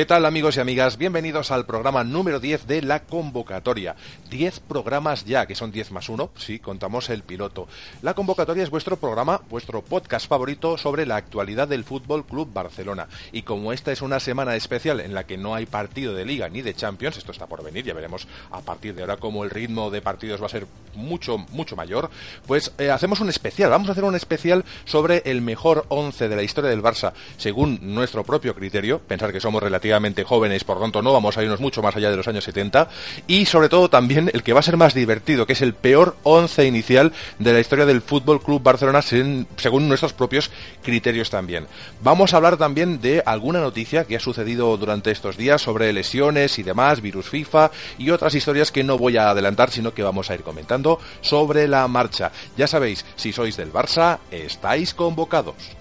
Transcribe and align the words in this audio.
¿Qué 0.00 0.06
tal 0.06 0.24
amigos 0.24 0.56
y 0.56 0.60
amigas? 0.60 0.96
Bienvenidos 0.96 1.50
al 1.50 1.66
programa 1.66 2.04
número 2.04 2.40
10 2.40 2.66
de 2.66 2.80
la 2.80 3.00
convocatoria. 3.00 3.96
10 4.30 4.60
programas 4.60 5.26
ya, 5.26 5.44
que 5.44 5.54
son 5.54 5.72
10 5.72 5.90
más 5.90 6.08
1, 6.08 6.30
si 6.38 6.58
contamos 6.58 7.10
el 7.10 7.22
piloto. 7.22 7.68
La 8.00 8.14
convocatoria 8.14 8.62
es 8.62 8.70
vuestro 8.70 8.96
programa, 8.96 9.42
vuestro 9.50 9.82
podcast 9.82 10.26
favorito 10.26 10.78
sobre 10.78 11.04
la 11.04 11.16
actualidad 11.16 11.68
del 11.68 11.84
Fútbol 11.84 12.24
Club 12.24 12.50
Barcelona. 12.50 13.08
Y 13.30 13.42
como 13.42 13.74
esta 13.74 13.92
es 13.92 14.00
una 14.00 14.20
semana 14.20 14.56
especial 14.56 15.00
en 15.00 15.12
la 15.12 15.26
que 15.26 15.36
no 15.36 15.54
hay 15.54 15.66
partido 15.66 16.14
de 16.14 16.24
Liga 16.24 16.48
ni 16.48 16.62
de 16.62 16.72
Champions, 16.72 17.18
esto 17.18 17.32
está 17.32 17.46
por 17.46 17.62
venir, 17.62 17.84
ya 17.84 17.92
veremos 17.92 18.26
a 18.52 18.62
partir 18.62 18.94
de 18.94 19.02
ahora 19.02 19.18
cómo 19.18 19.44
el 19.44 19.50
ritmo 19.50 19.90
de 19.90 20.00
partidos 20.00 20.40
va 20.40 20.46
a 20.46 20.48
ser 20.48 20.66
mucho, 20.94 21.36
mucho 21.36 21.76
mayor, 21.76 22.08
pues 22.46 22.72
eh, 22.78 22.90
hacemos 22.90 23.20
un 23.20 23.28
especial. 23.28 23.68
Vamos 23.68 23.90
a 23.90 23.92
hacer 23.92 24.04
un 24.04 24.16
especial 24.16 24.64
sobre 24.86 25.20
el 25.26 25.42
mejor 25.42 25.84
11 25.88 26.30
de 26.30 26.36
la 26.36 26.42
historia 26.42 26.70
del 26.70 26.82
Barça, 26.82 27.12
según 27.36 27.78
nuestro 27.82 28.24
propio 28.24 28.54
criterio. 28.54 28.98
Pensar 29.00 29.30
que 29.30 29.40
somos 29.40 29.62
relativamente 29.62 29.89
relativamente 29.90 30.22
jóvenes, 30.24 30.62
por 30.62 30.76
lo 30.76 30.82
tanto 30.82 31.02
no 31.02 31.12
vamos 31.12 31.36
a 31.36 31.42
irnos 31.42 31.58
mucho 31.58 31.82
más 31.82 31.96
allá 31.96 32.10
de 32.10 32.16
los 32.16 32.28
años 32.28 32.44
70, 32.44 32.88
y 33.26 33.46
sobre 33.46 33.68
todo 33.68 33.90
también 33.90 34.30
el 34.32 34.44
que 34.44 34.52
va 34.52 34.60
a 34.60 34.62
ser 34.62 34.76
más 34.76 34.94
divertido, 34.94 35.46
que 35.46 35.54
es 35.54 35.62
el 35.62 35.74
peor 35.74 36.16
once 36.22 36.64
inicial 36.64 37.12
de 37.38 37.52
la 37.52 37.60
historia 37.60 37.86
del 37.86 38.00
Fútbol 38.00 38.40
Club 38.40 38.62
Barcelona 38.62 39.02
según 39.02 39.88
nuestros 39.88 40.12
propios 40.12 40.50
criterios 40.82 41.28
también. 41.28 41.66
Vamos 42.02 42.32
a 42.32 42.36
hablar 42.36 42.56
también 42.56 43.00
de 43.00 43.22
alguna 43.26 43.60
noticia 43.60 44.04
que 44.04 44.16
ha 44.16 44.20
sucedido 44.20 44.76
durante 44.76 45.10
estos 45.10 45.36
días 45.36 45.60
sobre 45.60 45.92
lesiones 45.92 46.58
y 46.58 46.62
demás, 46.62 47.00
virus 47.00 47.28
FIFA 47.28 47.72
y 47.98 48.10
otras 48.10 48.34
historias 48.34 48.70
que 48.70 48.84
no 48.84 48.96
voy 48.96 49.16
a 49.16 49.30
adelantar, 49.30 49.70
sino 49.70 49.92
que 49.92 50.04
vamos 50.04 50.30
a 50.30 50.34
ir 50.34 50.42
comentando 50.42 51.00
sobre 51.20 51.66
la 51.66 51.86
marcha. 51.88 52.30
Ya 52.56 52.68
sabéis, 52.68 53.04
si 53.16 53.32
sois 53.32 53.56
del 53.56 53.72
Barça, 53.72 54.18
estáis 54.30 54.94
convocados. 54.94 55.79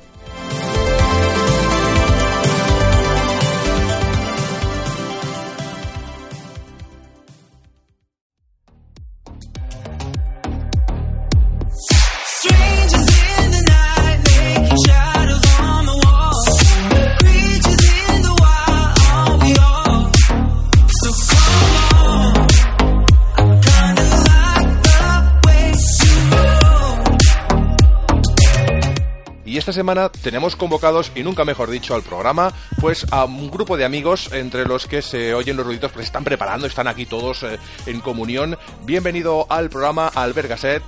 Esta 29.59 29.73
semana 29.73 30.09
tenemos 30.09 30.55
convocados, 30.55 31.11
y 31.15 31.23
nunca 31.23 31.43
mejor 31.43 31.69
dicho, 31.69 31.93
al 31.93 32.01
programa, 32.01 32.53
pues 32.79 33.05
a 33.11 33.25
un 33.25 33.51
grupo 33.51 33.75
de 33.75 33.83
amigos 33.83 34.29
entre 34.31 34.65
los 34.65 34.87
que 34.87 35.01
se 35.01 35.33
oyen 35.33 35.57
los 35.57 35.65
ruiditos, 35.65 35.91
pues 35.91 36.05
están 36.05 36.23
preparando, 36.23 36.65
están 36.65 36.87
aquí 36.87 37.05
todos 37.05 37.43
eh, 37.43 37.59
en 37.85 37.99
comunión. 37.99 38.57
Bienvenido 38.83 39.45
al 39.49 39.69
programa, 39.69 40.07
Albert 40.07 40.49
Gasset. 40.49 40.83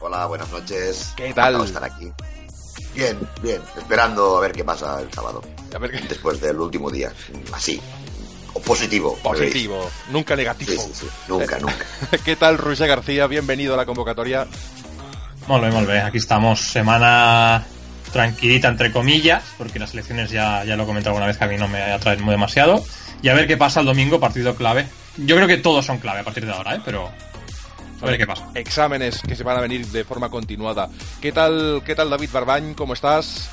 Hola, 0.00 0.26
buenas 0.26 0.50
noches. 0.50 1.12
¿Qué 1.14 1.32
tal? 1.34 1.62
estar 1.62 1.84
aquí. 1.84 2.10
Bien, 2.94 3.18
bien, 3.42 3.60
esperando 3.76 4.38
a 4.38 4.40
ver 4.40 4.52
qué 4.52 4.64
pasa 4.64 5.00
el 5.00 5.12
sábado. 5.12 5.42
Después 6.08 6.40
del 6.40 6.58
último 6.58 6.90
día, 6.90 7.12
así, 7.52 7.80
positivo. 8.64 9.18
Positivo, 9.22 9.90
nunca 10.10 10.36
negativo. 10.36 10.72
Sí, 10.72 10.90
sí, 10.94 11.06
nunca, 11.28 11.58
nunca. 11.60 11.84
¿Qué 12.24 12.34
tal, 12.34 12.56
Ruiz 12.56 12.80
García? 12.80 13.26
Bienvenido 13.26 13.74
a 13.74 13.76
la 13.76 13.84
convocatoria. 13.84 14.46
Molt 15.48 15.88
bé. 15.88 16.00
Aquí 16.00 16.18
estamos. 16.18 16.60
Semana 16.60 17.64
tranquilita, 18.12 18.68
entre 18.68 18.92
comillas, 18.92 19.42
porque 19.58 19.78
las 19.78 19.92
elecciones 19.94 20.30
ya, 20.30 20.64
ya 20.64 20.76
lo 20.76 20.84
he 20.84 20.86
comentado 20.86 21.10
alguna 21.10 21.26
vez 21.26 21.38
que 21.38 21.44
a 21.44 21.48
mí 21.48 21.56
no 21.56 21.68
me 21.68 21.80
atraen 21.80 22.22
muy 22.22 22.32
demasiado. 22.32 22.84
Y 23.22 23.28
a 23.28 23.34
ver 23.34 23.46
qué 23.46 23.56
pasa 23.56 23.80
el 23.80 23.86
domingo, 23.86 24.20
partido 24.20 24.54
clave. 24.54 24.86
Yo 25.16 25.36
creo 25.36 25.48
que 25.48 25.58
todos 25.58 25.84
son 25.84 25.98
clave 25.98 26.20
a 26.20 26.24
partir 26.24 26.44
de 26.46 26.52
ahora, 26.52 26.74
¿eh? 26.76 26.80
pero 26.84 27.10
a 28.00 28.06
ver 28.06 28.18
qué 28.18 28.26
pasa. 28.26 28.48
Exámenes 28.54 29.22
que 29.22 29.36
se 29.36 29.44
van 29.44 29.56
a 29.56 29.60
venir 29.60 29.86
de 29.86 30.04
forma 30.04 30.28
continuada. 30.28 30.88
¿Qué 31.20 31.32
tal, 31.32 31.82
qué 31.84 31.94
tal 31.94 32.10
David 32.10 32.30
Barbañ? 32.32 32.74
¿Cómo 32.74 32.94
estás? 32.94 33.50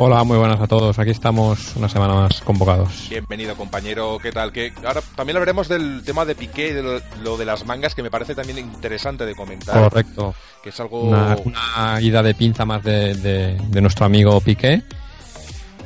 Hola, 0.00 0.22
muy 0.22 0.38
buenas 0.38 0.60
a 0.60 0.68
todos. 0.68 0.96
Aquí 1.00 1.10
estamos 1.10 1.74
una 1.74 1.88
semana 1.88 2.14
más 2.14 2.40
convocados. 2.42 3.08
Bienvenido, 3.10 3.56
compañero. 3.56 4.16
¿Qué 4.22 4.30
tal? 4.30 4.52
Que 4.52 4.72
ahora 4.86 5.00
también 5.16 5.36
hablaremos 5.36 5.66
del 5.66 6.04
tema 6.04 6.24
de 6.24 6.36
Piqué, 6.36 6.72
de 6.72 7.02
lo, 7.20 7.36
de 7.36 7.44
las 7.44 7.66
mangas, 7.66 7.96
que 7.96 8.04
me 8.04 8.10
parece 8.10 8.36
también 8.36 8.58
interesante 8.58 9.26
de 9.26 9.34
comentar. 9.34 9.74
Correcto. 9.74 10.36
Que 10.62 10.68
es 10.68 10.78
algo 10.78 11.00
una, 11.00 12.00
ida 12.00 12.22
de 12.22 12.32
pinza 12.34 12.64
más 12.64 12.84
de, 12.84 13.58
nuestro 13.72 14.06
amigo 14.06 14.40
Piqué. 14.40 14.84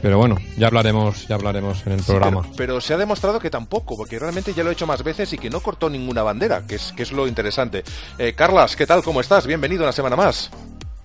Pero 0.03 0.19
bueno, 0.19 0.37
ya 0.59 0.67
hablaremos, 0.67 1.27
ya 1.27 1.37
hablaremos 1.37 1.87
en 1.87 1.93
el 1.93 2.03
programa. 2.03 2.43
Pero, 2.55 2.83
se 2.83 2.93
ha 2.93 2.99
demostrado 2.99 3.41
que 3.41 3.49
tampoco, 3.49 3.97
porque 3.97 4.19
realmente 4.19 4.53
ya 4.53 4.63
lo 4.63 4.69
he 4.69 4.73
hecho 4.75 4.87
más 4.87 5.03
veces 5.03 5.33
y 5.33 5.39
que 5.39 5.49
no 5.49 5.61
cortó 5.61 5.89
ninguna 5.89 6.23
bandera, 6.23 6.67
que 6.67 6.75
es, 6.75 6.93
que 6.95 7.05
es 7.05 7.13
lo 7.13 7.27
interesante. 7.27 7.83
Eh, 8.19 8.35
Carlas, 8.35 8.77
¿qué 8.77 8.87
tal? 8.87 9.03
¿Cómo 9.03 9.23
estás? 9.23 9.47
Bienvenido 9.47 9.85
una 9.85 9.93
semana 9.93 10.17
más. 10.17 10.51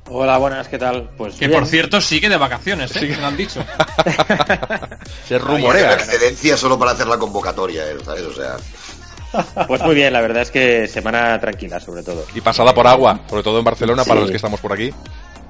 Hola, 0.10 0.38
buenas, 0.38 0.68
¿qué 0.68 0.78
tal? 0.78 1.10
Pues 1.18 1.36
que 1.36 1.50
por 1.50 1.66
cierto 1.66 2.00
sigue 2.00 2.30
de 2.30 2.38
vacaciones, 2.38 2.96
¿eh? 2.96 3.00
Sí. 3.00 3.08
Me 3.08 3.26
han 3.26 3.36
dicho. 3.36 3.64
Se 5.28 5.38
rumorea. 5.38 5.94
excedencia 5.94 6.56
solo 6.56 6.80
para 6.80 6.92
hacer 6.92 7.08
la 7.08 7.18
convocatoria, 7.18 7.90
¿eh? 7.92 7.98
¿sabes? 8.04 8.24
O 8.24 8.34
sea. 8.34 8.56
Pues 9.68 9.82
muy 9.82 9.96
bien, 9.96 10.14
la 10.14 10.22
verdad 10.22 10.44
es 10.44 10.52
que 10.52 10.88
semana 10.88 11.38
tranquila, 11.40 11.80
sobre 11.82 12.04
todo. 12.04 12.26
Y 12.34 12.40
pasada 12.40 12.74
por 12.74 12.88
agua, 12.88 13.20
sobre 13.30 13.44
todo 13.44 13.60
en 13.60 13.66
Barcelona, 13.66 14.06
para 14.06 14.22
los 14.22 14.30
que 14.30 14.38
estamos 14.38 14.62
por 14.62 14.72
aquí. 14.72 14.94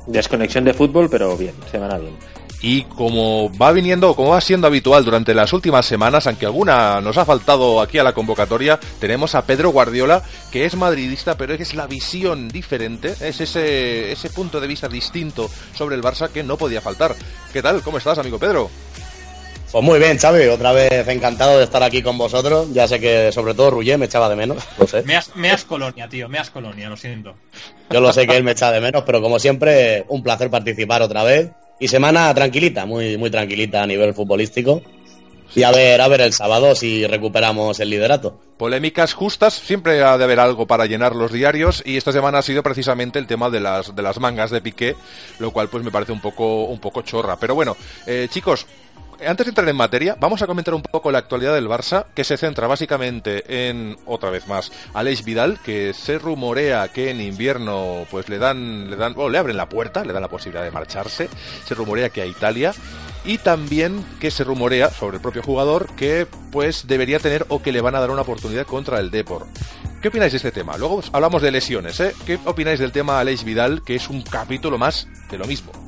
Desconexión 0.08 0.64
de 0.64 0.74
fútbol, 0.74 1.10
pero 1.10 1.38
bien, 1.38 1.54
semana 1.72 1.98
bien. 1.98 2.16
Y 2.62 2.84
como 2.84 3.52
va 3.56 3.72
viniendo, 3.72 4.16
como 4.16 4.30
va 4.30 4.42
siendo 4.42 4.68
habitual 4.68 5.06
durante 5.06 5.36
las 5.36 5.54
últimas 5.54 5.86
semanas, 5.86 6.26
aunque 6.26 6.48
alguna 6.48 7.00
nos 7.02 7.18
ha 7.18 7.26
faltado 7.26 7.82
aquí 7.82 8.00
a 8.00 8.04
la 8.04 8.14
convocatoria, 8.14 8.80
tenemos 9.00 9.36
a 9.36 9.46
Pedro 9.46 9.70
Guardiola, 9.70 10.24
que 10.52 10.66
es 10.66 10.76
madridista, 10.76 11.38
pero 11.38 11.54
es 11.54 11.76
la 11.76 11.86
visión 11.86 12.48
diferente, 12.48 13.14
es 13.22 13.42
ese, 13.42 14.12
ese 14.12 14.30
punto 14.32 14.60
de 14.60 14.68
vista 14.68 14.88
distinto 14.88 15.50
sobre 15.76 15.96
el 15.96 16.02
Barça 16.02 16.30
que 16.30 16.44
no 16.44 16.58
podía 16.58 16.82
faltar. 16.82 17.16
¿Qué 17.54 17.62
tal? 17.62 17.82
¿Cómo 17.82 18.00
estás, 18.00 18.18
amigo 18.18 18.40
Pedro? 18.40 18.72
Pues 19.72 19.84
muy 19.84 20.00
bien, 20.00 20.18
Xavi, 20.18 20.48
otra 20.48 20.72
vez 20.72 21.08
encantado 21.10 21.58
de 21.58 21.66
estar 21.66 21.84
aquí 21.84 22.02
con 22.02 22.18
vosotros. 22.18 22.74
Ya 22.74 22.88
sé 22.88 23.02
que 23.02 23.32
sobre 23.34 23.54
todo 23.54 23.72
Rullé 23.72 23.98
me 23.98 24.06
echaba 24.06 24.30
de 24.30 24.36
menos, 24.38 24.64
lo 24.80 24.88
sé. 24.88 25.04
Me 25.04 25.16
has, 25.16 25.66
colonia, 25.66 26.08
tío, 26.08 26.30
me 26.30 26.40
has 26.40 26.50
colonia, 26.50 26.90
lo 26.90 26.96
siento. 26.96 27.36
Yo 27.90 28.00
lo 28.00 28.14
sé 28.14 28.26
que 28.26 28.38
él 28.38 28.44
me 28.44 28.52
echa 28.52 28.72
de 28.72 28.80
menos, 28.80 29.04
pero 29.06 29.22
como 29.22 29.40
siempre, 29.40 30.06
un 30.08 30.24
placer 30.24 30.50
participar 30.50 31.02
otra 31.02 31.24
vez. 31.24 31.52
Y 31.80 31.88
semana 31.88 32.34
tranquilita, 32.34 32.86
muy, 32.86 33.18
muy 33.18 33.30
tranquilita 33.30 33.84
a 33.84 33.88
nivel 33.88 34.14
futbolístico. 34.14 34.82
Y 35.56 35.64
a 35.64 35.72
ver, 35.72 36.02
a 36.02 36.08
ver 36.08 36.22
el 36.22 36.34
sábado 36.34 36.76
si 36.76 37.08
recuperamos 37.08 37.80
el 37.80 37.90
liderato. 37.90 38.40
Polémicas 38.58 39.14
justas, 39.14 39.54
siempre 39.54 40.04
ha 40.04 40.18
de 40.18 40.24
haber 40.24 40.40
algo 40.40 40.68
para 40.68 40.86
llenar 40.86 41.16
los 41.16 41.32
diarios 41.32 41.82
y 41.86 41.96
esta 41.96 42.12
semana 42.12 42.40
ha 42.40 42.42
sido 42.42 42.64
precisamente 42.64 43.18
el 43.20 43.28
tema 43.28 43.50
de 43.50 43.60
las, 43.60 43.96
de 43.96 44.02
las 44.02 44.20
mangas 44.20 44.52
de 44.52 44.62
Piqué, 44.62 44.96
lo 45.40 45.52
cual 45.52 45.70
pues 45.70 45.84
me 45.84 45.92
parece 45.92 46.12
un 46.12 46.20
poco, 46.20 46.66
un 46.66 46.80
poco 46.80 47.02
chorra. 47.04 47.38
Pero 47.40 47.56
bueno, 47.56 47.78
eh, 48.06 48.28
chicos, 48.30 48.66
antes 49.26 49.46
de 49.46 49.50
entrar 49.50 49.68
en 49.68 49.76
materia, 49.76 50.16
vamos 50.20 50.42
a 50.42 50.48
comentar 50.48 50.74
un 50.74 50.82
poco 50.82 51.12
la 51.12 51.20
actualidad 51.20 51.54
del 51.54 51.68
Barça, 51.68 52.06
que 52.14 52.24
se 52.24 52.38
centra 52.38 52.68
básicamente 52.68 53.70
en, 53.70 53.98
otra 54.06 54.30
vez 54.30 54.48
más, 54.48 54.72
Aleix 54.94 55.24
Vidal, 55.24 55.60
que 55.64 55.94
se 55.94 56.20
rumorea 56.20 56.88
que 56.90 57.10
en 57.10 57.22
invierno 57.22 58.06
pues 58.12 58.30
le 58.30 58.38
dan, 58.38 58.90
le 58.90 58.96
dan, 58.96 59.14
o 59.18 59.30
le 59.30 59.38
abren 59.38 59.58
la 59.58 59.70
puerta, 59.70 60.04
le 60.04 60.14
dan 60.14 60.22
la 60.22 60.28
posibilidad 60.28 60.64
de 60.64 60.72
marcharse, 60.72 61.30
se 61.66 61.76
rumorea 61.76 62.10
que 62.10 62.22
a 62.22 62.26
Italia, 62.26 62.74
y 63.26 63.40
también 63.40 64.06
que 64.20 64.32
se 64.32 64.44
rumorea 64.44 64.90
sobre 64.90 65.18
el 65.18 65.22
propio 65.22 65.44
jugador 65.44 65.88
que 65.96 66.28
pues 66.52 66.88
debería 66.88 67.20
tener 67.20 67.46
o 67.50 67.62
que 67.62 67.72
le 67.72 67.82
van 67.82 67.96
a 67.96 68.00
dar 68.00 68.12
una 68.12 68.22
oportunidad 68.22 68.66
contra 68.66 69.00
el 69.00 69.12
Depor. 69.12 69.48
¿Qué 70.02 70.10
opináis 70.10 70.32
de 70.32 70.38
este 70.38 70.52
tema? 70.52 70.78
Luego 70.78 71.02
hablamos 71.12 71.42
de 71.42 71.52
lesiones, 71.52 72.00
¿eh? 72.00 72.14
¿Qué 72.26 72.40
opináis 72.46 72.80
del 72.80 72.92
tema 72.92 73.20
Aleix 73.20 73.44
Vidal, 73.44 73.84
que 73.84 73.96
es 73.96 74.10
un 74.10 74.22
capítulo 74.22 74.78
más 74.78 75.08
de 75.30 75.38
lo 75.38 75.46
mismo? 75.46 75.87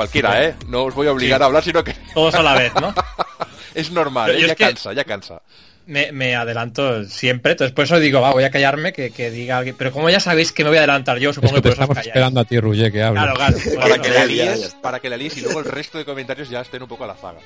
Cualquiera, 0.00 0.42
¿eh? 0.42 0.54
No 0.66 0.84
os 0.84 0.94
voy 0.94 1.08
a 1.08 1.12
obligar 1.12 1.42
a 1.42 1.44
hablar, 1.44 1.62
sino 1.62 1.84
que... 1.84 1.92
Todos 2.14 2.34
a 2.34 2.42
la 2.42 2.54
vez, 2.54 2.72
¿no? 2.80 2.94
es 3.74 3.90
normal, 3.90 4.30
¿eh? 4.30 4.46
ya 4.46 4.54
cansa, 4.54 4.94
ya 4.94 5.04
cansa. 5.04 5.42
Me, 5.84 6.34
adelanto 6.34 7.04
siempre, 7.04 7.52
entonces 7.52 7.74
por 7.74 7.84
eso 7.84 8.00
digo, 8.00 8.22
va, 8.22 8.32
voy 8.32 8.44
a 8.44 8.50
callarme, 8.50 8.94
que, 8.94 9.10
diga 9.30 9.58
alguien. 9.58 9.76
Pero 9.76 9.92
como 9.92 10.08
ya 10.08 10.18
sabéis 10.18 10.52
que 10.52 10.64
me 10.64 10.70
voy 10.70 10.78
a 10.78 10.80
adelantar 10.80 11.18
yo, 11.18 11.34
supongo 11.34 11.56
que, 11.56 11.60
por 11.60 11.72
estamos 11.72 11.98
esperando 11.98 12.40
a 12.40 12.44
ti, 12.46 12.58
Ruye, 12.58 12.90
que 12.90 13.02
hable. 13.02 13.20
Claro, 13.20 13.34
claro. 13.34 13.58
para, 13.78 13.98
que 13.98 14.08
la 14.08 14.24
líes, 14.24 14.76
para 14.80 15.00
que 15.00 15.10
la 15.10 15.18
líes 15.18 15.36
y 15.36 15.42
luego 15.42 15.58
el 15.58 15.66
resto 15.66 15.98
de 15.98 16.06
comentarios 16.06 16.48
ya 16.48 16.62
estén 16.62 16.82
un 16.82 16.88
poco 16.88 17.04
a 17.04 17.08
la 17.08 17.14
zaga. 17.16 17.40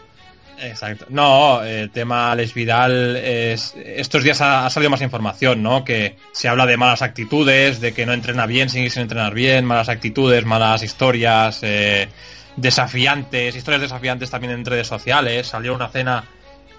Exacto. 0.61 1.07
No, 1.09 1.65
el 1.65 1.91
tema 1.91 2.31
Alex 2.31 2.55
Vidal 2.55 3.17
es, 3.17 3.75
estos 3.77 4.23
días 4.23 4.41
ha, 4.41 4.71
salido 4.71 4.91
más 4.91 5.03
información, 5.03 5.61
¿no? 5.61 5.85
Que 5.85 6.17
se 6.31 6.49
habla 6.49 6.67
de 6.67 6.77
malas 6.77 7.03
actitudes, 7.03 7.81
de 7.81 7.93
que 7.93 8.07
no 8.07 8.13
entrena 8.13 8.47
bien, 8.47 8.69
sigue 8.69 8.91
sin 8.91 9.03
entrenar 9.03 9.35
bien, 9.35 9.65
malas 9.65 9.89
actitudes, 9.89 10.45
malas 10.45 10.83
historias, 10.83 11.59
eh, 11.63 12.09
desafiantes, 12.57 13.55
historias 13.55 13.83
desafiantes 13.83 14.31
también 14.31 14.53
en 14.53 14.65
redes 14.65 14.87
sociales. 14.87 15.47
Salió 15.49 15.75
una 15.75 15.89
cena 15.89 16.25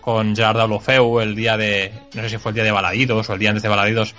con 0.01 0.35
Gerard 0.35 0.59
Olofeu 0.61 1.19
el 1.19 1.35
día 1.35 1.57
de, 1.57 1.91
no 2.13 2.21
sé 2.21 2.29
si 2.29 2.37
fue 2.37 2.51
el 2.51 2.55
día 2.55 2.63
de 2.63 2.71
Baladidos 2.71 3.29
o 3.29 3.33
el 3.33 3.39
día 3.39 3.49
antes 3.49 3.63
de 3.63 3.69
Baladidos, 3.69 4.13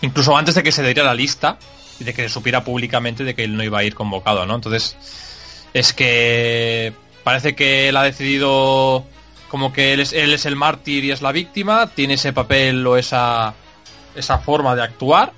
incluso 0.00 0.36
antes 0.36 0.54
de 0.54 0.62
que 0.62 0.72
se 0.72 0.82
diera 0.82 1.04
la 1.04 1.14
lista 1.14 1.58
y 2.00 2.04
de 2.04 2.14
que 2.14 2.22
se 2.22 2.28
supiera 2.28 2.64
públicamente 2.64 3.22
de 3.22 3.34
que 3.34 3.44
él 3.44 3.56
no 3.56 3.62
iba 3.62 3.78
a 3.78 3.84
ir 3.84 3.94
convocado, 3.94 4.46
¿no? 4.46 4.54
Entonces, 4.54 4.96
es 5.74 5.92
que 5.92 6.94
parece 7.22 7.54
que 7.54 7.88
él 7.88 7.96
ha 7.96 8.02
decidido 8.02 9.04
como 9.48 9.72
que 9.72 9.92
él 9.92 10.00
es, 10.00 10.12
él 10.12 10.32
es 10.32 10.46
el 10.46 10.56
mártir 10.56 11.04
y 11.04 11.10
es 11.10 11.22
la 11.22 11.32
víctima, 11.32 11.88
tiene 11.88 12.14
ese 12.14 12.32
papel 12.32 12.86
o 12.86 12.96
esa, 12.96 13.54
esa 14.16 14.38
forma 14.38 14.74
de 14.74 14.82
actuar, 14.82 15.32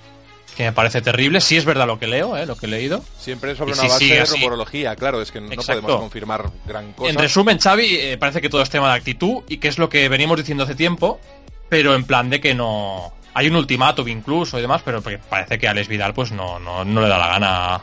que 0.57 0.65
me 0.65 0.73
parece 0.73 1.03
terrible. 1.03 1.41
Si 1.41 1.57
es 1.57 1.65
verdad 1.65 1.87
lo 1.87 1.99
que 1.99 2.07
leo, 2.07 2.37
¿eh? 2.37 2.47
lo 2.47 2.57
que 2.57 2.67
he 2.67 2.69
leído. 2.69 3.05
Siempre 3.19 3.55
sobre 3.55 3.75
una 3.75 3.83
base 3.83 4.07
de 4.07 4.25
rumorología, 4.25 4.97
claro, 4.97 5.21
es 5.21 5.31
que 5.31 5.41
no 5.41 5.51
podemos 5.51 5.97
confirmar 5.97 6.51
gran 6.67 6.93
cosa. 6.95 7.11
En 7.11 7.19
resumen, 7.19 7.59
Xavi, 7.59 7.97
eh, 7.97 8.17
parece 8.19 8.41
que 8.41 8.49
todo 8.49 8.63
es 8.63 8.71
tema 8.71 8.89
de 8.89 8.97
actitud 8.97 9.43
y 9.49 9.59
que 9.59 9.69
es 9.69 9.79
lo 9.79 9.91
que 9.91 10.09
venimos 10.09 10.39
diciendo 10.39 10.65
hace 10.65 10.75
tiempo, 10.75 11.21
pero 11.69 11.95
en 11.95 12.05
plan 12.05 12.31
de 12.31 12.41
que 12.41 12.55
no... 12.55 13.13
Hay 13.35 13.49
un 13.49 13.57
ultimátum 13.57 14.09
incluso 14.09 14.59
y 14.59 14.63
demás, 14.63 14.81
pero 14.83 15.03
parece 15.03 15.59
que 15.59 15.69
a 15.69 15.73
Alex 15.73 15.89
Vidal 15.89 16.15
pues 16.15 16.33
no, 16.33 16.59
no, 16.59 16.87
no 16.87 17.03
le 17.03 17.09
da 17.09 17.19
la 17.19 17.27
gana 17.27 17.83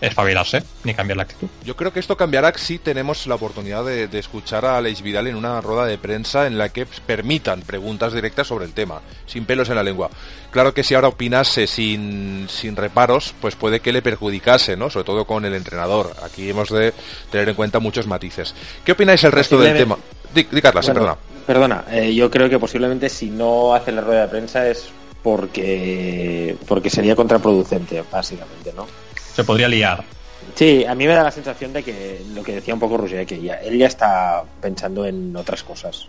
espabilarse 0.00 0.62
ni 0.84 0.94
cambiar 0.94 1.16
la 1.18 1.22
actitud. 1.24 1.48
Yo 1.64 1.76
creo 1.76 1.92
que 1.92 2.00
esto 2.00 2.16
cambiará 2.16 2.52
si 2.56 2.78
tenemos 2.78 3.26
la 3.26 3.34
oportunidad 3.34 3.84
de, 3.84 4.08
escuchar 4.18 4.64
a 4.64 4.78
Alex 4.78 5.02
Vidal 5.02 5.26
en 5.26 5.36
una 5.36 5.60
rueda 5.60 5.86
de 5.86 5.98
prensa 5.98 6.46
en 6.46 6.58
la 6.58 6.70
que 6.70 6.86
permitan 7.06 7.62
preguntas 7.62 8.12
directas 8.12 8.46
sobre 8.46 8.64
el 8.64 8.72
tema, 8.72 9.00
sin 9.26 9.44
pelos 9.44 9.68
en 9.68 9.76
la 9.76 9.82
lengua. 9.82 10.10
Claro 10.50 10.74
que 10.74 10.82
si 10.82 10.94
ahora 10.94 11.08
opinase 11.08 11.66
sin, 11.66 12.46
sin 12.48 12.76
reparos, 12.76 13.34
pues 13.40 13.56
puede 13.56 13.80
que 13.80 13.92
le 13.92 14.02
perjudicase, 14.02 14.76
¿no? 14.76 14.90
Sobre 14.90 15.04
todo 15.04 15.24
con 15.24 15.44
el 15.44 15.54
entrenador. 15.54 16.14
Aquí 16.22 16.50
hemos 16.50 16.70
de 16.70 16.92
tener 17.30 17.48
en 17.48 17.54
cuenta 17.54 17.78
muchos 17.78 18.06
matices. 18.06 18.54
¿Qué 18.84 18.92
opináis 18.92 19.22
el 19.24 19.32
resto 19.32 19.58
del 19.58 19.76
tema? 19.76 19.96
Di, 20.34 20.44
Carla, 20.44 20.80
perdona. 20.80 21.16
Perdona, 21.46 21.84
eh, 21.90 22.14
yo 22.14 22.30
creo 22.30 22.48
que 22.48 22.58
posiblemente 22.58 23.08
si 23.08 23.30
no 23.30 23.74
hace 23.74 23.90
la 23.92 24.02
rueda 24.02 24.22
de 24.22 24.28
prensa 24.28 24.68
es 24.68 24.88
porque 25.22 26.56
porque 26.66 26.88
sería 26.88 27.16
contraproducente, 27.16 28.02
básicamente, 28.10 28.72
¿no? 28.74 28.86
Se 29.34 29.44
podría 29.44 29.68
liar. 29.68 30.04
Sí, 30.54 30.84
a 30.84 30.94
mí 30.94 31.06
me 31.06 31.14
da 31.14 31.22
la 31.22 31.30
sensación 31.30 31.72
de 31.72 31.82
que 31.82 32.22
lo 32.34 32.42
que 32.42 32.54
decía 32.54 32.74
un 32.74 32.80
poco 32.80 32.96
Roger, 32.96 33.26
que 33.26 33.40
ya, 33.40 33.54
él 33.56 33.78
ya 33.78 33.86
está 33.86 34.42
pensando 34.60 35.04
en 35.04 35.34
otras 35.36 35.62
cosas. 35.62 36.08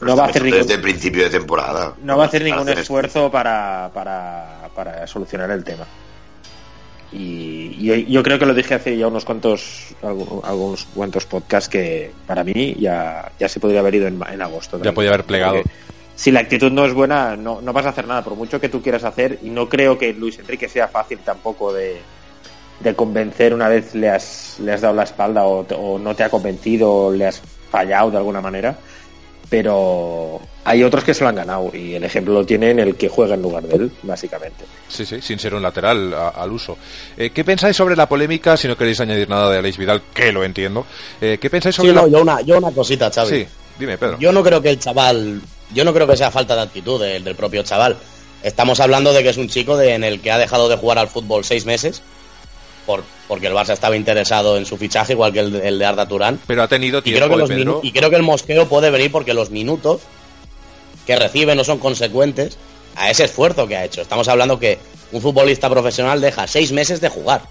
No, 0.00 0.16
va 0.16 0.24
a 0.24 0.28
hacer 0.28 0.42
ningún, 0.42 0.60
desde 0.60 0.74
el 0.74 0.80
principio 0.80 1.24
de 1.24 1.30
temporada. 1.30 1.94
No 2.02 2.16
va 2.16 2.24
a 2.24 2.26
hacer 2.26 2.42
ningún 2.42 2.68
esfuerzo 2.68 3.30
para, 3.30 3.90
para, 3.94 4.68
para, 4.74 5.06
solucionar 5.06 5.50
el 5.50 5.62
tema. 5.62 5.86
Y, 7.12 8.06
yo 8.10 8.22
creo 8.22 8.38
que 8.38 8.46
lo 8.46 8.54
dije 8.54 8.74
hace 8.74 8.96
ya 8.96 9.06
unos 9.06 9.24
cuantos 9.24 9.94
algunos 10.02 10.86
cuantos 10.94 11.26
podcasts 11.26 11.68
que 11.68 12.10
para 12.26 12.42
mí 12.42 12.74
ya, 12.78 13.30
ya 13.38 13.48
se 13.48 13.60
podría 13.60 13.80
haber 13.80 13.94
ido 13.96 14.08
en, 14.08 14.20
en 14.32 14.42
agosto. 14.42 14.82
Ya 14.82 14.92
podría 14.92 15.12
haber 15.12 15.24
plegado 15.24 15.62
si 16.14 16.30
la 16.30 16.40
actitud 16.40 16.70
no 16.70 16.84
es 16.84 16.92
buena, 16.92 17.36
no, 17.36 17.60
no 17.60 17.72
vas 17.72 17.86
a 17.86 17.90
hacer 17.90 18.06
nada, 18.06 18.22
por 18.22 18.36
mucho 18.36 18.60
que 18.60 18.68
tú 18.68 18.82
quieras 18.82 19.04
hacer. 19.04 19.38
Y 19.42 19.50
no 19.50 19.68
creo 19.68 19.98
que 19.98 20.12
Luis 20.12 20.38
Enrique 20.38 20.68
sea 20.68 20.88
fácil 20.88 21.18
tampoco 21.18 21.72
de, 21.72 22.00
convencer 22.96 23.54
una 23.54 23.68
vez 23.68 23.94
le 23.94 24.10
has, 24.10 24.56
le 24.60 24.72
has 24.72 24.80
dado 24.80 24.94
la 24.94 25.04
espalda 25.04 25.44
o, 25.44 25.98
no 25.98 26.14
te 26.14 26.24
ha 26.24 26.30
convencido 26.30 26.92
o 26.92 27.12
le 27.12 27.26
has 27.26 27.40
fallado 27.70 28.10
de 28.10 28.16
alguna 28.18 28.40
manera. 28.40 28.76
Pero 29.48 30.40
hay 30.64 30.82
otros 30.82 31.04
que 31.04 31.12
se 31.12 31.22
lo 31.22 31.28
han 31.28 31.34
ganado 31.34 31.70
y 31.74 31.94
el 31.94 32.04
ejemplo 32.04 32.32
lo 32.32 32.46
tiene 32.46 32.70
en 32.70 32.78
el 32.78 32.94
que 32.96 33.08
juega 33.10 33.34
en 33.34 33.42
lugar 33.42 33.64
de 33.64 33.76
él, 33.76 33.92
básicamente. 34.02 34.64
Sí, 34.88 35.04
sí, 35.04 35.20
sin 35.20 35.38
ser 35.38 35.54
un 35.54 35.60
lateral 35.60 36.14
al 36.14 36.50
uso. 36.50 36.78
Eh, 37.16 37.30
¿Qué 37.30 37.44
pensáis 37.44 37.76
sobre 37.76 37.94
la 37.94 38.08
polémica? 38.08 38.56
Si 38.56 38.66
no 38.66 38.76
queréis 38.76 39.00
añadir 39.00 39.28
nada 39.28 39.50
de 39.50 39.58
Aleix 39.58 39.76
Vidal, 39.76 40.02
que 40.14 40.32
lo 40.32 40.42
entiendo. 40.42 40.86
Eh, 41.20 41.36
¿Qué 41.38 41.50
pensáis 41.50 41.74
sobre 41.74 41.92
yo, 41.92 42.22
una, 42.22 42.40
yo 42.40 42.56
una 42.56 42.70
cosita, 42.70 43.10
Xavi. 43.10 43.40
Sí, 43.40 43.46
dime, 43.78 43.98
Pedro. 43.98 44.18
Yo 44.18 44.32
no 44.32 44.42
creo 44.42 44.62
que 44.62 44.70
el 44.70 44.78
chaval 44.78 45.42
yo 45.74 45.84
no 45.84 45.92
creo 45.92 46.06
que 46.06 46.16
sea 46.16 46.30
falta 46.30 46.54
de 46.54 46.62
actitud 46.62 47.00
del, 47.00 47.34
propio 47.34 47.62
chaval. 47.62 47.96
Estamos 48.42 48.80
hablando 48.80 49.12
de 49.12 49.22
que 49.22 49.28
es 49.30 49.36
un 49.36 49.48
chico 49.48 49.80
en 49.80 50.04
el 50.04 50.20
que 50.20 50.30
ha 50.30 50.38
dejado 50.38 50.68
de 50.68 50.76
jugar 50.76 50.98
al 50.98 51.08
fútbol 51.08 51.44
seis 51.44 51.64
meses 51.64 52.02
por, 52.86 53.04
porque 53.28 53.46
el 53.46 53.54
Barça 53.54 53.72
estaba 53.72 53.96
interesado 53.96 54.56
en 54.56 54.66
su 54.66 54.76
fichaje, 54.76 55.12
igual 55.12 55.32
que 55.32 55.40
el, 55.40 55.78
de 55.78 55.84
Arda 55.84 56.06
Turán. 56.08 56.40
Pero 56.46 56.62
ha 56.64 56.68
tenido 56.68 57.02
tiempo, 57.02 57.24
y 57.24 57.28
creo, 57.28 57.46
que 57.46 57.86
y 57.86 57.92
creo 57.92 58.10
que 58.10 58.16
el 58.16 58.22
mosqueo 58.22 58.68
puede 58.68 58.90
venir 58.90 59.12
porque 59.12 59.34
los 59.34 59.50
minutos 59.50 60.00
que 61.06 61.16
recibe 61.16 61.54
no 61.54 61.62
son 61.64 61.78
consecuentes 61.78 62.58
a 62.96 63.10
ese 63.10 63.24
esfuerzo 63.24 63.68
que 63.68 63.76
ha 63.76 63.84
hecho. 63.84 64.02
Estamos 64.02 64.26
hablando 64.28 64.58
que 64.58 64.78
un 65.12 65.20
futbolista 65.20 65.70
profesional 65.70 66.20
deja 66.20 66.46
seis 66.46 66.72
meses 66.72 67.00
de 67.00 67.08
jugar 67.08 67.42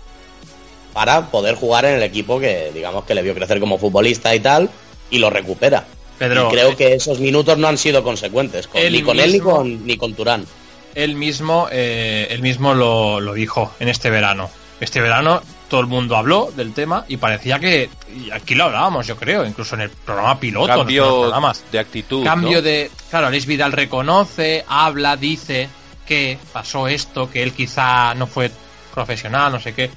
para 0.94 1.32
poder 1.32 1.56
jugar 1.56 1.86
en 1.86 1.96
el 1.96 2.04
equipo 2.04 2.40
que, 2.40 2.72
digamos, 2.74 3.06
que 3.06 3.16
le 3.16 3.22
vio 3.22 3.34
crecer 3.34 3.62
como 3.62 3.78
futbolista 3.78 4.36
y 4.36 4.42
tal, 4.42 4.70
y 5.10 5.20
lo 5.20 5.30
recupera 5.30 5.86
y 6.26 6.52
creo 6.52 6.70
eh, 6.70 6.76
que 6.76 6.94
esos 6.94 7.20
minutos 7.20 7.58
no 7.58 7.68
han 7.68 7.78
sido 7.78 8.04
consecuentes, 8.04 8.70
ni 8.74 9.02
con 9.02 9.20
él 9.20 9.34
ni 9.34 9.40
con, 9.40 9.86
ni 9.86 9.98
con 9.98 10.14
Turán. 10.14 10.46
Él 10.94 11.16
mismo, 11.16 11.68
eh, 11.72 12.28
él 12.30 12.42
mismo 12.42 12.74
lo, 12.74 13.34
dijo 13.34 13.74
en 13.80 13.88
este 13.88 14.10
verano. 14.10 14.50
Este 14.80 15.00
verano 15.00 15.42
todo 15.70 15.80
el 15.80 15.88
mundo 15.88 16.18
habló 16.18 16.52
del 16.56 16.74
tema 16.74 17.06
y 17.08 17.18
parecía 17.18 17.60
que, 17.60 17.90
y 18.14 18.30
aquí 18.32 18.56
lo 18.56 18.66
hablábamos 18.66 19.08
yo 19.08 19.16
creo, 19.16 19.46
incluso 19.46 19.76
en 19.76 19.82
el 19.82 19.90
programa 19.90 20.38
piloto, 20.40 20.68
Cambio 20.68 21.34
en 21.34 21.54
de 21.72 21.80
actitud. 21.80 22.26
Cambio 22.26 22.62
de, 22.62 22.92
claro, 23.10 23.28
Alex 23.28 23.46
Vidal 23.46 23.72
reconoce, 23.72 24.66
habla, 24.68 25.16
dice 25.16 25.70
que 26.06 26.38
pasó 26.52 26.88
esto, 26.88 27.30
que 27.30 27.42
él 27.42 27.54
quizá 27.54 28.14
no 28.16 28.28
fue 28.28 28.52
profesional, 28.94 29.52
no 29.54 29.60
sé 29.62 29.74
qué. 29.74 29.90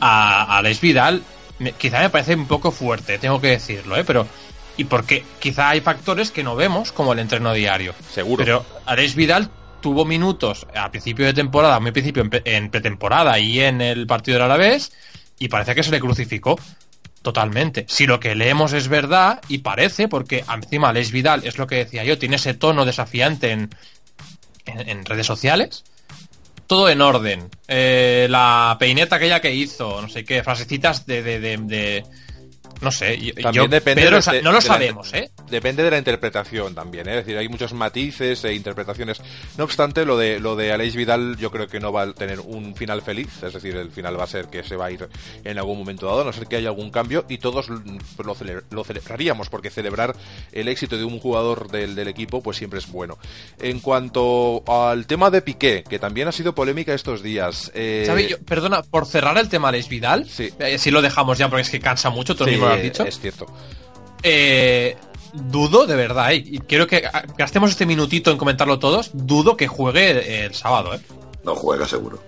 A, 0.00 0.44
a 0.44 0.58
Alex 0.58 0.80
Vidal 0.80 1.22
quizá 1.76 2.00
me 2.00 2.10
parece 2.10 2.34
un 2.34 2.46
poco 2.46 2.70
fuerte, 2.70 3.18
tengo 3.18 3.40
que 3.40 3.48
decirlo, 3.48 3.96
¿eh? 3.96 4.04
pero 4.04 4.26
y 4.78 4.84
porque 4.84 5.24
quizá 5.40 5.70
hay 5.70 5.80
factores 5.82 6.30
que 6.30 6.44
no 6.44 6.56
vemos, 6.56 6.92
como 6.92 7.12
el 7.12 7.18
entreno 7.18 7.52
diario. 7.52 7.94
Seguro. 8.14 8.42
Pero 8.42 8.64
Alex 8.86 9.16
Vidal 9.16 9.50
tuvo 9.82 10.04
minutos 10.04 10.66
a 10.74 10.90
principio 10.90 11.26
de 11.26 11.34
temporada, 11.34 11.78
muy 11.80 11.90
principio 11.90 12.24
en, 12.44 12.70
pretemporada 12.70 13.38
y 13.40 13.60
en 13.60 13.80
el 13.80 14.06
partido 14.06 14.36
del 14.36 14.44
Alavés, 14.44 14.92
y 15.38 15.48
parece 15.48 15.74
que 15.74 15.82
se 15.82 15.90
le 15.90 15.98
crucificó 16.00 16.58
totalmente. 17.22 17.86
Si 17.88 18.06
lo 18.06 18.20
que 18.20 18.36
leemos 18.36 18.72
es 18.72 18.86
verdad, 18.86 19.40
y 19.48 19.58
parece, 19.58 20.06
porque 20.06 20.44
encima 20.48 20.90
Alex 20.90 21.10
Vidal, 21.10 21.44
es 21.44 21.58
lo 21.58 21.66
que 21.66 21.76
decía 21.76 22.04
yo, 22.04 22.16
tiene 22.16 22.36
ese 22.36 22.54
tono 22.54 22.84
desafiante 22.84 23.50
en, 23.50 23.70
en, 24.64 25.04
redes 25.04 25.26
sociales, 25.26 25.84
todo 26.68 26.88
en 26.88 27.00
orden. 27.00 27.50
Eh, 27.66 28.28
la 28.30 28.76
peineta 28.78 29.16
aquella 29.16 29.40
que 29.40 29.52
hizo, 29.52 30.00
no 30.00 30.08
sé 30.08 30.24
qué, 30.24 30.44
frasecitas 30.44 31.04
de, 31.04 31.22
de, 31.22 31.40
de 31.40 32.04
no 32.80 32.90
sé, 32.90 33.18
yo, 33.52 33.68
depende 33.68 34.10
no 34.42 34.52
lo 34.52 34.60
sabemos, 34.60 35.12
¿eh? 35.14 35.30
Depende 35.50 35.82
de 35.82 35.90
la 35.90 35.98
interpretación 35.98 36.74
también, 36.74 37.08
¿eh? 37.08 37.18
Es 37.18 37.26
decir, 37.26 37.38
hay 37.38 37.48
muchos 37.48 37.72
matices 37.72 38.44
e 38.44 38.54
interpretaciones. 38.54 39.20
No 39.56 39.64
obstante, 39.64 40.04
lo 40.04 40.16
de 40.16 40.40
lo 40.40 40.56
de 40.56 40.72
Aleix 40.72 40.94
Vidal 40.94 41.36
yo 41.36 41.50
creo 41.50 41.66
que 41.68 41.80
no 41.80 41.92
va 41.92 42.02
a 42.02 42.12
tener 42.12 42.40
un 42.40 42.74
final 42.74 43.02
feliz, 43.02 43.42
es 43.42 43.52
decir, 43.52 43.76
el 43.76 43.90
final 43.90 44.18
va 44.18 44.24
a 44.24 44.28
ser 44.28 44.46
que 44.46 44.62
se 44.62 44.76
va 44.76 44.86
a 44.86 44.90
ir 44.90 45.08
en 45.44 45.58
algún 45.58 45.78
momento 45.78 46.06
dado, 46.06 46.22
a 46.22 46.24
no 46.24 46.32
ser 46.32 46.46
que 46.46 46.56
haya 46.56 46.68
algún 46.68 46.90
cambio 46.90 47.24
y 47.28 47.38
todos 47.38 47.68
lo, 47.68 48.84
celebraríamos 48.84 49.48
porque 49.48 49.70
celebrar 49.70 50.14
el 50.52 50.68
éxito 50.68 50.96
de 50.96 51.04
un 51.04 51.18
jugador 51.18 51.70
del, 51.70 51.94
del 51.94 52.08
equipo 52.08 52.42
pues 52.42 52.56
siempre 52.56 52.78
es 52.78 52.90
bueno. 52.90 53.18
En 53.60 53.80
cuanto 53.80 54.62
al 54.66 55.06
tema 55.06 55.30
de 55.30 55.42
Piqué, 55.42 55.84
que 55.88 55.98
también 55.98 56.28
ha 56.28 56.32
sido 56.32 56.54
polémica 56.54 56.94
estos 56.94 57.22
días. 57.22 57.70
Eh... 57.74 58.36
perdona, 58.46 58.82
por 58.82 59.06
cerrar 59.06 59.38
el 59.38 59.48
tema 59.48 59.68
Aleix 59.68 59.88
Vidal, 59.88 60.28
sí. 60.28 60.50
Eh, 60.58 60.78
si 60.78 60.90
lo 60.90 61.02
dejamos 61.02 61.38
ya 61.38 61.48
porque 61.48 61.62
es 61.62 61.70
que 61.70 61.80
cansa 61.80 62.10
mucho, 62.10 62.34
todo 62.36 62.48
dicho. 62.76 63.04
Es 63.04 63.20
cierto. 63.20 63.46
Eh, 64.22 64.96
dudo, 65.32 65.86
de 65.86 65.96
verdad, 65.96 66.32
eh, 66.32 66.42
y 66.44 66.58
quiero 66.60 66.86
que 66.86 67.02
gastemos 67.36 67.70
este 67.70 67.86
minutito 67.86 68.30
en 68.30 68.38
comentarlo 68.38 68.78
todos. 68.78 69.10
Dudo 69.12 69.56
que 69.56 69.66
juegue 69.66 70.44
el, 70.44 70.54
sábado, 70.54 70.94
¿eh? 70.94 71.00
No 71.44 71.54
juega 71.54 71.86
seguro. 71.86 72.18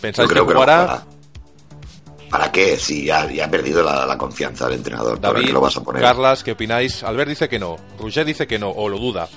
¿Pensáis 0.00 0.28
que 0.28 0.40
jugará? 0.40 1.04
¿Para 2.34 2.50
qué? 2.50 2.76
Si 2.76 3.04
ya, 3.04 3.28
ha 3.44 3.48
perdido 3.48 3.84
la, 3.84 4.18
confianza 4.18 4.66
del 4.66 4.78
entrenador. 4.78 5.20
David, 5.20 5.50
lo 5.50 5.60
vas 5.60 5.76
a 5.76 5.84
poner? 5.84 6.02
Carlas, 6.02 6.42
¿qué 6.42 6.50
opináis? 6.50 7.04
Albert 7.04 7.28
dice 7.28 7.48
que 7.48 7.60
no. 7.60 7.76
Roger 7.96 8.26
dice 8.26 8.48
que 8.48 8.58
no, 8.58 8.70
o 8.70 8.88
lo 8.88 8.98
duda. 8.98 9.28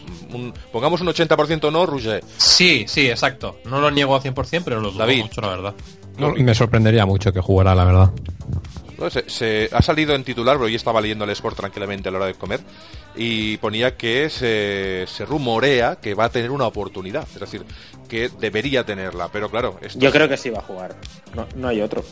pongamos 0.72 1.02
un 1.02 1.08
80% 1.08 1.72
no, 1.72 1.86
Roger. 1.86 2.24
Sí, 2.38 2.86
sí, 2.88 3.08
exacto. 3.08 3.58
No 3.66 3.80
lo 3.80 3.92
niego 3.92 4.16
al 4.16 4.24
100%, 4.24 4.64
pero 4.66 4.82
lo 4.82 4.90
dudo 4.90 5.00
David. 5.00 5.22
mucho, 5.24 5.42
la 5.42 5.50
verdad. 5.50 5.74
me 6.38 6.56
sorprendería 6.56 7.06
mucho 7.06 7.32
que 7.32 7.40
jugara, 7.40 7.76
la 7.76 7.86
verdad. 7.86 8.12
Se, 9.28 9.70
ha 9.72 9.82
salido 9.82 10.16
en 10.16 10.24
titular, 10.24 10.56
pero 10.56 10.66
hoy 10.66 10.76
estaba 10.76 11.00
leyendo 11.00 11.24
el 11.24 11.30
Sport 11.30 11.56
tranquilamente 11.56 12.10
a 12.10 12.12
la 12.12 12.18
hora 12.18 12.28
de 12.28 12.34
comer 12.34 12.62
y 13.16 13.58
ponía 13.58 13.96
que 13.96 14.30
se, 14.30 15.06
se 15.08 15.26
rumorea 15.26 15.98
que 15.98 16.16
va 16.16 16.26
a 16.26 16.30
tener 16.30 16.50
una 16.50 16.66
oportunidad, 16.66 17.28
es 17.34 17.40
decir, 17.40 17.64
que 18.10 18.30
debería 18.40 18.86
tenerla, 18.86 19.30
pero 19.32 19.50
claro. 19.50 19.80
Yo 19.96 20.12
creo 20.12 20.28
que 20.28 20.38
sí 20.38 20.50
va 20.50 20.60
a 20.60 20.64
jugar, 20.64 20.96
no, 21.56 21.68
hay 21.68 21.82
otro. 21.82 22.04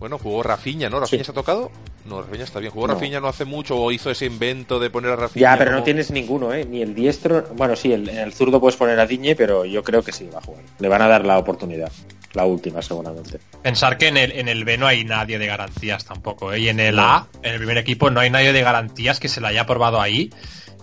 Bueno, 0.00 0.18
jugó 0.18 0.42
Rafiña, 0.42 0.88
¿no? 0.88 0.98
¿Rafiña 0.98 1.22
se 1.22 1.30
ha 1.30 1.34
tocado? 1.34 1.70
No, 2.06 2.22
Rafiña 2.22 2.44
está 2.44 2.58
bien. 2.58 2.72
Jugó 2.72 2.88
Rafiña 2.88 3.20
no 3.20 3.28
hace 3.28 3.44
mucho 3.44 3.76
o 3.76 3.92
hizo 3.92 4.10
ese 4.10 4.26
invento 4.26 4.80
de 4.80 4.90
poner 4.90 5.12
a 5.12 5.16
Rafiña. 5.16 5.52
Ya, 5.52 5.58
pero 5.58 5.70
no 5.70 5.84
tienes 5.84 6.10
ninguno, 6.10 6.52
¿eh? 6.52 6.64
Ni 6.64 6.82
el 6.82 6.94
diestro. 6.94 7.44
Bueno, 7.54 7.76
sí, 7.76 7.92
el 7.92 8.32
zurdo 8.32 8.58
puedes 8.58 8.76
poner 8.76 8.98
a 8.98 9.06
Diñe, 9.06 9.36
pero 9.36 9.64
yo 9.64 9.84
creo 9.84 10.02
que 10.02 10.10
sí 10.10 10.28
va 10.34 10.38
a 10.38 10.42
jugar. 10.42 10.64
Le 10.80 10.88
van 10.88 11.02
a 11.02 11.06
dar 11.06 11.24
la 11.24 11.38
oportunidad 11.38 11.92
la 12.34 12.44
última 12.44 12.82
seguramente. 12.82 13.38
Pensar 13.62 13.98
que 13.98 14.08
en 14.08 14.16
el, 14.16 14.32
en 14.32 14.48
el 14.48 14.64
B 14.64 14.78
no 14.78 14.86
hay 14.86 15.04
nadie 15.04 15.38
de 15.38 15.46
garantías 15.46 16.04
tampoco, 16.04 16.52
¿eh? 16.52 16.60
y 16.60 16.68
en 16.68 16.80
el 16.80 16.98
A, 16.98 17.26
en 17.42 17.52
el 17.52 17.58
primer 17.58 17.78
equipo, 17.78 18.10
no 18.10 18.20
hay 18.20 18.30
nadie 18.30 18.52
de 18.52 18.62
garantías 18.62 19.20
que 19.20 19.28
se 19.28 19.40
la 19.40 19.48
haya 19.48 19.66
probado 19.66 20.00
ahí. 20.00 20.30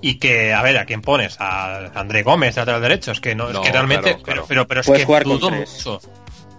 Y 0.02 0.16
que, 0.16 0.54
a 0.54 0.62
ver, 0.62 0.78
¿a 0.78 0.86
quién 0.86 1.02
pones? 1.02 1.36
A 1.42 1.92
André 1.94 2.24
Gómez, 2.24 2.56
lateral 2.56 2.82
derecho. 2.82 3.12
Es 3.12 3.20
que 3.20 3.36
no, 3.36 3.50
es 3.50 3.60
que 3.60 3.70
realmente. 3.70 4.18
pero, 4.24 4.46
pero, 4.48 4.66
pero 4.66 4.80
es 4.80 4.88
que 4.88 5.06
dudo 5.26 5.52
mucho. 5.52 6.00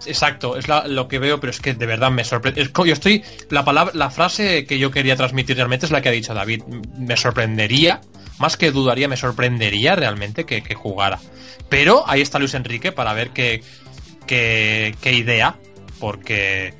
Exacto, 0.05 0.57
es 0.57 0.67
lo 0.67 1.07
que 1.07 1.19
veo, 1.19 1.39
pero 1.39 1.51
es 1.51 1.59
que 1.59 1.73
de 1.73 1.85
verdad 1.85 2.11
me 2.11 2.23
sorprende. 2.23 2.63
Yo 2.63 2.93
estoy. 2.93 3.23
La 3.49 3.63
palabra, 3.63 3.93
la 3.95 4.09
frase 4.09 4.65
que 4.65 4.79
yo 4.79 4.91
quería 4.91 5.15
transmitir 5.15 5.55
realmente 5.55 5.85
es 5.85 5.91
la 5.91 6.01
que 6.01 6.09
ha 6.09 6.11
dicho 6.11 6.33
David. 6.33 6.63
Me 6.97 7.17
sorprendería, 7.17 8.01
más 8.39 8.57
que 8.57 8.71
dudaría, 8.71 9.07
me 9.07 9.17
sorprendería 9.17 9.95
realmente 9.95 10.45
que, 10.45 10.61
jugara. 10.75 11.19
Pero 11.69 12.03
ahí 12.07 12.21
está 12.21 12.39
Luis 12.39 12.53
Enrique 12.53 12.91
para 12.91 13.13
ver 13.13 13.29
qué, 13.29 13.63
qué, 14.25 14.95
qué 15.01 15.13
idea, 15.13 15.55
porque 15.99 16.73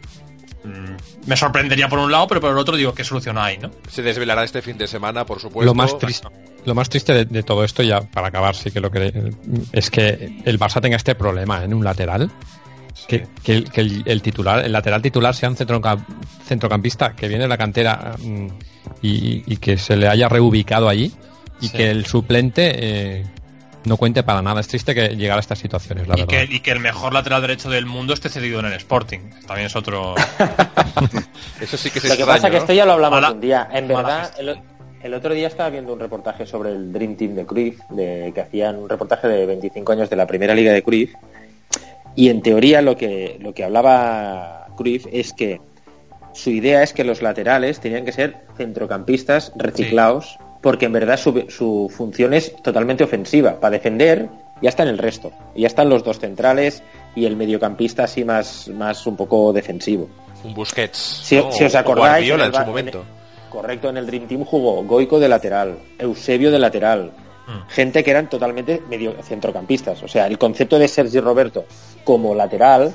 mm, 0.64 1.28
me 1.28 1.38
sorprendería 1.38 1.88
por 1.90 2.00
un 2.00 2.12
lado, 2.12 2.28
pero 2.28 2.42
por 2.42 2.52
el 2.52 2.58
otro 2.58 2.76
digo 2.78 2.94
qué 2.94 3.04
solución 3.04 3.38
hay, 3.38 3.58
¿no? 3.58 3.72
Se 3.90 4.02
desvelará 4.02 4.44
este 4.44 4.62
fin 4.62 4.78
de 4.78 4.88
semana, 4.88 5.26
por 5.26 5.40
supuesto. 5.40 5.66
Lo 5.66 5.76
más 5.76 5.98
triste, 5.98 6.28
lo 6.66 6.76
más 6.76 6.90
triste 6.90 7.26
de, 7.26 7.44
todo 7.44 7.64
esto, 7.64 7.84
ya 7.84 8.02
para 8.02 8.28
acabar, 8.28 8.56
sí 8.56 8.72
que 8.72 8.80
lo 8.80 8.92
que 8.92 9.34
es 9.72 9.90
que 9.90 10.42
el 10.46 10.60
Barça 10.60 10.82
tenga 10.82 10.98
este 10.98 11.16
problema 11.16 11.64
en 11.64 11.74
un 11.74 11.84
lateral 11.84 12.32
que, 13.08 13.28
el, 14.06 14.22
titular, 14.22 14.64
el 14.64 14.72
lateral 14.72 15.02
titular 15.02 15.36
sea 15.36 15.50
un 15.50 15.56
centrocampista 15.56 17.16
que 17.16 17.28
viene 17.28 17.44
de 17.44 17.48
la 17.48 17.58
cantera 17.58 18.16
mm, 18.20 18.48
y, 19.02 19.58
que 19.58 19.78
se 19.78 19.96
le 19.96 20.08
haya 20.08 20.30
reubicado 20.30 20.88
allí 20.88 21.12
y 21.60 21.70
que 21.70 21.92
el 21.92 22.06
suplente 22.06 22.72
eh, 22.76 23.26
no 23.86 23.98
cuente 23.98 24.24
para 24.24 24.42
nada. 24.42 24.62
Es 24.62 24.68
triste 24.68 24.94
que 24.94 25.10
llegara 25.16 25.38
a 25.38 25.42
estas 25.42 25.60
situaciones, 25.60 26.08
la 26.08 26.16
y 26.16 26.22
verdad. 26.22 26.48
Que, 26.48 26.56
y 26.56 26.60
que 26.60 26.72
el 26.72 26.80
mejor 26.80 27.14
lateral 27.14 27.42
derecho 27.42 27.70
del 27.70 27.86
mundo 27.86 28.14
esté 28.14 28.30
cedido 28.30 28.60
en 28.60 28.68
el 28.68 28.74
Sporting. 28.74 29.20
También 29.48 29.68
es 29.68 29.76
otro. 29.76 30.16
Eso 31.62 31.78
sí 31.78 31.90
que 31.90 32.00
se 32.00 32.10
Lo 32.10 32.18
que 32.18 32.26
pasa 32.26 32.48
es 32.48 32.52
que 32.52 32.58
esto 32.58 32.74
ya 32.74 32.86
lo 32.86 32.94
hablamos 32.94 33.30
un 33.32 33.42
día. 33.42 33.68
En 33.72 33.88
verdad, 33.88 34.32
el, 35.04 35.14
otro 35.14 35.34
día 35.34 35.48
estaba 35.48 35.70
viendo 35.70 35.94
un 35.94 36.00
reportaje 36.00 36.46
sobre 36.46 36.72
el 36.72 36.92
Dream 36.92 37.16
Team 37.16 37.36
de 37.36 37.46
Cruyff, 37.46 37.80
de, 37.90 38.32
que 38.34 38.42
hacían 38.42 38.78
un 38.78 38.90
reportaje 38.90 39.28
de 39.28 39.46
25 39.46 39.92
años 39.92 40.10
de 40.10 40.16
la 40.16 40.28
primera 40.28 40.54
liga 40.54 40.72
de 40.72 40.84
Cruyff 40.84 41.14
y 42.16 42.30
en 42.30 42.42
teoría 42.42 42.82
lo 42.82 42.98
que, 42.98 43.38
lo 43.40 43.54
que 43.54 43.64
hablaba 43.64 44.68
Cruyff 44.76 45.08
es 45.12 45.34
que 45.34 45.62
su 46.34 46.50
idea 46.50 46.84
es 46.84 46.94
que 46.94 47.04
los 47.04 47.22
laterales 47.22 47.80
tenían 47.80 48.06
que 48.06 48.12
ser 48.12 48.38
centrocampistas 48.58 49.52
reciclados, 49.56 50.38
porque 50.62 50.86
en 50.86 50.94
verdad 50.94 51.18
su, 51.18 51.46
su, 51.50 51.92
función 51.96 52.34
es 52.34 52.56
totalmente 52.62 53.04
ofensiva. 53.04 53.60
Para 53.60 53.72
defender 53.72 54.30
ya 54.62 54.70
está 54.70 54.84
en 54.84 54.90
el 54.90 54.98
resto. 54.98 55.32
Ya 55.56 55.68
están 55.68 55.90
los 55.90 56.04
dos 56.04 56.20
centrales 56.20 56.84
y 57.16 57.26
el 57.26 57.36
mediocampista 57.36 58.04
así 58.04 58.24
más, 58.24 58.68
más 58.70 59.06
un 59.08 59.16
poco 59.16 59.52
defensivo. 59.54 60.08
Un 60.44 60.54
Busquets. 60.54 60.98
Si, 60.98 61.38
os 61.38 61.76
acordáis... 61.76 62.30
en, 62.30 62.54
su 62.54 62.62
momento. 62.62 63.04
correcto, 63.50 63.90
en 63.90 63.98
el 63.98 64.06
Dream 64.06 64.28
Team 64.28 64.46
jugó 64.46 64.84
Goico 64.84 65.20
de 65.20 65.28
lateral, 65.28 65.78
Eusebio 66.00 66.52
de 66.52 66.60
lateral, 66.60 67.12
Mm. 67.48 67.70
gente 67.70 68.04
que 68.04 68.12
eran 68.12 68.30
totalmente 68.30 68.82
medio 68.90 69.16
centrocampistas. 69.24 70.02
O 70.04 70.08
sea, 70.08 70.28
el 70.28 70.38
concepto 70.38 70.78
de 70.78 70.88
Sergi 70.88 71.20
Roberto 71.20 71.66
como 72.04 72.36
lateral 72.36 72.94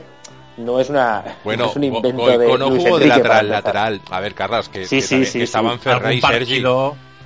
no 0.56 0.80
es 0.80 0.88
una 0.88 1.22
bueno, 1.44 1.66
es 1.66 1.76
un 1.76 1.84
invento 1.84 2.26
de 2.38 2.58
no 2.58 2.70
jugó 2.70 2.98
de 2.98 3.06
lateral 3.06 3.50
lateral 3.50 4.00
a 4.10 4.20
ver 4.20 4.34
Carlos 4.34 4.70
que, 4.70 4.86
sí, 4.86 5.02
sí, 5.02 5.26
sí, 5.26 5.42
estaban 5.42 5.78
Ferrer 5.78 6.14
y 6.14 6.20
Sergi 6.20 6.62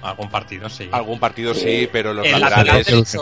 algún 0.02 0.30
partido 0.30 0.68
sí 0.68 0.88
algún 0.92 1.18
partido 1.18 1.54
sí, 1.54 1.88
pero 1.90 2.12
los 2.12 2.26
laterales 2.28 3.16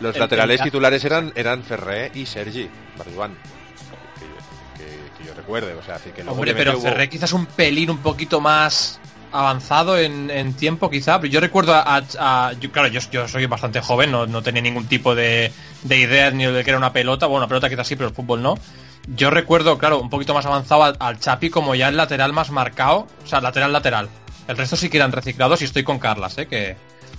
los 0.00 0.16
laterales 0.16 0.62
titulares 0.62 1.04
eran 1.04 1.32
eran 1.34 1.62
Ferré 1.62 2.10
y 2.14 2.26
Sergi 2.26 2.68
Barjuan 2.96 3.34
que, 4.76 5.24
yo 5.24 5.34
recuerde 5.34 5.74
o 5.74 5.82
sea 5.82 5.96
así 5.96 6.10
que 6.10 6.22
hombre 6.22 6.54
pero 6.54 6.80
Ferré 6.80 7.08
quizás 7.08 7.32
un 7.32 7.46
pelín 7.46 7.90
un 7.90 7.98
poquito 7.98 8.40
más 8.40 9.00
avanzado 9.32 9.98
en, 9.98 10.54
tiempo 10.54 10.90
quizá, 10.90 11.20
pero 11.20 11.32
yo 11.32 11.40
recuerdo 11.40 11.74
a, 11.74 12.02
claro, 12.72 12.88
yo, 12.88 13.00
yo, 13.10 13.28
soy 13.28 13.46
bastante 13.46 13.80
joven, 13.80 14.10
no, 14.10 14.26
no 14.26 14.42
tenía 14.42 14.62
ningún 14.62 14.86
tipo 14.86 15.14
de, 15.14 15.52
de 15.82 15.98
idea 15.98 16.30
ni 16.30 16.46
de 16.46 16.64
que 16.64 16.70
era 16.70 16.78
una 16.78 16.92
pelota, 16.92 17.26
bueno, 17.26 17.40
una 17.40 17.48
pelota 17.48 17.68
quizás 17.68 17.86
sí, 17.86 17.96
pero 17.96 18.08
el 18.08 18.14
fútbol 18.14 18.42
no. 18.42 18.58
Yo 19.14 19.30
recuerdo, 19.30 19.78
claro, 19.78 20.00
un 20.00 20.10
poquito 20.10 20.34
más 20.34 20.44
avanzado 20.44 20.84
al, 20.84 20.96
al 20.98 21.18
Chapi 21.18 21.50
como 21.50 21.74
ya 21.74 21.88
el 21.88 21.96
lateral 21.96 22.32
más 22.32 22.50
marcado, 22.50 23.06
o 23.22 23.26
sea, 23.26 23.40
lateral 23.40 23.72
lateral. 23.72 24.08
El 24.48 24.56
resto 24.56 24.76
sí 24.76 24.88
que 24.88 24.96
eran 24.96 25.12
reciclados 25.12 25.60
y 25.62 25.64
estoy 25.64 25.84
con 25.84 25.98
Carlas, 25.98 26.38
¿eh? 26.38 26.46
que, 26.46 26.76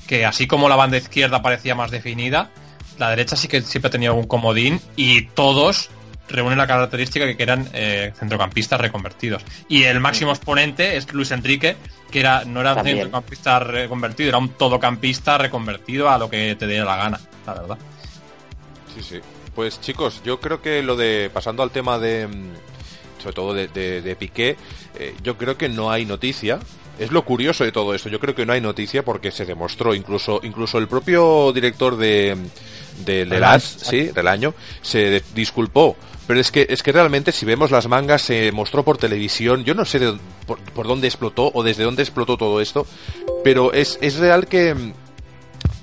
que 0.08 0.26
así 0.26 0.48
como 0.48 0.68
la 0.68 0.76
banda 0.76 0.98
izquierda 0.98 1.42
parecía 1.42 1.76
más 1.76 1.92
definida, 1.92 2.50
la 2.98 3.10
derecha 3.12 3.36
sí 3.36 3.48
que 3.48 3.62
siempre 3.62 3.90
tenía 3.90 4.12
un 4.12 4.28
comodín 4.28 4.82
y 4.96 5.28
todos 5.28 5.90
reúnen 6.30 6.58
la 6.58 6.68
característica 6.68 7.36
que 7.36 7.44
eran 7.44 7.70
eh, 7.74 8.14
centrocampistas 8.18 8.80
reconvertidos. 8.80 9.44
Y 9.68 9.84
el 9.84 10.00
máximo 10.00 10.32
exponente 10.32 10.98
es 10.98 11.12
Luis 11.14 11.32
Enrique, 11.32 11.76
que 12.12 12.20
era 12.20 12.46
no 12.46 12.62
era 12.62 12.76
un 12.76 12.84
centrocampista 12.84 13.60
reconvertido, 13.60 14.30
era 14.30 14.38
un 14.38 14.50
todocampista 14.50 15.38
reconvertido 15.38 16.10
a 16.10 16.18
lo 16.18 16.30
que 16.30 16.56
te 16.56 16.68
diera 16.68 16.86
la 16.86 16.98
gana, 16.98 17.20
la 17.46 17.54
verdad. 17.54 17.78
Sí, 18.96 19.04
sí. 19.04 19.20
Pues 19.56 19.82
chicos, 19.82 20.22
yo 20.24 20.40
creo 20.40 20.62
que 20.62 20.84
lo 20.84 20.96
de, 20.96 21.30
pasando 21.34 21.64
al 21.64 21.72
tema 21.72 22.00
de, 22.00 22.28
mm, 22.28 23.22
sobre 23.22 23.34
todo 23.34 23.54
de, 23.54 23.68
de, 23.68 24.16
Piqué, 24.16 24.56
eh, 24.98 25.16
yo 25.22 25.38
creo 25.38 25.58
que 25.58 25.68
no 25.68 25.92
hay 25.92 26.06
noticia, 26.06 26.60
es 27.00 27.12
lo 27.12 27.24
curioso 27.24 27.64
de 27.64 27.72
todo 27.72 27.94
esto. 27.94 28.10
Yo 28.10 28.20
creo 28.20 28.36
que 28.36 28.46
no 28.46 28.54
hay 28.54 28.62
noticia 28.62 29.04
porque 29.04 29.32
se 29.32 29.46
demostró, 29.46 29.96
incluso, 29.96 30.42
incluso 30.44 30.78
el 30.78 30.88
propio 30.88 31.52
director 31.54 31.98
de, 31.98 32.38
de, 33.06 33.26
de 33.26 33.60
sí, 33.60 34.04
del 34.08 34.28
año, 34.28 34.54
se 34.82 35.24
disculpó 35.34 35.96
pero 36.30 36.42
es 36.42 36.52
que, 36.52 36.68
es 36.70 36.84
que 36.84 36.92
realmente 36.92 37.32
si 37.32 37.44
vemos 37.44 37.72
las 37.72 37.88
mangas 37.88 38.22
se 38.22 38.52
mostró 38.52 38.84
por 38.84 39.00
televisión, 39.00 39.64
yo 39.64 39.74
no 39.74 39.84
sé 39.84 39.98
de, 39.98 40.16
por, 40.46 40.88
dónde 40.88 41.08
explotó 41.08 41.50
o 41.56 41.64
desde 41.64 41.84
dónde 41.84 42.04
explotó 42.04 42.38
todo 42.38 42.62
esto, 42.62 42.86
pero 43.44 43.74
es, 43.74 43.98
es 44.00 44.18
real 44.18 44.46
que, 44.46 44.94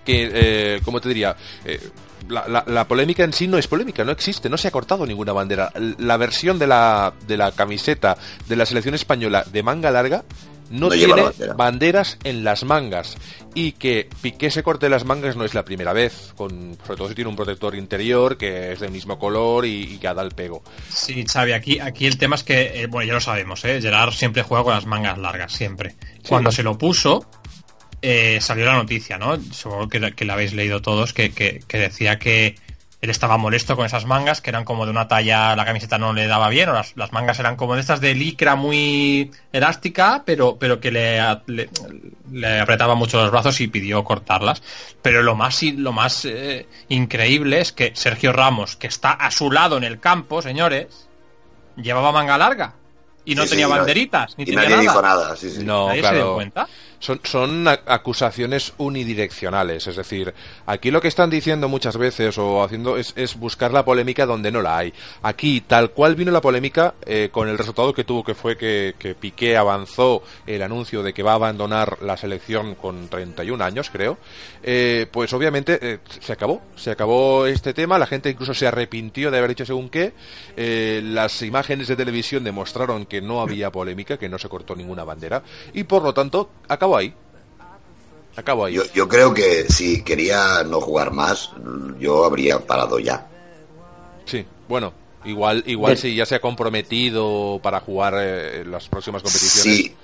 que 0.04 0.30
eh, 0.32 0.80
¿cómo 0.85 1.00
te 1.00 1.08
diría? 1.08 1.35
Eh, 1.64 1.80
la, 2.28 2.62
la, 2.64 2.87
polémica 2.87 3.25
en 3.25 3.32
sí 3.32 3.49
no 3.49 3.58
es 3.58 3.66
polémica, 3.66 4.04
no 4.04 4.12
existe, 4.12 4.49
no 4.49 4.56
se 4.56 4.68
ha 4.68 4.70
cortado 4.70 5.04
ninguna 5.04 5.32
bandera. 5.32 5.73
La 5.99 6.16
versión 6.16 6.61
de 6.61 6.68
la, 6.68 7.12
de 7.26 7.37
la 7.37 7.50
camiseta 7.50 8.16
de 8.49 8.54
la 8.54 8.66
selección 8.66 8.94
española 8.94 9.44
de 9.50 9.64
manga 9.64 9.90
larga 9.90 10.23
no, 10.70 10.88
tiene 10.88 11.14
banderas 11.56 12.18
en 12.25 12.44
las 12.44 12.64
mangas 12.64 13.16
y 13.54 13.73
que 13.73 14.08
Piqué 14.23 14.50
se 14.50 14.62
corte 14.62 14.88
las 14.88 15.04
mangas 15.04 15.37
no 15.37 15.44
es 15.44 15.54
la 15.54 15.64
primera 15.64 15.92
vez, 15.92 16.32
con, 16.37 16.76
sobre 16.85 16.96
todo 16.96 17.08
si 17.08 17.14
tiene 17.14 17.30
un 17.30 17.37
protector 17.37 17.75
interior 17.75 18.37
que 18.37 18.73
es 18.73 18.80
del 18.80 18.90
mismo 18.90 19.18
color 19.18 19.64
y, 19.66 19.99
que 19.99 20.06
da 20.12 20.23
el 20.23 20.32
pego. 20.32 20.62
Sí, 20.88 21.25
Xavi, 21.25 21.52
aquí, 21.52 21.78
aquí 21.78 22.06
el 22.06 22.18
tema 22.18 22.37
es 22.37 22.42
que, 22.42 22.82
eh, 22.82 22.87
bueno, 22.87 23.08
ya 23.08 23.14
lo 23.14 23.20
sabemos, 23.20 23.64
¿eh? 23.64 23.80
Gerard 23.80 24.12
siempre 24.12 24.42
juega 24.42 24.64
con 24.64 24.75
las 24.75 24.87
mangas 24.87 25.18
largas, 25.18 25.52
siempre. 25.52 25.96
Cuando 26.28 26.52
se 26.52 26.62
lo 26.62 26.76
puso, 26.76 27.26
eh, 28.02 28.38
salió 28.40 28.66
la 28.66 28.75
noticia, 28.75 29.18
¿no? 29.18 29.40
Supongo 29.52 29.88
que, 29.88 30.12
que 30.12 30.25
la 30.25 30.35
habéis 30.35 30.52
leído 30.52 30.82
todos, 30.82 31.12
que, 31.12 31.30
que 31.32 31.78
decía 31.78 32.18
que 32.18 32.56
él 33.00 33.10
estaba 33.10 33.36
molesto 33.36 33.76
con 33.76 33.84
esas 33.84 34.06
mangas 34.06 34.40
que 34.40 34.50
eran 34.50 34.64
como 34.64 34.86
de 34.86 34.90
una 34.90 35.06
talla, 35.06 35.54
la 35.54 35.64
camiseta 35.66 35.98
no 35.98 36.12
le 36.12 36.26
daba 36.26 36.48
bien, 36.48 36.70
o 36.70 36.72
las, 36.72 36.94
mangas 37.12 37.38
eran 37.38 37.56
como 37.56 37.74
de 37.74 37.80
estas 37.80 38.00
de 38.00 38.14
licra 38.14 38.56
muy 38.56 39.30
elástica, 39.52 40.22
pero, 40.24 40.56
pero 40.56 40.80
que 40.80 40.90
le, 40.90 41.20
le, 41.46 42.60
apretaba 42.60 42.94
mucho 42.94 43.20
los 43.20 43.30
brazos 43.30 43.60
y 43.60 43.68
pidió 43.68 44.02
cortarlas. 44.02 44.62
Pero 45.02 45.22
lo 45.22 45.34
más, 45.34 45.62
lo 45.62 45.92
más 45.92 46.24
eh, 46.24 46.66
increíble 46.88 47.60
es 47.60 47.72
que 47.72 47.92
Sergio 47.94 48.32
Ramos, 48.32 48.76
que 48.76 48.86
está 48.86 49.12
a 49.12 49.30
su 49.30 49.50
lado 49.50 49.76
en 49.76 49.84
el 49.84 50.00
campo, 50.00 50.40
señores, 50.40 51.08
llevaba 51.76 52.12
manga 52.12 52.38
larga 52.38 52.74
y 53.26 53.34
no 53.34 53.44
tenía 53.44 53.68
banderitas, 53.68 54.38
ni 54.38 54.46
tenía 54.46 54.62
nadie 54.62 54.76
nada. 54.76 54.80
Dijo 54.82 55.02
nada 55.02 55.34
no, 55.64 55.88
¿Nadie 55.88 56.02
se 56.02 56.14
dio 56.14 56.34
cuenta? 56.34 56.68
Son, 56.98 57.20
son 57.24 57.68
acusaciones 57.68 58.72
unidireccionales, 58.78 59.86
es 59.86 59.96
decir, 59.96 60.32
aquí 60.66 60.90
lo 60.90 61.00
que 61.00 61.08
están 61.08 61.30
diciendo 61.30 61.68
muchas 61.68 61.96
veces 61.96 62.38
o 62.38 62.62
haciendo 62.62 62.96
es, 62.96 63.12
es 63.16 63.36
buscar 63.36 63.72
la 63.72 63.84
polémica 63.84 64.26
donde 64.26 64.50
no 64.50 64.62
la 64.62 64.78
hay. 64.78 64.92
Aquí, 65.22 65.60
tal 65.60 65.90
cual 65.90 66.14
vino 66.14 66.32
la 66.32 66.40
polémica, 66.40 66.94
eh, 67.04 67.28
con 67.32 67.48
el 67.48 67.58
resultado 67.58 67.92
que 67.92 68.04
tuvo 68.04 68.24
que 68.24 68.34
fue 68.34 68.56
que, 68.56 68.94
que, 68.98 69.14
Piqué 69.14 69.56
avanzó 69.56 70.22
el 70.46 70.62
anuncio 70.62 71.02
de 71.02 71.12
que 71.12 71.22
va 71.22 71.32
a 71.32 71.34
abandonar 71.36 71.98
la 72.02 72.16
selección 72.16 72.74
con 72.74 73.08
31 73.08 73.62
años, 73.64 73.90
creo, 73.90 74.18
eh, 74.62 75.06
pues 75.10 75.32
obviamente 75.32 75.78
eh, 75.80 75.98
se 76.20 76.32
acabó, 76.32 76.62
se 76.76 76.90
acabó 76.90 77.46
este 77.46 77.74
tema, 77.74 77.98
la 77.98 78.06
gente 78.06 78.30
incluso 78.30 78.54
se 78.54 78.66
arrepintió 78.66 79.30
de 79.30 79.38
haber 79.38 79.50
dicho 79.50 79.66
según 79.66 79.88
qué, 79.88 80.12
las 80.56 81.42
imágenes 81.42 81.88
de 81.88 81.96
televisión 81.96 82.44
demostraron 82.44 83.06
que 83.06 83.20
no 83.20 83.40
había 83.40 83.70
polémica, 83.70 84.16
que 84.16 84.28
no 84.28 84.38
se 84.38 84.48
cortó 84.48 84.74
ninguna 84.76 85.04
bandera, 85.04 85.42
y 85.72 85.84
por 85.84 86.02
lo 86.02 86.14
tanto, 86.14 86.50
acabó 86.68 86.85
ahí. 86.94 87.14
Acabo 88.36 88.66
ahí. 88.66 88.78
Yo, 88.94 89.08
creo 89.08 89.32
que 89.32 89.64
si 89.64 90.02
quería 90.02 90.62
no 90.62 90.80
jugar 90.80 91.10
más, 91.10 91.50
yo 91.98 92.26
habría 92.26 92.58
parado 92.58 92.98
ya. 92.98 93.26
Sí, 94.26 94.44
bueno, 94.68 94.92
igual, 95.24 95.64
igual 95.66 95.96
si 95.96 96.14
ya 96.14 96.26
se 96.26 96.34
ha 96.34 96.40
comprometido 96.40 97.58
para 97.62 97.80
jugar 97.80 98.14
eh, 98.18 98.64
las 98.66 98.88
próximas 98.88 99.22
competiciones. 99.22 99.76
Sí. 99.78 99.96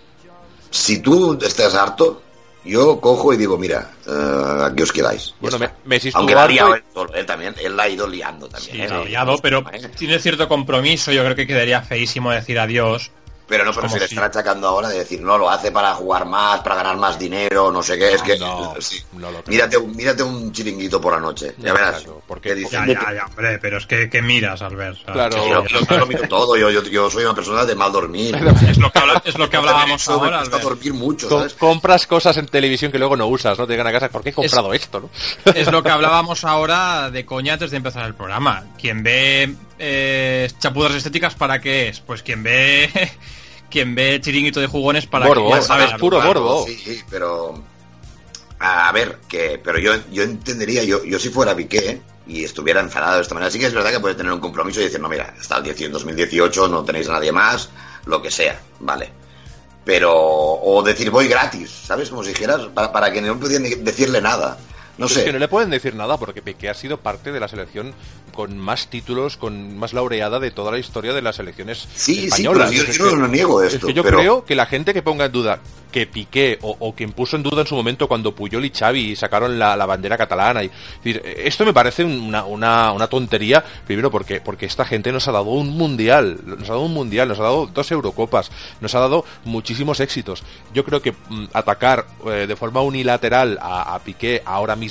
Si 0.70 1.02
tú 1.02 1.38
estás 1.42 1.74
harto, 1.74 2.22
yo 2.64 2.98
cojo 3.00 3.34
y 3.34 3.36
digo, 3.36 3.58
mira, 3.58 3.90
uh, 4.06 4.62
aquí 4.62 4.82
os 4.82 4.92
quedáis. 4.92 5.34
Bueno, 5.38 5.58
me, 5.58 5.68
me 5.84 6.00
Aunque 6.14 6.34
la 6.34 6.46
liado 6.46 6.74
él 6.74 6.84
solo, 6.94 7.12
él 7.12 7.26
también, 7.26 7.54
él 7.62 7.76
la 7.76 7.82
ha 7.82 7.88
ido 7.90 8.06
liando 8.06 8.48
también. 8.48 8.88
Sí, 8.88 8.94
¿eh? 8.94 9.04
liado, 9.04 9.36
pero 9.42 9.62
tiene 9.98 10.18
cierto 10.18 10.48
compromiso, 10.48 11.12
yo 11.12 11.22
creo 11.22 11.36
que 11.36 11.46
quedaría 11.46 11.82
feísimo 11.82 12.30
decir 12.30 12.58
adiós 12.58 13.10
Pero 13.52 13.64
no, 13.66 13.72
pero 13.74 13.88
se 13.88 13.98
le 13.98 14.04
están 14.06 14.24
achacando 14.24 14.66
ahora 14.66 14.88
de 14.88 14.98
decir, 15.00 15.20
no, 15.20 15.36
lo 15.36 15.50
hace 15.50 15.70
para 15.70 15.92
jugar 15.94 16.24
más, 16.26 16.60
para 16.60 16.76
ganar 16.76 16.96
más 16.96 17.18
dinero, 17.18 17.70
no 17.70 17.82
sé 17.82 17.98
qué. 17.98 18.14
es 18.14 18.22
que. 18.22 18.38
No, 18.38 18.74
sí. 18.80 19.02
no 19.12 19.30
lo 19.30 19.42
mírate, 19.46 19.76
un- 19.76 19.94
mírate 19.94 20.22
un 20.22 20.50
chiringuito 20.52 21.00
por 21.00 21.12
la 21.12 21.20
noche. 21.20 21.54
Ya 21.58 21.72
verás. 21.72 21.96
claro, 22.02 22.22
porque- 22.26 22.48
¿Qué 22.50 22.54
dices? 22.56 22.72
Ya, 22.72 22.86
ya, 22.86 23.12
ya, 23.14 23.26
hombre, 23.26 23.58
pero 23.60 23.78
es 23.78 23.86
que, 23.86 24.08
que 24.10 24.22
miras, 24.22 24.62
Albert. 24.62 24.96
Sea, 25.04 25.12
Claro. 25.12 25.42
Sí, 25.42 25.50
yo, 25.50 25.64
yo- 25.66 25.86
yo 25.88 25.98
lo 25.98 26.06
miro 26.06 26.28
todo, 26.28 26.56
yo, 26.56 26.70
yo, 26.70 26.82
yo 26.84 27.10
soy 27.10 27.24
una 27.24 27.34
persona 27.34 27.64
de 27.64 27.74
mal 27.74 27.92
dormir. 27.92 28.34
Es 28.68 28.78
lo 28.78 28.90
que, 28.90 28.98
habla- 28.98 29.22
es 29.24 29.38
lo 29.38 29.48
que 29.50 29.56
hablábamos 29.58 30.08
me 30.08 30.14
ahora, 30.14 30.40
Albert. 30.40 30.62
dormir 30.62 30.94
mucho, 30.94 31.28
Com- 31.28 31.38
¿sabes? 31.40 31.54
compras 31.54 32.06
cosas 32.06 32.36
en 32.38 32.46
televisión 32.46 32.90
que 32.90 32.98
luego 32.98 33.16
no 33.16 33.26
usas, 33.26 33.58
¿no? 33.58 33.66
Te 33.66 33.74
llegan 33.74 33.86
a 33.86 33.92
casa, 33.92 34.08
¿por 34.08 34.22
qué 34.22 34.30
he 34.30 34.32
comprado 34.32 34.72
esto, 34.72 35.00
no? 35.00 35.52
Es 35.52 35.70
lo 35.70 35.82
que 35.82 35.90
hablábamos 35.90 36.44
ahora 36.44 37.10
de 37.10 37.24
coña 37.26 37.52
antes 37.54 37.70
de 37.70 37.76
empezar 37.76 38.06
el 38.06 38.14
programa. 38.14 38.64
Quien 38.80 39.02
ve 39.02 39.54
eh, 39.78 40.48
chapudas 40.58 40.94
estéticas, 40.94 41.34
¿para 41.34 41.60
qué 41.60 41.88
es? 41.88 42.00
Pues 42.00 42.22
quien 42.22 42.42
ve 42.42 42.90
quien 43.72 43.94
ve 43.94 44.20
chiringuito 44.20 44.60
de 44.60 44.66
jugones 44.66 45.06
para 45.06 45.26
que 45.32 45.58
es 45.58 45.66
sabe 45.66 45.86
puro. 45.98 46.64
Sí, 46.66 46.76
sí, 46.76 47.00
pero. 47.10 47.54
A 48.60 48.92
ver, 48.92 49.18
que. 49.28 49.60
Pero 49.62 49.78
yo, 49.78 49.92
yo 50.12 50.22
entendería, 50.22 50.84
yo, 50.84 51.02
yo 51.04 51.18
si 51.18 51.30
fuera 51.30 51.56
Piqué 51.56 52.00
y 52.26 52.44
estuviera 52.44 52.80
enfadado 52.80 53.16
de 53.16 53.22
esta 53.22 53.34
manera, 53.34 53.50
sí 53.50 53.58
que 53.58 53.66
es 53.66 53.74
verdad 53.74 53.90
que 53.90 53.98
puede 53.98 54.14
tener 54.14 54.32
un 54.32 54.38
compromiso 54.38 54.80
y 54.80 54.84
decir, 54.84 55.00
no, 55.00 55.08
mira, 55.08 55.34
hasta 55.40 55.56
el 55.56 55.64
10 55.64 55.80
en 55.80 55.92
2018 55.92 56.68
no 56.68 56.84
tenéis 56.84 57.08
a 57.08 57.12
nadie 57.12 57.32
más, 57.32 57.70
lo 58.06 58.22
que 58.22 58.30
sea, 58.30 58.60
vale. 58.80 59.10
Pero. 59.84 60.12
O 60.14 60.82
decir, 60.82 61.10
voy 61.10 61.26
gratis, 61.26 61.70
¿sabes? 61.70 62.10
Como 62.10 62.22
si 62.22 62.30
dijeras, 62.30 62.60
para, 62.74 62.92
para 62.92 63.10
que 63.10 63.20
no 63.20 63.38
pudieran 63.40 63.84
decirle 63.84 64.20
nada. 64.20 64.58
No 64.98 65.06
Es 65.06 65.12
sé. 65.14 65.24
que 65.24 65.32
no 65.32 65.38
le 65.38 65.48
pueden 65.48 65.70
decir 65.70 65.94
nada 65.94 66.18
porque 66.18 66.42
Piqué 66.42 66.68
ha 66.68 66.74
sido 66.74 66.98
parte 66.98 67.32
de 67.32 67.40
la 67.40 67.48
selección 67.48 67.94
con 68.32 68.58
más 68.58 68.88
títulos, 68.88 69.36
con 69.36 69.76
más 69.78 69.92
laureada 69.92 70.38
de 70.38 70.50
toda 70.50 70.70
la 70.72 70.78
historia 70.78 71.12
de 71.12 71.22
las 71.22 71.36
selecciones 71.36 71.88
Sí, 71.94 72.14
sí, 72.14 72.24
españolas. 72.26 72.70
pero 72.70 72.82
yo, 72.84 72.90
Es 72.90 72.98
que- 72.98 73.16
no 73.16 73.28
niego 73.28 73.62
esto. 73.62 73.78
Es 73.78 73.84
que 73.86 73.92
yo 73.94 74.02
pero... 74.02 74.18
creo 74.18 74.44
que 74.44 74.54
la 74.54 74.66
gente 74.66 74.92
que 74.94 75.02
ponga 75.02 75.26
en 75.26 75.32
duda 75.32 75.60
que 75.90 76.06
Piqué 76.06 76.58
o, 76.62 76.74
o 76.78 76.94
quien 76.94 77.12
puso 77.12 77.36
en 77.36 77.42
duda 77.42 77.60
en 77.62 77.66
su 77.66 77.74
momento 77.74 78.08
cuando 78.08 78.34
Puyol 78.34 78.64
y 78.64 78.70
Xavi 78.70 79.14
sacaron 79.14 79.58
la, 79.58 79.76
la 79.76 79.84
bandera 79.84 80.16
catalana 80.16 80.62
y 80.62 80.66
es 80.68 80.72
decir, 81.04 81.22
esto 81.36 81.66
me 81.66 81.74
parece 81.74 82.02
una, 82.02 82.44
una, 82.46 82.92
una 82.92 83.08
tontería 83.08 83.62
primero 83.86 84.10
porque 84.10 84.40
porque 84.40 84.64
esta 84.64 84.86
gente 84.86 85.12
nos 85.12 85.28
ha 85.28 85.32
dado 85.32 85.50
un 85.50 85.68
mundial 85.76 86.38
nos 86.46 86.62
ha 86.70 86.72
dado 86.72 86.84
un 86.86 86.94
mundial 86.94 87.28
nos 87.28 87.38
ha 87.40 87.42
dado 87.42 87.66
dos 87.66 87.90
Eurocopas 87.92 88.50
nos 88.80 88.94
ha 88.94 89.00
dado 89.00 89.26
muchísimos 89.44 90.00
éxitos 90.00 90.42
yo 90.72 90.82
creo 90.86 91.02
que 91.02 91.12
mm, 91.12 91.48
atacar 91.52 92.06
eh, 92.26 92.46
de 92.48 92.56
forma 92.56 92.80
unilateral 92.80 93.58
a, 93.60 93.94
a 93.94 93.98
Piqué 93.98 94.40
ahora 94.46 94.76
mismo 94.76 94.81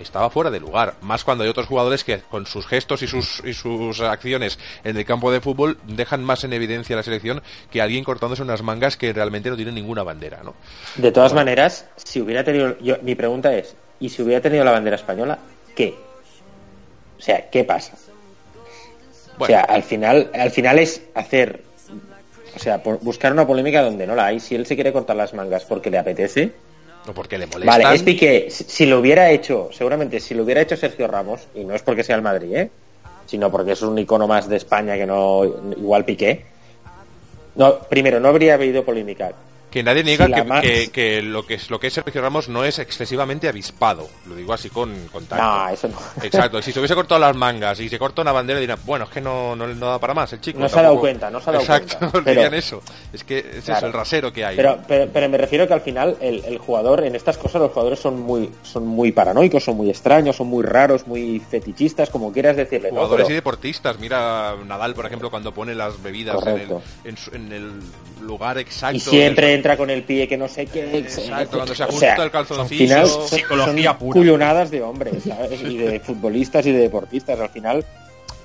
estaba 0.00 0.30
fuera 0.30 0.50
de 0.50 0.60
lugar, 0.60 0.94
más 1.00 1.24
cuando 1.24 1.44
hay 1.44 1.50
otros 1.50 1.66
jugadores 1.66 2.04
que 2.04 2.18
con 2.20 2.46
sus 2.46 2.66
gestos 2.66 3.02
y 3.02 3.06
sus, 3.06 3.42
y 3.44 3.54
sus 3.54 4.00
acciones 4.00 4.58
en 4.84 4.96
el 4.96 5.04
campo 5.04 5.32
de 5.32 5.40
fútbol 5.40 5.78
dejan 5.86 6.22
más 6.22 6.44
en 6.44 6.52
evidencia 6.52 6.94
a 6.94 6.98
la 6.98 7.02
selección 7.02 7.42
que 7.70 7.80
alguien 7.80 8.04
cortándose 8.04 8.42
unas 8.42 8.62
mangas 8.62 8.96
que 8.96 9.12
realmente 9.12 9.50
no 9.50 9.56
tienen 9.56 9.74
ninguna 9.74 10.02
bandera, 10.02 10.42
¿no? 10.42 10.54
De 10.96 11.12
todas 11.12 11.32
maneras, 11.32 11.86
si 11.96 12.20
hubiera 12.20 12.44
tenido. 12.44 12.78
Yo, 12.80 12.96
mi 13.02 13.14
pregunta 13.14 13.54
es: 13.54 13.74
¿y 14.00 14.08
si 14.08 14.22
hubiera 14.22 14.40
tenido 14.40 14.64
la 14.64 14.72
bandera 14.72 14.96
española, 14.96 15.38
qué? 15.74 15.94
O 17.18 17.22
sea, 17.22 17.48
¿qué 17.50 17.64
pasa? 17.64 17.94
O 19.38 19.46
sea, 19.46 19.60
al 19.62 19.82
final, 19.82 20.30
al 20.34 20.50
final 20.50 20.78
es 20.78 21.02
hacer. 21.14 21.62
O 22.54 22.58
sea, 22.58 22.82
por- 22.82 23.00
buscar 23.00 23.32
una 23.32 23.46
polémica 23.46 23.82
donde 23.82 24.06
no 24.06 24.14
la 24.14 24.26
hay. 24.26 24.40
Si 24.40 24.54
él 24.54 24.64
se 24.66 24.74
quiere 24.74 24.92
cortar 24.92 25.16
las 25.16 25.34
mangas 25.34 25.64
porque 25.64 25.90
le 25.90 25.98
apetece. 25.98 26.52
O 27.08 27.12
porque 27.12 27.38
le 27.38 27.46
molestan. 27.46 27.82
Vale, 27.82 27.94
es 27.94 28.02
Piqué. 28.02 28.46
Si, 28.50 28.64
si 28.64 28.86
lo 28.86 28.98
hubiera 28.98 29.30
hecho, 29.30 29.70
seguramente 29.72 30.20
si 30.20 30.34
lo 30.34 30.42
hubiera 30.42 30.60
hecho 30.60 30.76
Sergio 30.76 31.06
Ramos, 31.06 31.48
y 31.54 31.64
no 31.64 31.74
es 31.74 31.82
porque 31.82 32.04
sea 32.04 32.16
el 32.16 32.22
Madrid, 32.22 32.54
¿eh? 32.54 32.70
sino 33.26 33.50
porque 33.50 33.72
es 33.72 33.82
un 33.82 33.98
icono 33.98 34.26
más 34.26 34.48
de 34.48 34.56
España 34.56 34.96
que 34.96 35.06
no 35.06 35.44
igual 35.44 36.04
Piqué. 36.04 36.44
No, 37.56 37.78
primero, 37.80 38.20
no 38.20 38.28
habría 38.28 38.54
habido 38.54 38.84
polémica. 38.84 39.32
Que 39.76 39.82
nadie 39.82 40.02
niega 40.04 40.26
que, 40.26 40.42
que- 40.62 40.88
que 40.90 41.20
lo 41.22 41.44
que 41.46 41.54
es 41.54 41.68
lo 41.68 41.78
que 41.78 41.88
es 41.88 41.92
Sergio 41.92 42.22
Ramos 42.22 42.48
no 42.48 42.64
es 42.64 42.78
excesivamente 42.78 43.46
avispado. 43.46 44.08
Lo 44.26 44.34
digo 44.34 44.54
así 44.54 44.70
con, 44.70 44.94
con 45.12 45.26
tacto. 45.26 45.44
No, 45.44 45.68
eso 45.68 45.88
no. 45.88 45.98
Exacto, 46.24 46.62
si 46.62 46.72
se 46.72 46.78
hubiese 46.78 46.94
cortado 46.94 47.20
las 47.20 47.36
mangas 47.36 47.78
y 47.80 47.90
se 47.90 47.98
corta 47.98 48.22
una 48.22 48.32
bandera 48.32 48.58
dirán, 48.58 48.78
bueno, 48.86 49.04
es 49.04 49.10
que 49.10 49.20
no, 49.20 49.54
no, 49.54 49.66
no 49.66 49.86
da 49.90 49.98
para 49.98 50.14
más 50.14 50.32
el 50.32 50.40
chico. 50.40 50.58
No 50.58 50.66
se 50.66 50.78
ha 50.78 50.82
dado 50.82 50.94
tampoco- 50.94 51.00
cuenta, 51.02 51.30
no 51.30 51.40
se 51.42 51.50
ha 51.50 51.52
dado 51.52 51.62
Exacto, 51.64 51.98
cuenta. 51.98 52.12
Pero- 52.24 52.30
dirían 52.40 52.54
eso. 52.54 52.82
Es 53.12 53.22
que 53.22 53.38
es 53.38 53.68
eso, 53.68 53.84
el 53.86 53.92
rasero 53.92 54.32
que 54.32 54.46
hay. 54.46 54.56
Pero, 54.56 54.78
pero, 54.88 55.10
pero 55.12 55.28
me 55.28 55.36
refiero 55.36 55.66
que 55.68 55.74
al 55.74 55.82
final 55.82 56.16
el, 56.22 56.42
el 56.46 56.56
jugador, 56.56 57.04
en 57.04 57.14
estas 57.14 57.36
cosas 57.36 57.60
los 57.60 57.70
jugadores 57.72 57.98
son 58.00 58.18
muy, 58.18 58.50
son 58.62 58.86
muy 58.86 59.12
paranoicos, 59.12 59.62
son 59.62 59.76
muy 59.76 59.90
extraños, 59.90 60.36
son 60.36 60.46
muy 60.46 60.64
raros, 60.64 61.06
muy 61.06 61.38
fetichistas, 61.40 62.08
como 62.08 62.32
quieras 62.32 62.56
decirle. 62.56 62.88
¿no? 62.90 62.96
Jugadores 63.00 63.26
Pero- 63.26 63.34
y 63.34 63.36
deportistas, 63.36 63.98
mira 63.98 64.54
Nadal, 64.64 64.94
por 64.94 65.04
ejemplo, 65.04 65.28
cuando 65.28 65.52
pone 65.52 65.74
las 65.74 66.02
bebidas 66.02 66.38
en 66.46 66.56
el, 67.04 67.26
en, 67.34 67.52
el 67.52 67.72
lugar 68.26 68.56
exacto. 68.58 68.96
y 68.96 69.00
siempre 69.00 69.54
entra 69.66 69.76
con 69.76 69.90
el 69.90 70.02
pie 70.02 70.26
que 70.28 70.36
no 70.36 70.48
sé 70.48 70.66
qué. 70.66 70.98
Exacto, 70.98 71.56
cuando 71.56 71.74
se 71.74 71.82
O 71.82 71.86
ajusta 71.86 72.14
sea, 72.16 72.24
el 72.24 72.30
calzoncillo. 72.30 72.62
Al 72.82 72.88
final 72.88 73.06
son, 73.08 73.28
Psicología 73.28 73.90
son 73.90 73.98
pura. 73.98 74.12
cullonadas 74.20 74.70
de 74.70 74.82
hombres, 74.82 75.22
¿sabes? 75.24 75.60
Y 75.62 75.76
de 75.76 76.00
futbolistas 76.00 76.64
y 76.66 76.72
de 76.72 76.78
deportistas. 76.78 77.38
Al 77.40 77.48
final 77.50 77.84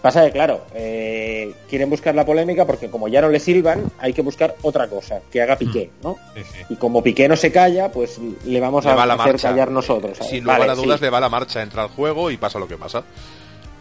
pasa 0.01 0.25
que, 0.25 0.31
claro, 0.31 0.65
eh, 0.73 1.53
quieren 1.69 1.89
buscar 1.89 2.15
la 2.15 2.25
polémica 2.25 2.65
porque 2.65 2.89
como 2.89 3.07
ya 3.07 3.21
no 3.21 3.29
le 3.29 3.39
sirvan, 3.39 3.83
hay 3.99 4.13
que 4.13 4.21
buscar 4.23 4.55
otra 4.63 4.87
cosa, 4.87 5.21
que 5.31 5.41
haga 5.41 5.57
Piqué, 5.57 5.91
¿no? 6.03 6.17
Sí, 6.35 6.41
sí. 6.43 6.59
Y 6.69 6.75
como 6.75 7.03
Piqué 7.03 7.27
no 7.27 7.35
se 7.35 7.51
calla, 7.51 7.91
pues 7.91 8.17
le 8.45 8.59
vamos 8.59 8.83
le 8.83 8.91
a 8.91 8.95
hacer 9.03 9.17
marcha. 9.17 9.49
callar 9.49 9.69
nosotros. 9.69 10.17
¿sabes? 10.17 10.31
Sin 10.31 10.43
lugar 10.43 10.59
Vale, 10.61 10.71
a 10.71 10.75
dudas, 10.75 10.99
sí. 10.99 11.05
le 11.05 11.11
va 11.11 11.19
la 11.19 11.29
marcha, 11.29 11.61
entra 11.61 11.83
al 11.83 11.89
juego 11.89 12.31
y 12.31 12.37
pasa 12.37 12.57
lo 12.57 12.67
que 12.67 12.77
pasa. 12.77 13.03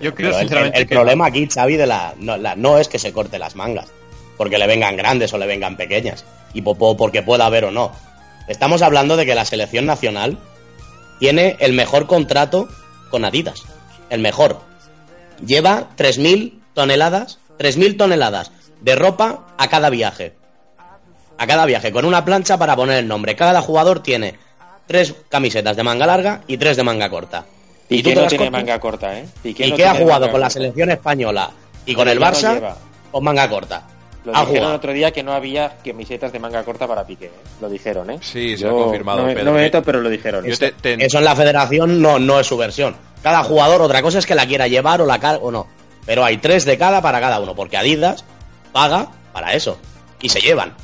Yo 0.01 0.15
creo 0.15 0.29
Pero 0.31 0.37
el, 0.37 0.41
sinceramente 0.41 0.79
el 0.81 0.87
que 0.89 0.95
problema 0.95 1.27
aquí, 1.27 1.47
Xavi, 1.47 1.77
de 1.77 1.87
la 1.87 2.15
no, 2.19 2.37
la- 2.39 2.55
no 2.57 2.79
es 2.79 2.89
que 2.89 2.99
se 2.99 3.13
corte 3.13 3.39
las 3.39 3.55
mangas, 3.57 3.87
porque 4.41 4.57
le 4.57 4.67
vengan 4.67 4.97
grandes 4.97 5.35
o 5.35 5.39
le 5.39 5.47
vengan 5.47 5.77
pequeñas, 5.77 6.25
y 6.55 6.63
po- 6.63 6.75
po- 6.75 6.97
porque 6.97 7.23
pueda 7.23 7.45
haber 7.45 7.67
o 7.67 7.71
no. 7.71 7.93
Estamos 8.49 8.81
hablando 8.81 9.19
de 9.19 9.27
que 9.27 9.35
la 9.35 9.45
selección 9.45 9.85
nacional 9.85 10.39
tiene 11.19 11.59
el 11.61 11.75
mejor 11.75 12.07
contrato 12.07 12.67
con 13.11 13.27
Adidas. 13.27 13.65
El 14.09 14.21
mejor. 14.23 14.61
Lleva 15.45 15.89
3.000 15.95 16.55
toneladas, 16.73 17.39
3.000 17.59 17.99
toneladas 17.99 18.51
de 18.81 18.97
ropa 18.97 19.47
a 19.59 19.69
cada 19.69 19.91
viaje. 19.91 20.33
A 21.37 21.47
cada 21.47 21.67
viaje, 21.67 21.93
con 21.93 22.07
una 22.07 22.25
plancha 22.25 22.57
para 22.57 22.75
poner 22.77 22.97
el 22.97 23.09
nombre. 23.09 23.37
Cada 23.37 23.61
jugador 23.61 24.03
tiene 24.03 24.39
tres 24.87 25.15
camisetas 25.29 25.77
de 25.77 25.83
manga 25.83 26.07
larga 26.07 26.41
y 26.47 26.57
tres 26.57 26.79
de 26.79 26.83
manga 26.83 27.11
corta. 27.11 27.45
Y 27.91 28.03
tú 28.03 28.15
no 28.15 28.27
tiene 28.27 28.47
cortas. 28.47 28.53
manga 28.53 28.81
corta, 28.81 29.19
¿eh? 29.19 29.27
Piqué 29.43 29.67
¿Y 29.67 29.71
no 29.73 29.77
qué 29.77 29.85
ha 29.85 29.95
jugado 29.97 30.31
con 30.31 30.41
la 30.41 30.49
selección 30.49 30.91
española 30.91 31.51
y 31.85 31.95
con 31.95 32.09
el 32.09 32.19
no 32.19 32.25
Barça? 32.27 32.55
lleva. 32.55 32.77
con 33.11 33.23
manga 33.23 33.47
corta. 33.51 33.83
Lo 34.25 34.33
dijeron 34.33 34.73
otro 34.73 34.93
día 34.93 35.11
que 35.13 35.23
no 35.23 35.33
había 35.33 35.79
camisetas 35.85 36.31
de 36.33 36.39
manga 36.39 36.63
corta 36.63 36.87
para 36.87 37.07
Piqué. 37.07 37.27
¿eh? 37.27 37.31
Lo 37.61 37.69
dijeron, 37.71 38.11
¿eh? 38.11 38.19
Sí, 38.21 38.57
se 38.57 38.65
Yo 38.65 38.69
ha 38.71 38.83
confirmado, 38.85 39.21
No 39.21 39.27
me, 39.27 39.33
Pedro, 39.35 39.45
no 39.47 39.53
me 39.53 39.59
que- 39.59 39.65
meto, 39.65 39.83
pero 39.83 40.01
lo 40.01 40.09
dijeron. 40.11 40.45
Yo 40.45 40.57
te- 40.59 40.73
te- 40.73 41.05
Eso 41.05 41.19
en 41.19 41.25
la 41.25 41.35
federación 41.35 42.03
no, 42.03 42.19
no 42.19 42.39
es 42.39 42.47
su 42.47 42.57
versión. 42.59 42.95
Cada 43.23 43.43
jugador, 43.43 43.81
otra 43.83 44.03
cosa 44.03 44.19
es 44.19 44.27
que 44.27 44.35
la 44.35 44.47
quiera 44.47 44.67
llevar 44.69 45.01
o 45.01 45.07
la 45.07 45.19
car 45.19 45.39
o 45.43 45.51
no. 45.51 45.67
Pero 46.07 46.25
hay 46.25 46.37
tres 46.39 46.65
de 46.65 46.77
cada 46.77 47.01
para 47.03 47.21
cada 47.21 47.41
uno, 47.41 47.55
porque 47.55 47.77
Adidas 47.77 48.25
paga 48.73 49.09
para 49.33 49.55
eso. 49.55 49.79
Y 50.21 50.29
se 50.29 50.41
llevan. 50.41 50.75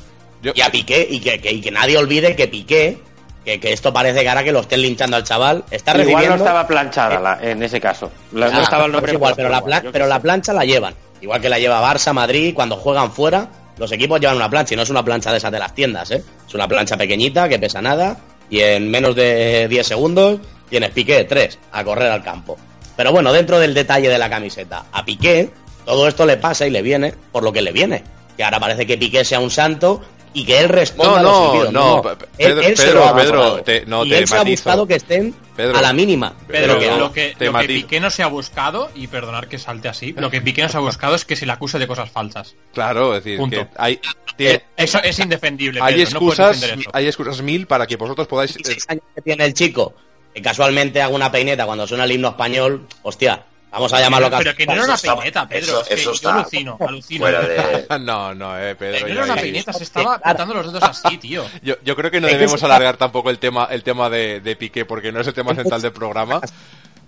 yo- 0.41 0.51
Y 0.55 0.61
a 0.61 0.69
Piqué, 0.71 1.07
y 1.09 1.19
que, 1.19 1.39
que- 1.39 1.51
y 1.51 1.61
que 1.61 1.71
nadie 1.71 1.97
olvide 1.97 2.35
que 2.35 2.47
Piqué, 2.47 2.99
que, 3.45 3.59
que 3.59 3.71
esto 3.73 3.93
parece 3.93 4.21
que 4.21 4.29
ahora 4.29 4.43
que 4.43 4.51
lo 4.51 4.59
estén 4.61 4.81
linchando 4.81 5.15
al 5.15 5.23
chaval, 5.23 5.63
está 5.71 5.91
Igual 5.91 6.05
recibiendo. 6.05 6.29
no 6.37 6.43
estaba 6.43 6.67
planchada 6.67 7.19
la- 7.19 7.39
en 7.41 7.63
ese 7.63 7.79
caso. 7.79 8.11
La- 8.33 8.49
no 8.49 8.59
Ah, 8.59 8.63
estaba 8.63 8.85
el 8.85 8.91
pues 8.91 8.93
nombre 8.93 9.13
igual, 9.13 9.33
pero 9.35 9.49
la, 9.49 9.63
plan- 9.63 9.83
pero 9.91 10.05
la 10.07 10.19
plancha 10.19 10.53
la 10.53 10.65
llevan. 10.65 10.93
Igual 11.21 11.41
que 11.41 11.49
la 11.49 11.59
lleva 11.59 11.81
Barça, 11.81 12.13
Madrid, 12.13 12.53
cuando 12.53 12.75
juegan 12.75 13.11
fuera, 13.11 13.49
los 13.77 13.91
equipos 13.91 14.19
llevan 14.19 14.37
una 14.37 14.49
plancha 14.49 14.73
y 14.73 14.77
no 14.77 14.83
es 14.83 14.89
una 14.89 15.03
plancha 15.03 15.31
de 15.31 15.37
esas 15.37 15.51
de 15.51 15.59
las 15.59 15.73
tiendas, 15.73 16.11
¿eh? 16.11 16.23
Es 16.47 16.53
una 16.53 16.67
plancha 16.67 16.97
pequeñita 16.97 17.47
que 17.49 17.59
pesa 17.59 17.81
nada 17.81 18.17
y 18.49 18.59
en 18.59 18.89
menos 18.89 19.15
de 19.15 19.67
10 19.67 19.87
segundos 19.87 20.39
tienes 20.69 20.91
Piqué 20.91 21.23
3 21.23 21.59
a 21.71 21.83
correr 21.83 22.11
al 22.11 22.23
campo. 22.23 22.57
Pero 22.95 23.11
bueno, 23.11 23.31
dentro 23.31 23.59
del 23.59 23.73
detalle 23.73 24.09
de 24.09 24.17
la 24.17 24.29
camiseta, 24.29 24.85
a 24.91 25.05
Piqué 25.05 25.51
todo 25.85 26.07
esto 26.07 26.25
le 26.25 26.35
pasa 26.35 26.67
y 26.67 26.69
le 26.69 26.81
viene 26.81 27.13
por 27.31 27.43
lo 27.43 27.53
que 27.53 27.61
le 27.61 27.71
viene. 27.71 28.03
Que 28.35 28.43
ahora 28.43 28.59
parece 28.59 28.85
que 28.85 28.97
Piqué 28.97 29.23
sea 29.23 29.39
un 29.39 29.49
santo 29.49 30.01
y 30.33 30.45
que 30.45 30.59
él 30.59 30.69
responda 30.69 31.13
No, 31.13 31.17
a 31.17 31.23
los 31.63 31.71
no, 31.73 31.95
no, 31.95 32.01
Pe- 32.01 32.09
Él- 32.09 32.19
Pedro- 32.37 32.61
él 32.61 32.77
se 32.77 32.83
Pedro, 32.85 33.15
Pedro, 33.15 33.61
te- 33.63 33.85
no, 33.85 34.05
y 34.05 34.09
te 34.09 34.17
él 34.19 34.27
se 34.27 34.37
ha 34.37 34.43
buscado 34.43 34.87
que 34.87 34.95
estén 34.95 35.33
Pedro. 35.55 35.77
a 35.77 35.81
la 35.81 35.93
mínima. 35.93 36.33
Pedro, 36.47 36.77
que 36.79 36.87
lo, 36.87 37.11
que, 37.11 37.35
lo 37.39 37.53
que. 37.59 37.67
Piqué 37.67 37.99
no 37.99 38.09
se 38.09 38.23
ha 38.23 38.27
buscado, 38.27 38.89
y 38.95 39.07
perdonar 39.07 39.47
que 39.47 39.57
salte 39.57 39.87
así, 39.87 40.13
lo 40.17 40.29
que 40.29 40.41
Piqué 40.41 40.61
no 40.63 40.69
se 40.69 40.77
ha 40.77 40.81
buscado 40.81 41.15
es 41.15 41.25
que 41.25 41.35
se 41.35 41.45
le 41.45 41.51
acuse 41.53 41.79
de 41.79 41.87
cosas 41.87 42.09
falsas. 42.11 42.55
Claro, 42.73 43.15
es 43.15 43.23
decir, 43.23 43.39
Punto. 43.39 43.57
que 43.57 43.67
hay, 43.77 43.99
tiene- 44.35 44.63
Eso 44.75 44.99
es 45.03 45.17
indefendible. 45.19 45.79
hay 45.81 45.95
Pedro, 45.95 46.11
no 46.11 46.17
excusas, 46.19 46.61
defender 46.61 46.79
eso. 46.81 46.89
hay 46.93 47.07
excusas 47.07 47.41
mil 47.41 47.65
para 47.67 47.87
que 47.87 47.95
vosotros 47.95 48.27
podáis. 48.27 48.51
eh, 48.51 48.59
16 48.59 48.85
años 48.89 49.03
que 49.15 49.21
tiene 49.21 49.45
el 49.45 49.53
chico, 49.53 49.93
que 50.35 50.41
casualmente 50.41 51.01
haga 51.01 51.15
una 51.15 51.31
peineta 51.31 51.65
cuando 51.65 51.87
suena 51.87 52.03
el 52.03 52.11
himno 52.11 52.29
español, 52.29 52.85
hostia, 53.01 53.43
vamos 53.71 53.91
a 53.93 53.99
llamarlo 53.99 54.29
Pero 54.37 54.55
que 54.55 54.65
no 54.65 54.73
era 54.73 54.83
una 54.83 54.93
Eso 54.95 55.05
está- 55.07 55.15
peineta, 55.15 55.47
Pedro. 55.47 55.63
eso- 55.63 55.81
es 55.81 55.87
que 55.87 55.93
eso 55.95 56.13
yo 56.13 56.29
alucino, 56.29 56.77
alucino. 56.79 57.19
Fuera 57.19 57.41
de... 57.41 57.85
No, 57.99 58.33
no, 58.35 58.59
eh, 58.59 58.75
Pedro. 58.75 59.07
No 59.07 59.13
era 59.13 59.23
una 59.25 59.35
peineta, 59.35 59.73
se 59.73 59.83
estaba 59.83 60.15
apretando 60.15 60.53
los 60.53 60.71
dedos 60.73 60.83
así, 60.83 61.17
tío. 61.17 61.45
Yo, 61.61 61.75
yo 61.83 61.95
creo 61.95 62.09
que 62.11 62.21
no 62.21 62.27
debemos 62.27 62.61
alargar 62.63 62.97
tampoco 62.97 63.29
el 63.29 63.39
tema, 63.39 63.67
el 63.71 63.83
tema 63.83 64.09
de, 64.09 64.39
de 64.41 64.55
Piqué 64.55 64.85
porque 64.85 65.11
no 65.11 65.21
es 65.21 65.27
el 65.27 65.33
tema 65.33 65.53
central 65.55 65.81
del 65.81 65.91
programa. 65.91 66.41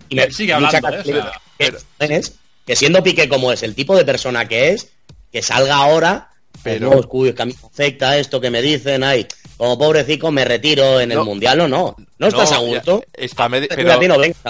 Y 0.09 0.15
me- 0.15 0.31
Sigue 0.31 0.53
hablando, 0.53 0.75
¿eh? 0.77 0.79
O 0.79 0.91
sea, 0.91 0.97
casualidad 0.97 2.23
que 2.65 2.75
siendo 2.75 3.01
Piqué 3.03 3.27
como 3.27 3.51
es, 3.51 3.63
el 3.63 3.73
tipo 3.75 3.95
de 3.97 4.05
persona 4.05 4.47
que 4.47 4.69
es, 4.69 4.91
que 5.31 5.41
salga 5.41 5.75
ahora 5.77 6.29
Pero... 6.63 6.89
Pero- 6.89 7.01
No, 7.01 7.35
que 7.35 7.41
a 7.41 7.45
mí 7.45 7.55
me 7.61 7.67
afecta 7.67 8.17
esto 8.17 8.39
que 8.41 8.49
me 8.49 8.61
dicen, 8.61 9.03
ay, 9.03 9.25
como 9.59 9.77
pobrecito 9.77 10.31
me 10.31 10.45
retiro 10.45 10.99
en 11.01 11.11
el 11.11 11.19
mundial, 11.19 11.57
no, 11.57 11.67
no. 11.67 11.95
No 12.17 12.27
estás 12.27 12.51
No, 12.51 12.57
a 12.57 12.59
gusto. 12.59 13.03
está 13.13 13.47
Pero, 13.49 13.89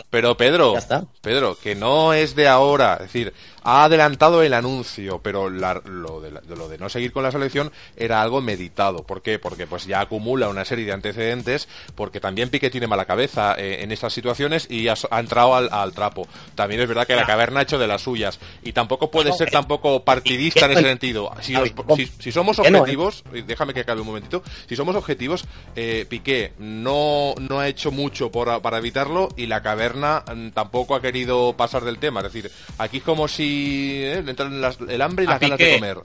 pero, 0.10 0.38
Pedro. 0.38 0.76
Pedro, 1.22 1.58
que 1.62 1.76
no 1.76 2.13
es 2.13 2.36
de 2.36 2.48
ahora, 2.48 2.93
es 2.95 3.02
decir, 3.02 3.34
ha 3.62 3.84
adelantado 3.84 4.41
el 4.41 4.54
anuncio, 4.56 5.19
pero 5.22 5.52
la- 5.52 5.80
lo, 5.86 6.19
de 6.22 6.32
la- 6.32 6.41
de 6.41 6.56
lo 6.56 6.67
de 6.67 6.80
no 6.80 6.89
seguir 6.89 7.12
con 7.12 7.22
la 7.22 7.32
selección 7.32 7.72
era 7.95 8.24
algo 8.24 8.41
meditado. 8.41 9.04
¿Por 9.04 9.22
qué? 9.22 9.38
Porque 9.38 9.67
pues 9.67 9.86
ya 9.86 10.00
acumula 10.00 10.50
una 10.50 10.65
serie 10.65 10.86
de 10.86 10.93
antecedentes, 10.93 11.67
porque 11.93 12.19
también 12.19 12.50
Piqué 12.50 12.72
tiene 12.72 12.88
mala 12.88 13.06
cabeza 13.06 13.54
eh, 13.58 13.84
en 13.84 13.91
estas 13.91 14.13
situaciones 14.13 14.65
y 14.72 14.88
ha, 14.88 14.95
ha 15.12 15.19
entrado 15.19 15.54
al, 15.54 15.69
al 15.72 15.93
trapo. 15.93 16.28
También 16.56 16.82
es 16.82 16.88
verdad 16.88 17.06
que 17.06 17.15
la 17.15 17.26
caverna 17.28 17.60
ha 17.60 17.63
hecho 17.63 17.78
de 17.78 17.86
las 17.86 18.02
suyas 18.02 18.39
y 18.63 18.72
tampoco 18.74 19.12
puede 19.12 19.30
No, 19.30 19.36
ser 19.36 19.50
eh, 19.50 19.52
tampoco 19.52 20.04
partidista 20.04 20.65
en 20.65 20.72
ese 20.72 20.82
sentido. 20.84 21.30
Si, 21.41 21.56
os- 21.56 21.69
si- 21.98 22.08
si 22.19 22.32
somos 22.32 22.58
¿eh? 22.58 22.62
objetivos, 22.62 23.24
déjame 23.45 23.76
que 23.76 23.82
acabe 23.82 24.02
un 24.02 24.08
momentito, 24.08 24.41
si 24.67 24.76
somos 24.76 24.95
objetivos, 24.99 25.45
eh, 25.75 26.05
Piqué 26.07 26.53
no, 26.59 27.33
no 27.39 27.59
ha 27.59 27.67
hecho 27.67 27.91
mucho 27.91 28.31
por- 28.31 28.62
para 28.62 28.77
evitarlo 28.77 29.29
y 29.35 29.47
la 29.47 29.62
caverna 29.62 30.23
mm, 30.33 30.49
tampoco 30.49 30.95
ha 30.95 31.01
querido 31.01 31.53
pasar 31.57 31.83
del 31.83 31.97
tema. 31.97 32.19
Es 32.21 32.31
decir, 32.31 32.51
aquí 32.77 32.97
es 32.97 33.03
como 33.03 33.27
si 33.27 34.01
eh, 34.03 34.21
le 34.23 34.29
entran 34.31 34.62
las- 34.62 34.77
el 34.88 35.01
hambre 35.01 35.23
y 35.25 35.27
las 35.27 35.39
ganas 35.47 35.57
de 35.59 35.65
comer. 35.75 35.97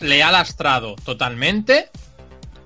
le 0.00 0.22
ha 0.22 0.30
lastrado 0.32 0.94
totalmente 1.04 1.88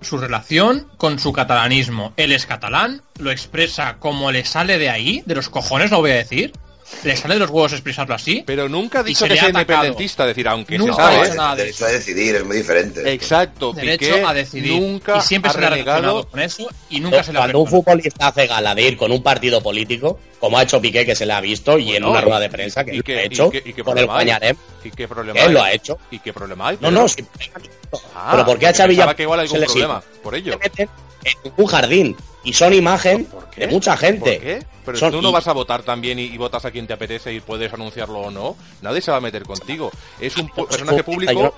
su 0.00 0.16
relación 0.18 0.86
con 0.96 1.18
su 1.18 1.32
catalanismo. 1.32 2.12
Él 2.16 2.32
es 2.32 2.46
catalán, 2.46 3.02
lo 3.18 3.30
expresa 3.32 3.96
como 3.98 4.30
le 4.30 4.44
sale 4.44 4.78
de 4.78 4.90
ahí, 4.90 5.22
de 5.26 5.34
los 5.34 5.48
cojones, 5.48 5.90
lo 5.90 5.98
voy 5.98 6.12
a 6.12 6.16
decir. 6.16 6.52
Le 7.05 7.16
sale 7.16 7.35
de 7.35 7.40
los 7.40 7.51
huevos 7.51 7.72
expresarlo 7.72 8.14
así. 8.14 8.42
Pero 8.46 8.68
nunca 8.68 8.98
ha 9.01 9.03
Y 9.03 9.07
dicho 9.07 9.27
que 9.27 9.37
sea 9.37 9.48
independentista, 9.51 10.24
es 10.24 10.29
decir, 10.29 10.48
aunque 10.48 10.79
Nunca 10.79 10.94
se 10.94 11.01
ha 11.01 11.05
sabe. 11.12 11.27
hecho 11.27 11.35
nada 11.37 11.55
de 11.57 11.62
derecho 11.64 11.85
a 11.85 11.88
decidir 11.88 12.35
es 12.37 12.44
muy 12.44 12.57
diferente. 12.57 13.12
Exacto, 13.12 13.72
Derecho 13.72 14.14
Piqué 14.14 14.24
a 14.24 14.35
decidir. 14.35 14.72
nunca 14.72 15.18
y 15.18 15.20
siempre 15.20 15.51
ha 15.51 15.53
se 15.55 15.61
le 15.61 15.66
ha 15.66 15.70
renegado 15.70 16.01
relacionado 16.01 16.29
con 16.31 16.40
eso 16.40 16.68
y 16.90 17.01
nunca 17.01 17.22
se 17.22 17.33
le 17.33 17.38
ha 17.38 17.42
Cuando 17.42 17.61
un 17.61 17.68
futbolista 17.68 18.29
hace 18.29 18.46
gala 18.46 18.74
de 18.74 18.83
ir 18.83 18.96
con 18.96 19.12
un 19.12 19.22
partido 19.22 19.62
político, 19.62 20.18
como 20.40 20.59
ha 20.59 20.62
hecho 20.64 20.81
Piqué, 20.81 21.05
que 21.07 21.14
se 21.14 21.24
le 21.27 21.33
ha 21.35 21.40
visto, 21.40 21.79
y 21.79 21.94
en 21.94 22.03
Bueno, 22.03 22.11
una 22.11 22.20
y- 22.20 22.24
rueda 22.24 22.40
de 22.40 22.48
prensa 22.51 22.85
que 22.85 22.94
y 22.94 22.98
lo 22.98 23.03
ha 23.07 23.12
y 23.22 23.27
hecho, 23.27 23.51
qué- 23.51 23.62
y 23.64 23.72
qué 23.72 23.85
con 23.85 23.96
el 23.98 24.05
problema 24.07 24.18
hay? 24.18 24.27
Pañarem, 24.27 24.57
¿Y 24.85 24.90
qué 24.90 25.09
problema 25.09 25.40
él 25.40 25.46
hay? 25.48 25.53
lo 25.55 25.62
ha 25.62 25.72
hecho. 25.72 25.98
¿Y 26.11 26.18
qué 26.18 26.33
problema 26.33 26.68
hay? 26.68 26.79
No, 26.81 26.90
no, 26.90 27.07
si 27.09 27.24
Ah, 28.14 28.29
pero 28.33 28.44
¿por 28.44 28.59
qué 28.59 28.66
a 28.66 28.70
porque 28.72 28.85
pensaba 28.88 28.92
ya 28.92 29.14
que 29.14 29.22
igual 29.22 29.40
hay 29.40 29.46
algún 29.46 29.61
le 29.61 29.66
problema 29.66 30.03
por 30.22 30.35
ello. 30.35 30.59
En 31.24 31.52
un 31.57 31.66
jardín 31.66 32.16
y 32.44 32.52
son 32.52 32.72
imagen 32.74 33.24
¿Por 33.26 33.50
qué? 33.50 33.62
de 33.62 33.66
mucha 33.68 33.96
gente. 33.96 34.33
¿Por 34.35 34.40
qué? 34.42 34.66
Pero 34.85 34.98
Son- 34.98 35.11
tú 35.12 35.20
no 35.20 35.33
vas 35.33 35.46
a 35.48 35.52
votar 35.52 35.83
también 35.83 36.18
y, 36.18 36.22
y 36.24 36.38
votas 36.38 36.64
a 36.64 36.70
quien 36.70 36.87
te 36.87 36.94
apetece 36.94 37.33
y 37.35 37.40
puedes 37.40 37.72
anunciarlo 37.72 38.20
o 38.20 38.31
no. 38.31 38.57
Nadie 38.81 39.00
se 39.02 39.11
va 39.11 39.18
a 39.18 39.20
meter 39.20 39.42
contigo. 39.42 39.90
Es 40.20 40.37
un 40.38 40.48
pu- 40.48 40.66
personaje 40.66 41.04
público. 41.04 41.54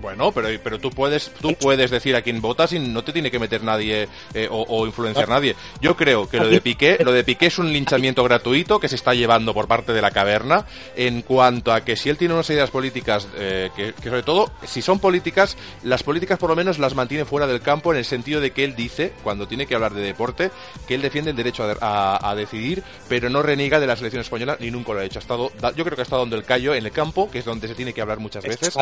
Bueno, 0.00 0.30
pero, 0.32 0.48
pero 0.62 0.78
tú 0.78 0.90
puedes 0.90 1.30
tú 1.40 1.54
puedes 1.54 1.90
decir 1.90 2.14
a 2.14 2.22
quién 2.22 2.40
votas 2.40 2.72
y 2.72 2.78
no 2.78 3.02
te 3.02 3.12
tiene 3.12 3.30
que 3.32 3.38
meter 3.40 3.64
nadie 3.64 4.08
eh, 4.32 4.46
o, 4.50 4.64
o 4.68 4.86
influenciar 4.86 5.28
nadie. 5.28 5.56
Yo 5.80 5.96
creo 5.96 6.28
que 6.28 6.36
lo 6.38 6.48
de 6.48 6.60
Piqué, 6.60 6.98
lo 7.04 7.10
de 7.12 7.24
Piqué 7.24 7.46
es 7.46 7.58
un 7.58 7.72
linchamiento 7.72 8.22
gratuito 8.22 8.78
que 8.78 8.88
se 8.88 8.94
está 8.94 9.12
llevando 9.14 9.52
por 9.52 9.66
parte 9.66 9.92
de 9.92 10.00
la 10.00 10.12
caverna 10.12 10.64
en 10.96 11.22
cuanto 11.22 11.72
a 11.72 11.80
que 11.84 11.96
si 11.96 12.08
él 12.10 12.16
tiene 12.16 12.34
unas 12.34 12.48
ideas 12.50 12.70
políticas 12.70 13.26
eh, 13.36 13.70
que, 13.74 13.92
que 13.92 14.08
sobre 14.08 14.22
todo 14.22 14.52
si 14.64 14.82
son 14.82 15.00
políticas, 15.00 15.56
las 15.82 16.02
políticas 16.04 16.38
por 16.38 16.50
lo 16.50 16.56
menos 16.56 16.78
las 16.78 16.94
mantiene 16.94 17.24
fuera 17.24 17.46
del 17.48 17.60
campo 17.60 17.92
en 17.92 17.98
el 17.98 18.04
sentido 18.04 18.40
de 18.40 18.52
que 18.52 18.62
él 18.64 18.76
dice 18.76 19.12
cuando 19.24 19.48
tiene 19.48 19.66
que 19.66 19.74
hablar 19.74 19.94
de 19.94 20.02
deporte 20.02 20.50
que 20.86 20.94
él 20.94 21.02
defiende 21.02 21.32
el 21.32 21.36
derecho 21.36 21.64
a, 21.64 21.76
a- 21.80 22.30
a 22.30 22.34
decidir, 22.36 22.84
pero 23.08 23.28
no 23.30 23.42
reniega 23.42 23.80
de 23.80 23.86
la 23.88 23.96
selección 23.96 24.20
española 24.22 24.56
ni 24.60 24.70
nunca 24.70 24.92
lo 24.92 25.00
ha 25.00 25.04
hecho. 25.04 25.18
Ha 25.18 25.22
estado, 25.22 25.50
yo 25.74 25.84
creo 25.84 25.96
que 25.96 26.02
ha 26.02 26.04
estado 26.04 26.20
donde 26.20 26.36
el 26.36 26.44
callo 26.44 26.72
en 26.74 26.86
el 26.86 26.92
campo, 26.92 27.28
que 27.30 27.40
es 27.40 27.44
donde 27.44 27.66
se 27.66 27.74
tiene 27.74 27.92
que 27.92 28.00
hablar 28.00 28.18
muchas 28.20 28.44
veces. 28.50 28.76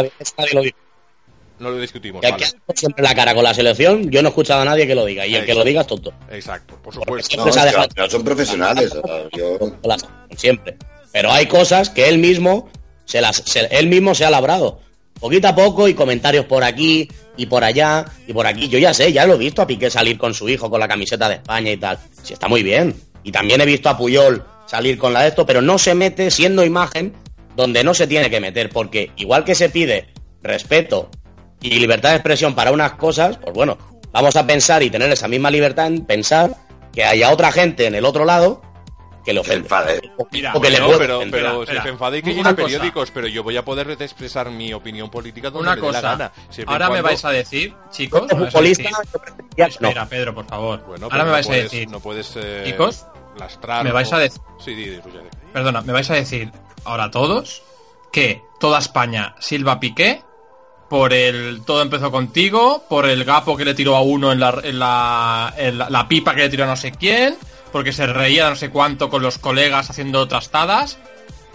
No 1.58 1.70
lo 1.70 1.78
discutimos. 1.80 2.20
Vale. 2.22 2.44
siempre 2.74 3.02
la 3.02 3.14
cara 3.14 3.34
con 3.34 3.42
la 3.42 3.54
selección, 3.54 4.10
yo 4.10 4.20
no 4.22 4.28
he 4.28 4.30
escuchado 4.30 4.60
a 4.60 4.64
nadie 4.64 4.86
que 4.86 4.94
lo 4.94 5.04
diga, 5.06 5.26
y 5.26 5.34
el 5.34 5.46
que 5.46 5.54
lo 5.54 5.64
diga 5.64 5.80
es 5.82 5.86
tonto. 5.86 6.12
Exacto, 6.30 6.78
por 6.82 6.92
supuesto. 6.92 7.28
siempre 7.28 7.46
No, 7.46 7.52
se 7.52 7.60
ha 7.60 7.64
dejado- 7.64 8.10
son 8.10 8.24
profesionales. 8.24 8.92
yo- 9.36 9.58
siempre. 10.36 10.76
Pero 11.12 11.32
hay 11.32 11.46
cosas 11.46 11.88
que 11.90 12.08
él 12.08 12.18
mismo 12.18 12.68
se 13.06 13.20
las, 13.20 13.36
se- 13.36 13.68
él 13.70 13.86
mismo 13.88 14.14
se 14.14 14.24
ha 14.26 14.30
labrado. 14.30 14.80
Poquito 15.18 15.48
a 15.48 15.54
poco 15.54 15.88
y 15.88 15.94
comentarios 15.94 16.44
por 16.44 16.62
aquí 16.62 17.08
y 17.38 17.46
por 17.46 17.64
allá 17.64 18.04
y 18.26 18.34
por 18.34 18.46
aquí. 18.46 18.68
Yo 18.68 18.78
ya 18.78 18.92
sé, 18.92 19.10
ya 19.14 19.24
lo 19.24 19.34
he 19.34 19.38
visto 19.38 19.62
a 19.62 19.66
Piqué 19.66 19.88
salir 19.88 20.18
con 20.18 20.34
su 20.34 20.46
hijo 20.50 20.68
con 20.68 20.78
la 20.78 20.86
camiseta 20.88 21.26
de 21.28 21.36
España 21.36 21.70
y 21.72 21.78
tal. 21.78 21.98
Sí, 22.22 22.34
está 22.34 22.48
muy 22.48 22.62
bien. 22.62 22.94
Y 23.24 23.32
también 23.32 23.62
he 23.62 23.64
visto 23.66 23.88
a 23.88 23.96
Puyol 23.96 24.44
salir 24.66 24.98
con 24.98 25.14
la 25.14 25.22
de 25.22 25.28
esto, 25.28 25.46
pero 25.46 25.62
no 25.62 25.78
se 25.78 25.94
mete 25.94 26.30
siendo 26.30 26.62
imagen 26.64 27.14
donde 27.56 27.82
no 27.82 27.94
se 27.94 28.06
tiene 28.06 28.28
que 28.28 28.40
meter, 28.40 28.68
porque 28.68 29.10
igual 29.16 29.42
que 29.42 29.54
se 29.54 29.70
pide 29.70 30.08
respeto 30.42 31.08
y 31.68 31.78
libertad 31.80 32.10
de 32.10 32.16
expresión 32.16 32.54
para 32.54 32.70
unas 32.72 32.92
cosas, 32.92 33.38
pues 33.38 33.52
bueno, 33.54 33.76
vamos 34.12 34.36
a 34.36 34.46
pensar 34.46 34.82
y 34.82 34.90
tener 34.90 35.10
esa 35.10 35.28
misma 35.28 35.50
libertad 35.50 35.86
en 35.88 36.04
pensar 36.04 36.56
que 36.92 37.04
haya 37.04 37.30
otra 37.30 37.52
gente 37.52 37.86
en 37.86 37.94
el 37.94 38.04
otro 38.04 38.24
lado 38.24 38.62
que 39.24 39.32
le 39.32 39.42
Se 39.42 39.50
ofende. 39.50 39.64
enfade. 39.66 40.00
Mira, 40.30 40.52
O 40.54 40.60
que 40.60 40.70
le 40.70 40.76
pero, 40.76 40.86
ofender. 41.18 41.30
pero 41.30 41.62
Espera, 41.64 41.80
si 41.80 41.86
se 41.86 41.92
enfade 41.92 42.18
y 42.18 42.22
que 42.22 42.54
periódicos, 42.54 43.10
pero 43.10 43.26
yo 43.26 43.42
voy 43.42 43.56
a 43.56 43.64
poder 43.64 43.90
expresar 44.00 44.50
mi 44.50 44.72
opinión 44.72 45.10
política 45.10 45.50
donde 45.50 45.68
Una 45.68 45.74
me 45.74 45.80
dé 45.80 45.86
la 45.88 45.92
cosa, 46.00 46.10
gana. 46.12 46.32
siempre 46.48 46.72
y 46.72 46.74
ahora 46.74 46.90
me 46.90 47.02
vais 47.02 47.24
a 47.24 47.30
decir, 47.30 47.74
chicos, 47.90 48.22
me 48.32 48.38
vais 48.40 48.54
a 48.54 48.60
decir- 48.60 48.86
no. 49.56 49.66
espera, 49.66 50.06
Pedro, 50.08 50.34
por 50.34 50.46
favor. 50.46 50.84
Bueno, 50.86 51.06
ahora 51.06 51.24
me 51.24 51.30
no 51.30 51.32
vais 51.32 51.48
a 51.48 51.52
decir, 51.54 51.90
No 51.90 51.98
puedes. 51.98 52.32
eh, 52.36 52.62
Chicos, 52.66 53.04
lastrar. 53.36 53.82
me 53.84 53.90
vais 53.90 54.12
o- 54.12 54.16
a 54.16 54.18
decir, 54.20 54.40
Sí, 54.64 54.74
di, 54.76 54.84
di, 54.90 55.00
Ruggeri. 55.00 55.26
perdona, 55.52 55.80
me 55.82 55.92
vais 55.92 56.08
a 56.08 56.14
decir 56.14 56.52
ahora 56.84 57.10
todos 57.10 57.62
que 58.12 58.42
toda 58.60 58.78
España 58.78 59.34
Silva 59.40 59.80
Piqué 59.80 60.22
por 60.88 61.12
el 61.12 61.62
todo 61.64 61.82
empezó 61.82 62.10
contigo, 62.10 62.84
por 62.88 63.06
el 63.06 63.24
gapo 63.24 63.56
que 63.56 63.64
le 63.64 63.74
tiró 63.74 63.96
a 63.96 64.02
uno 64.02 64.32
en 64.32 64.40
la, 64.40 64.60
en 64.62 64.78
la, 64.78 65.54
en 65.56 65.78
la, 65.78 65.90
la 65.90 66.08
pipa 66.08 66.34
que 66.34 66.42
le 66.42 66.48
tiró 66.48 66.64
a 66.64 66.68
no 66.68 66.76
sé 66.76 66.92
quién, 66.92 67.36
porque 67.72 67.92
se 67.92 68.06
reía 68.06 68.48
no 68.48 68.56
sé 68.56 68.70
cuánto 68.70 69.10
con 69.10 69.22
los 69.22 69.38
colegas 69.38 69.90
haciendo 69.90 70.28
trastadas. 70.28 70.98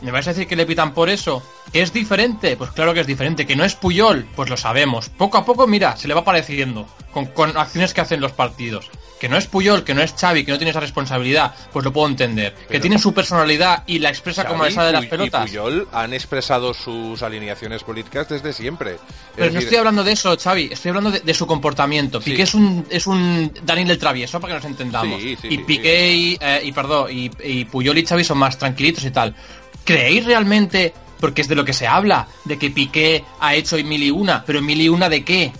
¿Me 0.02 0.12
vais 0.12 0.28
a 0.28 0.32
decir 0.32 0.48
que 0.48 0.56
le 0.56 0.66
pitan 0.66 0.94
por 0.94 1.10
eso? 1.10 1.44
¿Que 1.72 1.82
es 1.82 1.94
diferente? 1.94 2.58
Pues 2.58 2.72
claro 2.72 2.94
que 2.94 3.02
es 3.02 3.08
diferente. 3.08 3.46
¿Que 3.46 3.56
no 3.56 3.64
es 3.64 3.76
Puyol? 3.76 4.26
Pues 4.36 4.50
lo 4.50 4.58
sabemos. 4.58 5.10
Poco 5.10 5.38
a 5.38 5.46
poco, 5.46 5.68
mira, 5.68 5.96
se 5.96 6.08
le 6.08 6.14
va 6.14 6.24
pareciendo. 6.24 6.88
Con, 7.12 7.26
con 7.28 7.56
acciones 7.58 7.94
que 7.94 8.02
hacen 8.02 8.22
los 8.22 8.32
partidos. 8.32 8.90
Que 9.20 9.30
no 9.30 9.38
es 9.38 9.46
Puyol, 9.46 9.84
que 9.84 9.94
no 9.94 10.02
es 10.02 10.14
Xavi, 10.14 10.44
que 10.44 10.52
no 10.52 10.58
tiene 10.58 10.72
esa 10.72 10.80
responsabilidad. 10.80 11.54
Pues 11.72 11.86
lo 11.86 11.94
puedo 11.94 12.08
entender. 12.08 12.56
que 12.70 12.80
tiene 12.80 12.98
su 12.98 13.14
personalidad 13.14 13.84
y 13.86 14.00
la 14.00 14.10
expresa 14.10 14.46
como 14.46 14.70
sale 14.72 14.88
de 14.88 14.94
las 14.94 15.06
pelotas. 15.06 15.46
Y 15.46 15.50
Puyol 15.50 15.88
han 15.92 16.14
expresado 16.14 16.74
sus 16.74 17.22
alineaciones 17.22 17.84
políticas 17.84 18.28
desde 18.30 18.54
siempre. 18.54 18.94
Es 18.94 19.00
Pero 19.36 19.48
no 19.48 19.54
decir, 19.54 19.68
estoy 19.68 19.78
hablando 19.78 20.04
de 20.04 20.12
eso, 20.14 20.36
Xavi. 20.36 20.70
Estoy 20.72 20.90
hablando 20.90 21.12
de, 21.12 21.20
de 21.20 21.34
su 21.36 21.46
comportamiento. 21.46 22.20
Sí. 22.22 22.32
Piqué 22.32 22.44
es 22.44 22.56
un, 22.56 22.88
es 22.90 23.06
un 23.06 23.54
Daniel 23.64 23.92
el 23.92 24.00
Travieso, 24.00 24.40
para 24.40 24.54
que 24.54 24.60
nos 24.60 24.66
entendamos. 24.66 25.22
Sí, 25.22 25.38
sí, 25.40 25.48
y 25.52 25.58
Piqué 25.60 26.12
y, 26.16 26.38
eh, 26.42 26.62
y, 26.64 26.72
perdón, 26.72 27.12
y, 27.12 27.30
y 27.44 27.66
Puyol 27.66 27.98
y 28.00 28.06
Xavi 28.06 28.24
son 28.24 28.40
más 28.40 28.58
tranquilitos 28.58 29.04
y 29.06 29.12
tal. 29.12 29.36
¿Creéis 29.84 30.26
realmente, 30.26 30.94
porque 31.20 31.42
es 31.42 31.48
de 31.48 31.56
lo 31.56 31.66
que 31.66 31.74
se 31.74 31.88
habla, 31.88 32.28
de 32.46 32.58
que 32.58 32.70
Piqué 32.70 33.24
ha 33.40 33.56
hecho 33.56 33.78
en 33.78 33.88
mil 33.90 34.04
y 34.04 34.12
una, 34.12 34.44
pero 34.46 34.60
en 34.60 34.66
mil 34.66 34.80
y 34.82 34.90
una 34.90 35.10
de 35.10 35.24
qué? 35.24 35.52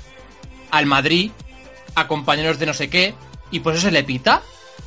Al 0.72 0.86
Madrid, 0.86 1.32
a 1.96 2.08
compañeros 2.08 2.60
de 2.60 2.66
no 2.66 2.74
sé 2.74 2.90
qué, 2.90 3.14
y 3.52 3.60
por 3.60 3.74
eso 3.74 3.84
se 3.84 3.92
le 3.92 4.04
pita? 4.04 4.42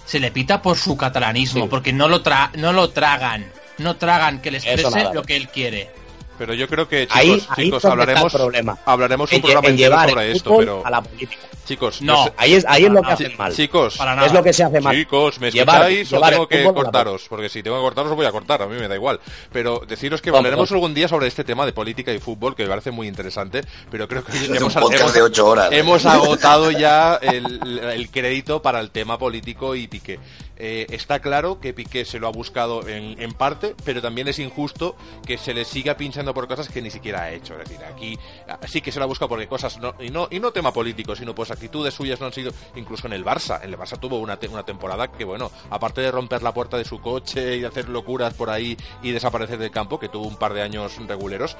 Se 0.06 0.20
le 0.20 0.30
pita 0.30 0.62
por 0.62 0.76
su 0.76 0.96
catalanismo, 0.96 1.64
Sí. 1.64 1.68
porque 1.70 1.92
no 1.92 2.08
lo, 2.08 2.22
tra 2.22 2.50
no 2.56 2.72
lo 2.72 2.90
tragan. 2.90 3.50
No 3.78 3.96
tragan 3.96 4.40
que 4.40 4.50
le 4.52 4.58
Eso 4.58 4.68
exprese 4.70 5.12
lo 5.12 5.22
que 5.22 5.36
él 5.36 5.48
quiere. 5.48 5.90
Pero 6.38 6.52
yo 6.54 6.66
creo 6.68 6.88
que, 6.88 7.06
chicos, 7.06 7.16
Ahí, 7.16 7.30
ahí 7.50 7.64
chicos 7.66 7.84
hablaremos, 7.84 8.34
el 8.34 8.40
problema. 8.40 8.78
hablaremos 8.84 9.30
un 9.30 9.36
En, 9.36 9.42
programa 9.42 9.68
en 9.68 9.76
llevar 9.76 10.10
sobre 10.10 10.30
el 10.30 10.36
esto, 10.36 10.50
fútbol 10.50 10.64
pero 10.64 10.86
a 10.86 10.90
la 10.90 11.02
política. 11.02 11.42
chicos, 11.64 12.02
No. 12.02 12.24
sé- 12.24 12.32
Ahí 12.36 12.54
es, 12.54 12.64
ahí 12.68 12.84
es 12.84 12.90
lo 12.90 13.02
que 13.02 13.12
hacen 13.12 13.36
mal. 13.36 13.54
chicos, 13.54 13.96
Para 13.96 14.14
nada. 14.16 14.26
Es 14.26 14.32
lo 14.32 14.42
que 14.42 14.52
se 14.52 14.64
hace 14.64 14.80
mal. 14.80 14.96
Chicos, 14.96 15.38
¿me 15.40 15.50
Llevar- 15.50 15.76
escucháis 15.82 16.12
o 16.12 16.16
llevar 16.16 16.30
tengo 16.30 16.42
el 16.42 16.48
que 16.48 16.64
cortaros? 16.74 17.26
Porque 17.28 17.48
si 17.48 17.62
tengo 17.62 17.76
que 17.76 17.82
cortaros 17.82 18.10
os 18.10 18.16
voy 18.16 18.26
a 18.26 18.32
cortar, 18.32 18.62
a 18.62 18.66
mí 18.66 18.76
me 18.76 18.88
da 18.88 18.94
igual. 18.96 19.20
Pero 19.52 19.80
deciros 19.86 20.20
que 20.20 20.30
Vamos, 20.30 20.40
hablaremos 20.40 20.68
vamos. 20.70 20.72
algún 20.72 20.94
día 20.94 21.06
sobre 21.08 21.28
este 21.28 21.44
tema 21.44 21.64
de 21.66 21.72
política 21.72 22.12
y 22.12 22.18
fútbol, 22.18 22.54
que 22.56 22.64
me 22.64 22.68
parece 22.68 22.90
muy 22.90 23.06
interesante, 23.06 23.62
pero 23.90 24.08
creo 24.08 24.24
que 24.24 24.32
un 24.32 24.56
hemos, 24.56 24.74
podcast 24.74 25.00
hemos- 25.02 25.14
de 25.14 25.22
ocho 25.22 25.46
horas. 25.46 25.68
hemos 25.72 26.04
agotado 26.04 26.70
ya 26.72 27.14
el, 27.22 27.78
el 27.78 28.10
crédito 28.10 28.60
para 28.60 28.80
el 28.80 28.90
tema 28.90 29.18
político 29.18 29.74
y 29.76 29.86
Piqué. 29.86 30.18
Eh, 30.56 30.86
está 30.90 31.18
claro 31.18 31.58
que 31.60 31.72
Piqué 31.74 32.04
se 32.04 32.20
lo 32.20 32.28
ha 32.28 32.30
buscado 32.30 32.86
en, 32.86 33.20
en 33.20 33.32
parte, 33.32 33.74
pero 33.84 34.00
también 34.00 34.28
es 34.28 34.38
injusto 34.38 34.94
que 35.26 35.36
se 35.36 35.52
le 35.52 35.64
siga 35.64 35.96
pinchando 35.96 36.23
por 36.32 36.48
cosas 36.48 36.68
que 36.68 36.80
ni 36.80 36.90
siquiera 36.90 37.22
ha 37.22 37.32
hecho. 37.32 37.54
Es 37.60 37.68
decir, 37.68 37.84
aquí 37.84 38.18
ah, 38.48 38.58
sí 38.66 38.80
que 38.80 38.92
se 38.92 38.98
lo 38.98 39.04
ha 39.04 39.08
buscado 39.08 39.28
porque 39.28 39.48
cosas, 39.48 39.78
no, 39.78 39.94
y, 39.98 40.10
no, 40.10 40.28
y 40.30 40.40
no 40.40 40.52
tema 40.52 40.72
político, 40.72 41.14
sino 41.16 41.34
pues 41.34 41.50
actitudes 41.50 41.92
suyas 41.92 42.20
no 42.20 42.26
han 42.26 42.32
sido, 42.32 42.52
incluso 42.76 43.06
en 43.06 43.12
el 43.12 43.24
Barça. 43.24 43.62
En 43.62 43.70
el 43.70 43.78
Barça 43.78 43.98
tuvo 43.98 44.18
una, 44.18 44.38
una 44.50 44.62
temporada 44.62 45.08
que, 45.08 45.24
bueno, 45.24 45.50
aparte 45.70 46.00
de 46.00 46.10
romper 46.10 46.42
la 46.42 46.54
puerta 46.54 46.76
de 46.76 46.84
su 46.84 47.00
coche 47.00 47.56
y 47.56 47.64
hacer 47.64 47.88
locuras 47.88 48.34
por 48.34 48.50
ahí 48.50 48.76
y 49.02 49.10
desaparecer 49.10 49.58
del 49.58 49.70
campo, 49.70 49.98
que 49.98 50.08
tuvo 50.08 50.26
un 50.26 50.36
par 50.36 50.54
de 50.54 50.62
años 50.62 50.96
reguleros, 51.06 51.56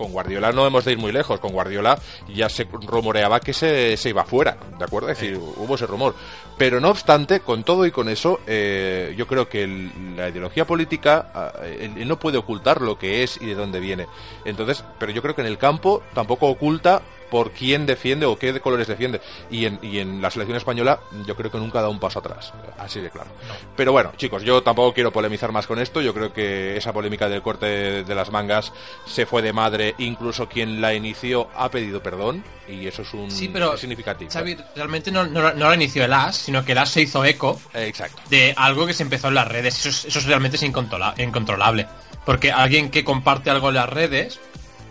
con 0.00 0.12
Guardiola 0.12 0.50
no 0.52 0.66
hemos 0.66 0.84
de 0.84 0.92
ir 0.92 0.98
muy 0.98 1.12
lejos. 1.12 1.38
Con 1.40 1.52
Guardiola 1.52 1.98
ya 2.34 2.48
se 2.48 2.64
rumoreaba 2.64 3.38
que 3.40 3.52
se, 3.52 3.96
se 3.98 4.08
iba 4.08 4.24
fuera, 4.24 4.56
¿de 4.78 4.84
acuerdo? 4.84 5.10
Es 5.10 5.18
decir, 5.20 5.36
hubo 5.36 5.74
ese 5.74 5.86
rumor. 5.86 6.14
Pero 6.56 6.80
no 6.80 6.88
obstante, 6.90 7.40
con 7.40 7.64
todo 7.64 7.84
y 7.86 7.90
con 7.90 8.08
eso, 8.08 8.40
eh, 8.46 9.14
yo 9.16 9.26
creo 9.26 9.48
que 9.48 9.62
el- 9.64 10.16
la 10.16 10.28
ideología 10.30 10.66
política 10.66 11.30
ah, 11.34 11.52
él 11.64 12.08
no 12.08 12.18
puede 12.18 12.38
ocultar 12.38 12.80
lo 12.80 12.98
que 12.98 13.22
es 13.22 13.40
y 13.40 13.46
de 13.46 13.54
dónde 13.54 13.78
viene. 13.80 14.06
Entonces, 14.44 14.84
pero 14.98 15.12
yo 15.12 15.20
creo 15.22 15.34
que 15.34 15.42
en 15.42 15.46
el 15.46 15.58
campo 15.58 16.02
tampoco 16.14 16.48
oculta 16.48 17.02
por 17.30 17.52
quién 17.52 17.86
defiende 17.86 18.26
o 18.26 18.38
qué 18.38 18.58
colores 18.60 18.88
defiende. 18.88 19.20
Y 19.50 19.64
en, 19.66 19.78
y 19.82 19.98
en 19.98 20.20
la 20.20 20.30
selección 20.30 20.56
española 20.56 21.00
yo 21.26 21.36
creo 21.36 21.50
que 21.50 21.58
nunca 21.58 21.80
da 21.80 21.88
un 21.88 22.00
paso 22.00 22.18
atrás, 22.18 22.52
así 22.78 23.00
de 23.00 23.10
claro. 23.10 23.30
Pero 23.76 23.92
bueno, 23.92 24.12
chicos, 24.16 24.42
yo 24.42 24.62
tampoco 24.62 24.92
quiero 24.92 25.12
polemizar 25.12 25.52
más 25.52 25.66
con 25.66 25.78
esto, 25.78 26.00
yo 26.00 26.12
creo 26.12 26.32
que 26.32 26.76
esa 26.76 26.92
polémica 26.92 27.28
del 27.28 27.42
corte 27.42 28.02
de 28.04 28.14
las 28.14 28.30
mangas 28.30 28.72
se 29.06 29.26
fue 29.26 29.42
de 29.42 29.52
madre, 29.52 29.94
incluso 29.98 30.48
quien 30.48 30.80
la 30.80 30.92
inició 30.94 31.48
ha 31.56 31.70
pedido 31.70 32.02
perdón 32.02 32.42
y 32.68 32.86
eso 32.86 33.02
es 33.02 33.14
un 33.14 33.30
Sí, 33.30 33.48
pero 33.48 33.74
es 33.74 33.80
significativo. 33.80 34.30
Xavi, 34.30 34.56
realmente 34.76 35.10
no, 35.10 35.26
no, 35.26 35.52
no 35.52 35.68
la 35.68 35.74
inició 35.74 36.04
el 36.04 36.12
AS, 36.12 36.36
sino 36.36 36.64
que 36.64 36.72
el 36.72 36.78
AS 36.78 36.90
se 36.90 37.02
hizo 37.02 37.24
eco 37.24 37.60
exacto. 37.74 38.20
de 38.30 38.54
algo 38.56 38.86
que 38.86 38.92
se 38.94 39.02
empezó 39.02 39.28
en 39.28 39.34
las 39.34 39.48
redes. 39.48 39.78
Eso, 39.78 39.88
es- 39.88 40.04
eso 40.06 40.18
es 40.18 40.24
realmente 40.26 40.56
es 40.56 40.62
incontrola- 40.62 41.14
incontrolable. 41.18 41.86
Porque 42.24 42.52
alguien 42.52 42.90
que 42.90 43.02
comparte 43.02 43.50
algo 43.50 43.68
en 43.70 43.74
las 43.76 43.88
redes, 43.88 44.38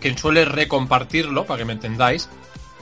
que 0.00 0.16
suele 0.16 0.44
recompartirlo, 0.44 1.44
para 1.46 1.58
que 1.58 1.64
me 1.64 1.72
entendáis, 1.74 2.28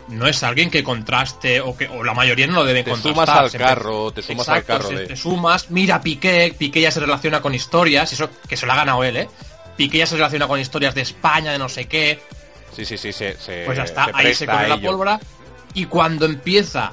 no 0.09 0.27
es 0.27 0.43
alguien 0.43 0.71
que 0.71 0.83
contraste 0.83 1.61
o 1.61 1.77
que 1.77 1.87
o 1.89 2.03
la 2.03 2.15
mayoría 2.15 2.47
no 2.47 2.55
lo 2.55 2.65
debe 2.65 2.83
Te 2.83 2.91
contrastar. 2.93 3.15
sumas 3.15 3.55
al 3.55 3.61
carro, 3.61 4.11
te 4.13 4.23
sumas 4.23 4.49
al 4.49 4.65
carro 4.65 4.89
de- 4.89 5.07
Te 5.07 5.17
sumas, 5.17 5.71
mira 5.71 6.01
Piqué, 6.01 6.55
Piqué 6.57 6.81
ya 6.81 6.91
se 6.91 7.01
relaciona 7.01 7.43
con 7.43 7.55
historias, 7.55 8.11
eso 8.13 8.31
que 8.49 8.57
se 8.57 8.65
lo 8.65 8.73
ha 8.73 8.77
ganado 8.77 9.05
él, 9.05 9.17
¿eh? 9.19 9.29
Piqué 9.77 9.99
ya 9.99 10.07
se 10.07 10.15
relaciona 10.17 10.49
con 10.49 10.59
historias 10.59 10.95
de 10.95 11.03
España, 11.03 11.53
de 11.53 11.59
no 11.59 11.69
sé 11.69 11.85
qué. 11.87 12.21
Sí, 12.75 12.85
sí, 12.85 12.97
sí, 12.97 13.13
se, 13.13 13.37
se- 13.37 13.65
Pues 13.67 13.77
ya 13.77 13.85
está, 13.85 14.07
se 14.07 14.11
ahí 14.15 14.35
se 14.35 14.47
corre 14.47 14.65
a 14.65 14.69
la 14.69 14.81
pólvora. 14.81 15.21
Y 15.75 15.85
cuando 15.87 16.25
empieza 16.27 16.93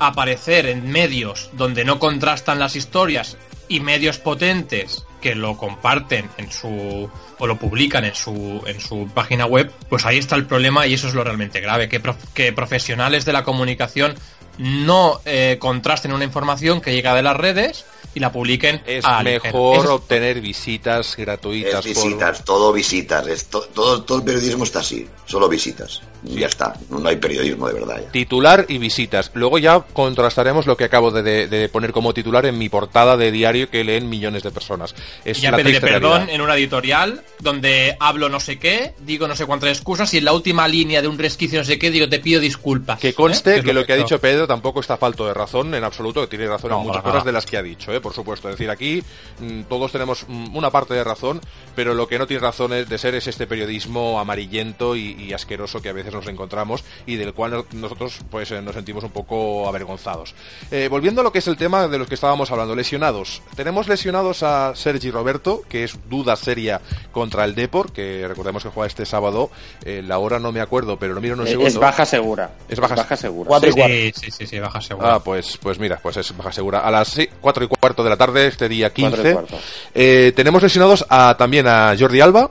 a 0.00 0.06
aparecer 0.08 0.66
en 0.66 0.90
medios 0.90 1.50
donde 1.52 1.84
no 1.84 1.98
contrastan 1.98 2.58
las 2.58 2.74
historias 2.76 3.36
y 3.68 3.80
medios 3.80 4.18
potentes 4.18 5.04
que 5.20 5.34
lo 5.34 5.56
comparten 5.56 6.28
en 6.36 6.50
su 6.50 7.10
o 7.38 7.46
lo 7.46 7.56
publican 7.58 8.04
en 8.04 8.14
su 8.14 8.62
en 8.66 8.80
su 8.80 9.08
página 9.08 9.46
web, 9.46 9.72
pues 9.88 10.06
ahí 10.06 10.18
está 10.18 10.36
el 10.36 10.46
problema 10.46 10.86
y 10.86 10.94
eso 10.94 11.08
es 11.08 11.14
lo 11.14 11.24
realmente 11.24 11.60
grave, 11.60 11.88
que, 11.88 12.00
que 12.34 12.52
profesionales 12.52 13.24
de 13.24 13.32
la 13.32 13.44
comunicación 13.44 14.14
no 14.58 15.20
eh, 15.24 15.56
contrasten 15.60 16.12
una 16.12 16.24
información 16.24 16.80
que 16.80 16.92
llega 16.92 17.14
de 17.14 17.22
las 17.22 17.36
redes 17.36 17.86
y 18.14 18.20
la 18.20 18.32
publiquen 18.32 18.82
Es 18.86 19.04
a 19.04 19.22
mejor 19.22 19.84
es- 19.84 19.90
obtener 19.90 20.40
visitas 20.40 21.16
gratuitas. 21.16 21.84
Es 21.86 21.94
por- 21.96 22.04
visitas, 22.06 22.44
todo 22.44 22.72
visitas. 22.72 23.26
Es 23.26 23.46
to- 23.46 23.68
todo, 23.74 24.02
todo 24.02 24.18
el 24.18 24.24
periodismo 24.24 24.64
está 24.64 24.80
así, 24.80 25.06
solo 25.26 25.48
visitas. 25.48 26.00
Y 26.24 26.40
ya 26.40 26.48
está, 26.48 26.74
no, 26.90 27.06
hay 27.08 27.14
periodismo 27.16 27.68
de 27.68 27.74
verdad. 27.74 28.00
ya. 28.04 28.10
Titular 28.10 28.66
y 28.68 28.78
visitas. 28.78 29.30
Luego 29.34 29.58
ya 29.58 29.78
contrastaremos 29.80 30.66
lo 30.66 30.76
que 30.76 30.82
acabo 30.84 31.12
de, 31.12 31.22
de- 31.22 31.46
de 31.46 31.68
poner 31.68 31.92
como 31.92 32.12
titular 32.12 32.44
en 32.46 32.58
mi 32.58 32.68
portada 32.68 33.16
de 33.16 33.30
diario 33.30 33.70
que 33.70 33.84
leen 33.84 34.08
millones 34.08 34.42
de 34.42 34.50
personas. 34.50 34.96
Es 35.24 35.38
Y 35.38 35.42
ya 35.42 35.52
pediré 35.54 35.80
perdón 35.80 36.12
realidad. 36.12 36.34
en 36.34 36.40
una 36.40 36.56
editorial 36.56 37.22
donde 37.38 37.96
hablo 38.00 38.28
no 38.28 38.40
sé 38.40 38.58
qué, 38.58 38.94
digo 38.98 39.28
no 39.28 39.36
sé 39.36 39.46
cuántas 39.46 39.68
excusas 39.70 40.12
y 40.14 40.18
en 40.18 40.24
la 40.24 40.32
última 40.32 40.66
línea 40.66 41.00
de 41.02 41.06
un 41.08 41.18
resquicio 41.18 41.60
no 41.60 41.64
sé 41.64 41.78
qué 41.78 41.90
digo 41.92 42.08
te 42.08 42.18
pido 42.18 42.40
disculpas. 42.40 42.98
Que 42.98 43.14
conste 43.14 43.54
¿Eh? 43.54 43.58
es 43.58 43.64
que 43.64 43.72
lo 43.72 43.86
que 43.86 43.92
ha 43.92 43.96
dicho 43.96 44.18
Pedro 44.20 44.48
tampoco 44.48 44.80
está 44.80 44.96
falto 44.96 45.24
de 45.24 45.34
razón 45.34 45.72
en 45.74 45.84
absoluto, 45.84 46.22
que 46.22 46.26
tiene 46.36 46.48
razón 46.48 46.70
No, 46.70 46.80
en 46.80 46.86
muchas 46.88 47.02
cosas 47.04 47.24
de 47.24 47.32
las 47.32 47.46
que 47.46 47.56
ha 47.58 47.62
dicho, 47.62 47.92
¿eh? 47.92 47.97
Por 48.00 48.12
supuesto. 48.14 48.48
Es 48.48 48.54
decir, 48.56 48.70
aquí 48.70 49.02
mm, 49.40 49.62
todos 49.62 49.92
tenemos 49.92 50.24
mm, 50.28 50.56
una 50.56 50.70
parte 50.70 50.94
de 50.94 51.04
razón, 51.04 51.40
pero 51.74 51.94
lo 51.94 52.08
que 52.08 52.18
no 52.18 52.26
tiene 52.26 52.40
razón 52.42 52.72
es 52.72 52.88
de 52.88 52.98
ser 52.98 53.14
es 53.14 53.26
este 53.26 53.46
periodismo 53.46 54.18
amarillento 54.20 54.96
y, 54.96 55.12
y 55.12 55.32
asqueroso 55.32 55.80
que 55.82 55.88
a 55.88 55.92
veces 55.92 56.12
nos 56.12 56.26
encontramos 56.26 56.84
y 57.06 57.16
del 57.16 57.34
cual 57.34 57.50
no- 57.52 57.66
nosotros 57.72 58.18
pues 58.30 58.50
eh, 58.50 58.62
nos 58.62 58.74
sentimos 58.74 59.04
un 59.04 59.10
poco 59.10 59.68
avergonzados. 59.68 60.34
Eh, 60.70 60.88
volviendo 60.90 61.20
a 61.20 61.24
lo 61.24 61.32
que 61.32 61.38
es 61.38 61.46
el 61.48 61.56
tema 61.56 61.88
de 61.88 61.98
los 61.98 62.08
que 62.08 62.14
estábamos 62.14 62.50
hablando, 62.50 62.74
lesionados. 62.74 63.42
Tenemos 63.56 63.88
lesionados 63.88 64.42
a 64.42 64.74
Sergi 64.74 65.10
Roberto, 65.10 65.62
que 65.68 65.84
es 65.84 65.98
duda 66.08 66.36
seria 66.36 66.80
contra 67.12 67.44
el 67.44 67.54
Depor, 67.54 67.92
que 67.92 68.26
recordemos 68.28 68.62
que 68.62 68.68
juega 68.70 68.86
este 68.86 69.06
sábado. 69.06 69.50
Eh, 69.84 70.02
la 70.06 70.18
hora 70.18 70.38
no 70.38 70.52
me 70.52 70.60
acuerdo, 70.60 70.98
pero 70.98 71.14
lo 71.14 71.20
miro 71.20 71.34
en 71.34 71.40
un 71.40 71.46
Es- 71.46 71.50
segundo. 71.52 71.68
Es 71.70 71.78
baja 71.78 72.04
segura. 72.06 72.50
Es 72.68 72.78
baja- 72.78 73.16
segura. 73.16 73.48
Cuatro 73.48 73.70
y 73.70 73.72
cuarto. 73.72 73.94
Sí, 73.94 74.12
sí, 74.14 74.30
sí, 74.30 74.46
sí, 74.46 74.58
baja 74.58 74.80
segura. 74.80 75.14
Ah, 75.14 75.20
pues, 75.22 75.58
pues 75.60 75.78
mira, 75.78 75.98
pues 76.02 76.16
es 76.18 76.36
baja 76.36 76.52
segura. 76.52 76.80
A 76.80 76.90
las 76.90 77.16
4 77.40 77.64
y 77.64 77.68
cuarto 77.88 78.04
de 78.04 78.10
la 78.10 78.16
tarde, 78.16 78.46
este 78.46 78.68
día 78.68 78.90
Cuatro 78.90 79.20
y 79.20 79.22
15, 79.22 79.32
cuarto. 79.32 79.58
eh, 79.94 80.32
tenemos 80.36 80.62
lesionados 80.62 81.06
a, 81.08 81.36
también 81.38 81.66
a 81.66 81.94
Jordi 81.98 82.20
Alba, 82.20 82.50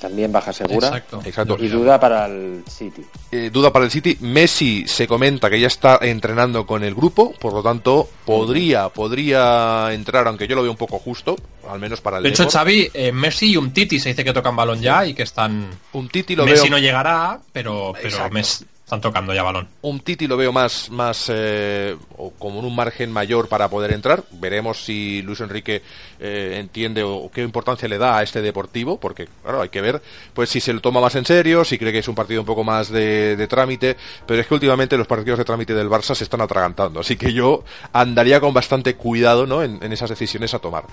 También 0.00 0.30
baja 0.30 0.52
segura. 0.52 0.88
Exacto. 0.88 1.20
exacto. 1.24 1.56
Y 1.58 1.66
duda 1.68 1.98
para 1.98 2.26
el 2.26 2.62
City. 2.68 3.02
Eh, 3.32 3.50
duda 3.52 3.72
para 3.72 3.84
el 3.86 3.90
City. 3.90 4.16
Messi 4.20 4.86
se 4.86 5.08
comenta 5.08 5.48
que 5.50 5.58
ya 5.58 5.66
está 5.66 5.98
entrenando 6.02 6.64
con 6.66 6.84
el 6.84 6.94
grupo, 6.94 7.32
por 7.40 7.52
lo 7.52 7.62
tanto, 7.62 8.08
podría, 8.24 8.90
podría 8.90 9.92
entrar, 9.92 10.28
aunque 10.28 10.46
yo 10.46 10.54
lo 10.54 10.62
veo 10.62 10.70
un 10.70 10.76
poco 10.76 10.98
justo, 10.98 11.34
al 11.68 11.80
menos 11.80 12.00
para 12.00 12.18
el 12.18 12.22
De 12.22 12.28
hecho, 12.28 12.44
Depor. 12.44 12.52
Xavi, 12.52 12.90
eh, 12.94 13.10
Messi 13.12 13.52
y 13.52 13.56
un 13.56 13.72
Titi 13.72 13.98
se 13.98 14.10
dice 14.10 14.22
que 14.24 14.32
tocan 14.32 14.54
balón 14.54 14.80
ya 14.80 15.04
y 15.06 15.14
que 15.14 15.24
están... 15.24 15.68
Un 15.94 16.08
Titi 16.08 16.36
lo 16.36 16.44
Messi 16.44 16.64
veo... 16.68 16.70
no 16.72 16.78
llegará, 16.78 17.40
pero, 17.52 17.92
pero. 18.00 18.30
Messi 18.30 18.64
están 18.88 19.02
tocando 19.02 19.34
ya 19.34 19.42
balón. 19.42 19.68
un 19.82 20.00
Titi 20.00 20.26
lo 20.26 20.38
veo 20.38 20.50
más, 20.50 20.88
más 20.88 21.30
eh, 21.30 21.94
o 22.16 22.30
como 22.30 22.60
en 22.60 22.64
un 22.64 22.74
margen 22.74 23.12
mayor 23.12 23.46
para 23.46 23.68
poder 23.68 23.92
entrar. 23.92 24.24
Veremos 24.30 24.82
si 24.82 25.20
Luis 25.20 25.40
Enrique 25.40 25.82
eh, 26.18 26.56
entiende 26.58 27.02
o 27.02 27.30
qué 27.30 27.42
importancia 27.42 27.86
le 27.86 27.98
da 27.98 28.16
a 28.16 28.22
este 28.22 28.40
deportivo, 28.40 28.98
porque 28.98 29.28
claro, 29.42 29.60
hay 29.60 29.68
que 29.68 29.82
ver 29.82 30.00
pues 30.32 30.48
si 30.48 30.58
se 30.60 30.72
lo 30.72 30.80
toma 30.80 31.02
más 31.02 31.14
en 31.16 31.26
serio, 31.26 31.66
si 31.66 31.76
cree 31.76 31.92
que 31.92 31.98
es 31.98 32.08
un 32.08 32.14
partido 32.14 32.40
un 32.40 32.46
poco 32.46 32.64
más 32.64 32.88
de, 32.88 33.36
de 33.36 33.46
trámite, 33.46 33.94
pero 34.26 34.40
es 34.40 34.46
que 34.46 34.54
últimamente 34.54 34.96
los 34.96 35.06
partidos 35.06 35.38
de 35.38 35.44
trámite 35.44 35.74
del 35.74 35.90
Barça 35.90 36.14
se 36.14 36.24
están 36.24 36.40
atragantando, 36.40 37.00
así 37.00 37.16
que 37.18 37.30
yo 37.34 37.64
andaría 37.92 38.40
con 38.40 38.54
bastante 38.54 38.94
cuidado 38.94 39.46
¿no? 39.46 39.62
en, 39.62 39.82
en 39.82 39.92
esas 39.92 40.08
decisiones 40.08 40.54
a 40.54 40.60
tomar. 40.60 40.84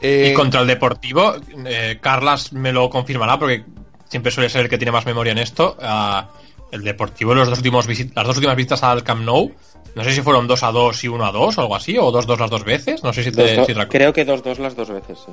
Eh, 0.00 0.30
Y 0.32 0.34
contra 0.34 0.60
el 0.60 0.66
Deportivo, 0.66 1.36
eh, 1.66 1.98
Carlas 2.00 2.52
me 2.52 2.72
lo 2.72 2.90
confirmará 2.90 3.38
porque 3.38 3.64
siempre 4.08 4.32
suele 4.32 4.50
ser 4.50 4.62
el 4.62 4.68
que 4.68 4.76
tiene 4.78 4.90
más 4.90 5.06
memoria 5.06 5.30
en 5.30 5.38
esto. 5.38 5.76
ah, 5.80 6.28
el 6.74 6.82
Deportivo, 6.82 7.34
los 7.34 7.48
dos 7.48 7.58
últimos 7.58 7.86
las 7.88 8.26
dos 8.26 8.36
últimas 8.36 8.56
visitas 8.56 8.82
al 8.82 9.02
Camp 9.02 9.22
Nou, 9.22 9.52
no 9.94 10.04
sé 10.04 10.12
si 10.12 10.20
fueron 10.22 10.46
2 10.46 10.62
a 10.62 10.72
2 10.72 11.04
y 11.04 11.08
1 11.08 11.24
a 11.24 11.32
2 11.32 11.58
o 11.58 11.60
algo 11.60 11.76
así, 11.76 11.96
o 11.96 12.10
2 12.10 12.26
2 12.26 12.40
las 12.40 12.50
dos 12.50 12.64
veces, 12.64 13.02
no 13.04 13.12
sé 13.12 13.22
si 13.24 13.30
te, 13.32 13.54
Dos- 13.56 13.66
si 13.66 13.74
te 13.74 13.88
creo 13.88 14.12
que 14.12 14.26
2-2 14.26 14.58
las 14.58 14.74
dos 14.76 14.90
veces, 14.90 15.18
sí. 15.24 15.32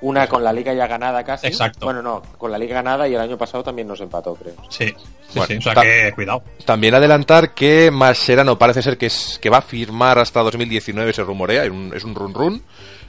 Una 0.00 0.28
con 0.28 0.44
la 0.44 0.52
liga 0.52 0.72
ya 0.72 0.86
ganada 0.86 1.24
casi. 1.24 1.48
Exacto. 1.48 1.84
Bueno, 1.86 2.00
no, 2.02 2.22
con 2.38 2.52
la 2.52 2.58
liga 2.58 2.74
ganada 2.76 3.08
y 3.08 3.14
el 3.14 3.20
año 3.20 3.36
pasado 3.36 3.64
también 3.64 3.88
nos 3.88 4.00
empató, 4.00 4.32
creo. 4.36 4.54
Sí, 4.68 4.86
sí, 4.86 4.94
Bueno, 5.34 5.46
sí, 5.48 5.56
o 5.56 5.60
sea 5.62 5.74
que 5.82 6.12
cuidado. 6.14 6.42
También 6.64 6.94
adelantar 6.94 7.52
que 7.52 7.90
Mascherano 7.90 8.56
parece 8.56 8.80
ser 8.80 8.96
que, 8.96 9.06
es, 9.06 9.40
que 9.42 9.50
va 9.50 9.58
a 9.58 9.62
firmar 9.62 10.20
hasta 10.20 10.40
2019, 10.42 11.12
se 11.12 11.24
rumorea, 11.24 11.64
es 11.64 11.70
un, 11.70 11.92
es 11.96 12.04
un 12.04 12.14
run 12.14 12.32
run. 12.32 12.62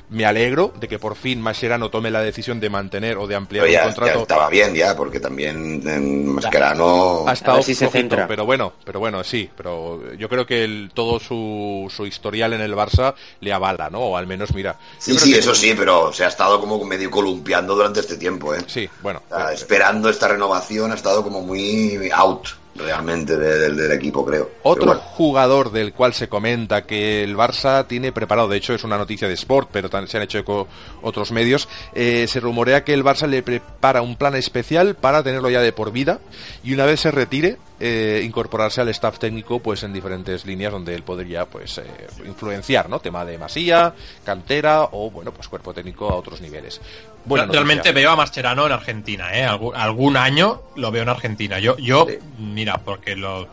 Me 0.10 0.26
alegro 0.26 0.74
de 0.80 0.88
que 0.88 0.98
por 0.98 1.16
fin 1.16 1.40
Mascherano 1.40 1.90
tome 1.90 2.10
la 2.10 2.22
decisión 2.22 2.60
de 2.60 2.70
mantener 2.70 3.18
o 3.18 3.28
de 3.28 3.36
ampliar 3.36 3.68
ya, 3.68 3.82
un 3.82 3.86
contrato. 3.88 4.14
ya 4.16 4.22
estaba 4.22 4.50
bien 4.50 4.74
ya, 4.74 4.96
porque 4.96 5.20
también 5.20 5.88
en 5.88 6.28
Mascherano... 6.28 7.26
Ha 7.28 7.34
estado 7.34 7.62
si 7.62 7.76
se 7.76 7.88
flojito, 7.90 8.16
centra. 8.16 8.28
pero 8.28 8.46
bueno, 8.46 8.74
pero 8.84 9.00
bueno, 9.00 9.24
sí, 9.24 9.50
pero 9.56 10.14
yo 10.16 10.28
creo 10.28 10.46
que 10.46 10.64
el, 10.64 10.92
todo 10.94 11.20
su, 11.20 11.92
su 11.96 12.06
historial 12.06 12.54
en 12.54 12.62
el 12.62 12.74
Barça 12.74 13.14
le 13.40 13.54
avala, 13.54 13.90
¿no? 13.90 14.00
O 14.00 14.18
al 14.18 14.26
menos, 14.26 14.54
mira. 14.54 14.78
Sí, 14.98 15.18
sí, 15.20 15.36
eso 15.36 15.54
sí, 15.54 15.76
pero 15.78 16.12
se 16.12 16.26
ha 16.26 16.28
estado 16.28 16.60
como 16.60 16.84
medio 16.84 17.12
columpiando 17.12 17.76
durante 17.76 18.00
este 18.00 18.18
tiempo, 18.18 18.56
¿eh? 18.56 18.64
Sí, 18.66 18.90
bueno. 19.02 19.22
O 19.30 19.36
sea, 19.36 19.52
eh, 19.52 19.56
esperando 19.56 20.10
esta 20.10 20.28
renovación 20.28 20.92
ha 20.92 20.96
estado 20.96 21.24
como 21.24 21.42
muy 21.42 22.10
out 22.14 22.48
realmente 22.80 23.38
de- 23.38 23.60
del- 23.60 23.78
del 23.78 23.92
equipo, 23.92 24.26
creo. 24.26 24.50
Otro 24.64 24.86
bueno. 24.88 25.02
jugador 25.02 25.72
del 25.72 25.94
cual 25.94 26.14
se 26.14 26.28
comenta 26.30 26.84
que 26.84 27.24
el 27.24 27.36
Barça 27.36 27.86
tiene 27.88 28.12
preparado, 28.12 28.48
de 28.48 28.58
hecho 28.58 28.74
es 28.74 28.84
una 28.84 28.98
noticia 28.98 29.28
de 29.28 29.34
Sport, 29.36 29.70
pero 29.72 29.90
se 30.08 30.18
han 30.18 30.24
hecho 30.24 30.40
eco 30.40 30.68
otros 31.02 31.32
medios, 31.32 31.68
eh, 31.94 32.26
se 32.28 32.40
rumorea 32.40 32.84
que 32.84 32.94
el 32.94 33.04
Barça 33.04 33.28
le 33.28 33.44
prepara 33.44 34.02
un 34.02 34.16
plan 34.16 34.36
especial 34.36 34.96
para 34.96 35.22
tenerlo 35.24 35.50
ya 35.50 35.62
de 35.62 35.72
por 35.74 35.92
vida 35.92 36.20
y 36.64 36.74
una 36.74 36.86
vez 36.86 37.02
se 37.02 37.12
retire 37.12 37.58
eh, 37.82 38.22
incorporarse 38.26 38.82
al 38.82 38.90
staff 38.90 39.20
técnico 39.20 39.60
pues 39.60 39.84
en 39.84 39.94
diferentes 39.94 40.46
líneas 40.46 40.74
donde 40.74 40.94
él 40.96 41.04
podría 41.04 41.46
pues 41.46 41.78
eh, 41.78 41.84
influenciar, 42.26 42.90
¿no? 42.90 43.00
Tema 43.00 43.24
de 43.24 43.38
masía, 43.38 43.94
cantera 44.26 44.84
o 44.92 45.10
bueno 45.10 45.32
pues 45.32 45.48
cuerpo 45.48 45.74
técnico 45.74 46.10
a 46.10 46.16
otros 46.16 46.42
niveles. 46.42 46.82
Buena 47.26 47.46
noticia. 47.46 47.64
Realmente 47.64 47.92
veo 47.92 48.12
a 48.12 48.16
Mascherano 48.16 48.66
en 48.66 48.72
Argentina, 48.72 49.38
¿eh? 49.38 49.46
Algún, 49.46 49.76
algún 49.76 50.18
año 50.18 50.62
lo 50.76 50.92
veo 50.92 51.04
en 51.04 51.10
Argentina. 51.10 51.60
Yo, 51.60 51.78
yo 51.78 52.08
mira, 52.38 52.78
porque 52.78 53.16
lo 53.16 53.48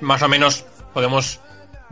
más 0.00 0.22
o 0.22 0.28
menos 0.28 0.64
podemos 0.92 1.40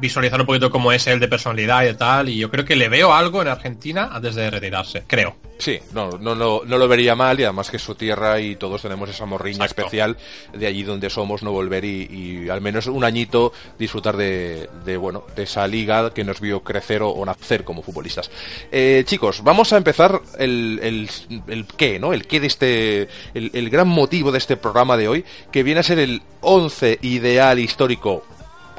visualizar 0.03 0.41
un 0.41 0.47
poquito 0.47 0.69
cómo 0.69 0.91
es 0.91 1.07
él 1.07 1.21
de 1.21 1.29
personalidad 1.29 1.89
y 1.89 1.95
tal, 1.95 2.29
y 2.29 2.37
yo 2.37 2.51
creo 2.51 2.65
que 2.65 2.75
le 2.75 2.89
veo 2.89 3.15
algo 3.15 3.41
en 3.41 3.47
Argentina 3.47 4.11
antes 4.13 4.35
de 4.35 4.51
retirarse, 4.51 5.05
creo. 5.07 5.37
Sí, 5.59 5.79
no, 5.95 6.19
no, 6.19 6.35
no, 6.35 6.63
no 6.67 6.77
lo 6.77 6.89
vería 6.89 7.15
mal 7.15 7.39
y 7.39 7.45
además 7.45 7.71
que 7.71 7.77
es 7.77 7.83
su 7.85 7.95
tierra 7.95 8.41
y 8.41 8.57
todos 8.57 8.83
tenemos 8.83 9.09
esa 9.09 9.27
morriña 9.27 9.65
Exacto. 9.65 9.83
especial 9.83 10.17
de 10.53 10.67
allí 10.67 10.83
donde 10.83 11.09
somos, 11.09 11.45
no 11.45 11.53
volver 11.53 11.85
y, 11.85 12.09
y 12.11 12.49
al 12.51 12.61
menos 12.61 12.89
un 12.89 13.05
añito 13.05 13.53
disfrutar 13.79 14.17
de, 14.17 14.69
de, 14.85 14.97
bueno, 14.97 15.23
de 15.37 15.45
esa 15.45 15.69
liga 15.69 16.13
que 16.13 16.25
nos 16.25 16.41
vio 16.41 16.65
crecer 16.65 17.03
o, 17.03 17.11
o 17.11 17.25
nacer 17.25 17.63
como 17.63 17.81
futbolistas. 17.83 18.29
Eh, 18.73 19.05
chicos, 19.07 19.45
vamos 19.45 19.73
a 19.73 19.77
empezar 19.77 20.21
el, 20.37 20.81
el, 20.83 21.09
el 21.47 21.67
qué, 21.67 22.01
¿no? 22.01 22.13
El 22.13 22.27
qué 22.27 22.41
de 22.41 22.49
este, 22.49 23.03
el, 23.33 23.53
el 23.55 23.71
gran 23.71 23.87
motivo 23.87 24.33
de 24.33 24.39
este 24.39 24.57
programa 24.57 24.97
de 24.97 25.07
hoy, 25.07 25.25
que 25.53 25.63
viene 25.63 25.79
a 25.79 25.85
ser 25.85 26.01
el 26.01 26.23
11 26.41 26.99
ideal 27.03 27.61
histórico 27.61 28.25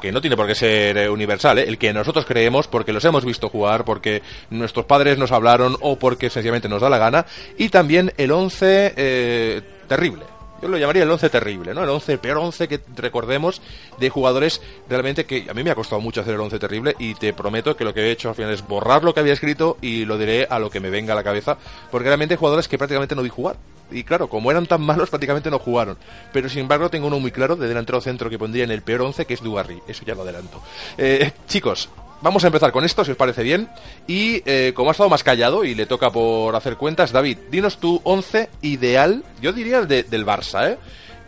que 0.04 0.12
no 0.12 0.20
tiene 0.20 0.36
por 0.36 0.46
qué 0.46 0.54
ser 0.54 0.98
eh, 0.98 1.08
universal, 1.08 1.58
¿eh? 1.58 1.64
el 1.66 1.78
que 1.78 1.90
nosotros 1.94 2.26
creemos 2.26 2.68
porque 2.68 2.92
los 2.92 3.02
hemos 3.06 3.24
visto 3.24 3.48
jugar, 3.48 3.86
porque 3.86 4.20
nuestros 4.50 4.84
padres 4.84 5.16
nos 5.16 5.32
hablaron 5.32 5.78
o 5.80 5.98
porque 5.98 6.28
sencillamente 6.28 6.68
nos 6.68 6.82
da 6.82 6.90
la 6.90 6.98
gana, 6.98 7.24
y 7.56 7.70
también 7.70 8.12
el 8.18 8.30
11 8.30 8.92
eh, 8.96 9.62
terrible, 9.88 10.24
yo 10.62 10.68
lo 10.68 10.78
llamaría 10.78 11.02
el 11.02 11.10
11 11.10 11.30
terrible, 11.30 11.74
¿no? 11.74 11.82
El 11.82 11.90
11, 11.90 12.18
peor 12.18 12.38
11 12.38 12.68
que 12.68 12.80
recordemos 12.96 13.60
de 13.98 14.10
jugadores 14.10 14.62
realmente 14.88 15.26
que 15.26 15.46
a 15.48 15.54
mí 15.54 15.62
me 15.62 15.70
ha 15.70 15.74
costado 15.74 16.00
mucho 16.00 16.20
hacer 16.20 16.34
el 16.34 16.40
11 16.40 16.58
terrible 16.58 16.96
y 16.98 17.14
te 17.14 17.32
prometo 17.32 17.76
que 17.76 17.84
lo 17.84 17.92
que 17.92 18.00
he 18.00 18.10
hecho 18.10 18.28
al 18.28 18.34
final 18.34 18.52
es 18.52 18.66
borrar 18.66 19.04
lo 19.04 19.12
que 19.12 19.20
había 19.20 19.32
escrito 19.32 19.76
y 19.80 20.04
lo 20.04 20.18
diré 20.18 20.46
a 20.48 20.58
lo 20.58 20.70
que 20.70 20.80
me 20.80 20.90
venga 20.90 21.12
a 21.12 21.16
la 21.16 21.24
cabeza, 21.24 21.58
porque 21.90 22.08
realmente 22.08 22.34
hay 22.34 22.38
jugadores 22.38 22.68
que 22.68 22.78
prácticamente 22.78 23.14
no 23.14 23.22
vi 23.22 23.28
jugar. 23.28 23.56
Y 23.90 24.04
claro, 24.04 24.28
como 24.28 24.50
eran 24.50 24.66
tan 24.66 24.80
malos, 24.80 25.10
prácticamente 25.10 25.50
no 25.50 25.58
jugaron. 25.58 25.98
Pero 26.32 26.48
sin 26.48 26.60
embargo, 26.60 26.88
tengo 26.88 27.06
uno 27.06 27.20
muy 27.20 27.30
claro 27.30 27.56
de 27.56 27.68
delantero 27.68 28.00
centro 28.00 28.30
que 28.30 28.38
pondría 28.38 28.64
en 28.64 28.70
el 28.70 28.82
peor 28.82 29.02
11, 29.02 29.26
que 29.26 29.34
es 29.34 29.42
Dugarry. 29.42 29.82
Eso 29.86 30.04
ya 30.04 30.14
lo 30.14 30.22
adelanto. 30.22 30.62
Eh, 30.96 31.32
chicos, 31.46 31.88
vamos 32.22 32.44
a 32.44 32.48
empezar 32.48 32.72
con 32.72 32.84
esto, 32.84 33.04
si 33.04 33.10
os 33.12 33.16
parece 33.16 33.42
bien. 33.42 33.68
Y 34.06 34.42
eh, 34.46 34.72
como 34.74 34.90
ha 34.90 34.92
estado 34.92 35.08
más 35.10 35.22
callado 35.24 35.64
y 35.64 35.74
le 35.74 35.86
toca 35.86 36.10
por 36.10 36.54
hacer 36.56 36.76
cuentas, 36.76 37.12
David, 37.12 37.38
dinos 37.50 37.78
tu 37.78 38.00
11 38.04 38.48
ideal, 38.62 39.22
yo 39.40 39.52
diría 39.52 39.78
el 39.78 39.88
de- 39.88 40.02
del 40.04 40.24
Barça, 40.26 40.70
¿eh? 40.72 40.78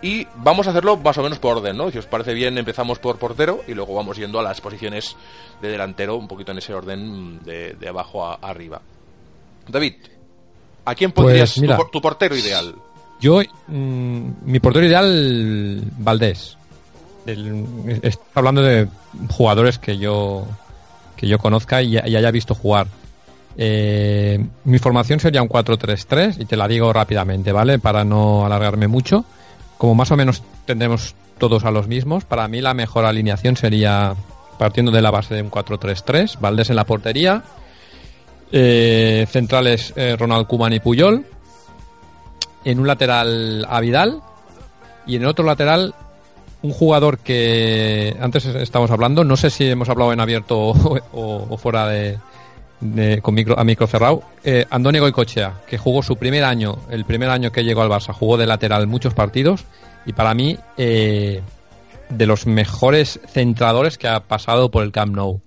Y 0.02 0.26
vamos 0.36 0.66
a 0.66 0.70
hacerlo 0.70 0.96
más 0.98 1.16
o 1.18 1.22
menos 1.22 1.38
por 1.38 1.56
orden, 1.56 1.76
¿no? 1.76 1.90
Si 1.90 1.96
os 1.98 2.06
parece 2.06 2.34
bien, 2.34 2.56
empezamos 2.58 2.98
por 2.98 3.16
portero 3.18 3.62
y 3.66 3.72
luego 3.72 3.94
vamos 3.94 4.16
yendo 4.18 4.38
a 4.38 4.42
las 4.42 4.60
posiciones 4.60 5.16
de 5.62 5.68
delantero, 5.68 6.16
un 6.16 6.28
poquito 6.28 6.52
en 6.52 6.58
ese 6.58 6.74
orden 6.74 7.42
de, 7.44 7.72
de 7.74 7.88
abajo 7.88 8.24
a, 8.26 8.34
arriba. 8.34 8.80
David, 9.66 9.94
¿a 10.84 10.94
quién 10.94 11.12
Pues, 11.12 11.24
pondrías 11.24 11.58
mira. 11.58 11.76
por- 11.78 11.90
tu, 11.90 12.00
portero 12.02 12.36
ideal? 12.36 12.74
Yo, 13.20 13.40
mm, 13.68 14.28
mi 14.44 14.60
portero 14.60 14.86
ideal, 14.86 15.82
Valdés. 15.98 16.58
Estoy 17.26 18.12
hablando 18.34 18.62
de 18.62 18.86
jugadores 19.30 19.78
que 19.78 19.96
yo 19.98 20.46
que 21.16 21.26
yo 21.26 21.38
conozca 21.38 21.82
y, 21.82 21.96
haya 21.96 22.30
visto 22.30 22.54
jugar. 22.54 22.86
Eh, 23.58 24.44
mi 24.64 24.78
formación 24.78 25.18
sería 25.18 25.42
un 25.42 25.48
4-3-3 25.48 26.40
y 26.40 26.44
te 26.44 26.56
la 26.56 26.68
digo 26.68 26.92
rápidamente, 26.92 27.52
¿vale? 27.52 27.78
Para 27.78 28.04
no 28.04 28.44
alargarme 28.44 28.86
mucho. 28.86 29.24
Como 29.78 29.94
más 29.94 30.10
o 30.10 30.16
menos 30.16 30.42
tendremos 30.66 31.14
todos 31.38 31.64
a 31.64 31.70
los 31.70 31.86
mismos, 31.86 32.24
para 32.24 32.48
mí 32.48 32.60
la 32.60 32.74
mejor 32.74 33.04
alineación 33.04 33.56
sería 33.56 34.14
partiendo 34.58 34.90
de 34.90 35.02
la 35.02 35.10
base 35.10 35.34
de 35.34 35.42
un 35.42 35.50
4-3-3, 35.50 36.40
Valdés 36.40 36.70
en 36.70 36.76
la 36.76 36.84
portería, 36.84 37.42
eh, 38.52 39.26
centrales 39.28 39.92
eh, 39.96 40.16
Ronald 40.18 40.46
Koeman 40.46 40.72
y 40.72 40.80
Puyol, 40.80 41.26
en 42.64 42.80
un 42.80 42.86
lateral 42.86 43.66
a 43.68 43.80
Vidal 43.80 44.20
y 45.06 45.16
en 45.16 45.22
el 45.22 45.28
otro 45.28 45.44
lateral 45.44 45.94
un 46.66 46.72
jugador 46.72 47.18
que 47.18 48.16
antes 48.20 48.44
estamos 48.46 48.90
hablando, 48.90 49.24
no 49.24 49.36
sé 49.36 49.50
si 49.50 49.68
hemos 49.70 49.88
hablado 49.88 50.12
en 50.12 50.20
abierto 50.20 50.58
o, 50.58 50.98
o- 51.12 51.46
o 51.50 51.56
fuera 51.56 51.86
de, 51.88 52.18
de- 52.80 53.20
con 53.22 53.34
micro, 53.34 53.58
a 53.58 53.64
micro 53.64 53.86
cerrado, 53.86 54.22
eh, 54.44 54.66
Andoni 54.70 54.98
Goicochea, 54.98 55.60
que 55.68 55.78
jugó 55.78 56.02
su 56.02 56.16
primer 56.16 56.44
año, 56.44 56.76
el 56.90 57.04
primer 57.04 57.30
año 57.30 57.52
que 57.52 57.62
llegó 57.64 57.82
al 57.82 57.88
Barça, 57.90 58.12
jugó 58.12 58.36
de 58.36 58.46
lateral 58.46 58.86
muchos 58.86 59.14
partidos 59.14 59.64
y 60.04 60.12
para 60.12 60.34
mí 60.34 60.58
eh, 60.76 61.40
de 62.08 62.26
los 62.26 62.46
mejores 62.46 63.20
centradores 63.28 63.98
que 63.98 64.08
ha 64.08 64.20
pasado 64.20 64.70
por 64.70 64.82
el 64.84 64.92
Camp 64.92 65.14
Nou. 65.14 65.40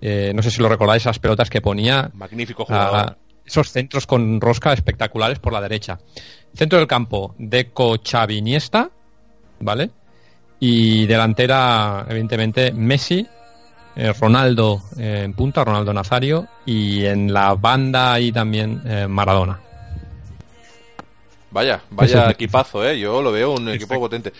Eh, 0.00 0.32
no 0.34 0.42
sé 0.42 0.50
si 0.50 0.60
lo 0.60 0.68
recordáis, 0.68 1.02
esas 1.02 1.18
pelotas 1.18 1.48
que 1.50 1.60
ponía 1.60 2.10
Magnífico 2.14 2.64
jugador. 2.64 2.96
a 2.98 3.16
esos 3.46 3.70
centros 3.70 4.06
con 4.06 4.40
rosca 4.40 4.72
espectaculares 4.72 5.38
por 5.38 5.52
la 5.52 5.60
derecha. 5.60 5.98
Centro 6.54 6.78
del 6.78 6.86
campo, 6.88 7.34
Deco 7.38 7.96
Xavi 8.02 8.36
Iniesta, 8.38 8.90
¿vale? 9.60 9.90
Y 10.60 11.06
delantera, 11.06 12.06
evidentemente, 12.08 12.72
Messi, 12.72 13.26
eh, 13.96 14.12
Ronaldo 14.12 14.82
eh, 14.98 15.22
en 15.24 15.34
punta, 15.34 15.64
Ronaldo 15.64 15.92
Nazario, 15.92 16.48
y 16.64 17.04
en 17.04 17.32
la 17.32 17.54
banda 17.54 18.12
ahí 18.12 18.32
también 18.32 18.82
eh, 18.84 19.06
Maradona. 19.08 19.60
Vaya, 21.50 21.80
vaya 21.90 22.30
equipazo, 22.30 22.84
¿eh? 22.84 22.98
Yo 22.98 23.22
lo 23.22 23.30
veo 23.30 23.52
un 23.52 23.68
equipo 23.68 23.98
potente. 24.00 24.32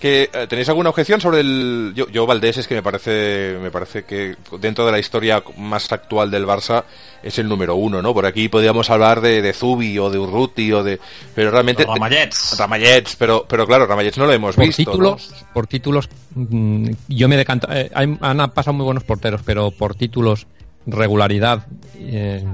Que, 0.00 0.28
eh, 0.30 0.46
¿Tenéis 0.46 0.68
alguna 0.68 0.90
objeción 0.90 1.22
sobre 1.22 1.40
el...? 1.40 1.92
Yo, 1.96 2.06
yo 2.10 2.26
Valdés 2.26 2.58
es 2.58 2.68
que 2.68 2.74
me 2.74 2.82
parece 2.82 3.56
me 3.62 3.70
parece 3.70 4.04
que 4.04 4.36
dentro 4.60 4.84
de 4.84 4.92
la 4.92 4.98
historia 4.98 5.42
más 5.56 5.90
actual 5.90 6.30
del 6.30 6.44
Barça 6.46 6.84
es 7.22 7.38
el 7.38 7.48
número 7.48 7.76
uno, 7.76 8.02
¿no? 8.02 8.12
Por 8.12 8.26
aquí 8.26 8.50
podríamos 8.50 8.90
hablar 8.90 9.22
de, 9.22 9.40
de 9.40 9.52
Zubi 9.54 9.98
o 9.98 10.10
de 10.10 10.18
Urruti 10.18 10.70
o 10.72 10.84
de... 10.84 11.00
Pero 11.34 11.50
realmente... 11.50 11.84
Ramallets. 11.86 12.56
Ramallets, 12.58 13.16
pero, 13.16 13.46
pero 13.48 13.66
claro, 13.66 13.86
Ramallets 13.86 14.18
no 14.18 14.26
lo 14.26 14.32
hemos 14.34 14.54
Por 14.54 14.66
visto, 14.66 14.82
¿no? 14.84 14.90
títulos, 15.16 15.44
por 15.54 15.66
títulos, 15.66 16.08
mm, 16.34 16.90
yo 17.08 17.28
me 17.28 17.36
decanto. 17.38 17.66
eh, 17.72 17.90
hay- 17.94 18.18
han 18.20 18.50
pasado 18.50 18.74
muy 18.74 18.84
buenos 18.84 19.02
porteros, 19.04 19.40
pero 19.46 19.70
por 19.70 19.94
títulos, 19.94 20.46
regularidad, 20.86 21.66
eh, 21.98 22.44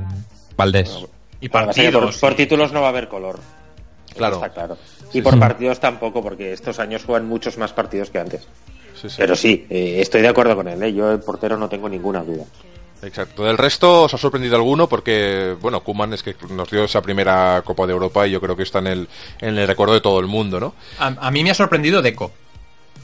Valdés. 0.57 0.97
Y 1.41 1.49
por, 1.49 1.65
partidos. 1.65 2.19
por 2.19 2.33
y- 2.33 2.37
títulos 2.37 2.73
no 2.73 2.81
va 2.83 2.87
a 2.87 2.91
haber 2.91 3.09
color. 3.09 3.41
Claro. 4.17 4.37
Está 4.37 4.49
claro. 4.51 4.77
Sí, 5.11 5.19
Y 5.19 5.23
por 5.23 5.35
sí. 5.35 5.39
partidos 5.41 5.81
tampoco, 5.81 6.23
porque 6.23 6.53
estos 6.53 6.79
años 6.79 7.05
juegan 7.05 7.27
muchos 7.29 7.59
más 7.59 7.73
partidos 7.73 8.11
que 8.11 8.19
antes. 8.19 8.43
Sí, 9.01 9.09
sí. 9.09 9.17
Pero 9.19 9.35
sí, 9.37 9.67
eh, 9.71 9.97
estoy 10.01 10.23
de 10.23 10.29
acuerdo 10.29 10.55
con 10.57 10.69
él. 10.69 10.83
¿eh? 10.83 10.93
Yo, 10.93 11.11
el 11.13 11.21
portero, 11.21 11.57
no 11.57 11.69
tengo 11.69 11.89
ninguna 11.89 12.23
duda. 12.23 12.45
Exacto. 13.03 13.43
Del 13.45 13.59
resto, 13.59 14.03
¿os 14.05 14.15
ha 14.15 14.19
sorprendido 14.19 14.55
alguno? 14.55 14.89
Porque, 14.89 15.57
bueno, 15.61 15.83
Kuman 15.83 16.13
es 16.13 16.23
que 16.23 16.37
nos 16.51 16.71
dio 16.71 16.85
esa 16.85 17.03
primera 17.03 17.61
Copa 17.65 17.85
de 17.87 17.93
Europa 17.93 18.27
y 18.27 18.31
yo 18.31 18.41
creo 18.41 18.55
que 18.57 18.63
está 18.63 18.79
en 18.79 18.87
el, 18.87 19.09
en 19.41 19.59
el 19.59 19.67
recuerdo 19.67 19.95
de 19.95 20.01
todo 20.01 20.21
el 20.21 20.27
mundo, 20.29 20.61
¿no? 20.61 20.75
A, 21.01 21.07
a 21.09 21.31
mí 21.33 21.43
me 21.43 21.51
ha 21.51 21.55
sorprendido 21.55 22.01
Deco. 22.01 22.31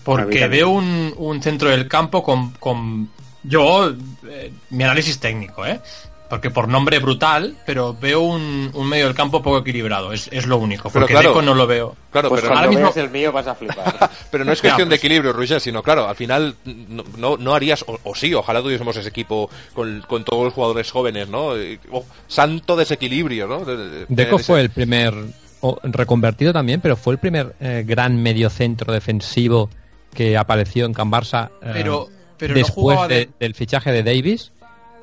Porque 0.04 0.46
veo 0.46 0.70
un, 0.70 1.12
un 1.16 1.42
centro 1.42 1.68
del 1.68 1.88
campo 1.88 2.22
con. 2.22 2.52
con- 2.52 3.10
yo, 3.42 3.92
eh, 4.28 4.52
mi 4.70 4.84
análisis 4.84 5.18
técnico, 5.18 5.64
¿eh? 5.66 5.80
Porque 6.28 6.50
por 6.50 6.68
nombre 6.68 6.98
brutal, 6.98 7.56
pero 7.64 7.96
veo 7.98 8.20
un, 8.20 8.70
un 8.74 8.86
medio 8.88 9.06
del 9.06 9.14
campo 9.14 9.40
poco 9.42 9.58
equilibrado. 9.58 10.12
Es, 10.12 10.28
es 10.30 10.46
lo 10.46 10.58
único. 10.58 10.90
Pero 10.90 11.00
Porque 11.04 11.14
claro. 11.14 11.30
Deco 11.30 11.40
no 11.42 11.54
lo 11.54 11.66
veo. 11.66 11.96
Claro, 12.10 12.28
pues 12.28 12.42
pero 12.42 12.54
ahora 12.54 12.68
mismo- 12.68 12.92
el 12.94 13.10
mío 13.10 13.32
vas 13.32 13.46
a 13.46 13.54
flipar. 13.54 14.10
Pero 14.30 14.44
no 14.44 14.52
es 14.52 14.58
Ya, 14.58 14.68
cuestión 14.70 14.88
de 14.90 14.96
pues- 14.96 15.04
equilibrio, 15.04 15.32
Roger, 15.32 15.58
sino 15.60 15.82
claro, 15.82 16.06
al 16.06 16.16
final 16.16 16.54
no, 16.64 17.02
no, 17.16 17.36
no 17.38 17.54
harías, 17.54 17.82
o, 17.88 17.98
o 18.04 18.14
sí, 18.14 18.34
ojalá 18.34 18.60
tuviésemos 18.60 18.94
ese 18.96 19.08
equipo 19.08 19.48
con, 19.72 20.02
con 20.06 20.22
todos 20.24 20.44
los 20.44 20.52
jugadores 20.52 20.90
jóvenes, 20.90 21.28
¿no? 21.28 21.52
Oh, 21.92 22.04
santo 22.26 22.76
desequilibrio, 22.76 23.46
¿no? 23.46 23.64
De- 23.64 23.76
de- 23.76 24.06
Deco 24.08 24.36
ese- 24.36 24.44
fue 24.44 24.60
el 24.60 24.68
primer, 24.70 25.14
o 25.60 25.78
reconvertido 25.82 26.52
también, 26.52 26.80
pero 26.82 26.96
fue 26.96 27.14
el 27.14 27.18
primer 27.18 27.54
eh, 27.60 27.84
gran 27.86 28.22
mediocentro 28.22 28.92
defensivo 28.92 29.70
que 30.12 30.36
apareció 30.36 30.84
en 30.84 30.92
Can 30.92 31.10
Barça 31.10 31.48
eh, 31.62 31.70
Pero, 31.72 32.08
pero 32.36 32.52
no 32.52 32.58
después 32.58 32.74
jugaba 32.74 33.08
de- 33.08 33.14
de. 33.14 33.28
del 33.40 33.54
fichaje 33.54 33.92
de 33.92 34.02
Davis, 34.02 34.52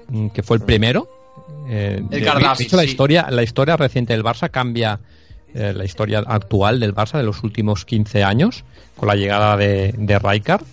mm, 0.09 0.27
que 0.29 0.43
fue 0.43 0.57
el 0.57 0.63
primero. 0.63 1.07
Eh, 1.67 1.99
de, 2.01 2.17
Edgar 2.19 2.37
de 2.37 2.43
Davis, 2.43 2.61
hecho, 2.61 2.75
la 2.77 2.83
historia, 2.83 3.27
la 3.29 3.43
historia 3.43 3.75
reciente 3.77 4.13
del 4.13 4.23
Barça 4.23 4.49
cambia 4.51 4.99
eh, 5.53 5.73
la 5.75 5.83
historia 5.85 6.19
actual 6.25 6.79
del 6.79 6.93
Barça 6.93 7.17
de 7.17 7.23
los 7.23 7.43
últimos 7.43 7.85
15 7.85 8.23
años 8.23 8.63
con 8.95 9.07
la 9.07 9.15
llegada 9.15 9.57
de, 9.57 9.93
de 9.97 10.19
Rijkaard. 10.19 10.63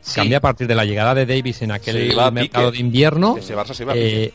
sí, 0.00 0.14
Cambia 0.16 0.38
a 0.38 0.40
partir 0.40 0.66
de 0.66 0.74
la 0.74 0.84
llegada 0.84 1.14
de 1.14 1.26
Davis 1.26 1.62
en 1.62 1.72
aquel 1.72 2.14
mercado 2.32 2.70
pique. 2.70 2.70
de 2.72 2.78
invierno. 2.78 3.36
Ese 3.38 3.54
Barça 3.56 3.74
se 3.74 3.82
iba 3.82 3.92
a 3.92 3.94
pique. 3.94 4.24
Eh, 4.24 4.34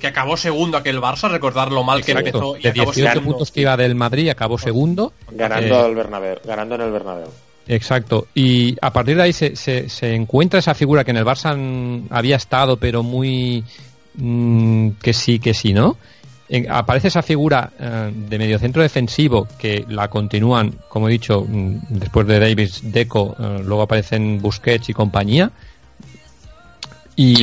que 0.00 0.08
acabó 0.08 0.36
segundo 0.36 0.76
aquel 0.76 1.00
Barça, 1.00 1.30
recordar 1.30 1.72
lo 1.72 1.82
mal 1.84 2.04
que 2.04 2.12
empezó 2.12 2.56
y 2.58 2.62
de 2.62 2.68
acabó 2.70 2.90
18 2.92 3.10
segundo. 3.12 3.30
puntos 3.30 3.50
que 3.50 3.60
iba 3.62 3.76
del 3.76 3.94
Madrid, 3.94 4.28
acabó 4.28 4.58
segundo. 4.58 5.12
ganando, 5.30 5.74
Eh, 5.76 5.84
al 5.84 5.94
Bernabéu, 5.94 6.36
ganando 6.44 6.74
en 6.74 6.80
el 6.82 6.90
Bernabéu. 6.90 7.28
Exacto. 7.66 8.26
Y 8.34 8.76
a 8.82 8.92
partir 8.92 9.16
de 9.16 9.22
ahí 9.22 9.32
se, 9.32 9.56
se, 9.56 9.88
se 9.88 10.14
encuentra 10.14 10.58
esa 10.58 10.74
figura 10.74 11.02
que 11.04 11.12
en 11.12 11.16
el 11.16 11.24
Barça 11.24 11.56
había 12.10 12.36
estado, 12.36 12.76
pero 12.76 13.02
muy 13.02 13.64
mm, 14.14 14.90
que 15.02 15.12
sí, 15.12 15.38
que 15.38 15.54
sí, 15.54 15.72
¿no? 15.72 15.96
En- 16.48 16.70
aparece 16.70 17.08
esa 17.08 17.22
figura 17.22 17.70
eh, 17.78 18.12
de 18.14 18.38
mediocentro 18.38 18.82
defensivo 18.82 19.48
que 19.58 19.84
la 19.88 20.08
continúan, 20.08 20.74
como 20.88 21.08
he 21.08 21.12
dicho, 21.12 21.44
mm, 21.48 21.78
después 21.88 22.26
de 22.26 22.38
Davis, 22.38 22.80
Deco, 22.84 23.34
eh, 23.38 23.62
luego 23.64 23.82
aparecen 23.82 24.40
Busquets 24.42 24.88
y 24.90 24.92
compañía. 24.92 25.50
Y 27.16 27.34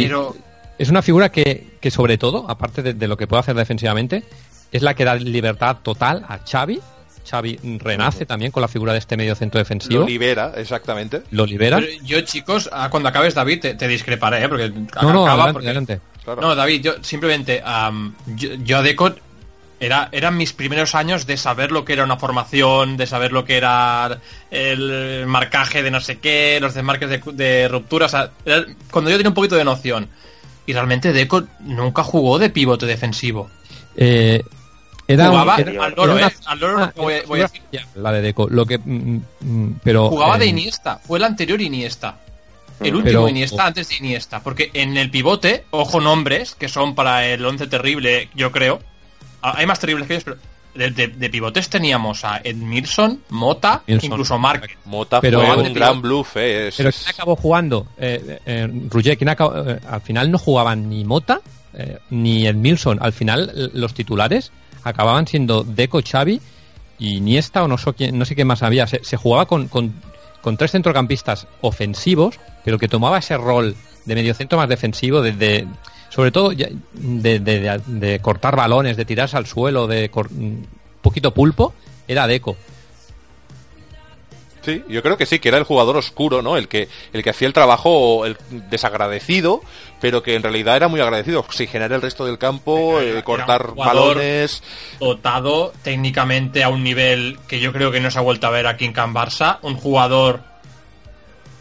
es 0.78 0.90
una 0.90 1.02
figura 1.02 1.30
que, 1.30 1.78
que 1.80 1.92
sobre 1.92 2.18
todo, 2.18 2.46
aparte 2.50 2.82
de, 2.82 2.94
de 2.94 3.08
lo 3.08 3.18
que 3.18 3.28
puede 3.28 3.40
hacer 3.42 3.56
defensivamente, 3.56 4.24
es 4.72 4.82
la 4.82 4.94
que 4.94 5.06
da 5.06 5.16
libertad 5.16 5.78
total 5.84 6.26
a 6.28 6.40
Xavi. 6.40 6.80
Xavi 7.30 7.60
renace 7.80 8.26
también 8.26 8.52
con 8.52 8.62
la 8.62 8.68
figura 8.68 8.94
de 8.94 9.00
este 9.00 9.18
medio 9.18 9.36
centro 9.36 9.60
defensivo. 9.60 10.02
Lo 10.02 10.08
libera, 10.08 10.54
exactamente. 10.56 11.22
Lo 11.32 11.46
libera. 11.46 11.80
pero 11.80 11.92
yo, 12.04 12.22
chicos, 12.22 12.70
ah, 12.72 12.90
cuando 12.90 13.10
acabes, 13.10 13.34
David, 13.36 13.60
te, 13.62 13.74
te 13.76 13.88
discreparé, 13.88 14.44
¿eh? 14.44 14.50
Porque 14.50 14.70
No, 14.70 15.14
no, 15.14 15.24
acaba 15.26 15.44
adelante, 15.50 15.54
porque- 15.54 15.68
adelante. 15.68 16.02
Claro. 16.24 16.42
No, 16.42 16.56
David, 16.56 16.82
yo 16.84 16.94
simplemente, 17.02 17.62
am, 17.66 18.14
yo, 18.28 18.54
yo 18.64 18.78
a 18.78 18.82
Deco 18.84 19.12
era, 19.80 20.10
eran 20.12 20.38
mis 20.38 20.54
primeros 20.54 20.94
años 20.94 21.26
de 21.26 21.36
saber 21.38 21.72
lo 21.72 21.84
que 21.84 21.94
era 21.94 22.04
una 22.04 22.18
formación, 22.18 22.96
de 22.98 23.08
saber 23.08 23.32
lo 23.32 23.44
que 23.46 23.58
era 23.58 24.20
el 24.52 25.26
marcaje 25.26 25.82
de 25.82 25.90
no 25.90 26.00
sé 26.00 26.20
qué, 26.20 26.60
los 26.62 26.76
desmarques 26.76 27.10
de, 27.10 27.22
de 27.34 27.68
ruptura, 27.68 28.06
o 28.06 28.10
sea, 28.10 28.30
era 28.46 28.64
cuando 28.92 29.10
yo 29.10 29.18
tenía 29.18 29.30
un 29.30 29.34
poquito 29.36 29.56
de 29.56 29.64
noción. 29.66 30.10
Y 30.68 30.74
realmente 30.74 31.12
Deco 31.12 31.44
nunca 31.62 32.04
jugó 32.04 32.38
de 32.38 32.52
pivote 32.52 32.86
defensivo. 32.86 33.50
Eh, 33.96 34.44
era 35.14 35.26
un- 35.26 35.30
jugaba 35.32 35.58
era- 35.58 35.84
al 35.86 35.94
loro, 35.96 36.18
era 36.18 36.28
¿eh? 36.28 36.34
Al 36.46 36.60
loro 36.60 36.80
ah, 36.84 36.94
voy, 36.96 37.14
voy 37.28 37.40
a 37.40 37.44
decir. 37.44 37.62
ya, 37.72 37.86
la 37.96 38.12
de 38.12 38.22
Deco. 38.22 38.48
Lo 38.50 38.66
que, 38.66 38.78
mm, 38.78 39.20
mm, 39.42 39.80
pero, 39.84 40.10
Jugaba 40.10 40.38
de 40.38 40.46
Iniesta, 40.48 40.98
fue 40.98 41.18
el 41.20 41.24
anterior 41.26 41.62
Iniesta. 41.62 42.18
El 42.80 42.94
Mm. 42.94 42.98
último 42.98 43.04
Pero- 43.20 43.30
Iniesta 43.30 43.66
antes 43.68 43.90
de 43.90 43.96
Iniesta. 43.98 44.40
Porque 44.42 44.72
en 44.74 44.98
el 44.98 45.12
pivote, 45.12 45.66
ojo 45.72 46.02
nombres, 46.02 46.56
que 46.56 46.68
son 46.68 46.96
para 46.96 47.26
el 47.28 47.46
11 47.46 47.68
terrible, 47.68 48.30
yo 48.34 48.52
creo. 48.52 48.80
Hay 49.42 49.66
más 49.66 49.80
terribles 49.80 50.08
que 50.08 50.14
ellos, 50.16 50.24
pero 50.24 50.38
de, 50.74 50.90
de- 50.92 51.08
de 51.10 51.30
pivotes 51.30 51.70
teníamos 51.70 52.24
a 52.26 52.40
Edmilson, 52.44 53.22
Mota, 53.30 53.84
Edmilson. 53.86 54.10
incluso 54.12 54.40
Márquez. 54.40 54.78
Mota 54.86 55.20
Pero- 55.22 55.42
fue 55.42 55.58
un 55.64 55.74
gran 55.74 56.02
bluff, 56.02 56.38
eh, 56.38 56.70
es- 56.70 56.76
Pero 56.78 56.92
¿quién 56.92 57.10
acabó 57.10 57.36
jugando? 57.36 57.88
Eh, 57.98 58.40
eh, 58.46 58.68
Roger, 58.90 59.18
¿quién 59.18 59.30
acabó- 59.30 59.70
eh, 59.70 59.80
al 59.90 60.02
final 60.02 60.32
no 60.32 60.38
jugaban 60.38 60.90
ni 60.90 61.04
Mota 61.04 61.42
eh, 61.74 62.00
ni 62.10 62.46
Edmilson. 62.48 62.98
Al 63.02 63.14
final 63.14 63.72
los 63.74 63.94
titulares 63.94 64.52
acababan 64.84 65.28
siendo 65.28 65.64
Deco, 65.64 66.00
Xavi 66.02 66.40
y 67.00 67.18
Iniesta 67.18 67.64
o 67.64 67.68
no 67.68 67.78
quién, 67.94 68.18
no 68.18 68.26
sé 68.26 68.36
qué 68.36 68.46
más 68.46 68.64
había. 68.64 68.88
Se, 68.88 69.04
jugaba 69.18 69.46
con, 69.46 69.68
con- 69.68 69.94
tres 70.58 70.72
centrocampistas 70.72 71.48
ofensivos, 71.62 72.40
pero 72.64 72.78
que 72.78 72.88
tomaba 72.88 73.18
ese 73.20 73.38
rol 73.38 73.76
de 74.06 74.16
mediocentro 74.16 74.58
más 74.58 74.70
defensivo, 74.70 75.22
de, 75.22 75.32
sobre 76.10 76.32
todo 76.32 76.50
de, 76.50 77.40
de- 77.40 77.82
de- 77.86 78.20
cortar 78.20 78.56
balones, 78.56 78.98
de 78.98 79.06
tirarse 79.06 79.38
al 79.38 79.46
suelo, 79.46 79.88
de 79.88 80.10
un 80.32 80.68
poquito 81.02 81.34
pulpo, 81.34 81.74
era 82.08 82.28
Deco. 82.28 82.58
Sí, 84.62 84.84
yo 84.88 85.02
creo 85.02 85.18
que 85.18 85.26
sí, 85.26 85.40
que 85.40 85.50
era 85.50 85.58
el 85.58 85.64
jugador 85.64 85.98
oscuro, 85.98 86.42
¿no? 86.42 86.56
El 86.56 86.68
que, 86.68 86.88
el 87.14 87.24
que 87.24 87.32
hacía 87.32 87.48
el 87.48 87.54
trabajo 87.54 88.26
el 88.28 88.38
desagradecido, 88.70 89.62
pero 90.00 90.22
que 90.22 90.36
en 90.36 90.44
realidad 90.44 90.76
era 90.76 90.88
muy 90.88 91.02
agradecido. 91.02 91.40
Oxigenar 91.40 91.92
el 91.94 92.02
resto 92.02 92.26
del 92.26 92.38
campo, 92.38 93.00
Era- 93.00 93.20
eh, 93.20 93.24
cortar 93.24 93.74
balones. 93.74 94.62
dotado 95.00 95.74
técnicamente 95.84 96.64
a 96.64 96.70
un 96.70 96.84
nivel 96.84 97.40
que 97.48 97.60
yo 97.60 97.74
creo 97.74 97.92
que 97.92 98.00
no 98.00 98.12
se 98.12 98.20
ha 98.20 98.22
vuelto 98.22 98.46
a 98.48 98.52
ver 98.52 98.68
aquí 98.68 98.86
en 98.86 98.94
Can 98.94 99.14
Barça. 99.14 99.58
Un 99.64 99.76
jugador 99.78 100.42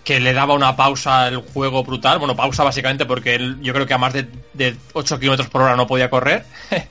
que 0.04 0.18
le 0.20 0.32
daba 0.32 0.54
una 0.54 0.76
pausa 0.76 1.24
al 1.24 1.36
juego 1.38 1.84
brutal. 1.84 2.18
Bueno, 2.18 2.34
pausa 2.36 2.64
básicamente 2.64 3.06
porque 3.06 3.34
él, 3.34 3.58
yo 3.62 3.72
creo 3.72 3.86
que 3.86 3.94
a 3.94 3.98
más 3.98 4.12
de, 4.12 4.26
de 4.54 4.76
8 4.92 5.18
kilómetros 5.18 5.48
por 5.48 5.62
hora 5.62 5.76
no 5.76 5.86
podía 5.86 6.10
correr. 6.10 6.44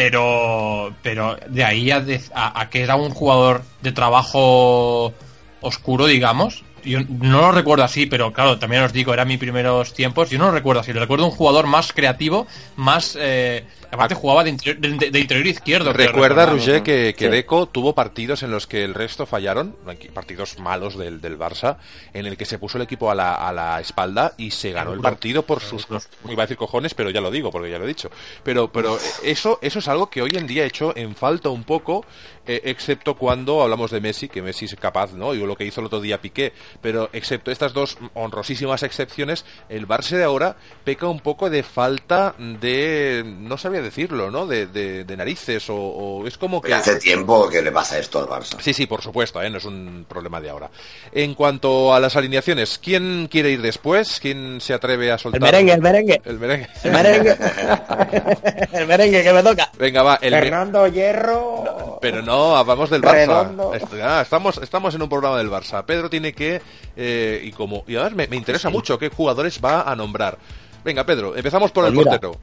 pero, 0.00 0.94
pero 1.02 1.36
de 1.46 1.62
ahí 1.62 1.90
a, 1.90 2.70
que 2.70 2.80
era 2.80 2.96
un 2.96 3.10
jugador 3.10 3.62
de 3.82 3.92
trabajo 3.92 5.12
oscuro, 5.60 6.06
digamos. 6.06 6.64
Yo 6.82 7.00
no 7.06 7.42
lo 7.42 7.52
recuerdo 7.52 7.84
así, 7.84 8.06
pero 8.06 8.32
claro, 8.32 8.58
también 8.58 8.82
os 8.82 8.94
digo, 8.94 9.12
eran 9.12 9.28
mis 9.28 9.38
primeros 9.38 9.92
tiempos. 9.92 10.30
Yo 10.30 10.38
no 10.38 10.46
lo 10.46 10.52
recuerdo 10.52 10.80
así. 10.80 10.94
Lo 10.94 11.00
recuerdo 11.00 11.26
un 11.26 11.32
jugador 11.32 11.66
más 11.66 11.92
creativo, 11.92 12.46
más. 12.76 13.14
eh, 13.20 13.66
aparte, 13.90 14.14
jugaba 14.14 14.44
de 14.44 14.50
interior, 14.50 14.78
de- 14.78 15.10
de 15.10 15.18
interior 15.18 15.46
izquierdo. 15.46 15.92
Recuerda. 15.92 16.46
Roger, 16.46 16.82
que, 16.82 17.14
que 17.16 17.24
Sí. 17.26 17.30
Deco 17.30 17.66
tuvo 17.66 17.94
partidos 17.94 18.42
en 18.42 18.50
los 18.50 18.66
que 18.66 18.84
el 18.84 18.94
resto 18.94 19.26
fallaron, 19.26 19.76
partidos 20.14 20.58
malos 20.58 20.96
del, 20.98 21.20
del 21.20 21.38
Barça, 21.38 21.76
en 22.12 22.26
el 22.26 22.36
que 22.36 22.44
se 22.44 22.58
puso 22.58 22.78
el 22.78 22.82
equipo 22.82 23.10
a 23.10 23.14
la, 23.14 23.34
a 23.34 23.52
la 23.52 23.80
espalda 23.80 24.32
y 24.36 24.50
se 24.50 24.72
ganó 24.72 24.92
el 24.92 25.00
partido 25.00 25.42
por 25.44 25.60
sus, 25.60 25.88
no 25.90 25.98
iba 26.30 26.42
a 26.42 26.46
decir 26.46 26.56
cojones, 26.56 26.94
pero 26.94 27.10
ya 27.10 27.20
lo 27.20 27.30
digo, 27.30 27.50
porque 27.50 27.70
ya 27.70 27.78
lo 27.78 27.84
he 27.84 27.88
dicho. 27.88 28.10
Pero, 28.42 28.70
pero 28.72 28.98
eso, 29.22 29.58
eso 29.62 29.78
es 29.78 29.88
algo 29.88 30.08
que 30.10 30.22
hoy 30.22 30.30
en 30.34 30.46
día 30.46 30.64
he 30.64 30.66
hecho 30.66 30.96
en 30.96 31.14
falta 31.14 31.48
un 31.50 31.64
poco, 31.64 32.04
eh, 32.46 32.62
excepto 32.64 33.14
cuando 33.16 33.62
hablamos 33.62 33.90
de 33.90 34.00
Messi, 34.00 34.28
que 34.28 34.42
Messi 34.42 34.64
es 34.64 34.74
capaz, 34.76 35.12
¿no? 35.12 35.34
Y 35.34 35.38
lo 35.44 35.56
que 35.56 35.64
hizo 35.64 35.80
el 35.80 35.86
otro 35.86 36.00
día 36.00 36.20
Piqué, 36.20 36.52
pero 36.80 37.10
excepto 37.12 37.50
estas 37.50 37.72
dos 37.72 37.98
honrosísimas 38.14 38.82
excepciones, 38.82 39.44
el 39.68 39.86
Barça 39.86 40.16
de 40.16 40.24
ahora 40.24 40.56
peca 40.84 41.06
un 41.06 41.20
poco 41.20 41.50
de 41.50 41.62
falta 41.62 42.34
de, 42.38 43.22
no 43.26 43.56
sabía 43.58 43.79
decirlo, 43.82 44.30
¿no? 44.30 44.46
De, 44.46 44.66
de- 44.66 45.04
de 45.04 45.16
narices 45.16 45.68
o, 45.70 45.74
o 45.76 46.26
es 46.26 46.36
como 46.38 46.60
que... 46.60 46.72
Hace 46.74 46.96
tiempo 46.96 47.48
que 47.48 47.62
le 47.62 47.72
pasa 47.72 47.98
esto 47.98 48.18
al 48.20 48.26
Barça. 48.26 48.60
Sí, 48.60 48.72
sí, 48.74 48.86
por 48.86 49.02
supuesto, 49.02 49.40
¿eh? 49.42 49.50
no 49.50 49.58
es 49.58 49.64
un 49.64 50.06
problema 50.08 50.40
de 50.40 50.50
ahora. 50.50 50.70
En 51.12 51.34
cuanto 51.34 51.94
a 51.94 52.00
las 52.00 52.16
alineaciones, 52.16 52.78
¿quién 52.82 53.28
quiere 53.30 53.50
ir 53.50 53.62
después? 53.62 54.18
¿Quién 54.20 54.60
se 54.60 54.74
atreve 54.74 55.10
a 55.10 55.14
El 55.14 55.20
soltar? 55.20 55.40
merengue, 55.40 55.72
el 55.72 55.80
merengue. 55.80 56.20
El 56.24 56.38
merengue. 56.38 56.68
El 56.84 56.92
merengue. 56.92 57.36
el 58.72 58.86
merengue 58.86 59.22
que 59.22 59.32
me 59.32 59.42
toca. 59.42 59.70
Venga, 59.78 60.02
va, 60.02 60.18
el 60.22 60.32
me- 60.32 60.40
Fernando 60.40 60.86
Hierro. 60.86 61.98
Pero 62.00 62.22
no, 62.22 62.64
vamos 62.64 62.90
del 62.90 63.02
Barça. 63.02 63.12
Redondo. 63.12 63.72
Ah, 64.02 64.20
estamos, 64.22 64.58
estamos 64.58 64.94
en 64.94 65.02
un 65.02 65.08
programa 65.08 65.38
del 65.38 65.50
Barça. 65.50 65.84
Pedro 65.84 66.08
tiene 66.10 66.32
que. 66.32 66.60
eh, 66.96 67.40
y 67.44 67.52
como 67.52 67.84
y 67.86 67.96
además 67.96 68.14
me, 68.16 68.26
me 68.28 68.36
interesa 68.36 68.70
mucho 68.70 68.98
qué 68.98 69.08
jugadores 69.08 69.60
va 69.64 69.82
a 69.82 69.94
nombrar. 69.96 70.38
Venga, 70.84 71.04
Pedro, 71.04 71.36
empezamos 71.36 71.70
por 71.72 71.84
Pues 71.84 71.92
el 71.92 71.98
mira. 71.98 72.10
portero. 72.12 72.40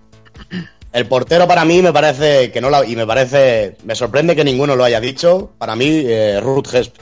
El 0.98 1.06
portero 1.06 1.48
para 1.48 1.64
mí 1.64 1.82
me 1.82 1.94
parece 1.94 2.52
que 2.52 2.60
no 2.60 2.70
la, 2.70 2.84
y 2.86 2.96
me 2.96 3.06
parece 3.06 3.78
me 3.84 3.94
sorprende 3.96 4.36
que 4.36 4.44
ninguno 4.44 4.76
lo 4.76 4.84
haya 4.84 5.00
dicho. 5.00 5.52
Para 5.58 5.76
mí 5.76 5.86
eh, 6.06 6.40
Ruth 6.42 6.74
Hesp. 6.74 6.96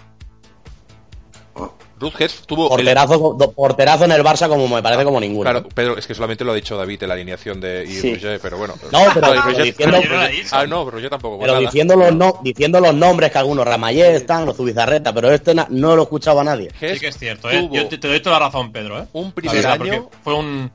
Ruth 1.97 2.19
Hess 2.19 2.41
tuvo. 2.45 2.63
el- 2.65 2.69
Porterazo, 2.71 3.17
do- 3.39 3.51
porterazo 3.53 4.03
en 4.03 4.11
el 4.11 4.21
Barça 4.21 4.49
como 4.49 4.67
me 4.67 4.83
parece 4.83 5.05
como 5.05 5.17
ninguno. 5.17 5.49
Claro, 5.49 5.65
Pedro, 5.73 5.97
es 5.97 6.05
que 6.05 6.13
solamente 6.13 6.43
lo 6.43 6.51
ha 6.51 6.55
dicho 6.55 6.75
David 6.75 7.01
en 7.03 7.07
la 7.07 7.13
alineación 7.13 7.61
de 7.61 7.85
y 7.87 7.93
Sí. 7.93 8.13
Roger, 8.15 8.37
pero 8.41 8.57
bueno. 8.57 8.73
No, 8.91 8.99
pero- 9.13 9.31
diciendo- 9.63 10.01
no. 10.01 10.19
Ah, 10.51 10.65
no, 10.67 10.83
pero 10.83 10.99
yo 10.99 11.09
tampoco. 11.09 11.37
pues 11.37 11.45
Pero 11.47 11.53
nada. 11.53 11.65
diciendo 11.65 11.95
los, 11.95 12.13
no, 12.13 12.41
diciendo 12.43 12.81
los 12.81 12.93
nombres 12.93 13.31
que 13.31 13.37
algunos, 13.37 13.65
Ramayé 13.65 14.13
están, 14.13 14.45
los 14.45 14.57
Zubizarreta, 14.57 15.13
pero 15.13 15.31
este 15.31 15.55
na- 15.55 15.67
no 15.69 15.95
lo 15.95 16.03
escuchaba 16.03 16.43
nadie. 16.43 16.69
Sí 16.77 16.99
que 16.99 17.07
es 17.07 17.17
cierto, 17.17 17.49
¿eh? 17.49 17.69
Yo 17.71 17.87
te, 17.87 17.97
te 17.97 18.09
doy 18.09 18.19
toda 18.19 18.39
la 18.41 18.47
razón, 18.47 18.73
Pedro, 18.73 18.99
¿eh? 18.99 19.05
un 19.13 19.31
primer 19.31 19.65
año. 19.65 20.09
fue 20.21 20.33
un 20.33 20.69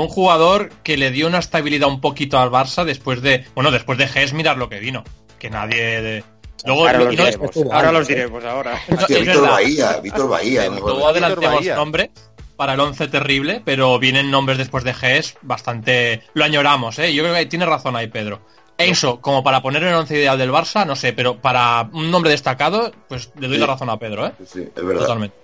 fue 0.00 0.06
un 0.08 0.14
jugador 0.14 0.70
que 0.82 0.96
le 0.96 1.10
dio 1.10 1.26
una 1.26 1.38
estabilidad 1.38 1.88
un 1.88 2.00
poquito 2.00 2.38
al 2.38 2.50
Barça 2.50 2.84
después 2.84 3.22
de 3.22 3.44
bueno 3.54 3.70
después 3.70 3.98
de 3.98 4.08
Ges 4.08 4.32
mirar 4.32 4.56
lo 4.56 4.68
que 4.68 4.78
vino 4.80 5.04
que 5.38 5.50
nadie 5.50 6.00
de... 6.02 6.24
luego 6.66 6.86
Ahora 6.86 6.98
los 6.98 7.04
no- 7.06 7.10
diremos. 7.24 7.56
Ahora 7.56 7.78
antes, 7.88 7.92
los 7.92 8.08
diremos 8.08 8.44
ahora. 8.44 8.80
no, 8.88 8.96
Hostia, 8.96 9.16
es 9.18 9.22
Víctor 9.24 9.40
verdad. 9.42 9.54
Bahía, 9.56 9.96
Víctor 10.02 10.28
Bahía. 10.28 10.62
acuerdo. 10.64 11.08
adelantemos 11.08 11.54
Bahía. 11.56 11.76
nombres 11.76 12.10
para 12.56 12.74
el 12.74 12.80
11 12.80 13.08
terrible 13.08 13.62
pero 13.64 13.98
vienen 13.98 14.30
nombres 14.30 14.58
después 14.58 14.84
de 14.84 14.92
Ges 14.94 15.36
bastante 15.40 16.22
lo 16.34 16.44
añoramos 16.44 16.98
eh 16.98 17.12
yo 17.14 17.22
creo 17.22 17.34
que 17.34 17.46
tiene 17.46 17.64
razón 17.66 17.96
ahí 17.96 18.08
Pedro 18.08 18.40
eso 18.76 19.20
como 19.20 19.42
para 19.42 19.62
poner 19.62 19.82
el 19.84 19.94
11 19.94 20.14
ideal 20.16 20.36
del 20.38 20.50
Barça 20.52 20.86
no 20.86 20.94
sé 20.96 21.12
pero 21.14 21.36
para 21.40 21.88
un 21.92 22.10
nombre 22.10 22.30
destacado 22.30 22.92
pues 23.08 23.30
le 23.38 23.46
doy 23.48 23.56
Sí. 23.56 23.60
la 23.60 23.66
razón 23.66 23.88
a 23.90 23.98
Pedro 23.98 24.26
eh 24.26 24.32
Sí, 24.46 24.60
es 24.76 24.84
verdad. 24.84 25.02
totalmente 25.02 25.36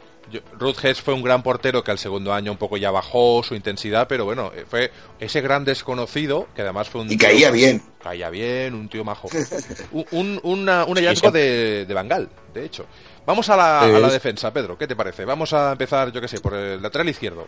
Ruth 0.58 0.84
Hess 0.84 1.00
fue 1.00 1.14
un 1.14 1.22
gran 1.22 1.42
portero 1.42 1.84
que 1.84 1.90
al 1.92 1.98
segundo 1.98 2.32
año 2.32 2.50
un 2.52 2.58
poco 2.58 2.76
ya 2.76 2.90
bajó 2.90 3.42
su 3.44 3.54
intensidad, 3.54 4.08
pero 4.08 4.24
bueno, 4.24 4.50
eh, 4.54 4.64
fue 4.68 4.90
ese 5.20 5.40
gran 5.40 5.64
desconocido 5.64 6.48
que 6.54 6.62
además 6.62 6.88
fue 6.88 7.02
un. 7.02 7.06
Y 7.12 7.16
tío- 7.16 7.28
caía 7.28 7.50
bien. 7.50 7.82
Caía 8.02 8.28
bien, 8.30 8.74
un 8.74 8.88
tío 8.88 9.04
majo. 9.04 9.28
un, 9.92 10.04
un, 10.12 10.40
una- 10.42 10.84
un 10.84 10.96
hallazgo 10.96 11.30
de, 11.30 11.84
de 11.86 11.94
Bangal, 11.94 12.28
de 12.52 12.64
hecho. 12.64 12.86
Vamos 13.24 13.48
a 13.50 13.56
la, 13.56 13.80
a 13.80 13.88
la 13.88 14.08
defensa, 14.10 14.52
Pedro, 14.52 14.76
¿qué 14.78 14.86
te 14.86 14.94
parece? 14.96 15.24
Vamos 15.24 15.52
a 15.52 15.72
empezar, 15.72 16.12
yo 16.12 16.20
qué 16.20 16.28
sé, 16.28 16.40
por 16.40 16.54
el 16.54 16.80
lateral 16.82 17.08
izquierdo. 17.08 17.46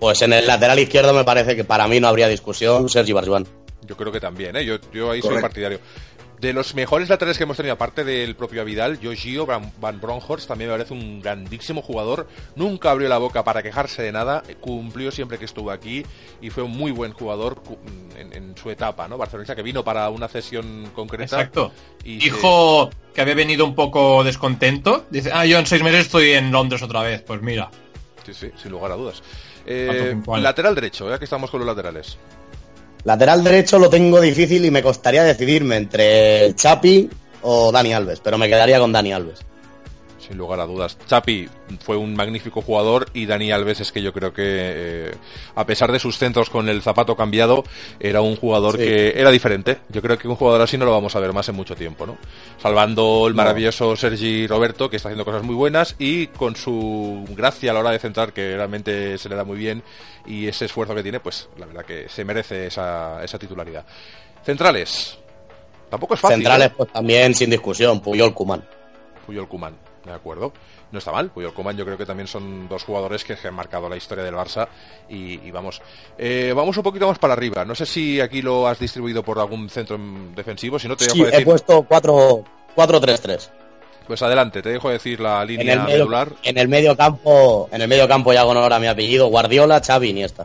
Pues 0.00 0.20
en 0.22 0.32
el 0.32 0.46
lateral 0.46 0.78
izquierdo 0.78 1.12
me 1.14 1.24
parece 1.24 1.54
que 1.54 1.64
para 1.64 1.86
mí 1.86 2.00
no 2.00 2.08
habría 2.08 2.26
discusión 2.28 2.88
Sergi 2.88 3.12
Barjuan. 3.12 3.46
Yo 3.84 3.96
creo 3.96 4.12
que 4.12 4.20
también, 4.20 4.54
¿eh? 4.56 4.64
Yo, 4.64 4.76
yo 4.92 5.10
ahí 5.10 5.20
soy 5.20 5.40
partidario. 5.40 5.80
De 6.42 6.52
los 6.52 6.74
mejores 6.74 7.08
laterales 7.08 7.38
que 7.38 7.44
hemos 7.44 7.56
tenido, 7.56 7.72
aparte 7.74 8.02
del 8.02 8.34
propio 8.34 8.64
Vidal, 8.64 8.98
yo 8.98 9.12
Gio 9.12 9.46
Van, 9.46 10.00
Bronckhorst 10.00 10.48
también 10.48 10.70
me 10.70 10.76
parece 10.76 10.92
un 10.92 11.20
grandísimo 11.20 11.82
jugador. 11.82 12.26
Nunca 12.56 12.90
abrió 12.90 13.08
la 13.08 13.18
boca 13.18 13.44
para 13.44 13.62
quejarse 13.62 14.02
de 14.02 14.10
nada, 14.10 14.42
cumplió 14.60 15.12
siempre 15.12 15.38
que 15.38 15.44
estuvo 15.44 15.70
aquí 15.70 16.04
y 16.40 16.50
fue 16.50 16.64
un 16.64 16.72
muy 16.72 16.90
buen 16.90 17.12
jugador 17.12 17.62
en, 18.18 18.32
en 18.32 18.56
su 18.56 18.70
etapa, 18.70 19.06
¿no? 19.06 19.16
Barcelonista 19.18 19.54
que 19.54 19.62
vino 19.62 19.84
para 19.84 20.10
una 20.10 20.26
cesión 20.26 20.90
concreta. 20.92 21.36
Exacto. 21.36 21.70
Y 22.02 22.16
Dijo 22.16 22.90
que 23.14 23.20
había 23.20 23.34
venido 23.34 23.64
un 23.64 23.76
poco 23.76 24.24
descontento. 24.24 25.06
Dice, 25.10 25.30
ah, 25.32 25.46
yo 25.46 25.60
en 25.60 25.66
seis 25.66 25.84
meses 25.84 26.06
estoy 26.06 26.32
en 26.32 26.50
Londres 26.50 26.82
otra 26.82 27.02
vez. 27.02 27.22
Pues 27.22 27.40
mira. 27.40 27.70
Sí, 28.26 28.34
sí, 28.34 28.50
sin 28.60 28.72
lugar 28.72 28.90
a 28.90 28.96
dudas. 28.96 29.22
Eh, 29.64 30.20
lateral 30.38 30.74
derecho, 30.74 31.08
ya 31.08 31.20
que 31.20 31.24
estamos 31.24 31.52
con 31.52 31.60
los 31.60 31.68
laterales. 31.68 32.18
Lateral 33.04 33.42
derecho 33.42 33.78
lo 33.78 33.90
tengo 33.90 34.20
difícil 34.20 34.64
y 34.64 34.70
me 34.70 34.82
costaría 34.82 35.24
decidirme 35.24 35.76
entre 35.76 36.54
Chapi 36.54 37.10
o 37.42 37.72
Dani 37.72 37.92
Alves, 37.92 38.20
pero 38.20 38.38
me 38.38 38.48
quedaría 38.48 38.78
con 38.78 38.92
Dani 38.92 39.12
Alves. 39.12 39.40
Sin 40.26 40.38
lugar 40.38 40.60
a 40.60 40.66
dudas. 40.66 40.96
Chapi 41.06 41.48
fue 41.80 41.96
un 41.96 42.14
magnífico 42.14 42.62
jugador 42.62 43.06
y 43.12 43.26
Dani 43.26 43.50
Alves 43.50 43.80
es 43.80 43.90
que 43.90 44.00
yo 44.02 44.12
creo 44.12 44.32
que, 44.32 44.42
eh, 44.46 45.14
a 45.56 45.66
pesar 45.66 45.90
de 45.90 45.98
sus 45.98 46.16
centros 46.16 46.48
con 46.48 46.68
el 46.68 46.80
zapato 46.80 47.16
cambiado, 47.16 47.64
era 47.98 48.20
un 48.20 48.36
jugador 48.36 48.76
Sí. 48.78 48.84
que 48.84 49.20
era 49.20 49.32
diferente. 49.32 49.78
Yo 49.88 50.00
creo 50.00 50.16
que 50.16 50.28
un 50.28 50.36
jugador 50.36 50.60
así 50.62 50.78
no 50.78 50.84
lo 50.84 50.92
vamos 50.92 51.16
a 51.16 51.20
ver 51.20 51.32
más 51.32 51.48
en 51.48 51.56
mucho 51.56 51.74
tiempo, 51.74 52.06
¿no? 52.06 52.16
Salvando 52.60 53.24
el 53.26 53.32
No. 53.34 53.38
maravilloso 53.38 53.96
Sergi 53.96 54.46
Roberto, 54.46 54.88
que 54.88 54.96
está 54.96 55.08
haciendo 55.08 55.24
cosas 55.24 55.42
muy 55.42 55.56
buenas, 55.56 55.96
y 55.98 56.28
con 56.28 56.54
su 56.54 57.24
gracia 57.36 57.72
a 57.72 57.74
la 57.74 57.80
hora 57.80 57.90
de 57.90 57.98
centrar, 57.98 58.32
que 58.32 58.54
realmente 58.54 59.18
se 59.18 59.28
le 59.28 59.34
da 59.34 59.42
muy 59.42 59.58
bien, 59.58 59.82
y 60.24 60.46
ese 60.46 60.66
esfuerzo 60.66 60.94
que 60.94 61.02
tiene, 61.02 61.18
pues 61.18 61.48
la 61.58 61.66
verdad 61.66 61.84
que 61.84 62.08
se 62.08 62.24
merece 62.24 62.68
esa, 62.68 63.24
esa 63.24 63.40
titularidad. 63.40 63.84
Centrales. 64.44 65.18
Tampoco 65.90 66.14
es 66.14 66.20
fácil. 66.20 66.36
Centrales, 66.36 66.68
¿eh? 66.68 66.74
pues 66.76 66.92
también 66.92 67.34
sin 67.34 67.50
discusión, 67.50 68.00
Puyol 68.00 68.32
Kuman. 68.32 68.64
Puyol 69.26 69.46
Kuman, 69.48 69.76
de 70.04 70.12
acuerdo. 70.12 70.52
No 70.90 70.98
está 70.98 71.12
mal, 71.12 71.30
Puyol 71.30 71.54
Kuman 71.54 71.76
yo 71.76 71.84
creo 71.84 71.96
que 71.96 72.06
también 72.06 72.26
son 72.26 72.68
dos 72.68 72.84
jugadores 72.84 73.24
que 73.24 73.36
han 73.46 73.54
marcado 73.54 73.88
la 73.88 73.96
historia 73.96 74.24
del 74.24 74.34
Barça 74.34 74.68
y, 75.08 75.40
y 75.46 75.50
vamos. 75.50 75.80
Eh, 76.18 76.52
vamos 76.54 76.76
un 76.76 76.82
poquito 76.82 77.06
más 77.08 77.18
para 77.18 77.32
arriba. 77.34 77.64
No 77.64 77.74
sé 77.74 77.86
si 77.86 78.20
aquí 78.20 78.42
lo 78.42 78.66
has 78.66 78.78
distribuido 78.78 79.22
por 79.22 79.38
algún 79.38 79.68
centro 79.68 79.98
defensivo, 80.34 80.78
si 80.78 80.88
no 80.88 80.96
te 80.96 81.06
dejo 81.06 81.26
he 81.26 81.30
decir. 81.30 81.44
puesto 81.44 81.82
4 81.82 82.44
4-3-3. 82.76 83.50
Pues 84.06 84.20
adelante, 84.22 84.62
te 84.62 84.70
dejo 84.70 84.90
decir 84.90 85.20
la 85.20 85.42
En 85.42 85.48
línea 85.48 85.74
el, 85.74 85.80
medio, 85.80 85.98
medular. 85.98 86.28
en 86.42 86.58
el 86.58 86.68
medio 86.68 86.96
campo, 86.96 87.68
en 87.70 87.82
el 87.82 87.88
medio 87.88 88.08
campo 88.08 88.32
ya 88.32 88.44
con 88.44 88.56
honor 88.56 88.72
a 88.72 88.78
mi 88.80 88.86
apellido, 88.88 89.28
Guardiola, 89.28 89.80
Xavi, 89.80 90.08
Iniesta. 90.10 90.44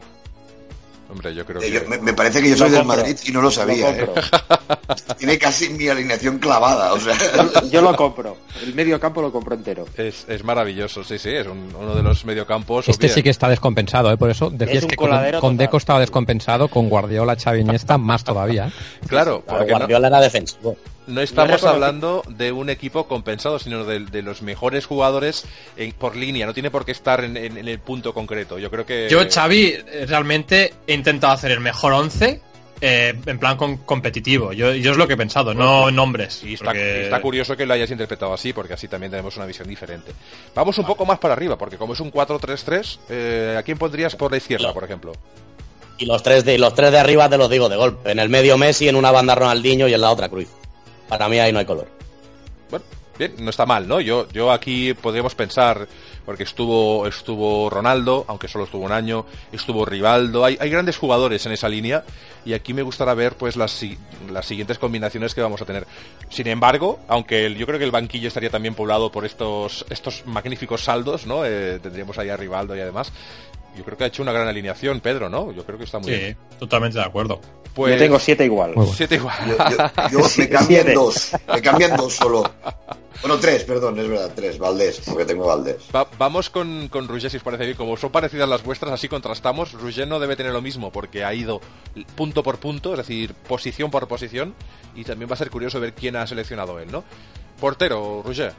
Hombre, 1.09 1.33
yo 1.33 1.45
creo 1.45 1.61
Eh, 1.61 1.65
que... 1.65 1.71
yo- 1.71 1.87
me, 1.87 1.97
me 1.99 2.13
parece 2.13 2.41
que 2.41 2.49
yo 2.49 2.55
Lo 2.55 2.57
soy 2.59 2.69
del 2.71 2.79
compro. 2.81 2.97
Madrid 2.97 3.17
y 3.25 3.31
no 3.31 3.41
lo 3.41 3.49
sabía. 3.51 3.91
Lo 3.91 4.03
¿eh? 4.15 4.21
Tiene 5.17 5.37
casi 5.37 5.69
mi 5.69 5.87
alineación 5.87 6.37
clavada, 6.39 6.93
o 6.93 6.99
sea. 6.99 7.15
Yo 7.71 7.81
lo 7.81 7.95
compro. 7.95 8.37
El 8.63 8.73
medio 8.75 8.99
campo 8.99 9.21
lo 9.21 9.31
compro 9.31 9.55
entero. 9.55 9.85
Es, 9.95 10.25
es 10.27 10.43
maravilloso, 10.43 11.03
sí, 11.03 11.17
sí, 11.17 11.29
es 11.29 11.47
un- 11.47 11.73
uno 11.79 11.95
de 11.95 12.03
los 12.03 12.25
mediocampos. 12.25 12.89
Este 12.89 13.07
sí 13.09 13.23
que 13.23 13.29
está 13.29 13.47
descompensado, 13.49 14.11
¿eh? 14.11 14.17
por 14.17 14.29
eso 14.29 14.49
decías 14.49 14.83
Es 14.83 14.89
que 14.89 14.95
con. 14.95 15.57
Deco 15.57 15.77
estaba 15.77 15.99
descompensado, 15.99 16.67
con 16.67 16.89
Guardiola, 16.89 17.35
Xavi 17.35 17.61
Iniesta 17.61 17.97
más 17.97 18.23
todavía. 18.23 18.67
¿eh? 18.67 18.71
Claro, 19.07 19.41
Claro, 19.41 19.43
porque 19.59 19.71
no, 19.71 19.77
Guardiola 19.79 20.07
era 20.07 20.19
defensivo. 20.21 20.75
No 21.07 21.21
estamos 21.21 21.63
hablando 21.63 22.23
de 22.27 22.51
un 22.51 22.69
equipo 22.69 23.07
compensado, 23.07 23.59
sino 23.59 23.83
de, 23.85 23.99
de 24.01 24.21
los 24.21 24.41
mejores 24.41 24.85
jugadores 24.85 25.45
en- 25.75 25.91
por 25.93 26.15
línea. 26.15 26.45
No 26.45 26.53
tiene 26.53 26.69
por 26.71 26.85
qué 26.85 26.91
estar 26.91 27.23
en, 27.23 27.35
en- 27.37 27.57
en 27.57 27.67
el 27.67 27.79
punto 27.79 28.13
concreto. 28.13 28.59
Yo 28.59 28.69
creo 28.69 28.85
que. 28.85 29.07
Yo, 29.09 29.19
Xavi, 29.29 29.73
realmente 30.07 30.73
he 30.85 30.93
intentado 30.93 31.33
hacer 31.33 31.51
el 31.51 31.59
mejor 31.59 31.93
11 31.93 32.41
eh, 32.79 33.15
en 33.25 33.39
plan 33.39 33.57
con- 33.57 33.77
competitivo. 33.77 34.53
Yo, 34.53 34.71
yo 34.75 34.91
es 34.91 34.97
lo 34.97 35.07
que 35.07 35.13
he 35.13 35.17
pensado, 35.17 35.53
no 35.53 35.89
nombres. 35.89 36.43
Y 36.43 36.53
está, 36.53 36.65
porque- 36.65 37.03
está 37.05 37.21
curioso 37.21 37.57
que 37.57 37.65
lo 37.65 37.73
hayas 37.73 37.89
interpretado 37.89 38.33
así, 38.33 38.53
porque 38.53 38.73
así 38.73 38.87
también 38.87 39.09
tenemos 39.09 39.35
una 39.37 39.45
visión 39.47 39.67
diferente. 39.67 40.11
Vamos 40.53 40.77
un 40.77 40.85
poco 40.85 41.03
más 41.05 41.17
para 41.17 41.33
arriba, 41.33 41.57
porque 41.57 41.77
como 41.77 41.93
es 41.93 41.99
un 42.01 42.11
4-3-3, 42.11 42.99
eh, 43.09 43.55
¿a 43.57 43.63
quién 43.63 43.77
pondrías 43.79 44.15
por 44.15 44.29
la 44.31 44.37
izquierda, 44.37 44.73
por 44.73 44.83
ejemplo? 44.83 45.13
Y 45.97 46.05
los 46.05 46.21
tres 46.21 46.45
de, 46.45 46.59
los 46.59 46.75
tres 46.75 46.91
de 46.91 46.99
arriba 46.99 47.27
te 47.27 47.39
los 47.39 47.49
digo 47.49 47.67
de 47.69 47.75
golpe. 47.75 48.11
En 48.11 48.19
el 48.19 48.29
medio 48.29 48.55
Messi, 48.59 48.87
en 48.87 48.95
una 48.95 49.09
banda 49.09 49.33
Ronaldinho 49.33 49.87
y 49.87 49.95
en 49.95 50.01
la 50.01 50.11
otra 50.11 50.29
Cruz. 50.29 50.47
Para 51.09 51.29
mí 51.29 51.39
ahí 51.39 51.51
no 51.53 51.59
hay 51.59 51.65
color. 51.65 51.87
Bueno, 52.69 52.85
bien, 53.17 53.33
no 53.39 53.49
está 53.49 53.65
mal, 53.65 53.87
¿no? 53.87 54.01
Yo, 54.01 54.27
yo 54.29 54.51
aquí 54.51 54.93
podríamos 54.93 55.35
pensar, 55.35 55.87
porque 56.25 56.43
estuvo, 56.43 57.07
estuvo 57.07 57.69
Ronaldo, 57.69 58.25
aunque 58.27 58.47
solo 58.49 58.65
estuvo 58.65 58.83
un 58.85 58.91
año, 58.91 59.25
estuvo 59.51 59.85
Rivaldo, 59.85 60.43
hay, 60.43 60.57
hay 60.59 60.69
grandes 60.69 60.97
jugadores 60.97 61.45
en 61.45 61.53
esa 61.53 61.69
línea, 61.69 62.03
y 62.43 62.53
aquí 62.53 62.73
me 62.73 62.81
gustará 62.81 63.13
ver 63.13 63.35
pues 63.35 63.55
las, 63.55 63.81
las 64.29 64.45
siguientes 64.45 64.77
combinaciones 64.79 65.33
que 65.33 65.41
vamos 65.41 65.61
a 65.61 65.65
tener. 65.65 65.87
Sin 66.29 66.47
embargo, 66.47 66.99
aunque 67.07 67.45
el- 67.45 67.55
yo 67.57 67.65
creo 67.65 67.79
que 67.79 67.85
el 67.85 67.91
banquillo 67.91 68.27
estaría 68.27 68.49
también 68.49 68.75
poblado 68.75 69.11
por 69.11 69.25
estos, 69.25 69.85
estos 69.89 70.25
magníficos 70.25 70.83
saldos, 70.83 71.25
¿no? 71.25 71.45
Eh, 71.45 71.79
tendríamos 71.81 72.17
ahí 72.17 72.29
a 72.29 72.35
Rivaldo 72.37 72.75
y 72.75 72.81
además. 72.81 73.11
Yo 73.77 73.83
creo 73.83 73.97
que 73.97 74.03
ha 74.05 74.07
hecho 74.07 74.21
una 74.23 74.31
gran 74.31 74.47
alineación, 74.47 74.99
Pedro, 74.99 75.29
¿no? 75.29 75.51
Yo 75.51 75.63
creo 75.65 75.77
que 75.77 75.83
está 75.85 75.99
muy 75.99 76.11
Sí, 76.11 76.17
bien. 76.19 76.37
totalmente 76.59 76.97
de 76.97 77.05
acuerdo. 77.05 77.39
Pues, 77.73 77.93
Yo 77.93 77.99
tengo 77.99 78.19
siete 78.19 78.43
igual. 78.45 78.73
Bueno. 78.73 78.91
siete 78.93 79.15
igual. 79.15 79.37
Yo, 79.47 79.57
yo- 79.69 80.09
yo- 80.19 80.27
me 80.37 80.49
cambian 80.49 80.65
Siete. 80.83 80.93
dos. 80.93 81.31
Me 81.53 81.61
cambian 81.61 81.95
dos 81.95 82.13
solo. 82.15 82.43
Bueno, 83.21 83.39
tres, 83.39 83.63
perdón, 83.63 83.97
es 83.99 84.07
verdad, 84.07 84.31
tres. 84.35 84.57
Valdés, 84.59 85.01
porque 85.05 85.25
tengo 85.25 85.45
Valdés. 85.47 85.77
Va- 85.95 86.07
vamos 86.17 86.49
con, 86.49 86.87
con 86.87 87.07
Rouget, 87.07 87.29
si 87.31 87.37
os 87.37 87.43
parece 87.43 87.65
bien. 87.65 87.77
Como 87.77 87.95
son 87.97 88.11
parecidas 88.11 88.47
las 88.49 88.63
vuestras, 88.63 88.91
así 88.93 89.07
contrastamos. 89.07 89.73
Rouget 89.73 90.07
no 90.07 90.19
debe 90.19 90.35
tener 90.35 90.53
lo 90.53 90.61
mismo 90.61 90.91
porque 90.91 91.23
ha 91.23 91.33
ido 91.33 91.61
punto 92.15 92.41
por 92.43 92.57
punto, 92.59 92.91
es 92.93 92.97
decir, 92.97 93.33
posición 93.33 93.89
por 93.91 94.07
posición. 94.07 94.53
Y 94.95 95.03
también 95.03 95.29
va 95.29 95.33
a 95.33 95.37
ser 95.37 95.49
curioso 95.51 95.79
ver 95.79 95.93
quién 95.93 96.15
ha 96.15 96.25
seleccionado 96.27 96.79
él, 96.79 96.91
¿no? 96.91 97.03
Portero, 97.59 98.21
Rouget. 98.23 98.53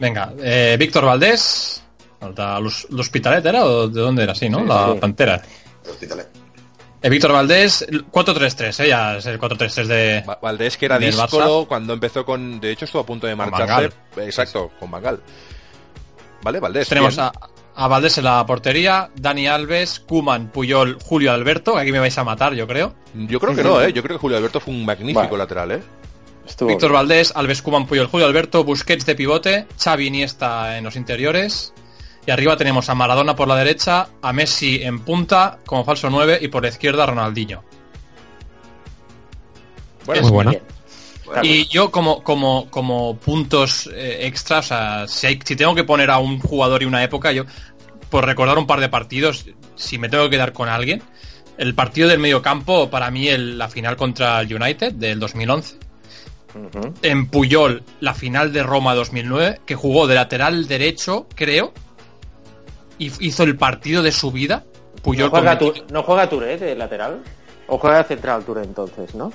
Venga, 0.00 0.32
eh, 0.42 0.76
Víctor 0.78 1.04
Valdés. 1.04 1.82
Falta 2.22 2.60
Lus- 2.60 2.86
¿L'Hospitalet 2.90 3.44
era 3.44 3.64
o 3.64 3.88
de 3.88 4.00
dónde 4.00 4.22
era? 4.22 4.34
Sí, 4.34 4.48
¿no? 4.48 4.60
Sí, 4.60 4.66
la 4.66 4.92
sí. 4.92 4.98
Pantera. 5.00 5.42
Hospitalet. 5.90 6.28
Eh, 7.02 7.08
Víctor 7.10 7.32
Valdés, 7.32 7.84
4-3-3, 8.12 8.84
eh, 8.84 8.88
ya 8.88 9.16
es 9.16 9.26
el 9.26 9.40
4-3-3 9.40 9.86
de... 9.88 10.24
Va- 10.28 10.38
Valdés, 10.40 10.76
que 10.76 10.86
era 10.86 11.00
Del 11.00 11.10
díscolo 11.10 11.66
cuando 11.66 11.94
empezó 11.94 12.24
con. 12.24 12.60
De 12.60 12.70
hecho, 12.70 12.84
estuvo 12.84 13.02
a 13.02 13.06
punto 13.06 13.26
de 13.26 13.34
Con 13.36 13.50
marcharse. 13.50 13.90
Exacto, 14.18 14.70
con 14.78 14.88
Bangal. 14.88 15.20
Vale, 16.44 16.60
Valdés. 16.60 16.88
Tenemos 16.88 17.16
bien. 17.16 17.26
a, 17.26 17.32
a 17.74 17.88
Valdés 17.88 18.18
en 18.18 18.24
la 18.24 18.46
portería, 18.46 19.10
Dani 19.16 19.48
Alves, 19.48 19.98
Kuman, 19.98 20.50
Puyol, 20.52 20.96
Julio 21.02 21.32
Alberto, 21.32 21.74
que 21.74 21.80
aquí 21.80 21.90
me 21.90 21.98
vais 21.98 22.16
a 22.18 22.22
matar, 22.24 22.54
yo 22.54 22.68
creo. 22.68 22.94
Yo 23.14 23.40
creo 23.40 23.54
que 23.56 23.64
no, 23.64 23.82
¿eh? 23.82 23.92
Yo 23.92 24.02
creo 24.04 24.16
que 24.16 24.20
Julio 24.20 24.36
Alberto 24.36 24.60
fue 24.60 24.72
un 24.72 24.84
magnífico 24.84 25.20
Vale. 25.22 25.38
lateral, 25.38 25.72
¿eh? 25.72 25.82
Estuvo 26.46 26.68
Víctor 26.68 26.90
bien. 26.90 26.98
Valdés, 27.00 27.32
Alves, 27.34 27.62
Kuman, 27.62 27.86
Puyol, 27.86 28.06
Julio 28.06 28.26
Alberto, 28.26 28.62
Busquets 28.62 29.06
de 29.06 29.14
pivote, 29.16 29.66
Xavi 29.76 30.06
Iniesta 30.06 30.76
en 30.78 30.84
los 30.84 30.94
interiores. 30.94 31.72
Y 32.26 32.30
arriba 32.30 32.56
tenemos 32.56 32.88
a 32.88 32.94
Maradona 32.94 33.34
por 33.34 33.48
la 33.48 33.56
derecha, 33.56 34.08
a 34.22 34.32
Messi 34.32 34.80
en 34.82 35.00
punta 35.00 35.58
como 35.66 35.84
falso 35.84 36.08
9 36.08 36.38
y 36.40 36.48
por 36.48 36.62
la 36.62 36.68
izquierda 36.68 37.02
a 37.02 37.06
Ronaldinho. 37.06 37.62
Bueno, 40.06 40.22
Muy 40.22 40.30
buena. 40.30 40.50
Bien. 40.52 40.62
Bueno, 41.24 41.42
Y 41.44 41.66
yo 41.68 41.90
como, 41.90 42.22
como, 42.22 42.68
como 42.70 43.16
puntos 43.16 43.88
eh, 43.94 44.26
extras, 44.26 44.66
o 44.66 44.68
sea, 44.68 45.08
si, 45.08 45.26
hay- 45.28 45.40
si 45.44 45.56
tengo 45.56 45.74
que 45.74 45.84
poner 45.84 46.10
a 46.10 46.18
un 46.18 46.38
jugador 46.40 46.82
y 46.82 46.86
una 46.86 47.02
época, 47.02 47.32
yo, 47.32 47.44
por 48.10 48.26
recordar 48.26 48.58
un 48.58 48.66
par 48.66 48.80
de 48.80 48.88
partidos, 48.88 49.46
si 49.76 49.98
me 49.98 50.08
tengo 50.08 50.24
que 50.24 50.30
quedar 50.30 50.52
con 50.52 50.68
alguien, 50.68 51.02
el 51.58 51.74
partido 51.74 52.08
del 52.08 52.18
medio 52.18 52.42
campo, 52.42 52.90
para 52.90 53.10
mí 53.10 53.28
el- 53.28 53.56
la 53.56 53.68
final 53.68 53.96
contra 53.96 54.40
el 54.40 54.52
United 54.54 54.92
del 54.94 55.20
2011, 55.20 55.76
Ujú. 56.54 56.92
en 57.02 57.26
Puyol, 57.28 57.82
la 58.00 58.14
final 58.14 58.52
de 58.52 58.62
Roma 58.62 58.94
2009, 58.94 59.60
que 59.64 59.74
jugó 59.76 60.06
de 60.08 60.16
lateral 60.16 60.66
derecho, 60.66 61.28
creo, 61.34 61.72
hizo 63.20 63.42
el 63.42 63.56
partido 63.56 64.02
de 64.02 64.12
su 64.12 64.30
vida. 64.32 64.64
Puyol 65.02 65.26
¿No 65.26 65.30
juega, 65.30 65.58
Tu- 65.58 65.74
¿No 65.90 66.02
juega 66.02 66.28
Touré 66.28 66.58
de 66.58 66.74
lateral? 66.76 67.22
¿O 67.66 67.78
juega 67.78 68.04
central 68.04 68.44
Touré 68.44 68.62
entonces, 68.64 69.14
no? 69.14 69.32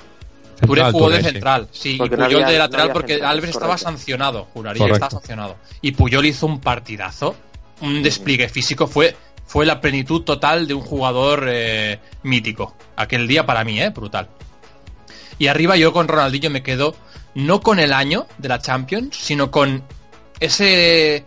Touré 0.60 0.82
Central, 0.82 0.92
jugó 0.92 1.10
de 1.10 1.16
Touré, 1.18 1.30
central, 1.32 1.68
sí, 1.70 1.94
y 1.94 1.98
no 1.98 2.08
Puyol 2.08 2.24
había- 2.42 2.46
de 2.48 2.58
lateral 2.58 2.92
porque 2.92 3.12
centrales, 3.14 3.32
Alves 3.36 3.50
estaba 3.50 3.78
sancionado, 3.78 4.44
juraría 4.52 4.80
Correcto. 4.80 4.98
que 5.00 5.04
estaba 5.04 5.20
sancionado. 5.20 5.56
Y 5.82 5.92
Puyol 5.92 6.26
hizo 6.26 6.46
un 6.46 6.60
partidazo, 6.60 7.36
un 7.80 8.02
despliegue 8.02 8.48
físico, 8.48 8.86
fue, 8.88 9.14
fue 9.46 9.64
la 9.66 9.80
plenitud 9.80 10.22
total 10.22 10.66
de 10.66 10.74
un 10.74 10.80
jugador 10.82 11.44
eh, 11.48 12.00
mítico. 12.24 12.74
Aquel 12.96 13.28
día 13.28 13.46
para 13.46 13.62
mí, 13.62 13.80
eh, 13.80 13.90
brutal. 13.90 14.28
Y 15.38 15.46
arriba 15.46 15.76
yo 15.76 15.92
con 15.92 16.08
Ronaldinho 16.08 16.50
me 16.50 16.62
quedo 16.64 16.96
no 17.36 17.60
con 17.60 17.78
el 17.78 17.92
año 17.92 18.26
de 18.38 18.48
la 18.48 18.58
Champions, 18.58 19.16
sino 19.16 19.52
con 19.52 19.84
ese 20.40 21.24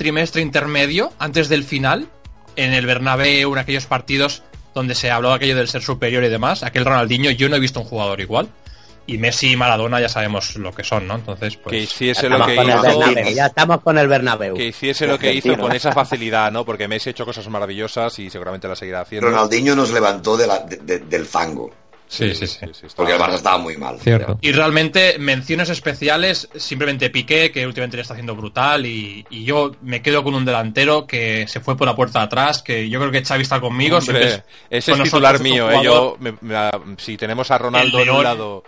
trimestre 0.00 0.40
intermedio 0.40 1.12
antes 1.18 1.50
del 1.50 1.62
final 1.62 2.08
en 2.56 2.72
el 2.72 2.86
Bernabéu, 2.86 3.52
en 3.52 3.58
aquellos 3.58 3.84
partidos 3.84 4.42
donde 4.74 4.94
se 4.94 5.10
habló 5.10 5.34
aquello 5.34 5.54
del 5.56 5.68
ser 5.68 5.82
superior 5.82 6.24
y 6.24 6.30
demás, 6.30 6.62
aquel 6.62 6.86
Ronaldinho 6.86 7.30
yo 7.32 7.50
no 7.50 7.56
he 7.56 7.60
visto 7.60 7.80
un 7.80 7.86
jugador 7.86 8.18
igual. 8.22 8.48
Y 9.06 9.18
Messi 9.18 9.52
y 9.52 9.56
Maradona 9.56 10.00
ya 10.00 10.08
sabemos 10.08 10.56
lo 10.56 10.72
que 10.72 10.84
son, 10.84 11.06
¿no? 11.06 11.16
Entonces, 11.16 11.56
que 11.56 11.62
pues... 11.64 11.82
hiciese 11.82 12.28
lo 12.30 12.36
Estamos 12.36 12.46
que 12.48 12.56
con 12.56 12.70
el 12.70 12.78
hizo. 12.78 12.98
Bernabéu, 13.00 13.34
ya 13.34 13.46
estamos 13.46 13.80
con 13.82 13.98
el 13.98 14.08
Bernabéu. 14.08 14.54
Que 14.56 14.66
hiciese 14.68 15.06
lo 15.06 15.18
que 15.18 15.34
hizo 15.34 15.56
con 15.58 15.72
esa 15.72 15.92
facilidad, 15.92 16.50
¿no? 16.50 16.64
Porque 16.64 16.88
Messi 16.88 17.10
ha 17.10 17.12
hecho 17.12 17.26
cosas 17.26 17.46
maravillosas 17.48 18.18
y 18.20 18.30
seguramente 18.30 18.68
la 18.68 18.76
seguirá 18.76 19.00
haciendo. 19.02 19.28
Ronaldinho 19.28 19.74
nos 19.76 19.90
levantó 19.90 20.36
de 20.38 20.46
la- 20.46 20.60
de- 20.60 20.76
de- 20.78 20.98
del 21.00 21.26
fango. 21.26 21.70
Sí, 22.10 22.34
sí, 22.34 22.46
sí. 22.48 22.66
Porque 22.96 23.12
el 23.12 23.20
Barça 23.20 23.34
estaba 23.34 23.56
muy 23.56 23.76
mal. 23.76 23.96
Cierto. 24.00 24.36
Y 24.40 24.50
realmente 24.50 25.16
menciones 25.20 25.68
especiales, 25.70 26.48
simplemente 26.56 27.08
Piqué, 27.08 27.52
que 27.52 27.64
últimamente 27.64 27.96
le 27.96 28.02
está 28.02 28.14
haciendo 28.14 28.34
brutal, 28.34 28.84
y, 28.84 29.24
y 29.30 29.44
yo 29.44 29.70
me 29.82 30.02
quedo 30.02 30.24
con 30.24 30.34
un 30.34 30.44
delantero 30.44 31.06
que 31.06 31.46
se 31.46 31.60
fue 31.60 31.76
por 31.76 31.86
la 31.86 31.94
puerta 31.94 32.18
de 32.18 32.24
atrás, 32.24 32.62
que 32.64 32.88
yo 32.88 32.98
creo 32.98 33.12
que 33.12 33.24
Xavi 33.24 33.42
está 33.42 33.60
conmigo. 33.60 33.98
Hombre, 33.98 34.12
siempre 34.18 34.28
es- 34.70 34.84
ese 34.84 34.92
es 34.92 35.02
titular 35.04 35.34
nosotros 35.34 35.34
es 35.34 35.40
un 35.40 35.44
mío, 35.44 35.70
¿eh? 35.70 35.84
Yo, 35.84 36.16
me- 36.18 36.34
me- 36.40 36.70
si 36.98 37.16
tenemos 37.16 37.48
a 37.52 37.58
Ronaldo 37.58 38.00
en 38.00 38.10
un 38.10 38.24
lado, 38.24 38.64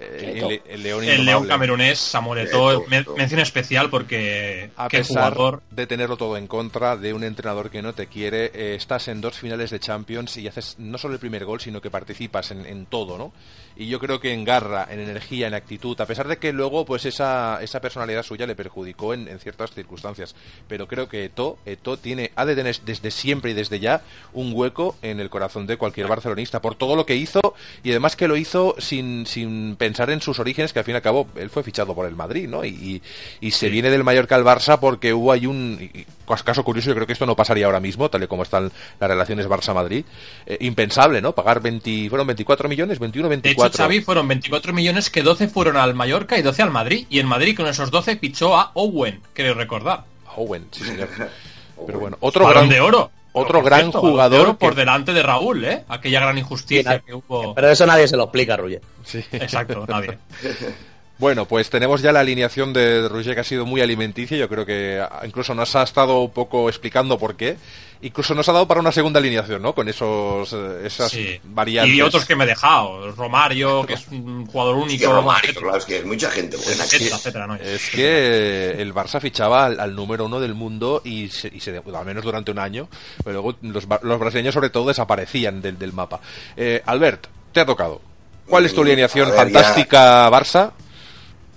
el, 0.00 0.62
el 0.66 0.82
León 0.82 1.04
El 1.04 1.24
León 1.24 1.46
camerunés, 1.46 1.98
Samuel 1.98 2.46
Eto'o, 2.46 2.84
todo. 2.84 3.16
mención 3.16 3.40
especial 3.40 3.90
porque 3.90 4.70
A 4.76 4.88
qué 4.88 4.98
pesar 4.98 5.32
jugador. 5.34 5.62
de 5.70 5.86
tenerlo 5.86 6.16
todo 6.16 6.36
en 6.36 6.46
contra, 6.46 6.96
de 6.96 7.12
un 7.12 7.24
entrenador 7.24 7.70
que 7.70 7.82
no 7.82 7.92
te 7.92 8.06
quiere, 8.06 8.46
eh, 8.54 8.74
estás 8.76 9.08
en 9.08 9.20
dos 9.20 9.38
finales 9.38 9.70
de 9.70 9.80
Champions 9.80 10.36
y 10.36 10.48
haces 10.48 10.76
no 10.78 10.96
solo 10.98 11.14
el 11.14 11.20
primer 11.20 11.44
gol, 11.44 11.60
sino 11.60 11.80
que 11.80 11.90
participas 11.90 12.50
en, 12.50 12.64
en 12.66 12.86
todo, 12.86 13.18
¿no? 13.18 13.32
Y 13.80 13.86
yo 13.88 13.98
creo 13.98 14.20
que 14.20 14.34
en 14.34 14.44
garra, 14.44 14.86
en 14.90 15.00
energía, 15.00 15.46
en 15.46 15.54
actitud, 15.54 15.98
a 16.02 16.04
pesar 16.04 16.28
de 16.28 16.36
que 16.36 16.52
luego 16.52 16.84
pues 16.84 17.06
esa, 17.06 17.62
esa 17.62 17.80
personalidad 17.80 18.22
suya 18.22 18.46
le 18.46 18.54
perjudicó 18.54 19.14
en, 19.14 19.26
en 19.26 19.38
ciertas 19.38 19.70
circunstancias, 19.72 20.34
pero 20.68 20.86
creo 20.86 21.08
que 21.08 21.24
Eto, 21.24 21.56
Eto 21.64 21.96
tiene, 21.96 22.30
ha 22.36 22.44
de 22.44 22.54
tener 22.54 22.76
desde 22.84 23.10
siempre 23.10 23.52
y 23.52 23.54
desde 23.54 23.80
ya 23.80 24.02
un 24.34 24.52
hueco 24.54 24.96
en 25.00 25.18
el 25.18 25.30
corazón 25.30 25.66
de 25.66 25.78
cualquier 25.78 26.08
barcelonista 26.08 26.60
por 26.60 26.74
todo 26.74 26.94
lo 26.94 27.06
que 27.06 27.16
hizo 27.16 27.40
y 27.82 27.88
además 27.88 28.16
que 28.16 28.28
lo 28.28 28.36
hizo 28.36 28.74
sin, 28.78 29.24
sin 29.24 29.76
pensar 29.76 30.10
en 30.10 30.20
sus 30.20 30.38
orígenes, 30.40 30.74
que 30.74 30.80
al 30.80 30.84
fin 30.84 30.92
y 30.92 30.96
al 30.96 31.02
cabo 31.02 31.26
él 31.36 31.48
fue 31.48 31.62
fichado 31.62 31.94
por 31.94 32.06
el 32.06 32.14
Madrid, 32.14 32.48
¿no? 32.50 32.66
Y, 32.66 32.68
y- 32.68 33.02
y 33.40 33.50
se 33.52 33.70
viene 33.70 33.88
del 33.88 34.04
Mallorca 34.04 34.34
al 34.36 34.44
Barça 34.44 34.78
porque 34.78 35.14
hubo 35.14 35.32
ahí 35.32 35.46
un 35.46 35.78
y- 35.94 36.04
caso 36.42 36.64
curioso, 36.64 36.88
yo 36.88 36.94
creo 36.94 37.06
que 37.06 37.12
esto 37.12 37.26
no 37.26 37.36
pasaría 37.36 37.66
ahora 37.66 37.80
mismo, 37.80 38.08
tal 38.10 38.22
y 38.22 38.26
como 38.26 38.42
están 38.42 38.70
las 38.98 39.10
relaciones 39.10 39.48
Barça-Madrid, 39.48 40.04
eh, 40.46 40.56
impensable, 40.60 41.20
¿no? 41.20 41.32
Pagar 41.34 41.60
20, 41.60 42.08
fueron 42.08 42.26
24 42.26 42.68
millones, 42.68 42.98
21, 42.98 43.28
De 43.28 43.34
hecho, 43.34 43.42
24. 43.42 43.76
Xavi 43.84 44.00
fueron 44.00 44.28
24 44.28 44.72
millones, 44.72 45.10
que 45.10 45.22
12 45.22 45.48
fueron 45.48 45.76
al 45.76 45.94
Mallorca 45.94 46.38
y 46.38 46.42
12 46.42 46.62
al 46.62 46.70
Madrid. 46.70 47.06
Y 47.10 47.18
el 47.18 47.26
Madrid 47.26 47.56
con 47.56 47.66
esos 47.66 47.90
12 47.90 48.16
fichó 48.16 48.56
a 48.56 48.70
Owen, 48.74 49.20
creo 49.34 49.54
recordar. 49.54 50.04
Owen, 50.36 50.66
sí 50.70 50.84
señor. 50.84 51.08
Pero 51.86 51.98
bueno, 51.98 52.16
otro 52.20 52.46
gran 52.46 52.68
de 52.68 52.80
oro. 52.80 53.10
otro 53.32 53.62
gran 53.62 53.80
cierto, 53.80 53.98
Balón 54.02 54.06
de 54.06 54.10
jugador 54.12 54.40
oro 54.40 54.58
por 54.58 54.70
que- 54.74 54.80
delante 54.80 55.12
de 55.14 55.22
Raúl, 55.22 55.64
¿eh? 55.64 55.84
Aquella 55.88 56.20
gran 56.20 56.36
injusticia 56.38 56.96
Sí, 56.98 57.02
que 57.06 57.14
hubo. 57.14 57.54
Pero 57.54 57.70
eso 57.70 57.86
nadie 57.86 58.06
se 58.06 58.16
lo 58.16 58.24
explica, 58.24 58.56
Ruye. 58.56 58.80
Sí. 59.04 59.24
Exacto, 59.32 59.84
nadie. 59.88 60.18
Bueno, 61.20 61.44
pues 61.46 61.68
tenemos 61.68 62.00
ya 62.00 62.12
la 62.12 62.20
alineación 62.20 62.72
de 62.72 63.06
Roger 63.06 63.34
que 63.34 63.42
ha 63.42 63.44
sido 63.44 63.66
muy 63.66 63.82
alimenticia. 63.82 64.38
Yo 64.38 64.48
creo 64.48 64.64
que 64.64 65.04
incluso 65.26 65.54
nos 65.54 65.76
ha 65.76 65.82
estado 65.82 66.20
un 66.22 66.30
poco 66.30 66.68
explicando 66.68 67.18
por 67.18 67.36
qué. 67.36 67.56
Incluso 68.02 68.34
nos 68.34 68.48
ha 68.48 68.52
dado 68.54 68.66
para 68.66 68.80
una 68.80 68.90
segunda 68.90 69.20
alineación, 69.20 69.60
¿no? 69.60 69.74
Con 69.74 69.86
esos 69.90 70.50
eh, 70.54 70.86
esas 70.86 71.10
Sí. 71.12 71.38
variantes. 71.44 71.94
Y 71.94 72.00
otros 72.00 72.24
que 72.24 72.34
me 72.34 72.44
he 72.44 72.46
dejado. 72.46 73.12
Romario, 73.12 73.84
que 73.86 73.92
es 73.92 74.08
un 74.08 74.46
jugador 74.46 74.76
único. 74.76 75.04
Sí, 75.04 75.12
Romario, 75.12 75.52
claro, 75.54 75.76
es 75.76 75.84
que 75.84 75.98
es 75.98 76.06
mucha 76.06 76.30
gente 76.30 76.56
buena. 76.56 76.84
etcétera, 76.84 77.16
etcétera, 77.16 77.46
¿no? 77.46 77.54
Es 77.56 77.90
que 77.90 78.70
el 78.80 78.94
Barça 78.94 79.20
fichaba 79.20 79.66
al, 79.66 79.78
al 79.78 79.94
número 79.94 80.24
uno 80.24 80.40
del 80.40 80.54
mundo 80.54 81.02
y 81.04 81.28
se, 81.28 81.48
y 81.48 81.60
se- 81.60 81.76
al 81.76 82.06
menos 82.06 82.24
durante 82.24 82.50
un 82.50 82.58
año, 82.58 82.88
pero 83.22 83.42
luego 83.42 83.58
los, 83.60 83.86
los 84.02 84.18
brasileños 84.18 84.54
sobre 84.54 84.70
todo 84.70 84.88
desaparecían 84.88 85.60
del, 85.60 85.78
del 85.78 85.92
mapa. 85.92 86.20
Eh, 86.56 86.82
Albert, 86.86 87.26
te 87.52 87.60
ha 87.60 87.66
tocado. 87.66 88.00
¿Cuál 88.46 88.64
es 88.64 88.72
tu 88.74 88.80
Mm, 88.80 88.86
alineación 88.86 89.28
ya- 89.28 89.34
fantástica 89.36 90.30
Barça? 90.30 90.70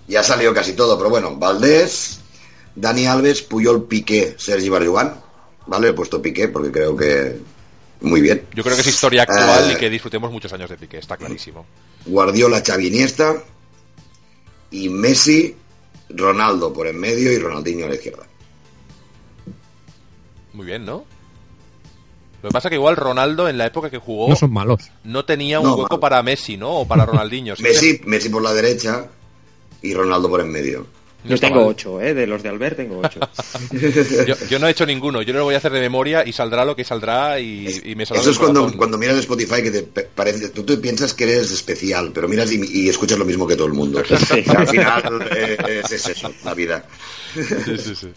Ya 0.08 0.20
ha 0.20 0.24
salido 0.24 0.54
casi 0.54 0.74
todo, 0.74 0.98
pero 0.98 1.10
bueno, 1.10 1.36
Valdés, 1.38 2.20
Dani 2.76 3.06
Alves, 3.06 3.42
Puyol, 3.42 3.86
Piqué, 3.86 4.36
Sergi 4.38 4.70
Barjugán. 4.70 5.22
¿Vale? 5.66 5.90
He 5.90 5.94
puesto 5.94 6.22
Piqué 6.22 6.50
porque 6.50 6.72
creo 6.72 6.96
que 6.98 7.38
muy 8.02 8.20
bien. 8.20 8.46
Yo 8.54 8.64
creo 8.64 8.76
que 8.76 8.82
es 8.82 8.88
historia 8.88 9.24
actual 9.24 9.70
Eh. 9.72 9.74
y 9.74 9.76
que 9.78 9.90
disfrutemos 9.90 10.30
muchos 10.32 10.52
años 10.52 10.70
de 10.70 10.76
Piqué, 10.78 10.98
está 10.98 11.16
clarísimo. 11.16 11.66
Guardiola, 12.06 12.62
Xavi, 12.66 12.88
Iniesta 12.88 13.42
y 14.72 14.90
Messi, 14.90 15.56
Ronaldo 16.10 16.74
por 16.74 16.86
en 16.88 17.00
medio 17.00 17.32
y 17.32 17.38
Ronaldinho 17.40 17.86
a 17.86 17.90
la 17.90 17.96
izquierda. 17.96 18.26
Muy 20.54 20.66
bien, 20.66 20.86
¿no? 20.86 21.06
Lo 22.42 22.50
que 22.50 22.54
pasa 22.54 22.70
que 22.70 22.76
igual 22.76 22.98
Ronaldo 22.98 23.48
en 23.48 23.58
la 23.58 23.68
época 23.68 23.90
que 23.90 23.98
jugó 24.00 24.28
No 24.28 24.36
son 24.36 24.52
malos. 24.52 24.92
no 25.06 25.24
tenía 25.24 25.62
un 25.62 25.66
No, 25.68 25.76
hueco 25.76 25.92
malo. 25.92 26.00
para 26.02 26.22
Messi, 26.24 26.58
¿no? 26.58 26.80
O 26.82 26.88
para 26.88 27.06
Ronaldinho. 27.08 27.56
Sí, 27.56 27.64
Messi, 27.64 28.02
Messi 28.06 28.28
por 28.30 28.42
la 28.44 28.54
derecha 28.54 29.06
y 29.84 29.94
Ronaldo 29.94 30.30
por 30.30 30.42
en 30.42 30.50
medio. 30.52 30.88
no 31.24 31.30
Yo 31.32 31.38
tengo 31.40 31.56
mal. 31.58 31.66
ocho, 31.70 32.02
¿eh? 32.02 32.14
De 32.14 32.26
los 32.28 32.42
de 32.44 32.50
Albert 32.50 32.78
tengo 32.78 33.00
ocho. 33.04 33.20
Yo, 34.28 34.36
yo 34.50 34.60
no 34.60 34.68
he 34.68 34.72
hecho 34.72 34.86
ninguno, 34.86 35.22
yo 35.22 35.34
lo 35.34 35.44
voy 35.46 35.56
a 35.56 35.58
hacer 35.58 35.72
de 35.72 35.80
memoria 35.80 36.24
y 36.26 36.32
saldrá 36.34 36.66
lo 36.66 36.76
que 36.76 36.84
saldrá 36.84 37.40
y, 37.40 37.68
y 37.84 37.96
me 37.96 38.06
saldrá 38.06 38.22
Eso 38.22 38.32
es 38.32 38.38
cuando, 38.40 38.72
cuando 38.76 38.98
miras 38.98 39.18
Spotify 39.18 39.62
que 39.64 39.72
te 39.72 39.84
parece, 40.04 40.50
tú 40.50 40.64
te 40.64 40.78
piensas 40.78 41.14
que 41.14 41.24
eres 41.26 41.52
especial, 41.52 42.12
pero 42.14 42.28
miras 42.28 42.52
y, 42.52 42.60
y 42.86 42.90
escuchas 42.90 43.18
lo 43.20 43.26
mismo 43.26 43.46
que 43.48 43.56
todo 43.56 43.68
el 43.68 43.74
mundo. 43.74 44.02
Sí. 44.18 44.44
Al 44.56 44.68
final 44.68 45.28
eh, 45.36 45.58
es, 45.84 45.92
es 45.92 46.08
eso, 46.10 46.34
la 46.44 46.54
vida. 46.54 46.86
Sí, 47.34 47.78
sí, 47.78 47.96
sí. 47.96 48.08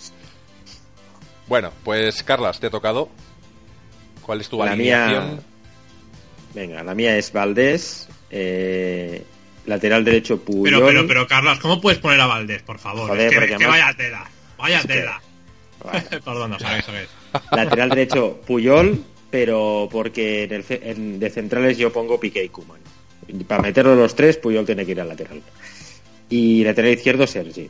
Bueno, 1.49 1.73
pues 1.85 2.23
Carlas, 2.23 2.59
te 2.59 2.67
ha 2.67 2.71
tocado. 2.71 3.09
¿Cuál 4.23 4.41
es 4.41 4.49
tu 4.49 4.59
La 4.59 4.73
alineación? 4.73 5.27
mía. 5.35 5.39
Venga, 6.55 6.83
la 6.83 6.95
mía 6.95 7.17
es 7.17 7.33
Valdés. 7.33 8.09
eh, 8.31 9.23
lateral 9.67 10.05
derecho 10.05 10.41
Puyol. 10.41 10.65
Pero, 10.65 10.87
pero, 10.87 11.07
pero, 11.07 11.27
Carlos, 11.27 11.59
¿cómo 11.61 11.81
puedes 11.81 11.99
poner 11.99 12.21
a 12.21 12.27
Valdés, 12.27 12.63
por 12.63 12.79
favor? 12.79 13.09
Joder, 13.09 13.33
es 13.33 13.49
que, 13.51 13.55
es 13.65 13.69
vaya 13.69 13.93
tela, 13.97 14.31
vaya 14.59 14.83
tela. 14.83 15.21
Vale. 15.85 16.01
Perdón, 16.25 16.51
no 16.53 16.59
sabéis, 16.59 16.85
sabéis. 16.85 17.09
Lateral 17.53 17.91
derecho 17.91 18.41
Puyol, 18.47 19.03
pero 19.31 19.89
porque 19.91 20.45
en 20.45 20.53
el, 20.53 20.65
ce- 20.65 20.81
en- 20.91 21.19
de 21.19 21.31
centrales 21.31 21.77
yo 21.79 21.93
pongo 21.93 22.19
Piqué 22.19 22.43
y 22.45 22.49
Kuman. 22.49 22.81
Para 23.47 23.63
meterlo 23.63 23.95
los 23.97 24.15
tres, 24.15 24.37
Puyol 24.37 24.65
tiene 24.65 24.85
que 24.87 24.93
ir 24.93 25.01
al 25.01 25.09
lateral. 25.09 25.43
Y 26.31 26.65
lateral 26.65 26.93
izquierdo 26.93 27.27
Sergi. 27.27 27.69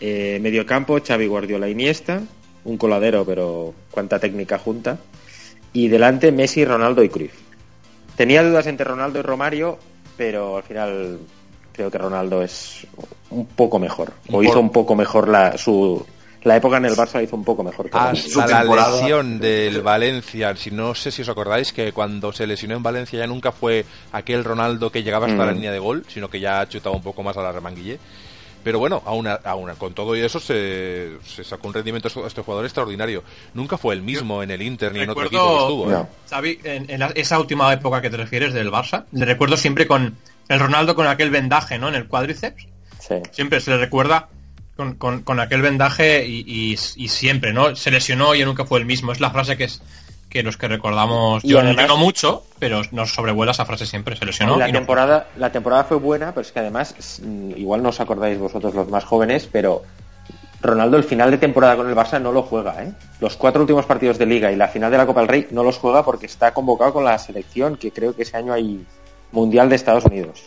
Eh, 0.00 0.38
medio 0.42 0.66
campo 0.66 0.98
Xavi 1.00 1.26
Guardiola 1.26 1.68
Iniesta, 1.68 2.22
un 2.64 2.76
coladero, 2.76 3.24
pero 3.24 3.74
cuánta 3.90 4.18
técnica 4.18 4.58
junta. 4.58 4.98
Y 5.72 5.88
delante 5.88 6.32
Messi, 6.32 6.64
Ronaldo 6.64 7.02
y 7.04 7.08
Cruyff. 7.08 7.32
Tenía 8.16 8.42
dudas 8.42 8.66
entre 8.66 8.84
Ronaldo 8.84 9.20
y 9.20 9.22
Romario, 9.22 9.78
pero 10.16 10.56
al 10.56 10.62
final 10.62 11.18
creo 11.72 11.90
que 11.90 11.98
Ronaldo 11.98 12.42
es 12.42 12.86
un 13.30 13.46
poco 13.46 13.78
mejor. 13.78 14.12
O 14.30 14.42
hizo 14.42 14.60
un 14.60 14.70
poco 14.70 14.94
mejor 14.94 15.28
la, 15.28 15.56
su, 15.56 16.04
la 16.42 16.56
época 16.56 16.76
en 16.76 16.84
el 16.84 16.94
Barça 16.94 17.14
la 17.14 17.22
hizo 17.22 17.36
un 17.36 17.44
poco 17.44 17.62
mejor 17.62 17.88
que 17.88 17.96
Hasta 17.96 18.64
la 18.64 18.90
lesión 18.90 19.38
del 19.38 19.80
Valencia, 19.80 20.54
si 20.56 20.70
no 20.70 20.94
sé 20.94 21.10
si 21.10 21.22
os 21.22 21.28
acordáis 21.28 21.72
que 21.72 21.92
cuando 21.92 22.32
se 22.32 22.46
lesionó 22.46 22.76
en 22.76 22.82
Valencia 22.82 23.18
ya 23.20 23.26
nunca 23.26 23.52
fue 23.52 23.84
aquel 24.12 24.44
Ronaldo 24.44 24.90
que 24.90 25.02
llegaba 25.02 25.26
hasta 25.26 25.42
Mm. 25.42 25.46
la 25.46 25.52
línea 25.52 25.72
de 25.72 25.78
gol, 25.78 26.04
sino 26.08 26.28
que 26.28 26.40
ya 26.40 26.68
chutaba 26.68 26.94
un 26.96 27.02
poco 27.02 27.22
más 27.22 27.36
a 27.36 27.42
la 27.42 27.52
remanguille. 27.52 27.98
Pero 28.64 28.78
bueno, 28.78 29.02
aún, 29.06 29.26
a- 29.26 29.40
aún 29.44 29.70
con 29.76 29.92
todo 29.94 30.14
y 30.16 30.20
eso 30.20 30.38
se, 30.40 31.16
se 31.24 31.42
sacó 31.44 31.68
un 31.68 31.74
rendimiento 31.74 32.08
a 32.22 32.26
este 32.26 32.42
jugador 32.42 32.64
extraordinario. 32.64 33.24
Nunca 33.54 33.76
fue 33.78 33.94
el 33.94 34.02
mismo 34.02 34.42
en 34.42 34.50
el 34.50 34.62
Inter 34.62 34.92
ni 34.92 35.00
en 35.00 35.10
otro 35.10 35.22
equipo 35.26 35.42
que 35.56 35.62
estuvo. 35.62 35.90
¿eh? 36.02 36.06
Xavi, 36.30 36.58
en, 36.64 36.90
en 36.90 37.00
la- 37.00 37.12
esa 37.14 37.38
última 37.40 37.72
época 37.72 38.00
que 38.00 38.10
te 38.10 38.16
refieres 38.16 38.52
del 38.54 38.70
Barça, 38.70 39.04
le 39.12 39.24
recuerdo 39.24 39.56
siempre 39.56 39.86
con 39.86 40.16
el 40.48 40.60
Ronaldo 40.60 40.94
con 40.94 41.06
aquel 41.06 41.30
vendaje, 41.30 41.78
¿no? 41.78 41.88
En 41.88 41.94
el 41.94 42.06
cuádriceps. 42.06 42.66
Sí. 43.00 43.14
Siempre 43.32 43.60
se 43.60 43.70
le 43.72 43.78
recuerda 43.78 44.28
con, 44.76 44.94
con- 44.94 45.22
con 45.22 45.40
aquel 45.40 45.60
vendaje 45.62 46.26
y, 46.26 46.44
y- 46.46 46.72
y 46.96 47.08
siempre, 47.08 47.52
¿no? 47.52 47.74
Se 47.76 47.90
lesionó 47.90 48.34
y 48.34 48.38
ya 48.40 48.44
nunca 48.46 48.64
fue 48.64 48.78
el 48.78 48.86
mismo. 48.86 49.12
Es 49.12 49.20
la 49.20 49.30
frase 49.30 49.56
que 49.56 49.64
es 49.64 49.82
que 50.32 50.42
los 50.42 50.56
que 50.56 50.66
recordamos. 50.68 51.44
Y 51.44 51.48
Yo, 51.48 51.60
además- 51.60 51.86
no 51.88 51.96
mucho, 51.96 52.42
pero 52.58 52.82
nos 52.90 53.12
sobrevuela 53.14 53.52
esa 53.52 53.64
frase 53.66 53.86
siempre. 53.86 54.16
Se 54.16 54.24
lesionó. 54.24 54.56
la 54.56 54.68
y 54.68 54.72
no- 54.72 54.78
temporada 54.78 55.26
la 55.36 55.52
temporada 55.52 55.84
fue 55.84 55.98
buena 55.98 56.30
pero 56.32 56.40
es 56.42 56.50
que 56.52 56.58
además 56.60 56.94
mm, 57.22 57.52
igual 57.56 57.82
no 57.82 57.90
os 57.90 58.00
acordáis 58.00 58.38
vosotros 58.38 58.74
los 58.74 58.88
más 58.88 59.04
jóvenes 59.04 59.48
pero 59.50 59.82
Ronaldo 60.60 60.96
el 60.96 61.04
final 61.04 61.30
de 61.30 61.38
temporada 61.38 61.76
con 61.76 61.88
el 61.88 61.94
Barça 61.96 62.20
no 62.20 62.30
lo 62.32 62.42
juega 62.42 62.82
¿eh? 62.84 62.92
los 63.20 63.36
cuatro 63.36 63.60
últimos 63.62 63.84
partidos 63.84 64.16
de 64.18 64.26
Liga 64.26 64.52
y 64.52 64.56
la 64.56 64.68
final 64.68 64.90
de 64.90 64.98
la 64.98 65.06
Copa 65.06 65.20
del 65.20 65.28
Rey 65.28 65.48
no 65.50 65.64
los 65.64 65.76
juega 65.78 66.04
porque 66.04 66.26
está 66.26 66.54
convocado 66.54 66.92
con 66.92 67.04
la 67.04 67.18
selección 67.18 67.76
que 67.76 67.90
creo 67.90 68.14
que 68.14 68.22
ese 68.22 68.36
año 68.36 68.52
hay 68.52 68.84
Mundial 69.32 69.68
de 69.68 69.74
Estados 69.76 70.04
Unidos 70.04 70.42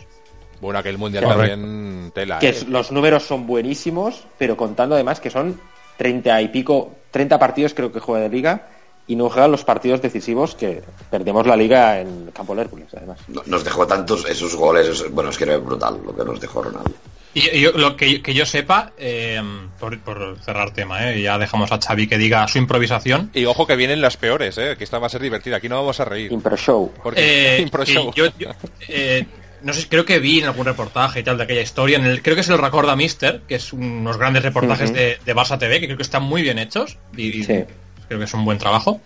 Bueno, 0.60 0.78
aquel 0.78 0.96
mundial 0.96 1.24
Correcto. 1.24 1.50
también 1.60 2.10
tela. 2.14 2.38
que 2.38 2.48
¿eh? 2.50 2.56
los 2.68 2.90
números 2.92 3.24
son 3.24 3.46
buenísimos 3.46 4.24
pero 4.38 4.56
contando 4.56 4.94
además 4.94 5.20
que 5.20 5.28
son 5.30 5.60
30 5.98 6.40
y 6.42 6.48
pico 6.48 6.92
30 7.10 7.38
partidos 7.38 7.74
creo 7.74 7.92
que 7.92 8.00
juega 8.00 8.22
de 8.22 8.28
Liga 8.30 8.68
y 9.08 9.16
no 9.16 9.28
juega 9.30 9.46
los 9.48 9.64
partidos 9.64 10.02
decisivos 10.02 10.54
que 10.54 10.82
perdemos 11.10 11.46
la 11.46 11.56
Liga 11.56 12.00
en 12.00 12.30
Campo 12.34 12.54
del 12.54 12.64
Hércules 12.64 12.88
además 12.96 13.18
No- 13.28 13.42
Nos 13.46 13.62
dejó 13.64 13.86
tantos 13.86 14.24
esos 14.28 14.54
goles, 14.56 15.04
bueno, 15.12 15.30
es 15.30 15.38
que 15.38 15.44
era 15.44 15.56
brutal 15.58 16.00
lo 16.04 16.14
que 16.16 16.24
nos 16.24 16.40
dejó 16.40 16.62
Ronaldo. 16.62 16.92
Y, 17.34 17.60
yo- 17.60 17.72
lo 17.72 17.96
que, 17.96 18.22
que 18.22 18.32
yo 18.32 18.46
sepa, 18.46 18.92
eh, 18.96 19.40
por, 19.78 20.00
por 20.00 20.38
cerrar 20.42 20.72
tema, 20.72 21.10
¿eh? 21.12 21.20
ya 21.20 21.36
dejamos 21.38 21.70
a 21.70 21.78
Xavi 21.78 22.06
que 22.06 22.16
diga 22.16 22.48
su 22.48 22.56
improvisación. 22.58 23.30
Y 23.34 23.44
ojo 23.44 23.66
que 23.66 23.76
vienen 23.76 24.00
las 24.00 24.16
peores, 24.16 24.56
¿eh? 24.56 24.74
que 24.78 24.84
esta 24.84 24.98
va 24.98 25.06
a 25.08 25.10
ser 25.10 25.20
divertida. 25.20 25.56
Aquí 25.58 25.68
no 25.68 25.76
vamos 25.76 26.00
a 26.00 26.06
reír. 26.06 26.32
Impro 26.32 26.56
Show 26.56 26.92
Porque 27.02 27.56
Eh, 27.58 27.60
Impro 27.62 27.84
que 27.84 27.92
show. 27.92 28.10
yo- 28.14 28.26
yo, 28.38 28.48
eh, 28.88 29.26
no 29.62 29.72
sé, 29.74 29.86
creo 29.86 30.06
que 30.06 30.18
vi 30.18 30.38
en 30.40 30.46
algún 30.46 30.64
reportaje 30.64 31.20
y 31.20 31.22
tal 31.24 31.36
de 31.36 31.44
aquella 31.44 31.60
historia. 31.60 31.98
En 31.98 32.06
el, 32.06 32.22
creo 32.22 32.36
que 32.36 32.42
se 32.42 32.52
lo 32.52 32.56
recuerda 32.56 32.96
Mister, 32.96 33.42
que 33.46 33.56
es 33.56 33.70
unos 33.74 34.16
grandes 34.16 34.42
reportajes 34.42 34.92
de, 34.94 35.18
de 35.22 35.34
Barça 35.36 35.58
TV, 35.58 35.78
que 35.80 35.86
creo 35.86 35.96
que 35.98 36.02
están 36.04 36.22
muy 36.22 36.40
bien 36.40 36.58
hechos. 36.58 36.96
Y, 37.16 37.40
y 37.40 37.44
Sí. 37.44 37.64
Creo 38.08 38.18
que 38.18 38.24
es 38.24 38.34
un 38.34 38.44
buen 38.44 38.58
trabajo. 38.58 39.00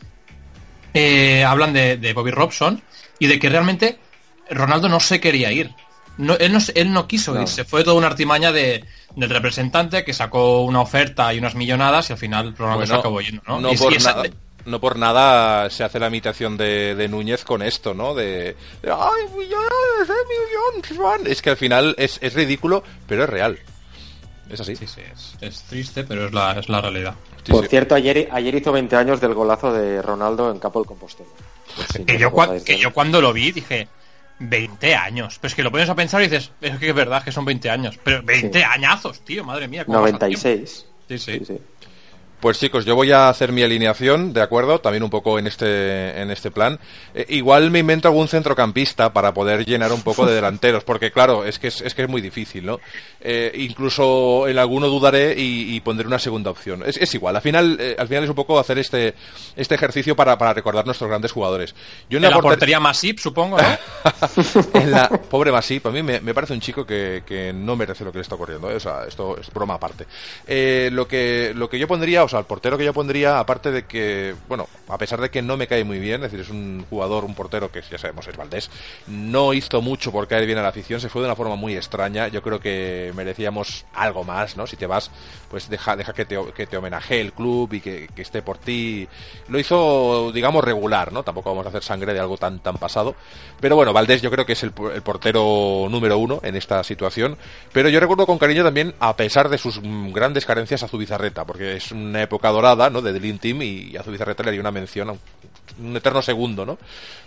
Eh, 0.94 1.44
hablan 1.44 1.72
de, 1.72 1.96
de 1.96 2.12
Bobby 2.12 2.30
Robson 2.32 2.82
y 3.18 3.26
de 3.28 3.38
que 3.38 3.48
realmente 3.48 3.98
Ronaldo 4.50 4.88
no 4.88 4.98
se 5.00 5.20
quería 5.20 5.52
ir. 5.52 5.70
No, 6.18 6.34
él, 6.36 6.52
no, 6.52 6.58
él 6.74 6.92
no 6.92 7.06
quiso 7.06 7.32
No. 7.34 7.42
irse. 7.42 7.64
Fue 7.64 7.84
toda 7.84 7.96
una 7.96 8.08
artimaña 8.08 8.52
de, 8.52 8.84
del 9.16 9.30
representante 9.30 10.04
que 10.04 10.12
sacó 10.12 10.62
una 10.62 10.80
oferta 10.80 11.32
y 11.32 11.38
unas 11.38 11.54
millonadas 11.54 12.10
y 12.10 12.12
al 12.12 12.18
final 12.18 12.54
Ronaldo 12.56 12.86
se 12.86 12.94
acabó 12.94 13.20
yendo. 13.20 13.42
No, 13.46 13.60
no 13.60 13.72
Y- 13.72 13.76
por 13.76 13.92
y 13.92 13.96
esa- 13.96 14.14
nada. 14.14 14.28
No 14.66 14.78
por 14.78 14.98
nada 14.98 15.70
se 15.70 15.84
hace 15.84 15.98
la 15.98 16.08
imitación 16.08 16.58
de, 16.58 16.94
de 16.94 17.08
Núñez 17.08 17.44
con 17.44 17.62
esto, 17.62 17.94
¿no? 17.94 18.14
De, 18.14 18.54
de, 18.82 18.90
¡ay, 18.92 19.22
millones, 19.34 20.10
eh, 20.10 20.12
millones, 20.92 20.98
man". 21.00 21.20
Es 21.24 21.40
que 21.40 21.48
al 21.48 21.56
final 21.56 21.94
es, 21.96 22.18
es 22.20 22.34
ridículo, 22.34 22.84
pero 23.06 23.24
es 23.24 23.30
real. 23.30 23.58
Es 24.50 24.60
así. 24.60 24.74
Sí, 24.76 24.86
sí, 24.86 25.00
es, 25.12 25.36
es 25.40 25.62
triste, 25.62 26.04
pero 26.04 26.26
es 26.26 26.32
la, 26.32 26.52
es 26.58 26.68
la 26.68 26.80
realidad. 26.80 27.14
Sí, 27.44 27.52
Por 27.52 27.64
sí. 27.64 27.70
cierto, 27.70 27.94
ayer, 27.94 28.28
ayer 28.32 28.54
hizo 28.54 28.72
20 28.72 28.96
años 28.96 29.20
del 29.20 29.34
golazo 29.34 29.72
de 29.72 30.02
Ronaldo 30.02 30.50
en 30.50 30.58
Campo 30.58 30.80
del 30.80 30.86
Compostela. 30.88 31.28
No 31.98 32.04
Que 32.04 32.18
yo, 32.18 32.32
cua- 32.32 32.62
que 32.62 32.76
yo 32.78 32.92
cuando 32.92 33.20
lo 33.20 33.32
vi 33.32 33.52
dije, 33.52 33.86
20 34.40 34.94
años. 34.96 35.38
Pero 35.40 35.48
es 35.48 35.54
que 35.54 35.62
lo 35.62 35.70
pones 35.70 35.88
a 35.88 35.94
pensar 35.94 36.20
y 36.22 36.24
dices, 36.28 36.50
es 36.60 36.78
que 36.78 36.88
es 36.88 36.94
verdad 36.94 37.22
que 37.22 37.30
son 37.32 37.44
20 37.44 37.70
años. 37.70 37.98
Pero 38.02 38.22
20 38.22 38.58
Sí. 38.58 38.64
años, 38.64 39.20
tío, 39.24 39.44
madre 39.44 39.68
mía. 39.68 39.84
¿cómo 39.84 39.98
pasa 40.00 40.08
el 40.14 40.18
tiempo? 40.18 40.48
96. 40.48 40.86
Sí, 41.08 41.18
sí. 41.18 41.38
Sí, 41.38 41.44
sí. 41.44 41.60
Pues 42.40 42.58
chicos, 42.58 42.86
yo 42.86 42.94
voy 42.96 43.12
a 43.12 43.28
hacer 43.28 43.52
mi 43.52 43.62
alineación, 43.62 44.32
¿de 44.32 44.40
acuerdo? 44.40 44.80
También 44.80 45.02
un 45.02 45.10
poco 45.10 45.38
en 45.38 45.46
este, 45.46 46.18
en 46.22 46.30
este 46.30 46.50
plan. 46.50 46.78
Eh, 47.14 47.26
igual 47.28 47.70
me 47.70 47.80
invento 47.80 48.08
algún 48.08 48.28
centrocampista 48.28 49.12
para 49.12 49.34
poder 49.34 49.66
llenar 49.66 49.92
un 49.92 50.00
poco 50.00 50.24
de 50.24 50.34
delanteros, 50.36 50.82
porque 50.82 51.10
claro, 51.12 51.44
es 51.44 51.58
que 51.58 51.68
es, 51.68 51.82
es 51.82 51.94
que 51.94 52.02
es 52.04 52.08
muy 52.08 52.22
difícil, 52.22 52.64
¿no? 52.64 52.80
Eh, 53.20 53.52
incluso 53.56 54.48
en 54.48 54.58
alguno 54.58 54.86
dudaré 54.88 55.34
y, 55.36 55.74
y 55.76 55.80
pondré 55.80 56.06
una 56.06 56.18
segunda 56.18 56.50
opción. 56.50 56.82
Es, 56.86 56.96
es 56.96 57.12
igual, 57.14 57.36
al 57.36 57.42
final, 57.42 57.76
eh, 57.78 57.94
al 57.98 58.08
final 58.08 58.24
es 58.24 58.30
un 58.30 58.36
poco 58.36 58.58
hacer 58.58 58.78
este, 58.78 59.14
este 59.54 59.74
ejercicio 59.74 60.16
para, 60.16 60.38
para 60.38 60.54
recordar 60.54 60.86
nuestros 60.86 61.10
grandes 61.10 61.32
jugadores. 61.32 61.74
Yo 62.08 62.16
En 62.16 62.22
la 62.22 62.30
porter- 62.30 62.42
portería 62.52 62.80
Masip, 62.80 63.18
supongo, 63.18 63.58
¿no? 63.58 63.78
en 64.80 64.90
la 64.92 65.08
pobre 65.10 65.52
Masip, 65.52 65.86
a 65.88 65.90
mí 65.90 66.02
me, 66.02 66.20
me 66.22 66.32
parece 66.32 66.54
un 66.54 66.60
chico 66.60 66.86
que, 66.86 67.22
que 67.26 67.52
no 67.52 67.76
merece 67.76 68.02
lo 68.02 68.12
que 68.12 68.16
le 68.18 68.22
está 68.22 68.36
ocurriendo. 68.36 68.68
O 68.68 68.80
sea, 68.80 69.04
esto 69.06 69.36
es 69.38 69.50
broma 69.52 69.74
aparte. 69.74 70.06
Lo 70.90 71.06
que 71.06 71.52
lo 71.54 71.68
que 71.68 71.78
yo 71.78 71.86
pondría, 71.86 72.24
fijaos, 72.30 72.34
al 72.34 72.46
portero 72.46 72.78
que 72.78 72.84
yo 72.84 72.92
pondría, 72.92 73.38
aparte 73.38 73.70
de 73.70 73.84
que, 73.84 74.34
bueno, 74.48 74.68
a 74.88 74.98
pesar 74.98 75.20
de 75.20 75.30
que 75.30 75.42
no 75.42 75.56
me 75.56 75.66
cae 75.66 75.84
muy 75.84 75.98
bien, 75.98 76.24
es 76.24 76.30
decir, 76.30 76.40
es 76.40 76.50
un 76.50 76.84
jugador, 76.88 77.24
un 77.24 77.34
portero 77.34 77.70
que 77.70 77.82
ya 77.82 77.98
sabemos 77.98 78.26
es 78.26 78.36
Valdés, 78.36 78.70
no 79.06 79.52
hizo 79.52 79.82
mucho 79.82 80.12
por 80.12 80.26
caer 80.28 80.46
bien 80.46 80.58
a 80.58 80.62
la 80.62 80.68
afición, 80.68 81.00
se 81.00 81.08
fue 81.08 81.22
de 81.22 81.28
una 81.28 81.36
forma 81.36 81.56
muy 81.56 81.76
extraña. 81.76 82.28
Yo 82.28 82.42
creo 82.42 82.60
que 82.60 83.12
merecíamos 83.14 83.84
algo 83.94 84.24
más, 84.24 84.56
¿no? 84.56 84.66
Si 84.66 84.76
te 84.76 84.86
vas, 84.86 85.10
pues 85.50 85.68
deja, 85.68 85.96
deja 85.96 86.12
que 86.12 86.24
te, 86.24 86.38
que 86.54 86.66
te 86.66 86.76
homenajee 86.76 87.20
el 87.20 87.32
club 87.32 87.72
y 87.74 87.80
que, 87.80 88.08
que 88.14 88.22
esté 88.22 88.42
por 88.42 88.58
ti. 88.58 89.08
Lo 89.48 89.58
hizo, 89.58 90.30
digamos, 90.32 90.64
regular, 90.64 91.12
¿no? 91.12 91.22
Tampoco 91.22 91.50
vamos 91.50 91.66
a 91.66 91.68
hacer 91.70 91.82
sangre 91.82 92.12
de 92.12 92.20
algo 92.20 92.36
tan, 92.36 92.60
tan 92.60 92.76
pasado. 92.76 93.14
Pero 93.60 93.76
bueno, 93.76 93.92
Valdés 93.92 94.22
yo 94.22 94.30
creo 94.30 94.46
que 94.46 94.52
es 94.52 94.62
el, 94.62 94.72
el 94.94 95.02
portero 95.02 95.86
número 95.90 96.18
uno 96.18 96.40
en 96.42 96.56
esta 96.56 96.82
situación. 96.84 97.36
Pero 97.72 97.88
yo 97.88 98.00
recuerdo 98.00 98.26
con 98.26 98.38
cariño 98.38 98.64
también, 98.64 98.94
a 99.00 99.16
pesar 99.16 99.48
de 99.48 99.58
sus 99.58 99.80
mm, 99.82 100.12
grandes 100.12 100.46
carencias, 100.46 100.82
a 100.82 100.88
Zubizarreta, 100.88 101.44
porque 101.44 101.76
es 101.76 101.92
una 101.92 102.19
época 102.22 102.48
dorada, 102.50 102.90
¿no? 102.90 103.02
De 103.02 103.12
Dream 103.12 103.38
Team 103.38 103.62
y 103.62 103.96
a 103.96 104.02
Zubizarreta 104.02 104.42
le 104.42 104.50
haría 104.50 104.60
una 104.60 104.70
mención, 104.70 105.18
un 105.78 105.96
eterno 105.96 106.22
segundo, 106.22 106.66
¿no? 106.66 106.78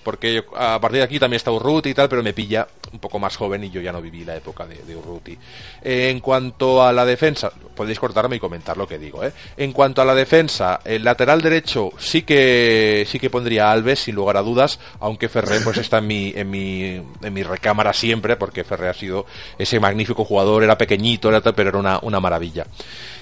Porque 0.03 0.43
a 0.55 0.79
partir 0.81 0.99
de 0.99 1.03
aquí 1.03 1.19
también 1.19 1.37
está 1.37 1.51
Urruti 1.51 1.89
y 1.89 1.93
tal, 1.93 2.09
pero 2.09 2.21
me 2.21 2.33
pilla 2.33 2.67
un 2.91 2.99
poco 2.99 3.19
más 3.19 3.37
joven 3.37 3.63
y 3.63 3.69
yo 3.69 3.79
ya 3.79 3.91
no 3.91 4.01
viví 4.01 4.25
la 4.25 4.35
época 4.35 4.65
de, 4.65 4.75
de 4.83 4.95
Urruti. 4.95 5.37
Eh, 5.81 6.09
en 6.09 6.19
cuanto 6.19 6.83
a 6.83 6.91
la 6.91 7.05
defensa, 7.05 7.51
podéis 7.73 7.99
cortarme 7.99 8.35
y 8.35 8.39
comentar 8.39 8.75
lo 8.75 8.87
que 8.87 8.97
digo, 8.97 9.23
¿eh? 9.23 9.31
En 9.55 9.71
cuanto 9.71 10.01
a 10.01 10.05
la 10.05 10.13
defensa, 10.13 10.81
el 10.83 11.03
lateral 11.03 11.41
derecho 11.41 11.91
sí 11.97 12.23
que 12.23 13.05
sí 13.07 13.17
que 13.19 13.29
pondría 13.29 13.71
Alves, 13.71 13.99
sin 13.99 14.15
lugar 14.15 14.37
a 14.37 14.41
dudas, 14.41 14.79
aunque 14.99 15.29
Ferrer 15.29 15.63
pues 15.63 15.77
está 15.77 15.99
en 15.99 16.07
mi, 16.07 16.33
en 16.35 16.49
mi, 16.49 17.01
en 17.21 17.33
mi 17.33 17.43
recámara 17.43 17.93
siempre, 17.93 18.35
porque 18.35 18.63
Ferrer 18.63 18.89
ha 18.89 18.93
sido 18.93 19.25
ese 19.57 19.79
magnífico 19.79 20.25
jugador, 20.25 20.63
era 20.63 20.77
pequeñito, 20.77 21.29
era 21.29 21.41
pero 21.41 21.69
era 21.69 21.77
una, 21.77 21.99
una 22.01 22.19
maravilla. 22.19 22.65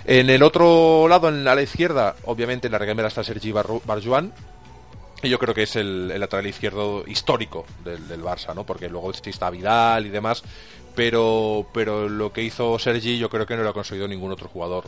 En 0.05 0.29
el 0.29 0.41
otro 0.43 1.07
lado, 1.07 1.29
en, 1.29 1.43
la 1.43 1.61
izquierda, 1.61 2.15
obviamente 2.25 2.67
en 2.67 2.73
la 2.73 2.79
recámara 2.79 3.07
está 3.07 3.23
Sergi 3.23 3.51
Barjuan, 3.51 4.33
y 5.23 5.29
yo 5.29 5.37
creo 5.37 5.53
que 5.53 5.63
es 5.63 5.75
el, 5.75 6.09
el 6.11 6.19
lateral 6.19 6.47
izquierdo 6.47 7.03
histórico 7.05 7.65
del, 7.83 8.07
del 8.07 8.23
Barça, 8.23 8.55
¿no? 8.55 8.65
Porque 8.65 8.89
luego 8.89 9.11
está 9.11 9.49
Vidal 9.51 10.07
y 10.07 10.09
demás, 10.09 10.43
pero, 10.95 11.67
pero 11.73 12.09
lo 12.09 12.33
que 12.33 12.43
hizo 12.43 12.77
Sergi 12.79 13.17
yo 13.17 13.29
creo 13.29 13.45
que 13.45 13.55
no 13.55 13.63
lo 13.63 13.69
ha 13.69 13.73
conseguido 13.73 14.07
ningún 14.07 14.31
otro 14.31 14.47
jugador 14.47 14.85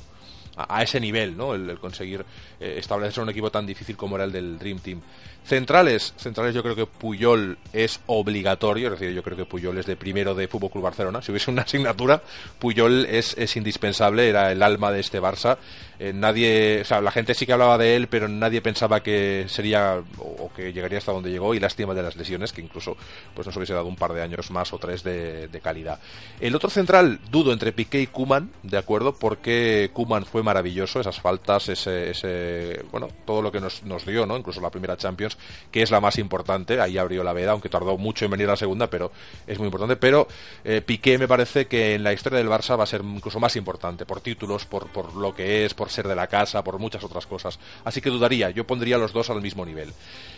a, 0.55 0.81
ese 0.83 0.99
nivel, 0.99 1.37
¿no? 1.37 1.53
El, 1.53 1.69
el 1.69 1.79
conseguir 1.79 2.25
eh, 2.59 2.75
establecer 2.77 3.23
un 3.23 3.29
equipo 3.29 3.51
tan 3.51 3.65
difícil 3.65 3.95
como 3.95 4.15
era 4.15 4.25
el 4.25 4.31
del 4.31 4.57
Dream 4.57 4.79
Team. 4.79 5.01
Centrales, 5.45 6.13
centrales 6.17 6.55
yo 6.55 6.63
creo 6.63 6.75
que 6.75 6.85
Puyol 6.85 7.57
es 7.73 7.99
obligatorio, 8.05 8.87
es 8.87 8.99
decir, 8.99 9.13
yo 9.13 9.23
creo 9.23 9.35
que 9.35 9.45
Puyol 9.45 9.77
es 9.77 9.85
de 9.85 9.97
primero 9.97 10.33
de 10.33 10.47
Fútbol 10.47 10.71
Club 10.71 10.83
Barcelona. 10.83 11.21
Si 11.21 11.31
hubiese 11.31 11.51
una 11.51 11.63
asignatura, 11.63 12.21
Puyol 12.59 13.05
es, 13.05 13.35
es 13.37 13.55
indispensable, 13.57 14.29
era 14.29 14.51
el 14.51 14.63
alma 14.63 14.91
de 14.91 15.01
este 15.01 15.21
Barça. 15.21 15.57
Eh, 15.99 16.11
nadie, 16.13 16.81
o 16.81 16.85
sea, 16.85 17.01
la 17.01 17.11
gente 17.11 17.33
sí 17.33 17.45
que 17.45 17.53
hablaba 17.53 17.77
de 17.77 17.95
él, 17.95 18.07
pero 18.07 18.27
nadie 18.27 18.61
pensaba 18.61 19.01
que 19.01 19.45
sería 19.47 20.01
o, 20.17 20.51
que 20.53 20.73
llegaría 20.73 20.97
hasta 20.97 21.11
donde 21.11 21.29
llegó 21.29 21.53
y 21.53 21.59
lástima 21.59 21.93
de 21.93 22.03
las 22.03 22.15
lesiones, 22.15 22.51
que 22.51 22.61
incluso 22.61 22.97
pues 23.33 23.45
nos 23.45 23.55
hubiese 23.55 23.73
dado 23.73 23.85
un 23.85 23.95
par 23.95 24.13
de 24.13 24.21
años 24.21 24.49
más 24.51 24.73
o 24.73 24.79
tres 24.79 25.03
de, 25.03 25.47
de 25.47 25.61
calidad. 25.61 25.99
El 26.39 26.55
otro 26.55 26.69
central, 26.69 27.19
dudo 27.29 27.53
entre 27.53 27.71
Piqué 27.71 28.01
y 28.01 28.07
Kuman, 28.07 28.51
de 28.63 28.77
acuerdo, 28.77 29.13
porque 29.13 29.91
Kuman 29.93 30.25
fue 30.25 30.41
maravilloso, 30.43 30.99
esas 30.99 31.19
faltas, 31.19 31.69
ese, 31.69 32.09
ese 32.09 32.83
bueno, 32.91 33.07
todo 33.25 33.41
lo 33.41 33.51
que 33.51 33.61
nos, 33.61 33.83
nos 33.83 34.05
dio, 34.05 34.25
¿no? 34.25 34.35
Incluso 34.35 34.61
la 34.61 34.71
primera 34.71 34.97
Champions, 34.97 35.32
que 35.71 35.81
es 35.81 35.91
la 35.91 35.99
más 35.99 36.17
importante, 36.17 36.79
ahí 36.79 36.97
abrió 36.97 37.23
la 37.23 37.33
veda, 37.33 37.51
aunque 37.51 37.69
tardó 37.69 37.97
mucho 37.97 38.25
en 38.25 38.31
venir 38.31 38.47
a 38.47 38.51
la 38.51 38.57
segunda, 38.57 38.89
pero 38.89 39.11
es 39.47 39.57
muy 39.57 39.65
importante. 39.65 39.95
Pero 39.95 40.27
eh, 40.63 40.81
Piqué 40.81 41.17
me 41.17 41.27
parece 41.27 41.67
que 41.67 41.95
en 41.95 42.03
la 42.03 42.13
historia 42.13 42.37
del 42.39 42.47
Barça 42.47 42.77
va 42.77 42.83
a 42.83 42.87
ser 42.87 43.01
incluso 43.01 43.39
más 43.39 43.55
importante, 43.55 44.05
por 44.05 44.21
títulos, 44.21 44.65
por, 44.65 44.87
por 44.87 45.15
lo 45.15 45.33
que 45.35 45.65
es, 45.65 45.73
por 45.73 45.89
ser 45.89 46.07
de 46.07 46.15
la 46.15 46.27
casa, 46.27 46.63
por 46.63 46.79
muchas 46.79 47.03
otras 47.03 47.25
cosas. 47.25 47.59
Así 47.83 48.01
que 48.01 48.09
dudaría, 48.09 48.49
yo 48.49 48.65
pondría 48.65 48.97
los 48.97 49.13
dos 49.13 49.29
al 49.29 49.41
mismo 49.41 49.65
nivel. 49.65 49.93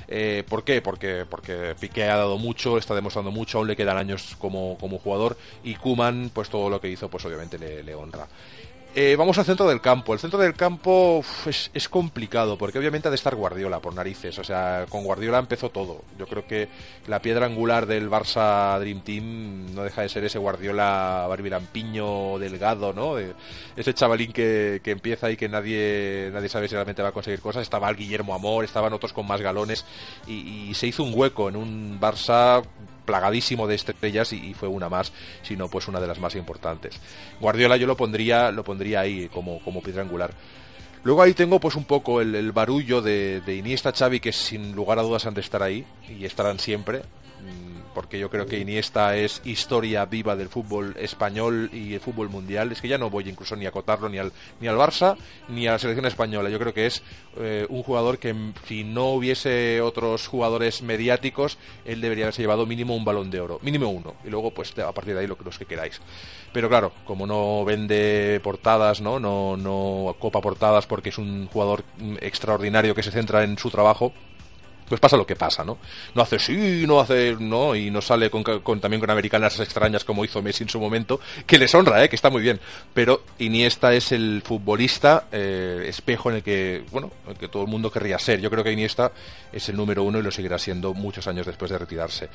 Eh, 0.08 0.43
¿Por 0.48 0.64
qué? 0.64 0.82
Porque, 0.82 1.26
porque 1.30 1.76
Piqué 1.80 2.04
ha 2.04 2.18
dado 2.18 2.38
mucho, 2.38 2.78
está 2.78 2.96
demostrando 2.96 3.32
mucho, 3.32 3.58
aún 3.58 3.68
le 3.68 3.76
quedan 3.76 3.98
años 3.98 4.36
como, 4.39 4.78
como 4.80 5.00
jugador 5.00 5.38
y 5.64 5.76
Kuman, 5.76 6.32
pues 6.34 6.50
todo 6.50 6.70
lo 6.70 6.80
que 6.80 6.89
hizo, 6.89 7.10
pues 7.10 7.26
obviamente 7.26 7.58
le, 7.58 7.84
le 7.84 7.96
honra. 7.96 8.28
Eh, 8.98 9.18
vamos 9.18 9.38
al 9.38 9.43
centro 9.43 9.68
del 9.68 9.82
campo. 9.82 10.14
El 10.14 10.20
centro 10.20 10.39
del 10.39 10.54
campo 10.54 11.22
es, 11.46 11.89
complicado 11.89 12.58
porque 12.58 12.80
obviamente 12.80 13.10
ha 13.10 13.12
de 13.12 13.16
estar 13.16 13.36
Guardiola 13.36 13.82
por 13.82 13.93
narices. 13.93 14.39
O 14.39 14.43
sea, 14.46 14.86
con 14.88 15.04
Guardiola 15.04 15.38
empezó 15.38 15.70
todo. 15.70 16.06
Yo 16.18 16.26
creo 16.28 16.48
que 16.48 16.70
la 17.08 17.22
piedra 17.22 17.46
angular 17.46 17.88
del 17.88 18.10
Barça 18.10 18.80
Dream 18.80 19.02
Team 19.02 19.76
no 19.76 19.84
deja 19.84 20.02
de 20.02 20.08
ser 20.08 20.24
ese 20.24 20.39
Guardiola 20.39 21.26
barbirampiño 21.28 22.39
delgado, 22.39 22.93
¿no? 22.93 23.18
Ese 23.76 23.93
chavalín 23.93 24.32
que, 24.32 24.80
que, 24.82 24.91
empieza 24.91 25.30
y 25.30 25.36
que 25.36 25.50
nadie 25.50 26.30
nadie 26.32 26.48
sabe 26.48 26.70
si 26.70 26.76
realmente 26.76 27.02
va 27.02 27.10
a 27.10 27.12
conseguir 27.12 27.41
cosas. 27.41 27.64
Estaba 27.64 27.89
el 27.89 27.98
Guillermo 27.98 28.34
Amor, 28.34 28.64
estaban 28.64 28.93
otros 28.93 29.12
con 29.12 29.28
más 29.28 29.41
galones 29.41 29.84
y 30.26 30.74
se 30.74 30.88
hizo 30.88 31.04
un 31.04 31.12
hueco 31.14 31.50
en 31.50 31.58
un 31.58 32.00
Barça 32.00 32.64
plagadísimo 33.06 33.68
de 33.68 33.76
estrellas 33.76 34.34
y, 34.34 34.53
fue 34.53 34.68
una 34.68 34.89
más, 34.89 35.14
sino 35.43 35.70
pues 35.70 35.88
una 35.88 35.99
de 35.99 36.08
las 36.08 36.20
más 36.20 36.36
importantes. 36.36 36.99
Guardiola 37.39 37.78
yo 37.78 37.88
lo 37.88 37.95
pondría, 37.95 38.51
lo 38.51 38.64
pondría 38.64 39.01
ahí 39.01 39.30
como, 39.30 39.60
como 39.60 39.82
piedra 39.82 40.01
angular. 40.01 40.32
Luego 41.03 41.22
ahí 41.22 41.34
tengo 41.34 41.60
pues 41.60 41.76
un 41.76 41.86
poco 41.86 42.20
el, 42.20 42.34
el 42.34 42.51
barullo 42.51 43.01
de, 43.01 43.41
de, 43.41 43.56
Iniesta 43.56 43.91
Xavi 43.91 44.20
que 44.20 44.34
sin 44.34 44.76
lugar 44.76 44.97
a 44.97 45.03
dudas 45.03 45.26
han 45.28 45.36
de 45.36 45.41
estar 45.41 45.62
ahí 45.62 45.86
y 46.10 46.26
estarán 46.26 46.58
siempre 46.58 47.03
porque 47.96 48.20
yo 48.20 48.30
creo 48.30 48.46
que 48.46 48.60
Iniesta 48.60 49.16
es 49.16 49.41
historia 49.46 50.06
viva 50.06 50.36
del 50.36 50.50
fútbol 50.50 50.96
español 51.00 51.70
y 51.74 51.96
el 51.96 52.00
fútbol 52.02 52.30
mundial. 52.30 52.72
Es 52.72 52.82
que 52.82 52.88
ya 52.88 53.00
no 53.00 53.10
voy 53.10 53.28
incluso 53.28 53.56
ni 53.56 53.66
a 53.66 53.70
acotarlo 53.70 54.10
ni 54.10 54.20
al, 54.20 54.32
ni 54.60 54.68
al 54.68 54.76
Barça 54.76 55.18
ni 55.48 55.66
a 55.66 55.72
la 55.72 55.80
selección 55.80 56.06
española. 56.06 56.50
Yo 56.50 56.60
creo 56.60 56.74
que 56.74 56.86
es 56.86 57.02
eh, 57.38 57.66
un 57.70 57.82
jugador 57.82 58.20
que 58.20 58.36
si 58.68 58.84
no 58.84 59.14
hubiese 59.14 59.82
otros 59.82 60.28
jugadores 60.28 60.82
mediáticos, 60.84 61.58
él 61.86 62.02
debería 62.02 62.26
haberse 62.26 62.41
llevado 62.41 62.66
mínimo 62.66 62.96
un 62.96 63.06
balón 63.06 63.32
de 63.32 63.39
oro, 63.39 63.60
mínimo 63.64 63.88
uno. 63.89 64.16
Y 64.24 64.30
luego 64.30 64.52
pues 64.52 64.78
a 64.78 64.91
partir 64.91 65.16
de 65.16 65.22
ahí 65.22 65.28
lo 65.28 65.38
que, 65.38 65.46
los 65.46 65.58
que 65.58 65.66
queráis. 65.66 66.02
Pero 66.52 66.70
claro, 66.70 66.91
como 67.06 67.26
no 67.26 67.66
vende 67.66 68.39
portadas, 68.43 69.02
¿no? 69.02 69.20
No, 69.20 69.58
no 69.58 70.16
copa 70.20 70.41
portadas 70.41 70.86
porque 70.86 71.10
es 71.10 71.18
un 71.18 71.48
jugador 71.48 71.84
extraordinario 72.20 72.93
que 72.93 73.04
se 73.04 73.12
centra 73.12 73.43
en 73.43 73.58
su 73.58 73.72
trabajo, 73.72 74.14
pues 74.88 75.02
pasa 75.02 75.18
lo 75.18 75.26
que 75.26 75.36
pasa, 75.36 75.64
¿no? 75.64 75.78
No 76.14 76.22
hace 76.22 76.40
sí, 76.40 76.86
no 76.88 77.00
hace 77.00 77.36
no, 77.40 77.76
y 77.76 77.90
no 77.90 78.02
sale 78.02 78.30
con, 78.30 78.44
también 78.80 79.00
con 79.00 79.10
americanas 79.10 79.60
extrañas 79.60 80.04
como 80.04 80.24
hizo 80.24 80.42
Messi 80.42 80.64
en 80.64 80.70
su 80.70 80.80
momento, 80.80 81.20
que 81.46 81.58
les 81.58 81.74
honra, 81.74 82.04
¿eh? 82.04 82.10
que 82.10 82.16
está 82.16 82.30
muy 82.30 82.42
bien. 82.42 82.60
Pero 82.94 83.24
Iniesta 83.40 83.94
es 83.94 84.12
el 84.12 84.44
futbolista 84.46 85.26
eh, 85.32 85.86
espejo 85.88 86.30
en 86.30 86.38
el 86.38 86.44
que, 86.44 86.84
bueno, 86.92 87.12
el 87.28 87.36
que 87.36 87.48
todo 87.48 87.64
el 87.64 87.70
mundo 87.70 87.92
querría 87.92 88.20
ser. 88.20 88.40
Yo 88.40 88.50
creo 88.50 88.64
que 88.64 88.72
Iniesta 88.72 89.12
es 89.52 89.68
el 89.70 89.76
número 89.76 90.04
uno 90.04 90.20
y 90.20 90.22
lo 90.22 90.32
seguirá 90.32 90.60
siendo 90.60 90.94
muchos 90.94 91.28
años 91.28 91.46
después 91.46 91.72
de 91.72 91.78
retirarse. 91.78 92.30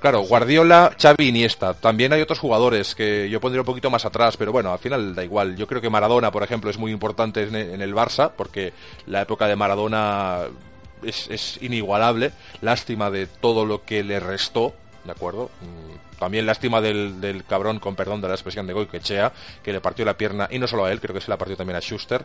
Claro, 0.00 0.20
Guardiola, 0.22 0.96
Xavi, 1.00 1.28
Iniesta. 1.28 1.74
También 1.74 2.12
hay 2.12 2.20
otros 2.20 2.38
jugadores 2.38 2.94
que 2.94 3.28
yo 3.30 3.40
pondría 3.40 3.62
un 3.62 3.66
poquito 3.66 3.90
más 3.90 4.04
atrás, 4.04 4.36
pero 4.36 4.50
bueno, 4.50 4.72
al 4.72 4.78
final 4.78 5.14
da 5.14 5.22
igual. 5.22 5.56
Yo 5.56 5.66
creo 5.66 5.80
que 5.80 5.90
Maradona, 5.90 6.32
por 6.32 6.42
ejemplo, 6.42 6.70
es 6.70 6.78
muy 6.78 6.90
importante 6.90 7.42
en 7.42 7.80
el 7.80 7.94
Barça, 7.94 8.32
porque 8.36 8.72
la 9.06 9.22
época 9.22 9.46
de 9.46 9.56
Maradona 9.56 10.48
es, 11.04 11.28
es, 11.28 11.58
inigualable. 11.62 12.32
Lástima 12.60 13.10
de 13.10 13.26
todo 13.26 13.64
lo 13.64 13.84
que 13.84 14.02
le 14.02 14.20
restó, 14.20 14.74
¿de 15.04 15.12
acuerdo? 15.12 15.50
También 16.22 16.46
lástima 16.46 16.80
del, 16.80 17.20
del 17.20 17.42
cabrón, 17.42 17.80
con 17.80 17.96
perdón 17.96 18.20
de 18.20 18.28
la 18.28 18.34
expresión 18.34 18.64
de 18.64 18.72
Goicoechea, 18.72 19.32
que 19.60 19.72
le 19.72 19.80
partió 19.80 20.04
la 20.04 20.16
pierna, 20.16 20.46
y 20.48 20.60
no 20.60 20.68
solo 20.68 20.84
a 20.84 20.92
él, 20.92 21.00
creo 21.00 21.12
que 21.12 21.20
se 21.20 21.28
la 21.28 21.36
partió 21.36 21.56
también 21.56 21.76
a 21.76 21.80
Schuster. 21.80 22.24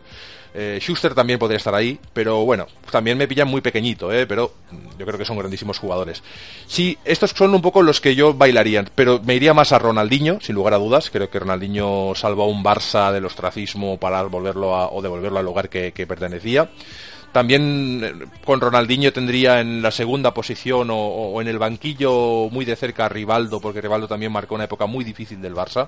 Eh, 0.54 0.78
Schuster 0.80 1.16
también 1.16 1.40
podría 1.40 1.58
estar 1.58 1.74
ahí, 1.74 2.00
pero 2.14 2.46
bueno, 2.46 2.68
también 2.92 3.18
me 3.18 3.28
pillan 3.28 3.48
muy 3.48 3.62
pequeñito, 3.62 4.14
¿eh? 4.14 4.28
pero 4.28 4.54
yo 5.00 5.04
creo 5.04 5.18
que 5.18 5.26
son 5.26 5.40
grandísimos 5.40 5.80
jugadores. 5.80 6.22
Sí, 6.68 6.96
estos 7.06 7.32
son 7.32 7.56
un 7.56 7.62
poco 7.64 7.82
los 7.82 8.00
que 8.00 8.14
yo 8.14 8.36
bailaría, 8.36 8.86
pero 8.94 9.20
me 9.24 9.34
iría 9.34 9.56
más 9.56 9.72
a 9.72 9.80
Ronaldinho, 9.80 10.38
sin 10.42 10.54
lugar 10.54 10.76
a 10.76 10.78
dudas. 10.78 11.10
Creo 11.10 11.32
que 11.32 11.40
Ronaldinho 11.40 12.14
salvó 12.14 12.44
a 12.44 12.48
un 12.48 12.64
Barça 12.64 13.12
del 13.12 13.26
ostracismo 13.26 13.98
para 13.98 14.22
volverlo 14.22 14.76
a, 14.76 14.92
o 14.92 15.02
devolverlo 15.02 15.40
al 15.40 15.46
lugar 15.46 15.70
que 15.70 16.06
pertenecía. 16.08 16.70
También 17.38 18.32
con 18.44 18.60
Ronaldinho 18.60 19.14
tendría 19.14 19.62
en 19.62 19.84
la 19.84 19.92
segunda 19.92 20.34
posición 20.34 20.90
o, 20.90 20.98
o, 20.98 21.40
en 21.40 21.48
el 21.48 21.60
banquillo 21.60 22.50
muy 22.50 22.66
de 22.66 22.76
cerca 22.76 23.06
a 23.06 23.10
Rivaldo, 23.10 23.62
porque 23.62 23.80
Rivaldo 23.80 24.08
también 24.08 24.32
marcó 24.32 24.56
una 24.56 24.64
época 24.64 24.88
muy 24.88 25.06
difícil 25.06 25.40
del 25.40 25.54
Barça. 25.54 25.88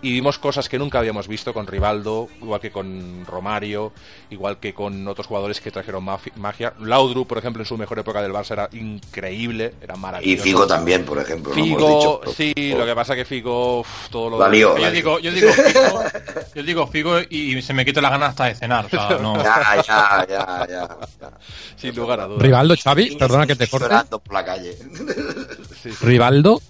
Y 0.00 0.12
vimos 0.12 0.38
cosas 0.38 0.68
que 0.68 0.78
nunca 0.78 1.00
habíamos 1.00 1.26
visto 1.26 1.52
con 1.52 1.66
Rivaldo, 1.66 2.28
igual 2.40 2.60
que 2.60 2.70
con 2.70 3.24
Romario, 3.26 3.92
igual 4.30 4.58
que 4.58 4.72
con 4.72 5.08
otros 5.08 5.26
jugadores 5.26 5.60
que 5.60 5.72
trajeron 5.72 6.06
magia. 6.36 6.72
Laudru, 6.78 7.26
por 7.26 7.38
ejemplo, 7.38 7.62
en 7.62 7.66
su 7.66 7.76
mejor 7.76 7.98
época 7.98 8.22
del 8.22 8.32
Barça 8.32 8.52
era 8.52 8.68
increíble, 8.72 9.74
era 9.82 9.96
maravilloso. 9.96 10.40
Y 10.40 10.48
Figo 10.48 10.66
también, 10.68 11.04
por 11.04 11.18
ejemplo. 11.18 11.52
Figo, 11.52 11.80
¿no? 11.80 11.96
Dicho, 11.96 12.20
sí, 12.36 12.54
lo 12.76 12.86
que 12.86 12.94
pasa 12.94 13.16
que 13.16 13.24
Figo, 13.24 13.80
uf, 13.80 14.08
todo 14.08 14.30
lo 14.30 14.38
Valió, 14.38 14.78
yo, 14.78 14.90
digo, 14.92 15.18
yo 15.18 15.32
digo 15.32 15.52
Figo, 15.52 16.02
yo 16.54 16.62
digo 16.62 16.86
Figo 16.86 17.18
y 17.28 17.60
se 17.62 17.74
me 17.74 17.84
quito 17.84 18.00
la 18.00 18.10
gana 18.10 18.26
hasta 18.26 18.44
de 18.44 18.54
cenar. 18.54 18.86
O 18.86 18.88
sea, 18.88 19.18
no... 19.20 19.42
ya, 19.42 19.82
ya, 19.86 20.26
ya, 20.28 20.66
ya, 20.68 20.98
ya. 21.20 21.30
Sin 21.76 21.94
lugar 21.96 22.20
a 22.20 22.26
dudas. 22.26 22.42
Rivaldo, 22.42 22.74
Xavi, 22.76 23.16
perdona 23.16 23.46
que 23.46 23.56
te 23.56 23.66
corte. 23.66 23.88
por 23.88 24.32
la 24.32 24.44
calle. 24.44 24.76
Sí, 25.82 25.90
sí. 25.90 26.06
Rivaldo, 26.06 26.60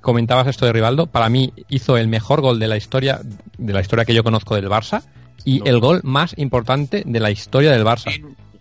comentabas 0.00 0.46
esto 0.46 0.66
de 0.66 0.72
Rivaldo, 0.72 1.06
para 1.06 1.28
mí 1.28 1.52
hizo 1.68 1.96
el 1.96 2.08
mejor 2.08 2.40
gol 2.40 2.58
de 2.58 2.68
la 2.68 2.76
historia, 2.76 3.20
de 3.58 3.72
la 3.72 3.80
historia 3.80 4.04
que 4.04 4.14
yo 4.14 4.22
conozco 4.22 4.54
del 4.54 4.68
Barça, 4.68 5.02
y 5.44 5.66
el 5.68 5.80
gol 5.80 6.00
más 6.04 6.34
importante 6.36 7.02
de 7.06 7.20
la 7.20 7.30
historia 7.30 7.70
del 7.70 7.84
Barça. 7.84 8.12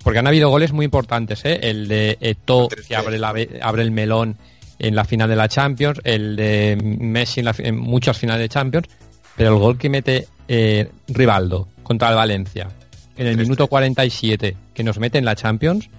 Porque 0.04 0.20
han 0.20 0.28
habido 0.28 0.50
goles 0.50 0.72
muy 0.72 0.86
importantes, 0.86 1.44
¿eh? 1.44 1.60
El 1.62 1.90
de 1.90 2.18
3-3. 2.20 2.88
que 2.88 2.96
abre, 2.96 3.20
la, 3.20 3.34
abre 3.62 3.84
el 3.84 3.92
melón 3.92 4.38
en 4.80 4.96
la 4.96 5.04
final 5.04 5.28
de 5.28 5.36
la 5.36 5.50
Champions, 5.50 6.00
el 6.06 6.38
de 6.38 6.78
Messi 6.82 7.42
en, 7.42 7.46
la 7.46 7.56
en 7.58 7.78
muchas 7.78 8.18
finales 8.18 8.42
de 8.44 8.50
Champions, 8.50 8.88
pero 9.36 9.54
el 9.54 9.60
gol 9.60 9.78
que 9.78 9.90
mete 9.90 10.28
eh, 10.48 10.90
Rivaldo 11.10 11.68
contra 11.84 12.10
el 12.10 12.16
Valencia 12.16 12.70
en 13.18 13.28
el 13.28 13.36
3-3. 13.36 13.40
minuto 13.40 13.68
47, 13.68 14.56
que 14.74 14.84
nos 14.84 15.00
mete 15.00 15.18
en 15.18 15.26
la 15.26 15.36
Champions, 15.36 15.90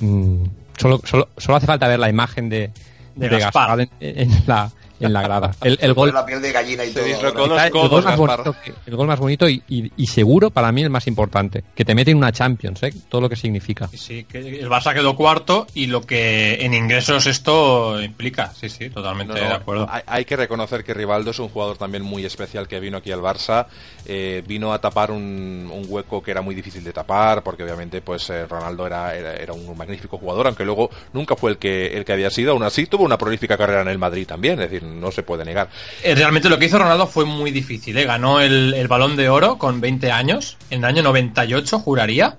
mm, 0.00 0.44
solo, 0.78 1.02
solo, 1.04 1.28
solo 1.36 1.56
hace 1.58 1.66
falta 1.66 1.86
ver 1.88 1.98
la 1.98 2.08
imagen 2.08 2.48
de, 2.48 2.70
De 3.16 3.28
de 3.28 3.38
Gaspar. 3.40 3.76
Gaspar 3.76 3.88
en, 4.00 4.18
en 4.18 4.42
la, 4.46 4.70
en 5.00 5.12
la 5.12 5.22
grada. 5.22 5.54
El, 5.62 5.78
el 5.80 5.94
gol, 5.94 6.12
la 6.12 6.24
piel 6.24 6.40
de 6.42 6.52
gallina 6.52 6.84
y 6.84 6.88
Se 6.88 6.94
todo. 6.94 7.04
dislocó 7.04 7.38
ahora. 7.40 7.54
los 7.54 7.64
el 7.64 7.70
gol 7.88 8.04
más 8.04 8.16
Gaspar. 8.18 8.36
bonito, 8.44 8.56
que- 8.64 8.74
el 8.86 8.96
gol 8.96 9.06
más 9.06 9.18
bonito 9.18 9.48
y, 9.48 9.62
y- 9.68 9.92
y 9.96 10.06
seguro 10.06 10.50
para 10.50 10.70
mí 10.72 10.82
el 10.82 10.90
más 10.90 11.06
importante. 11.06 11.64
Que 11.74 11.84
te 11.84 11.94
mete 11.94 12.10
en 12.10 12.16
una 12.18 12.32
Champions, 12.32 12.82
¿eh? 12.82 12.92
todo 13.08 13.20
lo 13.20 13.28
que 13.28 13.36
significa. 13.36 13.88
Sí, 13.88 13.96
sí, 13.98 14.24
que 14.24 14.38
el 14.38 14.68
Barça 14.68 14.92
quedó 14.94 15.16
cuarto 15.16 15.66
y 15.74 15.86
lo 15.86 16.00
que 16.02 16.64
en 16.64 16.74
ingresos 16.74 17.26
esto 17.26 18.00
implica. 18.02 18.52
Sí, 18.54 18.68
sí, 18.68 18.90
totalmente 18.90 19.34
No, 19.34 19.40
no, 19.42 19.48
de 19.48 19.54
acuerdo. 19.54 19.86
Hay, 19.90 20.02
hay 20.06 20.24
que 20.24 20.36
reconocer 20.36 20.84
que 20.84 20.94
Rivaldo 20.94 21.30
es 21.30 21.38
un 21.38 21.48
jugador 21.48 21.76
también 21.76 22.02
muy 22.02 22.24
especial 22.24 22.66
que 22.68 22.80
vino 22.80 22.98
aquí 22.98 23.12
al 23.12 23.20
Barça. 23.20 23.66
eh, 24.06 24.42
vino 24.46 24.72
a 24.72 24.80
tapar 24.80 25.10
un, 25.10 25.68
un 25.72 25.84
hueco 25.88 26.22
que 26.22 26.30
era 26.30 26.40
muy 26.42 26.54
difícil 26.54 26.84
de 26.84 26.92
tapar, 26.92 27.42
porque 27.42 27.64
obviamente 27.64 28.00
pues 28.00 28.28
eh, 28.30 28.46
Ronaldo 28.46 28.86
era, 28.86 29.14
era, 29.16 29.34
era 29.34 29.52
un 29.52 29.76
magnífico 29.76 30.18
jugador, 30.18 30.46
aunque 30.46 30.64
luego 30.64 30.90
nunca 31.12 31.34
fue 31.36 31.50
el 31.50 31.58
que, 31.58 31.88
el 31.96 32.04
que 32.04 32.12
había 32.12 32.30
sido. 32.30 32.52
Aún 32.52 32.62
así 32.62 32.86
tuvo 32.86 33.04
una 33.04 33.18
prolífica 33.18 33.56
carrera 33.56 33.82
en 33.82 33.88
el 33.88 33.98
Madrid 33.98 34.26
también, 34.26 34.60
es 34.60 34.70
decir, 34.70 34.85
no 34.86 35.10
se 35.10 35.22
puede 35.22 35.44
negar. 35.44 35.68
Eh, 36.02 36.14
Realmente 36.14 36.48
lo 36.48 36.58
que 36.58 36.66
hizo 36.66 36.78
Ronaldo 36.78 37.06
fue 37.06 37.24
muy 37.24 37.50
difícil. 37.50 37.96
¿eh? 37.98 38.04
Ganó 38.04 38.40
el, 38.40 38.74
el 38.74 38.88
balón 38.88 39.16
de 39.16 39.28
oro 39.28 39.58
con 39.58 39.80
20 39.80 40.10
años, 40.12 40.56
en 40.70 40.78
el 40.78 40.84
año 40.86 41.02
98, 41.02 41.78
juraría. 41.80 42.38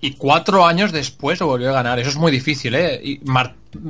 Y 0.00 0.10
cuatro 0.12 0.66
años 0.66 0.92
después 0.92 1.40
lo 1.40 1.46
volvió 1.46 1.70
a 1.70 1.72
ganar. 1.72 1.98
Eso 1.98 2.10
es 2.10 2.16
muy 2.16 2.30
difícil, 2.30 2.74
¿eh? 2.74 3.00
Y 3.02 3.20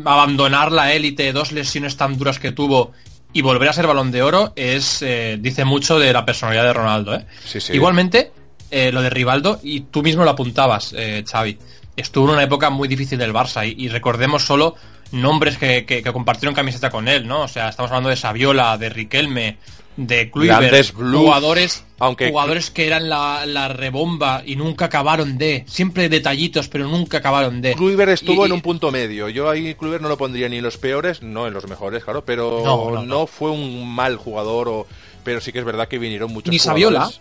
abandonar 0.05 0.73
la 0.73 0.93
élite, 0.93 1.33
dos 1.33 1.53
lesiones 1.53 1.97
tan 1.97 2.17
duras 2.17 2.39
que 2.39 2.53
tuvo 2.53 2.93
y 3.33 3.43
volver 3.43 3.69
a 3.69 3.73
ser 3.73 3.87
balón 3.87 4.11
de 4.13 4.23
oro 4.23 4.53
es 4.57 5.03
eh, 5.03 5.37
dice 5.41 5.65
mucho 5.65 5.99
de 5.99 6.13
la 6.13 6.25
personalidad 6.25 6.65
de 6.65 6.73
Ronaldo, 6.73 7.15
¿eh? 7.15 7.27
Sí, 7.45 7.61
sí. 7.61 7.73
Igualmente, 7.75 8.33
eh, 8.71 8.91
lo 8.93 9.03
de 9.03 9.11
Rivaldo, 9.11 9.61
y 9.63 9.81
tú 9.81 10.03
mismo 10.03 10.25
lo 10.25 10.31
apuntabas, 10.31 10.95
eh, 10.97 11.23
Xavi, 11.29 11.59
estuvo 11.97 12.27
en 12.29 12.35
una 12.35 12.43
época 12.45 12.71
muy 12.71 12.89
difícil 12.89 13.19
del 13.19 13.35
Barça 13.35 13.67
y, 13.67 13.85
y 13.85 13.89
recordemos 13.89 14.45
solo 14.45 14.77
nombres 15.13 15.59
que, 15.59 15.85
que- 15.85 16.03
que 16.03 16.13
compartieron 16.13 16.55
camiseta 16.55 16.91
con 16.91 17.09
él, 17.09 17.27
¿no? 17.27 17.43
O 17.43 17.49
sea, 17.49 17.69
estamos 17.69 17.91
hablando 17.91 18.11
de 18.11 18.17
Saviola, 18.17 18.77
de 18.79 18.89
Riquelme, 18.89 19.57
de 19.97 20.31
Kluivert, 20.31 20.95
jugadores, 20.95 21.85
aunque- 21.99 22.29
jugadores 22.29 22.71
que 22.71 22.87
eran 22.87 23.09
la, 23.09 23.47
la 23.47 23.69
rebomba 23.69 24.43
y 24.45 24.57
nunca 24.57 24.87
acabaron 24.87 25.39
de, 25.39 25.65
siempre 25.67 26.09
detallitos, 26.11 26.69
pero 26.69 26.87
nunca 26.87 27.19
acabaron 27.19 27.63
de. 27.63 27.75
Kluivert 27.75 28.13
estuvo 28.13 28.45
Y- 28.45 28.47
en 28.47 28.53
un 28.53 28.61
punto 28.61 28.91
medio. 28.91 29.29
Yo 29.31 29.49
ahí 29.49 29.75
Kluivert 29.75 30.03
no 30.03 30.09
lo 30.09 30.19
pondría 30.19 30.49
ni 30.49 30.59
en 30.59 30.65
los 30.65 30.77
peores, 30.77 31.23
no 31.23 31.47
en 31.47 31.55
los 31.55 31.67
mejores, 31.67 32.05
claro, 32.05 32.25
pero 32.25 32.61
No, 32.65 32.91
no, 32.91 32.97
no, 32.97 33.03
no. 33.05 33.27
fue 33.27 33.51
un 33.51 33.89
mal 33.89 34.17
jugador, 34.17 34.69
o, 34.69 34.87
pero 35.25 35.41
sí 35.41 35.51
que 35.53 35.61
es 35.61 35.65
verdad 35.65 35.89
que 35.89 35.99
vinieron 35.99 36.31
muchos 36.33 36.53
Ni 36.53 36.59
Saviola, 36.59 37.07
jugadores. 37.07 37.21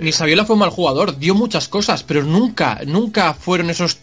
ni 0.00 0.12
Saviola 0.12 0.44
fue 0.44 0.54
un 0.54 0.60
mal 0.60 0.70
jugador, 0.70 1.18
dio 1.18 1.34
muchas 1.34 1.66
cosas, 1.66 2.04
pero 2.04 2.22
nunca, 2.22 2.80
nunca 2.86 3.34
fueron 3.34 3.68
esos 3.70 3.98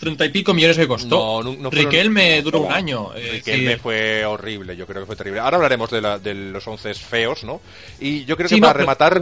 treinta 0.00 0.24
y 0.24 0.30
pico 0.30 0.52
millones 0.54 0.76
que 0.78 0.88
costó. 0.88 1.42
No, 1.42 1.52
no- 1.52 1.56
no 1.62 1.70
fueron- 1.70 1.90
Riquelme 1.92 2.42
duró 2.42 2.62
un 2.62 2.72
año. 2.72 3.14
eh, 3.14 3.28
Riquelme 3.34 3.74
sí. 3.74 3.78
fue 3.80 4.24
horrible, 4.24 4.74
yo 4.76 4.86
creo 4.86 5.02
que 5.02 5.06
fue 5.06 5.14
terrible. 5.14 5.38
Ahora 5.40 5.58
hablaremos 5.58 5.90
de, 5.90 6.00
la- 6.00 6.18
de 6.18 6.34
los 6.34 6.66
once 6.66 6.92
feos, 6.94 7.44
¿no? 7.44 7.60
Y 8.00 8.24
yo 8.24 8.36
creo 8.36 8.48
Sí, 8.48 8.56
que 8.56 8.60
no, 8.62 8.66
para 8.68 8.78
rematar... 8.80 9.20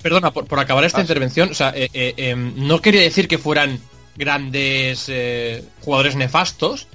perdona, 0.00 0.30
por, 0.30 0.46
por 0.46 0.60
acabar 0.60 0.84
esta 0.84 0.98
Ah, 0.98 1.00
intervención, 1.00 1.48
o 1.50 1.54
sea, 1.54 1.72
eh, 1.74 1.88
eh, 1.92 2.14
em, 2.18 2.52
no 2.56 2.80
quería 2.80 3.00
decir 3.00 3.26
que 3.26 3.38
fueran 3.38 3.80
grandes 4.16 5.06
eh, 5.08 5.64
jugadores 5.80 6.14
nefastos, 6.16 6.86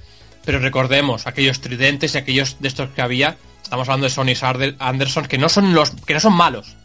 pero 0.45 0.59
recordemos 0.59 1.25
aquellos 1.25 1.59
tridentes 1.61 2.13
y 2.13 2.17
aquellos 2.19 2.57
de 2.59 2.67
estos 2.67 2.89
que 2.91 3.01
había. 3.01 3.37
Estamos 3.63 3.87
hablando 3.89 4.05
de 4.05 4.09
Sonny 4.11 4.33
Sarder- 4.35 4.75
Anderson, 4.77 5.25
que 5.25 5.37
no 5.37 5.49
son 5.49 5.73
los, 5.73 5.91
que 6.05 6.13
no 6.13 6.19
son 6.19 6.33
malos, 6.33 6.75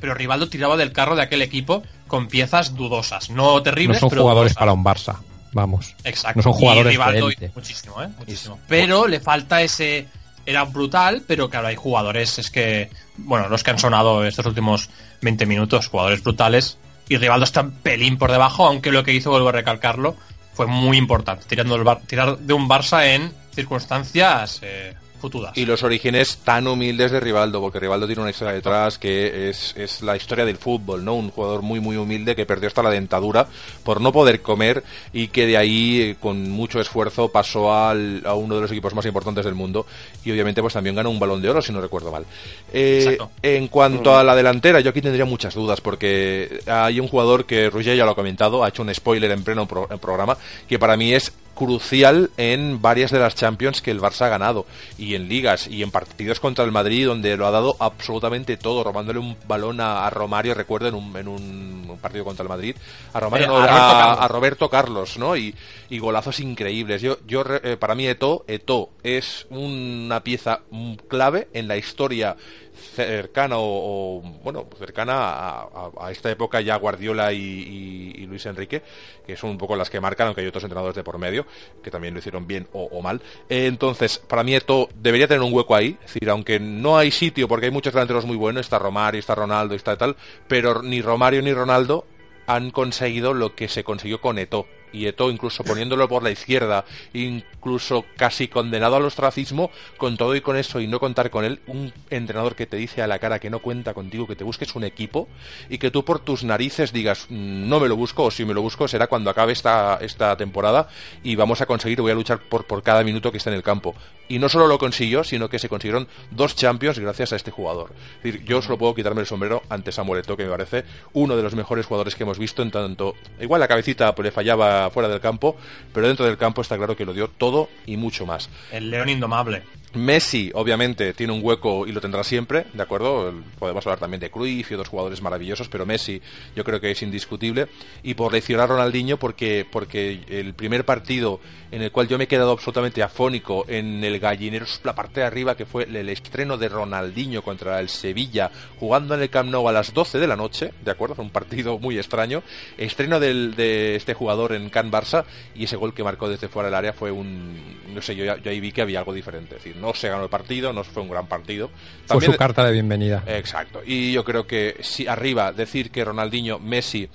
pero 0.00 0.12
Rivaldo 0.12 0.48
tiraba 0.48 0.76
del 0.76 0.92
carro 0.92 1.16
de 1.16 1.22
aquel 1.22 1.40
equipo 1.40 1.82
con 2.08 2.28
piezas 2.28 2.74
dudosas, 2.74 3.30
no 3.30 3.54
No 3.54 3.62
terribles, 3.62 4.00
son 4.00 4.10
pero 4.10 4.22
jugadores 4.22 4.52
dudosas. 4.52 4.58
para 4.60 4.72
un 4.72 4.84
Barça, 4.84 5.16
vamos. 5.56 5.96
Exacto. 6.04 6.38
No 6.38 6.42
son 6.44 6.52
Y 6.52 6.58
jugadores 6.60 6.84
de 6.84 6.90
Rivaldo 6.90 7.28
muchísimo, 7.54 8.02
¿eh? 8.02 8.08
Muchísimo. 8.18 8.60
Pero 8.68 9.08
le 9.08 9.18
falta 9.18 9.60
ese. 9.62 10.06
Era 10.44 10.62
brutal, 10.64 11.24
pero 11.26 11.50
claro, 11.50 11.66
hay 11.66 11.74
jugadores, 11.74 12.38
es 12.38 12.50
que. 12.50 12.88
Bueno, 13.16 13.48
los 13.48 13.64
que 13.64 13.72
han 13.72 13.78
sonado 13.80 14.24
estos 14.24 14.46
últimos 14.46 14.88
20 15.22 15.44
minutos, 15.46 15.88
jugadores 15.88 16.22
brutales. 16.22 16.78
Y 17.08 17.16
Rivaldo 17.16 17.44
está 17.44 17.62
un 17.62 17.72
pelín 17.72 18.16
por 18.18 18.30
debajo, 18.30 18.66
aunque 18.66 18.90
lo 18.92 19.02
que 19.02 19.12
hizo, 19.12 19.30
vuelvo 19.30 19.48
a 19.48 19.52
recalcarlo, 19.52 20.16
fue 20.54 20.66
muy 20.66 20.96
importante. 20.98 21.44
Tirando 21.48 21.74
el 21.76 21.82
Bar- 21.84 22.02
tirar 22.06 22.38
de 22.38 22.52
un 22.54 22.68
Barça 22.68 23.04
en 23.06 23.32
circunstancias 23.54 24.60
eh, 24.62 24.94
futuras. 25.18 25.56
Y 25.56 25.64
los 25.66 25.82
orígenes 25.82 26.38
tan 26.38 26.66
humildes 26.66 27.10
de 27.10 27.20
Rivaldo, 27.20 27.60
porque 27.60 27.80
Rivaldo 27.80 28.06
tiene 28.06 28.22
una 28.22 28.30
historia 28.30 28.52
detrás 28.54 28.98
que 28.98 29.48
es, 29.50 29.74
es 29.76 30.02
la 30.02 30.16
historia 30.16 30.44
del 30.44 30.56
fútbol, 30.56 31.04
¿no? 31.04 31.14
Un 31.14 31.30
jugador 31.30 31.62
muy, 31.62 31.80
muy 31.80 31.96
humilde 31.96 32.36
que 32.36 32.46
perdió 32.46 32.68
hasta 32.68 32.82
la 32.82 32.90
dentadura 32.90 33.46
por 33.84 34.00
no 34.00 34.12
poder 34.12 34.42
comer 34.42 34.82
y 35.12 35.28
que 35.28 35.46
de 35.46 35.56
ahí, 35.56 36.00
eh, 36.02 36.16
con 36.20 36.50
mucho 36.50 36.80
esfuerzo, 36.80 37.28
pasó 37.28 37.74
al- 37.74 38.22
a 38.26 38.34
uno 38.34 38.54
de 38.56 38.60
los 38.62 38.70
equipos 38.72 38.94
más 38.94 39.06
importantes 39.06 39.44
del 39.44 39.54
mundo 39.54 39.86
y 40.24 40.30
obviamente 40.32 40.60
pues 40.60 40.74
también 40.74 40.96
ganó 40.96 41.10
un 41.10 41.18
balón 41.18 41.40
de 41.42 41.50
oro, 41.50 41.62
si 41.62 41.72
no 41.72 41.80
recuerdo 41.80 42.10
mal. 42.12 42.24
Eh, 42.72 43.16
en 43.42 43.68
cuanto 43.68 44.16
a 44.16 44.24
la 44.24 44.34
delantera, 44.36 44.80
yo 44.80 44.90
aquí 44.90 45.00
tendría 45.00 45.24
muchas 45.24 45.54
dudas 45.54 45.80
porque 45.80 46.60
hay 46.66 47.00
un 47.00 47.08
jugador 47.08 47.44
que 47.46 47.70
Roger 47.70 47.96
ya 47.96 48.04
lo 48.04 48.10
ha 48.12 48.14
comentado, 48.14 48.64
ha 48.64 48.68
hecho 48.68 48.82
un 48.82 48.94
spoiler 48.94 49.30
en 49.30 49.42
pleno 49.42 49.66
pro- 49.66 49.88
en 49.90 49.98
programa, 49.98 50.36
que 50.68 50.78
para 50.78 50.96
mí 50.96 51.12
es 51.14 51.32
crucial 51.56 52.30
en 52.36 52.80
varias 52.80 53.10
de 53.10 53.18
las 53.18 53.34
Champions 53.34 53.82
que 53.82 53.90
el 53.90 54.00
Barça 54.00 54.26
ha 54.26 54.28
ganado 54.28 54.66
y 54.96 55.16
en 55.16 55.28
ligas 55.28 55.66
y 55.66 55.82
en 55.82 55.90
partidos 55.90 56.38
contra 56.38 56.64
el 56.64 56.70
Madrid 56.70 57.06
donde 57.06 57.36
lo 57.36 57.46
ha 57.46 57.50
dado 57.50 57.76
absolutamente 57.80 58.56
todo, 58.56 58.84
robándole 58.84 59.18
un 59.18 59.36
balón 59.48 59.80
a, 59.80 60.06
a 60.06 60.10
Romario, 60.10 60.54
recuerdo, 60.54 60.86
en 60.86 60.94
un, 60.94 61.16
en 61.16 61.26
un 61.26 61.98
partido 62.00 62.24
contra 62.24 62.44
el 62.44 62.48
Madrid, 62.48 62.76
a 63.12 63.18
Romario, 63.18 63.46
Eh, 63.46 63.48
no, 63.48 63.56
a 63.56 63.66
Roberto 63.66 63.96
Carlos. 63.96 64.18
a 64.20 64.28
Roberto 64.28 64.70
Carlos, 64.70 65.18
¿no? 65.18 65.36
Y, 65.36 65.54
y 65.90 65.98
golazos 65.98 66.38
increíbles. 66.40 67.00
Yo, 67.02 67.18
yo 67.26 67.42
eh, 67.62 67.76
para 67.76 67.94
mí 67.94 68.06
Eto, 68.06 68.44
Eto 68.46 68.90
es 69.02 69.46
una 69.50 70.20
pieza 70.22 70.60
clave 71.08 71.48
en 71.54 71.66
la 71.68 71.76
historia 71.76 72.36
cercana 72.76 73.56
o, 73.58 74.22
bueno 74.42 74.66
cercana 74.78 75.14
a, 75.18 76.10
esta 76.10 76.30
época 76.30 76.60
ya 76.60 76.76
Guardiola 76.76 77.32
y, 77.32 78.26
Luis 78.26 78.44
Enrique 78.46 78.82
que 79.26 79.36
son 79.36 79.50
un 79.50 79.58
poco 79.58 79.76
las 79.76 79.88
que 79.88 80.00
marcan 80.00 80.28
aunque 80.28 80.42
hay 80.42 80.46
otros 80.46 80.64
entrenadores 80.64 80.96
de 80.96 81.04
por 81.04 81.18
medio 81.18 81.46
que 81.82 81.90
también 81.90 82.12
lo 82.12 82.18
hicieron 82.18 82.46
bien 82.46 82.66
o, 82.72 83.00
mal. 83.02 83.22
Eh, 83.48 83.66
entonces 83.66 84.18
para 84.18 84.42
mí 84.42 84.54
esto 84.54 84.88
debería 84.94 85.28
tener 85.28 85.42
un 85.42 85.52
hueco 85.52 85.74
ahí 85.74 85.96
es 86.04 86.14
decir 86.14 86.30
aunque 86.30 86.58
no 86.60 86.98
hay 86.98 87.10
sitio 87.10 87.48
porque 87.48 87.66
hay 87.66 87.72
muchos 87.72 87.92
delanteros 87.92 88.24
muy 88.24 88.36
buenos 88.36 88.66
está 88.66 88.78
Romario 88.78 89.18
está 89.18 89.34
Ronaldo 89.34 89.74
está 89.74 89.96
tal 89.96 90.16
pero 90.48 90.82
ni 90.82 91.02
Romario 91.02 91.42
ni 91.42 91.52
Ronaldo 91.52 92.06
han 92.46 92.70
conseguido 92.70 93.34
lo 93.34 93.54
que 93.54 93.68
se 93.68 93.84
consiguió 93.84 94.20
con 94.20 94.38
Eto 94.38 94.66
y 94.92 95.06
Eto 95.06 95.30
incluso 95.30 95.64
poniéndolo 95.64 96.08
por 96.08 96.22
la 96.22 96.30
izquierda 96.30 96.84
incluso 97.12 98.04
casi 98.16 98.48
condenado 98.48 98.96
al 98.96 99.04
ostracismo 99.04 99.70
con 99.96 100.16
todo 100.16 100.34
y 100.36 100.40
con 100.40 100.56
eso 100.56 100.80
y 100.80 100.86
no 100.86 101.00
contar 101.00 101.30
con 101.30 101.44
él 101.44 101.60
un 101.66 101.92
entrenador 102.10 102.54
que 102.54 102.66
te 102.66 102.76
dice 102.76 103.02
a 103.02 103.06
la 103.06 103.18
cara 103.18 103.38
que 103.38 103.50
no 103.50 103.60
cuenta 103.60 103.94
contigo 103.94 104.26
que 104.26 104.36
te 104.36 104.44
busques 104.44 104.74
un 104.74 104.84
equipo 104.84 105.28
y 105.68 105.78
que 105.78 105.90
tú 105.90 106.04
por 106.04 106.20
tus 106.20 106.44
narices 106.44 106.92
digas 106.92 107.26
"Mm, 107.28 107.68
no 107.68 107.80
me 107.80 107.88
lo 107.88 107.96
busco 107.96 108.24
o 108.24 108.30
si 108.30 108.44
me 108.44 108.54
lo 108.54 108.62
busco 108.62 108.88
será 108.88 109.06
cuando 109.06 109.30
acabe 109.30 109.52
esta, 109.52 109.98
esta 110.00 110.36
temporada 110.36 110.88
y 111.22 111.36
vamos 111.36 111.60
a 111.60 111.66
conseguir 111.66 112.00
voy 112.00 112.12
a 112.12 112.14
luchar 112.14 112.38
por, 112.40 112.66
por 112.66 112.82
cada 112.82 113.02
minuto 113.02 113.30
que 113.30 113.38
esté 113.38 113.50
en 113.50 113.56
el 113.56 113.62
campo 113.62 113.94
y 114.28 114.38
no 114.38 114.48
solo 114.48 114.66
lo 114.66 114.78
consiguió 114.78 115.24
sino 115.24 115.48
que 115.48 115.58
se 115.58 115.68
consiguieron 115.68 116.08
dos 116.30 116.54
champions 116.56 116.98
gracias 116.98 117.32
a 117.32 117.36
este 117.36 117.50
jugador. 117.50 117.92
Es 118.18 118.22
decir, 118.22 118.44
yo 118.44 118.62
solo 118.62 118.78
puedo 118.78 118.94
quitarme 118.94 119.20
el 119.20 119.26
sombrero 119.26 119.62
ante 119.68 119.92
Samuel 119.92 120.20
Eto'o 120.20 120.36
que 120.36 120.44
me 120.44 120.50
parece 120.50 120.84
uno 121.12 121.36
de 121.36 121.42
los 121.42 121.54
mejores 121.54 121.86
jugadores 121.86 122.14
que 122.14 122.22
hemos 122.22 122.38
visto 122.38 122.62
en 122.62 122.70
tanto 122.70 123.14
igual 123.40 123.60
la 123.60 123.68
cabecita 123.68 124.14
pues, 124.14 124.26
le 124.26 124.32
fallaba 124.32 124.75
fuera 124.92 125.08
del 125.08 125.20
campo 125.20 125.56
pero 125.92 126.06
dentro 126.06 126.26
del 126.26 126.36
campo 126.36 126.62
está 126.62 126.76
claro 126.76 126.96
que 126.96 127.04
lo 127.04 127.12
dio 127.12 127.28
todo 127.28 127.68
y 127.86 127.96
mucho 127.96 128.26
más 128.26 128.48
El 128.72 128.90
león 128.90 129.08
indomable. 129.08 129.62
Messi, 129.94 130.50
obviamente, 130.54 131.14
tiene 131.14 131.32
un 131.32 131.40
hueco 131.42 131.86
y 131.86 131.92
lo 131.92 132.00
tendrá 132.00 132.22
siempre, 132.22 132.66
¿de 132.72 132.82
acuerdo? 132.82 133.32
Podemos 133.58 133.86
hablar 133.86 133.98
también 133.98 134.20
de 134.20 134.30
Cruyff 134.30 134.70
y 134.70 134.74
otros 134.74 134.88
jugadores 134.88 135.22
maravillosos, 135.22 135.68
pero 135.68 135.86
Messi 135.86 136.20
yo 136.54 136.64
creo 136.64 136.80
que 136.80 136.90
es 136.90 137.02
indiscutible. 137.02 137.68
Y 138.02 138.14
por 138.14 138.32
leccionar 138.32 138.64
a 138.64 138.74
Ronaldinho, 138.74 139.16
porque, 139.16 139.66
porque 139.70 140.20
el 140.28 140.54
primer 140.54 140.84
partido 140.84 141.40
en 141.70 141.82
el 141.82 141.90
cual 141.90 142.08
yo 142.08 142.18
me 142.18 142.24
he 142.24 142.28
quedado 142.28 142.52
absolutamente 142.52 143.02
afónico 143.02 143.64
en 143.68 144.04
el 144.04 144.20
gallinero, 144.20 144.66
la 144.84 144.94
parte 144.94 145.20
de 145.20 145.26
arriba, 145.26 145.56
que 145.56 145.66
fue 145.66 145.84
el 145.84 146.08
estreno 146.08 146.56
de 146.56 146.68
Ronaldinho 146.68 147.42
contra 147.42 147.80
el 147.80 147.88
Sevilla, 147.88 148.50
jugando 148.78 149.14
en 149.14 149.22
el 149.22 149.30
Camp 149.30 149.50
Nou 149.50 149.68
a 149.68 149.72
las 149.72 149.92
12 149.94 150.18
de 150.18 150.26
la 150.26 150.36
noche, 150.36 150.72
¿de 150.84 150.90
acuerdo? 150.90 151.14
Fue 151.14 151.24
un 151.24 151.30
partido 151.30 151.78
muy 151.78 151.98
extraño. 151.98 152.42
Estreno 152.76 153.18
de 153.18 153.96
este 153.96 154.14
jugador 154.14 154.52
en 154.52 154.70
Can 154.70 154.90
Barça 154.90 155.24
y 155.54 155.64
ese 155.64 155.76
gol 155.76 155.94
que 155.94 156.04
marcó 156.04 156.28
desde 156.28 156.48
fuera 156.48 156.68
del 156.68 156.74
área 156.74 156.92
fue 156.92 157.10
un... 157.10 157.76
No 157.94 158.02
sé, 158.02 158.14
yo, 158.14 158.24
yo 158.24 158.50
ahí 158.50 158.60
vi 158.60 158.72
que 158.72 158.82
había 158.82 158.98
algo 158.98 159.14
diferente. 159.14 159.56
Es 159.56 159.64
decir, 159.64 159.75
no 159.80 159.94
se 159.94 160.08
ganó 160.08 160.24
el 160.24 160.28
partido, 160.30 160.72
no 160.72 160.84
fue 160.84 161.02
un 161.02 161.10
gran 161.10 161.26
partido. 161.26 161.68
Fue 161.68 162.06
También- 162.08 162.32
su 162.32 162.38
carta 162.38 162.64
de 162.64 162.72
bienvenida. 162.72 163.22
Exacto. 163.26 163.80
Y 163.84 164.12
yo 164.12 164.24
creo 164.24 164.46
que 164.46 164.76
si 164.80 165.06
arriba 165.06 165.52
decir 165.52 165.90
que 165.90 166.04
Ronaldinho, 166.04 166.58
Messi 166.58 167.08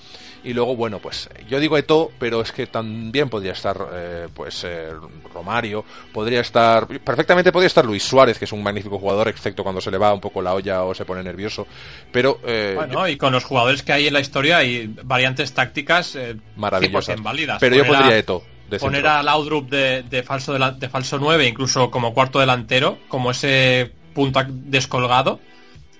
y 0.44 0.54
luego 0.54 0.76
bueno 0.76 1.00
pues 1.00 1.30
yo 1.48 1.60
digo 1.60 1.78
Eto, 1.78 2.12
pero 2.18 2.42
es 2.42 2.52
que 2.52 2.66
también 2.66 3.30
podría 3.30 3.52
estar 3.52 3.78
eh, 3.94 4.28
pues 4.34 4.64
eh, 4.64 4.90
Romario, 5.34 5.86
podría 6.12 6.42
estar 6.42 6.88
perfectamente 6.88 7.52
podría 7.52 7.68
estar 7.68 7.86
Luis 7.86 8.04
Suárez 8.04 8.40
que 8.40 8.46
es 8.46 8.52
un 8.52 8.64
magnífico 8.64 8.98
jugador 8.98 9.28
excepto 9.28 9.62
cuando 9.64 9.82
se 9.82 9.92
le 9.92 10.00
va 10.00 10.14
un 10.14 10.20
poco 10.20 10.42
la 10.42 10.54
olla 10.56 10.84
o 10.84 10.96
se 10.96 11.06
pone 11.06 11.22
nervioso, 11.22 11.68
pero 12.12 12.40
eh, 12.44 12.74
Bueno, 12.76 13.08
y 13.08 13.18
con 13.18 13.34
los 13.34 13.44
jugadores 13.44 13.84
que 13.84 13.94
hay 13.94 14.08
en 14.08 14.14
la 14.14 14.20
historia 14.20 14.58
hay 14.58 14.88
variantes 15.04 15.54
tácticas 15.54 16.16
eh, 16.16 16.36
maravillosas. 16.56 17.18
100% 17.20 17.24
válidas. 17.24 17.58
Pero 17.60 17.76
yo 17.76 17.86
pondría 17.86 18.18
Eto 18.18 18.44
de 18.72 18.80
poner 18.80 19.02
centro. 19.02 19.12
a 19.12 19.24
Laudrup 19.24 19.70
de, 19.70 20.04
de 20.04 20.24
falso 20.24 20.58
de 20.58 20.90
falso 20.90 21.20
9, 21.20 21.48
incluso 21.48 21.92
como 21.92 22.14
cuarto 22.14 22.40
delantero, 22.40 22.98
como 23.10 23.32
ese 23.32 23.92
punta 24.16 24.48
descolgado. 24.50 25.40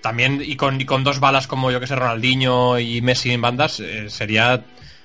También, 0.00 0.42
y 0.44 0.56
con, 0.56 0.80
y 0.80 0.84
con 0.84 1.04
dos 1.04 1.20
balas 1.20 1.46
como 1.46 1.70
yo 1.70 1.78
que 1.78 1.86
sé, 1.86 1.94
Ronaldinho 1.94 2.78
y 2.80 3.00
Messi 3.02 3.30
en 3.30 3.42
bandas, 3.42 3.78
eh, 3.78 4.10
sería 4.10 4.64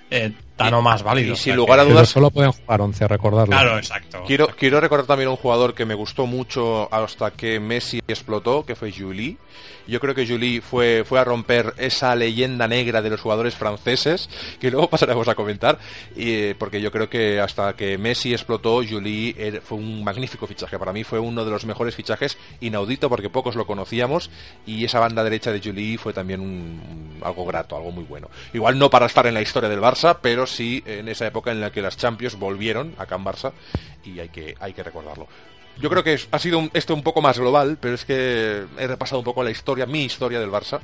eh, 0.10 0.32
tan 0.58 0.70
Y- 0.70 0.74
o 0.74 0.82
más 0.82 1.04
válido. 1.04 1.34
y 1.34 1.38
sin 1.38 1.56
lugar 1.56 1.80
a 1.80 1.84
que- 1.84 1.88
Pero 1.88 2.00
dudas- 2.00 2.10
solo 2.10 2.30
pueden 2.32 2.52
jugar 2.52 2.82
11, 2.82 3.08
recordarlo. 3.08 3.52
Claro, 3.52 3.78
exacto. 3.78 4.24
Quiero, 4.28 4.48
quiero 4.48 4.82
recordar 4.82 5.06
también 5.06 5.28
a 5.28 5.32
un 5.32 5.38
jugador 5.38 5.74
que 5.74 5.86
me 5.86 5.94
gustó 5.94 6.26
mucho 6.26 6.94
hasta 6.94 7.32
que 7.32 7.60
Messi 7.60 8.02
explotó, 8.08 8.66
que 8.66 8.76
fue 8.76 8.92
Julie. 8.92 9.38
Yo 9.88 10.02
creo 10.02 10.14
que 10.14 10.28
Julie 10.28 10.60
fue, 10.60 11.06
fue 11.08 11.18
a 11.18 11.24
romper 11.24 11.74
esa 11.78 12.14
leyenda 12.14 12.68
negra 12.68 13.02
de 13.02 13.10
los 13.10 13.22
jugadores 13.22 13.56
franceses, 13.56 14.30
que 14.60 14.70
luego 14.70 14.90
pasaremos 14.90 15.28
a 15.30 15.36
comentar, 15.36 15.78
y, 16.16 16.32
eh, 16.34 16.56
porque 16.60 16.82
yo 16.82 16.92
creo 16.92 17.10
que 17.10 17.40
hasta 17.40 17.74
que 17.74 17.98
Messi 17.98 18.34
explotó, 18.34 18.82
Julie 18.88 19.34
era- 19.38 19.62
fue 19.62 19.78
un 19.78 20.04
magnífico 20.04 20.46
fichaje. 20.48 20.78
Para 20.78 20.92
mí 20.92 21.04
fue 21.06 21.20
uno 21.20 21.46
de 21.46 21.52
los 21.52 21.66
mejores 21.66 21.96
fichajes, 21.96 22.38
inaudito 22.60 23.08
porque 23.10 23.30
pocos 23.30 23.56
lo 23.56 23.66
conocíamos, 23.66 24.30
y 24.66 24.84
esa 24.84 25.00
banda 25.00 25.24
derecha 25.24 25.52
de 25.54 25.62
Julie 25.64 25.98
fue 25.98 26.12
también 26.12 26.42
un- 26.42 26.48
un- 26.48 27.18
algo 27.24 27.46
grato, 27.46 27.78
algo 27.78 27.92
muy 27.92 28.04
bueno. 28.04 28.30
Igual 28.54 28.78
no 28.78 28.90
para 28.90 29.06
estar 29.06 29.26
en 29.28 29.36
la 29.36 29.42
historia 29.42 29.70
del 29.70 29.80
Barça, 29.80 30.18
pero 30.22 30.47
sí 30.48 30.84
en 30.86 31.08
esa 31.08 31.28
época 31.28 31.52
en 31.52 31.62
la 31.62 31.72
que 31.72 31.82
las 31.82 31.98
Champions 31.98 32.38
volvieron 32.38 32.94
acá 32.98 33.16
en 33.16 33.26
Barça 33.26 33.52
y 34.04 34.20
hay 34.20 34.30
que, 34.30 34.56
hay 34.60 34.74
que 34.74 34.84
recordarlo. 34.84 35.28
Yo 35.80 35.90
creo 35.90 36.04
que 36.04 36.14
es- 36.14 36.28
ha 36.32 36.40
sido 36.40 36.60
un- 36.60 36.72
esto 36.74 36.94
un 36.94 37.04
poco 37.04 37.22
más 37.22 37.38
global, 37.40 37.78
pero 37.80 37.96
es 37.96 38.06
que 38.06 38.64
he 38.78 38.88
repasado 38.88 39.20
un 39.20 39.26
poco 39.26 39.44
la 39.44 39.52
historia, 39.52 39.86
mi 39.86 40.04
historia 40.06 40.40
del 40.40 40.50
Barça, 40.50 40.80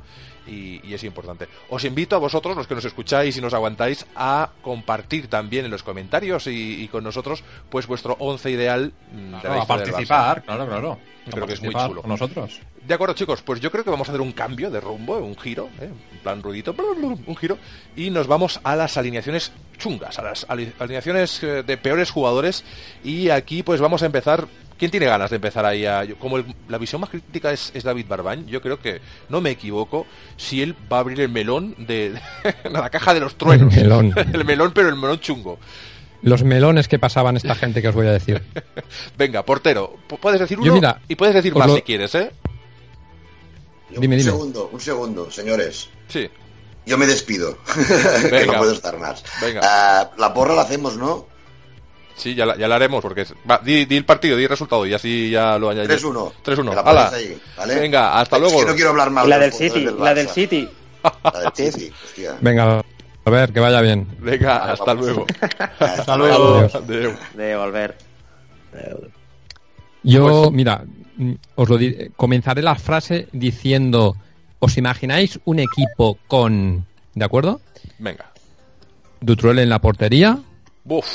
y, 0.46 0.80
y 0.86 0.92
es 0.94 1.02
importante. 1.04 1.48
Os 1.70 1.84
invito 1.84 2.14
a 2.16 2.18
vosotros, 2.18 2.54
los 2.56 2.66
que 2.66 2.74
nos 2.74 2.84
escucháis 2.84 3.36
y 3.36 3.40
nos 3.40 3.54
aguantáis, 3.54 4.06
a 4.14 4.50
compartir 4.62 5.28
también 5.28 5.64
en 5.64 5.70
los 5.70 5.82
comentarios 5.82 6.46
y, 6.46 6.82
y 6.82 6.88
con 6.88 7.02
nosotros, 7.02 7.42
pues 7.70 7.86
vuestro 7.86 8.16
once 8.18 8.50
ideal 8.50 8.92
mm, 9.12 9.16
de 9.16 9.48
la 9.48 9.54
a 9.54 9.58
historia 9.58 9.58
del 9.58 9.64
Barça. 9.64 9.66
participar, 9.96 10.42
claro, 10.44 10.66
claro. 10.66 10.98
A 11.26 11.30
Creo 11.30 11.46
que 11.46 11.54
es 11.54 11.62
muy 11.62 11.72
participar 11.72 11.88
chulo. 11.88 12.02
Con 12.02 12.10
nosotros. 12.10 12.60
De 12.86 12.92
acuerdo, 12.92 13.14
chicos, 13.14 13.40
pues 13.40 13.58
yo 13.60 13.70
creo 13.70 13.82
que 13.82 13.88
vamos 13.90 14.06
a 14.08 14.12
hacer 14.12 14.20
un 14.20 14.32
cambio 14.32 14.70
de 14.70 14.78
rumbo, 14.78 15.16
un 15.16 15.38
giro, 15.38 15.70
¿eh? 15.80 15.88
en 16.12 16.18
plan 16.18 16.42
rudito, 16.42 16.74
un 17.26 17.36
giro, 17.36 17.56
y 17.96 18.10
nos 18.10 18.26
vamos 18.26 18.60
a 18.62 18.76
las 18.76 18.98
alineaciones 18.98 19.50
chungas, 19.78 20.18
a 20.18 20.22
las 20.22 20.44
ali- 20.50 20.70
alineaciones 20.78 21.42
eh, 21.42 21.62
de 21.62 21.76
peores 21.78 22.10
jugadores, 22.10 22.62
y 23.02 23.30
aquí 23.30 23.62
pues 23.62 23.80
vamos 23.80 24.02
a 24.02 24.06
empezar. 24.06 24.46
¿Quién 24.78 24.90
tiene 24.90 25.06
ganas 25.06 25.30
de 25.30 25.36
empezar 25.36 25.64
ahí 25.64 25.86
a.? 25.86 26.04
Como 26.18 26.36
el- 26.38 26.54
la 26.68 26.78
visión 26.78 27.00
más 27.00 27.10
crítica 27.10 27.52
es, 27.52 27.70
es 27.74 27.84
David 27.84 28.06
Barbañ, 28.08 28.44
yo 28.46 28.60
creo 28.60 28.80
que, 28.80 29.00
no 29.28 29.40
me 29.40 29.50
equivoco, 29.50 30.06
si 30.36 30.62
él 30.62 30.74
va 30.92 30.96
a 30.96 31.00
abrir 31.00 31.20
el 31.20 31.28
melón 31.28 31.74
de. 31.78 32.18
la 32.70 32.90
caja 32.90 33.14
de 33.14 33.20
los 33.20 33.36
truenos. 33.36 33.72
El 33.76 33.82
melón. 33.84 34.12
el 34.32 34.44
melón, 34.44 34.72
pero 34.74 34.88
el 34.88 34.96
melón 34.96 35.20
chungo. 35.20 35.58
Los 36.22 36.42
melones 36.42 36.88
que 36.88 36.98
pasaban 36.98 37.36
esta 37.36 37.54
gente 37.54 37.82
que 37.82 37.88
os 37.88 37.94
voy 37.94 38.06
a 38.06 38.12
decir. 38.12 38.42
Venga, 39.18 39.44
portero, 39.44 39.96
pu- 40.08 40.18
puedes 40.18 40.40
decir 40.40 40.56
Yo, 40.58 40.64
uno 40.64 40.74
mira, 40.74 41.00
y 41.06 41.14
puedes 41.16 41.34
decir 41.34 41.54
más 41.54 41.66
lo- 41.68 41.76
si 41.76 41.82
quieres, 41.82 42.14
¿eh? 42.14 42.30
Dime, 43.90 44.06
un 44.06 44.10
dime. 44.18 44.22
segundo, 44.22 44.70
un 44.72 44.80
segundo, 44.80 45.30
señores. 45.30 45.88
Sí. 46.08 46.28
Yo 46.86 46.98
me 46.98 47.06
despido, 47.06 47.56
que 48.30 48.44
no 48.46 48.54
puedo 48.58 48.72
estar 48.72 48.98
más. 48.98 49.22
Venga. 49.40 49.60
Ah, 49.62 50.10
la 50.18 50.34
porra 50.34 50.54
la 50.54 50.62
hacemos, 50.62 50.96
¿no? 50.96 51.26
Sí, 52.16 52.34
ya 52.34 52.46
la, 52.46 52.56
ya 52.56 52.68
la 52.68 52.76
haremos 52.76 53.02
porque... 53.02 53.22
es- 53.22 53.34
Va, 53.50 53.58
di, 53.62 53.86
di 53.86 53.96
el 53.96 54.04
partido, 54.04 54.36
di 54.36 54.44
el 54.44 54.48
resultado 54.48 54.86
y 54.86 54.94
así 54.94 55.30
ya 55.30 55.58
lo 55.58 55.70
añadimos. 55.70 56.00
3-1. 56.02 56.32
3-1. 56.44 56.64
Me 56.68 56.74
la 56.74 56.80
Hala. 56.82 57.10
ponéis 57.10 57.30
ahí, 57.30 57.38
¿vale? 57.56 57.74
Venga, 57.80 58.20
hasta 58.20 58.36
Es 58.36 58.42
luego. 58.42 58.60
que 58.60 58.66
no 58.66 58.74
quiero 58.74 58.90
hablar 58.90 59.10
Y 59.24 59.28
la 59.28 59.38
de 59.38 59.44
del 59.44 59.52
City, 59.52 59.80
la 59.98 60.14
del. 60.14 60.28
City. 60.28 60.68
La 61.24 61.40
del 61.40 61.52
City, 61.72 61.92
hostia. 62.04 62.36
Venga, 62.40 62.82
a 63.26 63.30
ver, 63.30 63.52
que 63.52 63.60
vaya 63.60 63.80
bien. 63.80 64.06
Venga, 64.20 64.58
Vale, 64.58 64.72
hasta 64.72 64.84
vamos. 64.84 65.04
luego. 65.06 65.26
Hasta 65.80 66.16
luego. 66.16 66.58
Adeu. 66.72 67.14
De 67.34 67.56
volver. 67.56 67.96
Yo, 70.02 70.26
Pues- 70.42 70.52
mira, 70.52 70.84
mm, 71.16 71.32
os 71.56 71.68
lo 71.68 71.78
di- 71.78 72.10
comenzaré 72.16 72.62
la 72.62 72.74
frase 72.74 73.28
diciendo, 73.32 74.16
¿os 74.58 74.76
imagináis 74.76 75.40
un 75.44 75.58
equipo 75.60 76.18
con, 76.28 76.86
¿de 77.14 77.24
acuerdo? 77.24 77.60
Venga. 77.98 78.30
Dutruel 79.20 79.58
en 79.60 79.68
la 79.70 79.80
portería. 79.80 80.38
Uf. 80.84 81.06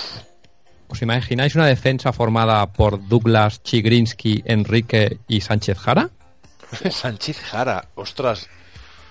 ¿Os 0.90 1.02
imagináis 1.02 1.56
una 1.56 1.68
defensa 1.68 2.12
formada 2.12 2.66
por 2.74 3.08
Douglas, 3.08 3.62
Chigrinsky, 3.64 4.42
Enrique 4.46 5.20
y 5.28 5.42
Sánchez 5.42 5.78
Jara? 5.78 6.10
Sánchez 6.92 7.40
Jara. 7.40 7.88
Ostras. 7.96 8.48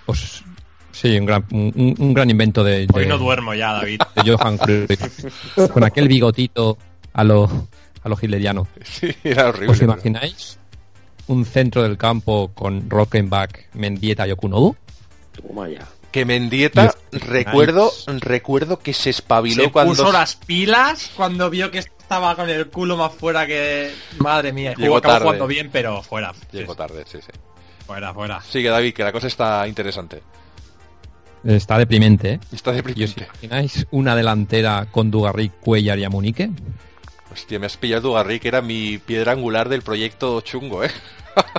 Pues 0.05 0.43
sí, 0.91 1.17
un 1.17 1.25
gran, 1.25 1.45
un, 1.51 1.95
un 1.97 2.13
gran 2.13 2.29
invento 2.29 2.63
de, 2.63 2.85
Hoy 2.93 3.03
de- 3.03 3.07
no 3.09 3.17
duermo 3.17 3.53
ya, 3.53 3.73
David. 3.73 4.01
de 4.15 4.31
Johan 4.31 4.57
Cruyff. 4.57 5.69
Con 5.71 5.83
aquel 5.83 6.07
bigotito 6.07 6.77
a 7.13 7.23
lo, 7.23 7.67
a 8.03 8.09
lo 8.09 8.17
hileriano. 8.21 8.67
Sí, 8.83 9.15
era 9.23 9.49
horrible. 9.49 9.71
¿Os 9.71 9.81
imagináis 9.81 10.57
un 11.27 11.45
centro 11.45 11.83
del 11.83 11.97
campo 11.97 12.51
con 12.53 12.89
Rockenbach, 12.89 13.51
Mendieta 13.75 14.27
y 14.27 14.31
Okunobu? 14.31 14.75
Toma 15.31 15.69
ya. 15.69 15.87
Que 16.11 16.25
Mendieta, 16.25 16.95
recuerdo, 17.11 17.91
recuerdo 18.19 18.79
que 18.79 18.93
se 18.93 19.11
espabiló 19.11 19.65
Se 19.65 19.71
cuando... 19.71 19.93
puso 19.93 20.11
las 20.11 20.35
pilas 20.35 21.11
cuando 21.15 21.49
vio 21.49 21.69
que 21.69 21.79
estaba 21.79 22.35
con 22.35 22.49
el 22.49 22.67
culo 22.67 22.97
más 22.97 23.13
fuera 23.13 23.45
que... 23.45 23.93
Madre 24.17 24.51
mía, 24.51 24.71
Llegó 24.75 24.87
jugó, 24.87 24.97
acabó 24.97 25.13
tarde. 25.13 25.25
jugando 25.25 25.47
bien, 25.47 25.69
pero 25.71 26.01
fuera. 26.01 26.33
Llegó 26.51 26.73
Sí, 26.73 26.77
tarde, 26.77 27.03
sí, 27.05 27.19
sí. 27.21 27.31
Fuera, 27.85 28.13
fuera. 28.13 28.41
Sigue, 28.41 28.69
David, 28.69 28.93
que 28.93 29.03
la 29.03 29.11
cosa 29.11 29.27
está 29.27 29.67
interesante. 29.67 30.23
Está 31.43 31.77
deprimente, 31.77 32.31
¿eh? 32.33 32.39
Está 32.51 32.71
¿Y 32.71 32.73
os 32.73 32.77
deprimente. 32.77 33.27
imagináis 33.41 33.87
una 33.91 34.15
delantera 34.15 34.87
con 34.91 35.09
Dugarry, 35.11 35.49
Cuellar 35.61 35.97
y 35.99 36.03
Amunique? 36.03 36.49
Hostia, 37.31 37.59
me 37.59 37.67
has 37.67 37.77
pillado 37.77 38.01
Dugarry, 38.09 38.39
que 38.39 38.47
era 38.47 38.61
mi 38.61 38.97
piedra 38.97 39.31
angular 39.33 39.69
del 39.69 39.81
proyecto 39.83 40.41
chungo, 40.41 40.83
¿eh? 40.83 40.91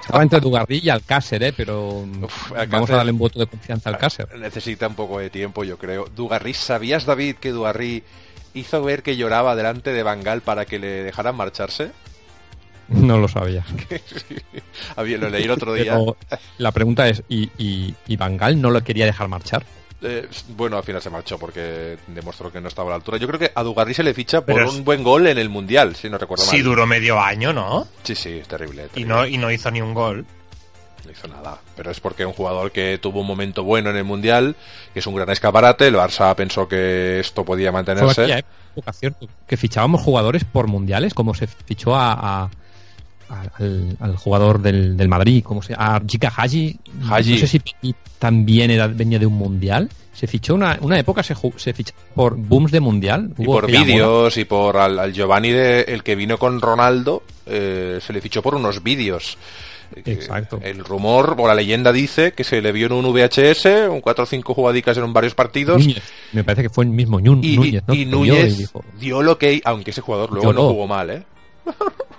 Estaba 0.00 0.22
entre 0.22 0.40
Dugarry 0.40 0.80
y 0.82 0.88
Alcácer, 0.88 1.42
¿eh? 1.42 1.52
Pero 1.56 2.00
Uf, 2.00 2.52
vamos 2.68 2.90
a 2.90 2.96
darle 2.96 3.12
un 3.12 3.18
voto 3.18 3.38
de 3.38 3.46
confianza 3.46 3.88
al 3.88 3.94
Alcácer. 3.96 4.28
Necesita 4.38 4.88
un 4.88 4.94
poco 4.94 5.18
de 5.18 5.30
tiempo, 5.30 5.64
yo 5.64 5.78
creo. 5.78 6.06
Dugarry, 6.14 6.54
¿sabías, 6.54 7.06
David, 7.06 7.36
que 7.36 7.50
Dugarry 7.50 8.02
hizo 8.54 8.82
ver 8.82 9.02
que 9.02 9.16
lloraba 9.16 9.54
delante 9.54 9.92
de 9.92 10.02
Bangal 10.02 10.42
para 10.42 10.64
que 10.64 10.78
le 10.78 11.04
dejaran 11.04 11.36
marcharse? 11.36 11.92
No 12.88 13.18
lo 13.18 13.28
sabía. 13.28 13.64
Lo 14.96 15.30
leí 15.30 15.44
el 15.44 15.50
otro 15.50 15.74
día. 15.74 15.92
Pero 15.96 16.16
la 16.58 16.72
pregunta 16.72 17.08
es, 17.08 17.22
¿y, 17.28 17.48
y, 17.56 17.94
y 18.08 18.16
Van 18.16 18.36
Gaal 18.36 18.60
no 18.60 18.70
lo 18.70 18.82
quería 18.82 19.06
dejar 19.06 19.28
marchar? 19.28 19.64
Eh, 20.02 20.28
bueno, 20.56 20.76
al 20.78 20.82
final 20.82 21.02
se 21.02 21.10
marchó 21.10 21.38
porque 21.38 21.98
demostró 22.06 22.50
que 22.50 22.60
no 22.60 22.68
estaba 22.68 22.88
a 22.88 22.90
la 22.90 22.96
altura. 22.96 23.18
Yo 23.18 23.26
creo 23.26 23.38
que 23.38 23.52
a 23.54 23.62
Dugarry 23.62 23.92
se 23.94 24.02
le 24.02 24.14
ficha 24.14 24.40
por 24.40 24.54
Pero 24.54 24.68
es- 24.68 24.74
un 24.74 24.84
buen 24.84 25.02
gol 25.02 25.26
en 25.26 25.36
el 25.38 25.48
Mundial, 25.50 25.94
si 25.96 26.08
no 26.08 26.16
recuerdo 26.18 26.44
mal. 26.46 26.54
Sí, 26.54 26.62
duró 26.62 26.86
medio 26.86 27.20
año, 27.20 27.52
¿no? 27.52 27.86
Sí, 28.02 28.14
sí, 28.14 28.30
es 28.38 28.48
terrible. 28.48 28.88
Y 28.94 29.04
no, 29.04 29.26
y 29.26 29.36
no 29.36 29.50
hizo 29.50 29.70
ni 29.70 29.80
un 29.82 29.92
gol. 29.92 30.24
No 31.04 31.10
hizo 31.10 31.28
nada. 31.28 31.58
Pero 31.76 31.90
es 31.90 32.00
porque 32.00 32.24
un 32.26 32.32
jugador 32.32 32.72
que 32.72 32.98
tuvo 32.98 33.20
un 33.20 33.26
momento 33.26 33.62
bueno 33.64 33.90
en 33.90 33.96
el 33.96 34.04
Mundial, 34.04 34.56
que 34.92 35.00
es 35.00 35.06
un 35.06 35.14
gran 35.14 35.28
escaparate, 35.30 35.86
el 35.86 35.94
Barça 35.96 36.34
pensó 36.34 36.66
que 36.68 37.20
esto 37.20 37.44
podía 37.44 37.70
mantenerse. 37.72 38.24
época, 38.74 38.92
cierto, 38.92 39.28
que 39.46 39.56
fichábamos 39.56 40.00
jugadores 40.02 40.44
por 40.44 40.66
mundiales, 40.66 41.12
como 41.14 41.34
se 41.34 41.46
fichó 41.46 41.94
a- 41.96 42.50
al, 43.30 43.96
al 44.00 44.16
jugador 44.16 44.60
del, 44.60 44.96
del 44.96 45.08
Madrid, 45.08 45.42
como 45.42 45.62
se 45.62 45.74
a 45.74 46.00
Jika 46.06 46.32
Haji. 46.36 46.78
Haji. 47.08 47.32
No 47.32 47.38
sé 47.38 47.46
si 47.46 47.60
también 48.18 48.70
era, 48.70 48.86
venía 48.86 49.18
de 49.18 49.26
un 49.26 49.34
mundial. 49.34 49.88
Se 50.12 50.26
fichó 50.26 50.54
una, 50.54 50.76
una 50.82 50.98
época, 50.98 51.22
se, 51.22 51.34
fichó 51.72 51.94
por 52.14 52.36
booms 52.36 52.72
de 52.72 52.80
mundial. 52.80 53.32
Y 53.38 53.44
por 53.44 53.66
vídeos 53.66 54.36
y 54.36 54.44
por 54.44 54.76
al, 54.76 54.98
al 54.98 55.12
Giovanni, 55.12 55.50
de, 55.50 55.82
el 55.82 56.02
que 56.02 56.14
vino 56.14 56.36
con 56.36 56.60
Ronaldo, 56.60 57.22
eh, 57.46 57.98
se 58.02 58.12
le 58.12 58.20
fichó 58.20 58.42
por 58.42 58.54
unos 58.54 58.82
vídeos. 58.82 59.38
Eh, 59.96 60.02
Exacto. 60.04 60.60
El 60.62 60.84
rumor 60.84 61.36
o 61.38 61.46
la 61.46 61.54
leyenda 61.54 61.92
dice 61.92 62.32
que 62.32 62.44
se 62.44 62.60
le 62.60 62.72
vio 62.72 62.86
en 62.86 62.92
un 62.92 63.12
VHS, 63.12 63.88
un 63.88 64.00
4 64.00 64.24
o 64.24 64.26
5 64.26 64.54
jugadicas 64.54 64.96
en 64.98 65.12
varios 65.12 65.34
partidos. 65.34 65.80
Núñez. 65.80 66.02
Me 66.32 66.44
parece 66.44 66.62
que 66.62 66.70
fue 66.70 66.84
el 66.84 66.90
mismo 66.90 67.18
Y, 67.18 67.22
Núñez, 67.22 67.82
¿no? 67.86 67.94
y 67.94 68.04
Núñez 68.04 68.54
y 68.54 68.56
dijo, 68.58 68.84
dio 68.98 69.22
lo 69.22 69.38
que, 69.38 69.60
aunque 69.64 69.90
ese 69.90 70.00
jugador 70.00 70.32
luego 70.32 70.52
no 70.52 70.68
jugó 70.68 70.86
mal, 70.86 71.10
¿eh? 71.10 71.22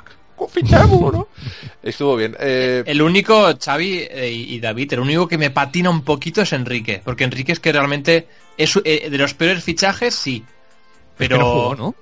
Fichamos, 0.47 1.13
¿no? 1.13 1.27
Estuvo 1.83 2.15
bien. 2.15 2.35
Eh, 2.39 2.83
El 2.85 3.01
único, 3.01 3.49
Xavi 3.59 4.07
eh, 4.09 4.31
y 4.31 4.59
David, 4.59 4.93
el 4.93 4.99
único 5.01 5.27
que 5.27 5.37
me 5.37 5.49
patina 5.49 5.89
un 5.89 6.03
poquito 6.03 6.41
es 6.41 6.53
Enrique. 6.53 7.01
Porque 7.03 7.23
Enrique 7.23 7.51
es 7.51 7.59
que 7.59 7.71
realmente 7.71 8.27
es 8.57 8.79
eh, 8.83 9.09
de 9.09 9.17
los 9.17 9.33
peores 9.33 9.63
fichajes, 9.63 10.13
sí. 10.15 10.43
"Es 10.45 10.47
que 10.47 11.13
Pero 11.17 11.37
no 11.37 11.45
jugó, 11.51 11.75
¿no? 11.75 11.95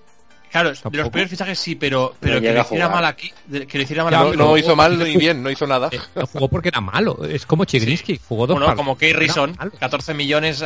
Claro, 0.52 0.70
de 0.72 0.98
los 0.98 1.10
primeros 1.10 1.30
fichajes 1.30 1.60
sí, 1.60 1.76
pero, 1.76 2.16
pero 2.20 2.36
No 2.36 2.42
que 2.42 2.52
lo 2.52 2.62
hiciera 2.62 2.90
mal 2.90 3.06
aquí, 3.06 3.32
que 3.68 3.78
lo 3.78 3.84
hiciera 3.84 4.04
mal 4.04 4.14
Ya, 4.14 4.22
aquí. 4.22 4.36
No, 4.38 4.58
hizo 4.58 4.76
mal 4.76 4.98
ni 4.98 5.16
bien, 5.16 5.44
no 5.44 5.52
hizo 5.52 5.68
nada. 5.68 5.90
Eh, 5.92 6.00
no 6.16 6.26
jugó 6.26 6.48
porque 6.48 6.70
era 6.70 6.82
malo. 6.82 7.20
Es 7.24 7.46
como 7.46 7.66
Chigrinsky. 7.66 8.20
Jugó 8.28 8.48
dos 8.48 8.58
Bueno, 8.58 8.76
como 8.76 8.98
Key 8.98 9.12
Era 9.12 9.20
Rison, 9.20 9.56
malo. 9.60 9.72
14 9.80 10.16
millones 10.16 10.64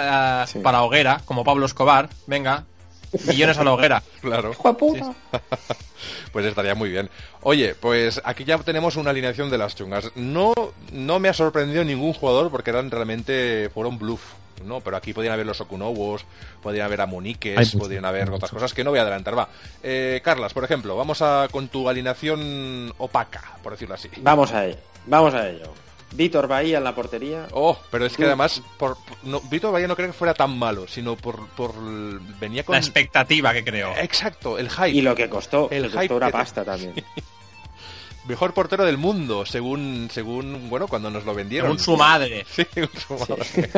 Sí. 0.47 0.59
para 0.59 0.83
Hoguera, 0.83 1.21
como 1.25 1.43
Pablo 1.43 1.65
Escobar, 1.65 2.07
venga, 2.27 2.63
millones 3.27 3.57
a 3.57 3.63
la 3.63 3.73
Hoguera. 3.73 4.03
Claro. 4.21 4.53
Pues 6.33 6.45
estaría 6.45 6.75
muy 6.75 6.89
bien. 6.89 7.09
Oye, 7.41 7.75
pues 7.75 8.19
aquí 8.25 8.43
ya 8.43 8.57
tenemos 8.57 8.95
una 8.95 9.11
alineación 9.11 9.49
de 9.49 9.57
las 9.57 9.75
chungas. 9.75 10.11
No, 10.15 10.53
no 10.91 11.19
me 11.19 11.29
ha 11.29 11.33
sorprendido 11.33 11.83
ningún 11.83 12.13
jugador 12.13 12.49
porque 12.49 12.71
eran 12.71 12.89
realmente 12.91 13.69
fueron 13.73 13.99
bluff. 13.99 14.21
No, 14.65 14.81
pero 14.81 14.97
aquí 14.97 15.13
podían 15.13 15.33
haber 15.33 15.45
los 15.45 15.61
Okunobos, 15.61 16.25
podían 16.61 16.85
haber 16.85 17.01
a 17.01 17.03
Hay 17.03 17.09
Moniques, 17.09 17.57
mucho, 17.57 17.77
podían 17.77 18.05
haber 18.05 18.29
otras 18.29 18.51
cosas 18.51 18.73
que 18.73 18.83
no 18.83 18.89
voy 18.89 18.99
a 18.99 19.03
adelantar. 19.03 19.37
Va. 19.37 19.49
Eh, 19.81 20.21
Carlas, 20.23 20.53
por 20.53 20.63
ejemplo, 20.63 20.95
vamos 20.95 21.21
a 21.21 21.47
con 21.51 21.67
tu 21.67 21.87
alineación 21.87 22.93
opaca, 22.97 23.57
por 23.61 23.73
decirlo 23.73 23.95
así. 23.95 24.09
Vamos 24.17 24.51
a 24.51 24.65
ello. 24.65 24.77
Vamos 25.05 25.33
a 25.33 25.49
ello. 25.49 25.73
Víctor 26.15 26.47
Bahía 26.47 26.77
en 26.77 26.83
la 26.83 26.95
portería. 26.95 27.47
Oh, 27.51 27.77
pero 27.91 28.05
es 28.05 28.15
que 28.15 28.25
además, 28.25 28.61
por, 28.77 28.97
no, 29.23 29.41
Víctor 29.41 29.71
Bahía 29.73 29.87
no 29.87 29.95
creo 29.95 30.07
que 30.07 30.13
fuera 30.13 30.33
tan 30.33 30.57
malo, 30.57 30.87
sino 30.87 31.15
por, 31.15 31.47
por 31.49 31.73
venía 32.39 32.63
con 32.63 32.73
La 32.73 32.79
expectativa 32.79 33.53
que 33.53 33.63
creo. 33.63 33.93
exacto 33.97 34.57
el 34.57 34.69
hype. 34.69 34.89
Y 34.89 35.01
lo 35.01 35.15
que 35.15 35.29
costó. 35.29 35.69
El 35.71 35.83
que 35.83 35.89
hype 35.89 35.99
costó 35.99 36.15
una 36.17 36.25
que 36.27 36.31
pasta 36.31 36.63
también. 36.63 36.93
Mejor 38.25 38.53
portero 38.53 38.85
del 38.85 38.97
mundo, 38.97 39.45
según, 39.45 40.07
según, 40.11 40.69
bueno, 40.69 40.87
cuando 40.87 41.09
nos 41.11 41.25
lo 41.25 41.33
vendieron. 41.33 41.71
Según 41.77 41.79
su 41.83 41.97
madre. 41.97 42.45
Sí, 42.55 42.65
según 42.73 42.89
su 42.97 43.13
madre. 43.17 43.69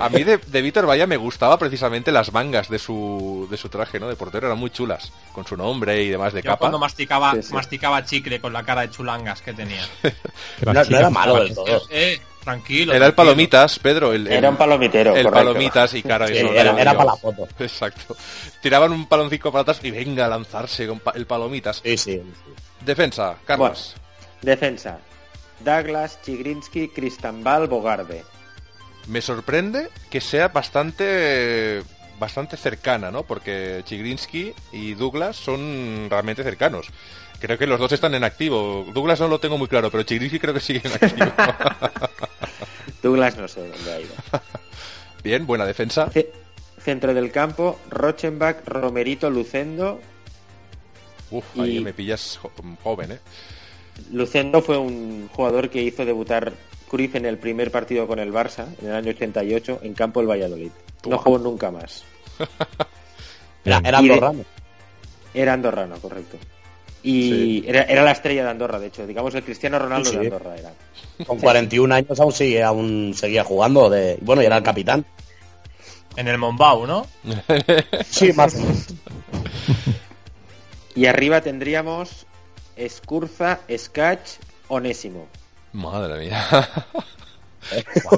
A 0.00 0.08
mí 0.10 0.22
de, 0.24 0.36
de 0.38 0.62
Víctor 0.62 0.86
Vaya 0.86 1.06
me 1.06 1.16
gustaba 1.16 1.58
precisamente 1.58 2.12
las 2.12 2.32
mangas 2.32 2.68
de 2.68 2.78
su, 2.78 3.46
de 3.50 3.56
su 3.56 3.68
traje, 3.68 3.98
¿no? 3.98 4.08
De 4.08 4.16
portero, 4.16 4.46
eran 4.48 4.58
muy 4.58 4.70
chulas, 4.70 5.12
con 5.32 5.46
su 5.46 5.56
nombre 5.56 6.02
y 6.02 6.08
demás 6.10 6.32
de 6.34 6.42
Yo 6.42 6.50
capa. 6.50 6.58
cuando 6.58 6.78
masticaba, 6.78 7.32
Sí, 7.34 7.42
sí. 7.44 7.54
masticaba 7.54 8.04
chicle 8.04 8.40
con 8.40 8.52
la 8.52 8.64
cara 8.64 8.82
de 8.82 8.90
chulangas 8.90 9.40
que 9.42 9.52
tenía. 9.54 9.86
No, 10.64 10.72
no 10.72 10.80
era 10.80 11.10
malo 11.10 11.42
del 11.42 11.54
todo. 11.54 11.82
Eh, 11.90 12.20
tranquilo. 12.46 12.92
Era 12.94 13.06
el 13.06 13.12
tranquilo. 13.14 13.16
palomitas, 13.34 13.78
Pedro, 13.78 14.12
el, 14.14 14.26
el- 14.26 14.32
Era 14.32 14.48
un 14.48 14.56
palomitero, 14.56 15.14
el 15.14 15.24
correcto. 15.24 15.46
palomitas 15.46 15.92
y 15.94 16.02
cara 16.02 16.26
de 16.26 16.32
Sí, 16.32 16.38
eso, 16.38 16.52
era, 16.54 16.80
era 16.80 16.92
para 16.94 17.10
la 17.10 17.16
foto. 17.16 17.46
Exacto. 17.58 18.16
Tiraban 18.62 18.92
un 18.92 19.06
paloncito 19.06 19.52
para 19.52 19.62
atrás 19.62 19.80
y 19.82 19.90
venga 19.90 20.24
a 20.24 20.28
lanzarse 20.28 20.86
con 20.86 21.00
pa- 21.00 21.12
el 21.14 21.26
palomitas. 21.26 21.82
Sí, 21.84 21.96
sí. 21.98 22.22
Defensa, 22.80 23.36
Carlos. 23.44 23.94
Defensa. 24.40 24.98
Douglas, 25.60 26.18
Chigrinsky, 26.22 26.88
Cristambal, 26.88 27.66
Bogarde. 27.66 28.24
Me 29.08 29.20
sorprende 29.22 29.88
que 30.10 30.20
sea 30.20 30.48
bastante 30.48 31.82
bastante 32.18 32.56
cercana, 32.56 33.10
¿no? 33.10 33.22
Porque 33.24 33.82
Chigrinsky 33.84 34.52
y 34.72 34.94
Douglas 34.94 35.36
son 35.36 36.06
realmente 36.10 36.42
cercanos. 36.42 36.88
Creo 37.40 37.58
que 37.58 37.66
los 37.66 37.78
dos 37.78 37.92
están 37.92 38.14
en 38.14 38.24
activo. 38.24 38.86
Douglas 38.94 39.20
no 39.20 39.28
lo 39.28 39.38
tengo 39.38 39.58
muy 39.58 39.68
claro, 39.68 39.90
pero 39.90 40.02
Chigrinsky 40.04 40.38
creo 40.38 40.54
que 40.54 40.60
sigue 40.60 40.80
en 40.84 40.92
activo. 40.92 41.32
Douglas 43.02 43.36
no 43.36 43.46
sé 43.48 43.60
dónde 43.68 43.92
ha 43.92 44.00
ido. 44.00 44.14
Bien, 45.22 45.46
buena 45.46 45.66
defensa. 45.66 46.10
Ce- 46.12 46.30
Centro 46.82 47.12
del 47.14 47.32
campo, 47.32 47.80
Rochenbach, 47.90 48.58
Romerito, 48.64 49.28
Lucendo. 49.28 50.00
Uf, 51.32 51.44
ahí 51.58 51.80
me 51.80 51.92
pillas 51.92 52.38
jo- 52.40 52.52
joven, 52.84 53.12
¿eh? 53.12 53.18
Lucendo 54.12 54.62
fue 54.62 54.78
un 54.78 55.28
jugador 55.32 55.68
que 55.68 55.82
hizo 55.82 56.04
debutar 56.04 56.52
Cruyff 56.88 57.14
en 57.14 57.26
el 57.26 57.38
primer 57.38 57.70
partido 57.70 58.06
con 58.06 58.18
el 58.18 58.32
Barça, 58.32 58.66
en 58.80 58.88
el 58.88 58.94
año 58.94 59.10
88, 59.10 59.80
en 59.82 59.94
campo 59.94 60.20
del 60.20 60.28
Valladolid. 60.30 60.70
No 61.08 61.18
jugó 61.18 61.38
nunca 61.38 61.70
más. 61.70 62.04
Era, 63.64 63.80
era 63.84 63.98
andorrano. 63.98 64.44
Era 65.34 65.52
andorrano, 65.54 65.96
correcto. 65.96 66.38
Y 67.02 67.64
era, 67.68 67.82
era 67.82 68.02
la 68.02 68.12
estrella 68.12 68.44
de 68.44 68.50
Andorra, 68.50 68.78
de 68.78 68.88
hecho. 68.88 69.06
Digamos 69.06 69.34
el 69.34 69.44
Cristiano 69.44 69.78
Ronaldo 69.78 70.10
Sí, 70.10 70.16
de 70.16 70.26
Andorra 70.26 70.56
era. 70.56 70.72
Con 71.26 71.38
41 71.38 71.94
años 71.94 72.18
aún 72.20 72.32
sigue, 72.32 72.62
aún 72.62 73.12
seguía 73.14 73.44
jugando. 73.44 73.88
De, 73.88 74.18
bueno, 74.22 74.42
y 74.42 74.46
era 74.46 74.56
el 74.56 74.62
capitán. 74.62 75.04
En 76.16 76.28
el 76.28 76.38
Mombau, 76.38 76.86
¿no? 76.86 77.06
Sí, 78.08 78.32
más 78.32 78.54
o 78.54 78.58
menos. 78.58 78.86
Y 80.94 81.06
arriba 81.06 81.42
tendríamos 81.42 82.26
Escurza, 82.74 83.60
Sketch, 83.76 84.38
Onésimo. 84.68 85.26
Madre 85.76 86.26
mía. 86.26 86.42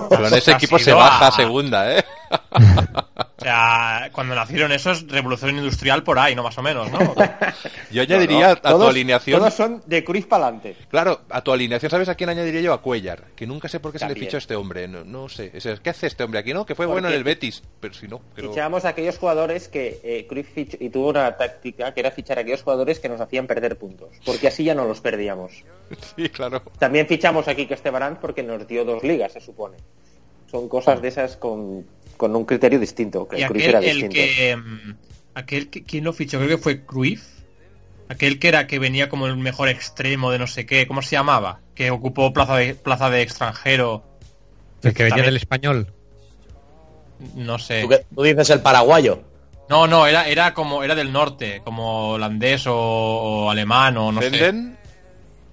Con 0.09 0.25
ese 0.35 0.53
equipo 0.53 0.79
se 0.79 0.93
baja 0.93 1.29
a- 1.29 1.33
segunda, 1.33 1.91
¿eh? 1.93 2.05
O 3.41 3.45
sea, 3.45 4.11
cuando 4.13 4.35
nacieron 4.35 4.73
esos, 4.73 5.07
revolución 5.07 5.57
industrial 5.57 6.03
por 6.03 6.19
ahí, 6.19 6.35
¿no? 6.35 6.43
Más 6.43 6.59
o 6.59 6.63
menos, 6.63 6.91
¿no? 6.91 6.99
Yo 7.93 8.03
añadiría 8.03 8.47
No, 8.47 8.53
a 8.53 8.57
tu 8.57 8.69
todos- 8.69 8.91
alineación. 8.91 9.39
Todos 9.39 9.55
son 9.55 9.81
de 9.87 10.03
Cruyff 10.03 10.27
para 10.27 10.45
adelante. 10.47 10.77
Claro, 10.91 11.21
a 11.31 11.41
tu 11.43 11.53
alineación, 11.53 11.89
¿sabes 11.89 12.09
a 12.09 12.17
quién 12.17 12.31
añadiría 12.31 12.61
yo? 12.61 12.73
A 12.73 12.83
Cuellar, 12.83 13.27
que 13.37 13.47
nunca 13.47 13.69
sé 13.69 13.79
por 13.79 13.93
qué 13.93 14.01
se 14.01 14.09
le 14.09 14.17
fichó 14.17 14.37
a 14.37 14.39
este 14.39 14.57
hombre. 14.57 14.89
No, 14.89 15.05
no 15.05 15.29
sé. 15.29 15.53
¿Qué 15.83 15.91
hace 15.91 16.09
este 16.09 16.25
hombre 16.25 16.41
aquí, 16.41 16.53
no? 16.53 16.67
Que 16.67 16.75
fue 16.75 16.87
Porque- 16.87 16.95
bueno 16.95 17.09
en 17.09 17.15
el 17.15 17.23
Betis, 17.23 17.63
pero 17.79 17.95
si 17.95 18.09
no. 18.09 18.21
Pero... 18.35 18.49
Fichábamos 18.51 18.85
a 18.85 18.89
aquellos 18.89 19.19
jugadores 19.19 19.69
que 19.69 20.01
eh, 20.03 20.27
Cruyff 20.29 20.53
fichó, 20.53 20.77
y 20.81 20.91
tuvo 20.91 21.11
una 21.11 21.37
táctica 21.37 21.95
que 21.95 22.01
era 22.01 22.11
fichar 22.11 22.39
a 22.39 22.41
aquellos 22.41 22.63
jugadores 22.63 22.99
que 22.99 23.09
nos 23.09 23.21
hacían 23.21 23.47
perder 23.47 23.79
puntos, 23.79 24.09
porque 24.27 24.49
así 24.49 24.65
ya 24.65 24.75
no 24.75 24.85
los 24.87 25.01
perdíamos. 25.01 25.65
Sí, 26.17 26.29
claro. 26.29 26.63
También 26.79 27.07
fichamos 27.07 27.47
a 27.49 27.55
Quique 27.55 27.75
Estebarán 27.75 28.19
porque 28.21 28.43
nos 28.43 28.67
dio 28.67 28.85
dos 28.85 29.03
ligas, 29.05 29.33
se 29.33 29.41
supone. 29.41 29.77
Son 30.51 30.69
cosas 30.69 31.01
de 31.03 31.09
esas 31.09 31.37
con, 31.37 31.87
con 32.19 32.37
un 32.37 32.45
criterio 32.45 32.79
distinto, 32.79 33.27
que 33.27 33.39
y 33.41 33.43
aquel, 33.45 33.63
era 33.63 33.79
el 33.79 34.09
que... 34.11 34.55
mm, 34.57 34.95
Aquel 35.35 35.71
que... 35.71 35.83
¿Quién 35.85 36.05
lo 36.05 36.13
fichó? 36.13 36.37
Creo 36.39 36.51
que 36.51 36.59
fue 36.63 36.85
Cruyff. 36.85 37.23
Aquel 38.11 38.39
que 38.39 38.49
era 38.49 38.67
que 38.67 38.79
venía 38.79 39.09
como 39.09 39.27
el 39.27 39.37
mejor 39.37 39.69
extremo 39.69 40.31
de 40.31 40.39
no 40.39 40.47
sé 40.47 40.67
qué. 40.67 40.87
¿Cómo 40.87 41.01
se 41.01 41.13
llamaba? 41.17 41.61
Que 41.75 41.91
ocupó 41.91 42.33
plaza 42.35 42.57
de, 42.57 42.75
plaza 42.75 43.09
de 43.09 43.23
extranjero. 43.23 44.05
El 44.83 44.93
que 44.95 45.05
venía 45.05 45.17
También- 45.17 45.25
del 45.27 45.37
español. 45.37 45.93
No 47.35 47.59
sé. 47.59 47.83
¿Tú, 47.83 47.89
qué- 47.89 48.05
tú 48.15 48.23
dices 48.23 48.51
el 48.51 48.61
paraguayo. 48.61 49.23
No, 49.69 49.87
no, 49.87 50.07
era, 50.07 50.27
era 50.29 50.55
como 50.55 50.83
era 50.83 50.95
del 50.95 51.13
norte, 51.13 51.61
como 51.65 52.11
holandés 52.13 52.67
o, 52.67 52.75
o 52.75 53.51
alemán 53.51 53.97
o 53.99 54.11
no 54.13 54.23
sé. 54.23 54.53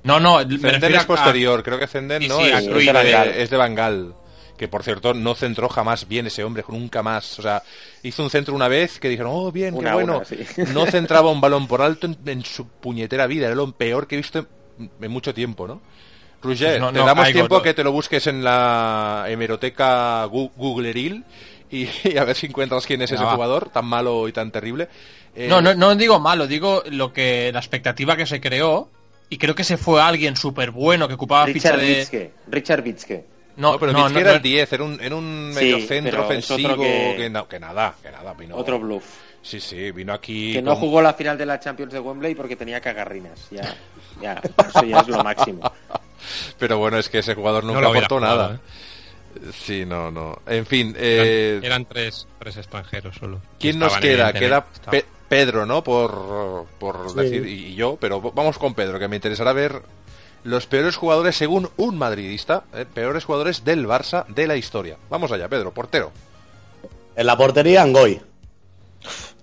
No, 0.04 0.20
no, 0.20 0.38
me 0.46 0.58
Zenden 0.72 0.96
es 0.96 1.04
a- 1.04 1.08
posterior. 1.08 1.62
Creo 1.64 1.78
que 1.80 1.88
Zenden 1.88 2.22
Sí, 2.22 2.28
no 2.30 2.38
sí, 2.40 2.46
es, 2.52 2.66
de, 2.94 3.44
es 3.44 3.50
de 3.50 3.58
Bangal. 3.58 4.14
Que 4.58 4.68
por 4.70 4.84
cierto 4.84 5.14
no 5.14 5.36
centró 5.36 5.68
jamás 5.68 6.08
bien 6.08 6.28
ese 6.28 6.44
hombre, 6.44 6.64
nunca 6.70 7.04
más. 7.04 7.40
O 7.40 7.42
sea, 7.42 7.62
hizo 8.04 8.24
un 8.24 8.30
centro 8.30 8.56
una 8.56 8.68
vez 8.70 9.00
que 9.00 9.10
dijeron, 9.10 9.32
oh, 9.36 9.52
bien, 9.52 9.74
qué 9.74 9.80
Una 9.80 9.92
a 9.92 9.96
bueno. 9.96 10.16
una, 10.18 10.26
sí. 10.26 10.38
No 10.74 10.86
centraba 10.86 11.30
un 11.30 11.42
balón 11.42 11.68
por 11.68 11.82
alto 11.82 12.08
en, 12.08 12.18
en 12.26 12.44
su 12.44 12.68
puñetera 12.68 13.28
vida. 13.28 13.48
Era 13.48 13.56
lo 13.56 13.72
peor 13.74 14.08
que 14.08 14.16
he 14.16 14.18
visto 14.18 14.40
en, 14.80 14.90
en 15.02 15.12
mucho 15.12 15.34
tiempo, 15.34 15.68
¿no? 15.68 15.82
Roger, 16.42 16.70
Pues 16.70 16.82
no- 16.82 16.94
te 16.94 17.00
no 17.00 17.06
damos 17.06 17.32
tiempo 17.32 17.56
no. 17.58 17.62
que 17.62 17.74
te 17.74 17.84
lo 17.84 17.92
busques 17.92 18.28
en 18.28 18.44
la 18.44 19.26
hemeroteca 19.28 20.26
Googleril 20.26 21.24
y, 21.72 21.88
y 22.04 22.18
a 22.18 22.24
ver 22.24 22.36
si 22.36 22.46
encuentras 22.48 22.86
quién 22.86 23.02
es 23.02 23.12
ese 23.12 23.24
va. 23.24 23.34
jugador 23.34 23.70
tan 23.70 23.86
malo 23.86 24.28
y 24.28 24.32
tan 24.32 24.52
terrible. 24.52 24.88
Eh, 25.36 25.48
No, 25.50 25.62
no, 25.62 25.74
no 25.74 25.96
digo 25.96 26.20
malo, 26.20 26.48
digo 26.48 26.84
lo 26.92 27.12
que 27.12 27.52
la 27.52 27.60
expectativa 27.60 28.16
que 28.16 28.26
se 28.26 28.40
creó 28.40 28.90
y 29.30 29.38
creo 29.38 29.56
que 29.56 29.64
se 29.64 29.76
fue 29.78 30.02
alguien 30.02 30.36
súper 30.38 30.72
bueno 30.72 31.08
que 31.08 31.16
ocupaba 31.16 31.46
ficha 31.48 31.72
Richard 31.74 31.82
de 31.82 31.88
Witzke. 32.00 32.32
Richard 32.48 32.84
Witzke. 32.86 33.26
No, 33.58 33.74
no, 33.74 33.80
pero 33.80 33.92
no, 33.94 34.10
no, 34.10 34.20
era 34.20 34.32
no- 34.32 34.36
el 34.38 34.42
10, 34.42 34.74
era 34.74 34.84
un, 34.84 35.00
era 35.02 35.16
un 35.16 35.52
Sí, 35.54 35.60
medio 35.60 35.88
centro 35.88 36.26
ofensivo 36.26 36.76
que- 36.78 37.14
que... 37.18 37.30
no- 37.30 37.48
que 37.48 37.60
nada, 37.60 37.96
que 38.02 38.12
nada, 38.12 38.34
vino. 38.34 38.56
Otro 38.56 38.80
bluff. 38.80 39.06
Sí, 39.42 39.60
sí, 39.60 39.92
vino 39.92 40.12
aquí. 40.14 40.54
Que 40.54 40.62
no 40.62 40.76
jugó 40.76 41.02
la 41.02 41.14
final 41.14 41.38
de 41.38 41.46
la 41.46 41.60
Champions 41.60 41.94
de 41.94 42.00
Wembley 42.00 42.34
porque 42.36 42.56
tenía 42.56 42.82
cagarrinas. 42.82 43.48
Ya, 43.52 43.76
ya, 44.22 44.42
eso 44.70 44.84
ya 44.84 45.00
es 45.02 45.08
lo 45.08 45.24
máximo. 45.24 45.72
Pero 46.60 46.80
bueno, 46.80 46.98
es 46.98 47.08
que 47.10 47.20
ese 47.20 47.36
jugador 47.36 47.64
No 47.64 47.74
nunca 47.74 47.90
hubiera 47.90 48.08
aportó 48.08 48.16
jugado, 48.26 48.38
nada. 48.50 48.56
¿eh? 48.56 49.52
Sí, 49.54 49.86
no, 49.86 50.10
no. 50.12 50.38
En 50.48 50.66
fin, 50.66 50.96
Eran, 50.98 51.26
eh, 51.28 51.60
eran 51.62 51.86
tres, 51.86 52.28
tres 52.40 52.58
extranjeros 52.58 53.16
solo. 53.18 53.42
¿quién 53.60 53.78
nos 53.80 53.96
queda? 53.98 54.34
Queda 54.34 54.66
Pedro, 55.30 55.66
¿no? 55.66 55.84
Por, 55.84 56.66
por 56.80 57.10
Sí. 57.12 57.16
decir, 57.18 57.46
y 57.48 57.76
yo, 57.76 57.98
pero 58.00 58.22
vamos 58.22 58.58
con 58.58 58.74
Pedro, 58.74 58.98
que 58.98 59.08
me 59.08 59.18
interesará 59.18 59.54
ver 59.54 59.82
los 60.46 60.66
peores 60.68 60.96
jugadores 60.96 61.36
según 61.36 61.70
un 61.76 61.98
madridista, 61.98 62.64
¿eh? 62.74 62.86
peores 62.86 63.26
jugadores 63.26 63.66
del 63.66 63.86
Barça 63.88 64.26
de 64.28 64.48
la 64.48 64.56
historia. 64.56 64.98
Vamos 65.10 65.32
allá, 65.32 65.50
Pedro, 65.50 65.74
portero. 65.74 66.12
En 67.16 67.26
la 67.26 67.36
portería, 67.38 67.82
Angoy. 67.82 68.22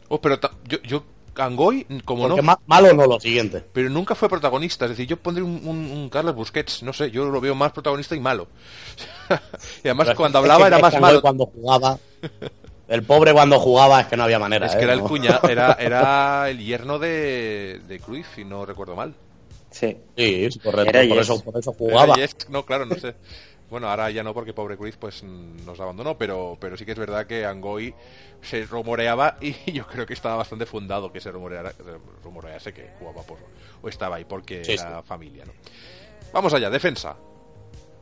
Oh, 0.09 0.21
pero 0.21 0.39
yo, 0.65 0.79
yo 0.83 1.05
Angoy, 1.37 1.87
como 2.05 2.29
Porque 2.29 2.37
no, 2.43 2.47
ma- 2.47 2.61
malo 2.67 2.93
no 2.93 3.07
lo 3.07 3.19
siguiente. 3.19 3.65
pero 3.73 3.89
nunca 3.91 4.15
fue 4.15 4.29
protagonista. 4.29 4.85
Es 4.85 4.91
decir, 4.93 5.07
yo 5.07 5.17
pondré 5.17 5.43
un, 5.43 5.61
un- 5.65 5.91
un 5.91 6.09
Carlos 6.11 6.35
Busquets, 6.35 6.83
no 6.83 6.93
sé, 6.93 7.11
yo 7.11 7.25
lo 7.25 7.41
veo 7.41 7.55
más 7.55 7.73
protagonista 7.73 8.15
y 8.15 8.21
malo. 8.21 8.49
y 9.83 9.89
además 9.89 10.09
Pero 10.09 10.17
cuando 10.19 10.39
hablaba 10.39 10.67
era 10.67 10.79
más 10.79 10.95
Angoy 10.95 11.09
malo. 11.09 11.23
cuando 11.23 11.47
jugaba. 11.47 11.99
El 12.89 13.03
pobre 13.05 13.33
cuando 13.33 13.59
jugaba 13.59 14.03
es 14.03 14.07
que 14.09 14.17
no 14.19 14.25
había 14.25 14.39
manera. 14.39 14.67
Es 14.67 14.75
¿eh? 14.75 14.79
que 14.79 14.85
era 14.85 14.93
el 14.93 15.01
No. 15.01 15.09
cuñado, 15.09 15.49
era, 15.49 15.73
era 15.81 16.51
el 16.51 16.59
yerno 16.59 16.99
de, 16.99 17.81
de 17.89 17.99
Cruyff, 18.01 18.27
si 18.35 18.45
no 18.45 18.67
recuerdo 18.67 18.95
mal. 18.95 19.15
Sí. 19.73 19.97
Sí, 20.17 20.49
sí, 20.51 20.59
correcto. 20.61 20.91
Era 20.91 21.09
Por 21.09 21.17
Yes. 21.19 21.31
eso, 21.31 21.45
por 21.45 21.59
eso 21.59 21.73
jugaba. 21.73 22.15
Era 22.15 22.27
Yes, 22.27 22.37
no, 22.49 22.65
claro, 22.65 22.87
no 22.87 22.97
sé. 22.97 23.15
Bueno, 23.71 23.89
ahora 23.89 24.11
ya 24.11 24.23
no 24.23 24.35
porque 24.35 24.53
pobre 24.53 24.77
Cruz 24.77 24.97
pues 24.99 25.23
mm, 25.23 25.65
nos 25.65 25.81
abandonó, 25.81 26.19
pero, 26.19 26.59
pero 26.61 26.77
sí 26.77 26.85
que 26.85 26.93
es 26.93 26.99
verdad 26.99 27.27
que 27.27 27.47
Angoy 27.47 27.95
se 28.43 28.67
rumoreaba 28.67 29.39
y 29.41 29.55
yo 29.73 29.87
creo 29.87 30.05
que 30.05 30.13
estaba 30.13 30.37
bastante 30.37 30.67
fundado 30.67 31.11
que 31.11 31.21
se 31.21 31.31
rumoreara, 31.31 31.73
rumorease 32.23 32.75
que 32.75 32.91
jugaba 32.99 33.23
por 33.23 33.39
o 33.81 33.89
estaba 33.89 34.17
ahí 34.17 34.27
porque 34.27 34.63
Sí, 34.63 34.73
era 34.73 35.03
familia, 35.03 35.45
¿no? 35.47 35.53
Vamos 36.35 36.53
allá, 36.53 36.69
defensa. 36.69 37.17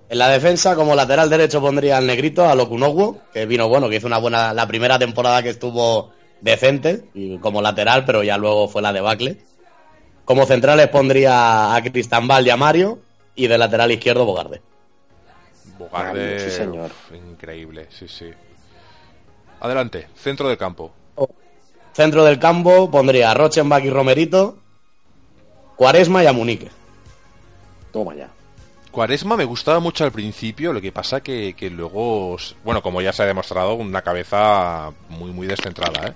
En 0.09 0.19
la 0.19 0.29
defensa, 0.29 0.75
como 0.75 0.97
lateral 0.97 1.31
derecho, 1.31 1.61
pondría 1.61 1.99
al 1.99 2.07
negrito, 2.07 2.45
a 2.49 2.57
Lokunogwo, 2.57 3.21
que 3.33 3.47
vino 3.47 3.69
bueno, 3.69 3.89
que 3.89 3.97
hizo 3.97 4.09
una 4.09 4.19
buena. 4.19 4.53
La 4.53 4.67
primera 4.67 4.99
temporada 4.99 5.41
que 5.41 5.51
estuvo 5.51 6.11
decente, 6.41 7.05
y 7.15 7.39
como 7.39 7.63
lateral, 7.63 8.05
pero 8.05 8.25
ya 8.25 8.37
luego 8.37 8.67
fue 8.67 8.83
la 8.83 8.93
debacle. 8.93 9.39
Como 10.25 10.47
centrales 10.47 10.89
pondría 10.89 11.75
a 11.75 11.83
Cristambal 11.83 12.47
y 12.47 12.51
a 12.51 12.57
Mario, 12.57 12.99
y 13.35 13.47
de 13.47 13.59
lateral 13.59 13.91
izquierdo, 13.93 14.25
Bogarde. 14.25 14.61
Bogarde, 15.79 16.39
sí, 16.39 16.51
señor. 16.51 16.91
uf, 16.91 17.15
increíble, 17.15 17.87
sí, 17.91 18.07
sí. 18.07 18.31
Adelante, 19.61 20.09
centro 20.15 20.49
del 20.49 20.59
campo. 20.59 20.93
Centro 21.93 22.25
del 22.25 22.39
campo 22.39 22.91
pondría 22.91 23.31
a 23.31 23.35
Rochenbach 23.35 23.85
y 23.85 23.91
Romerito, 23.91 24.59
Cuaresma 25.77 26.23
y 26.23 26.27
a 26.27 26.33
Munique. 26.33 26.71
Toma 27.93 28.15
ya. 28.15 28.29
Cuaresma 28.91 29.37
me 29.37 29.45
gustaba 29.45 29.81
mucho 29.81 30.05
al 30.05 30.13
principio, 30.13 30.73
lo 30.73 30.81
que 30.81 30.93
pasa 30.93 31.21
que, 31.21 31.55
que 31.55 31.71
luego, 31.71 32.37
bueno, 32.65 32.83
como 32.83 33.01
ya 33.01 33.13
se 33.13 33.23
ha 33.23 33.27
demostrado, 33.27 33.75
una 33.75 34.03
cabeza 34.03 34.91
muy, 35.09 35.31
muy 35.31 35.47
descentrada, 35.47 36.09
¿eh? 36.09 36.13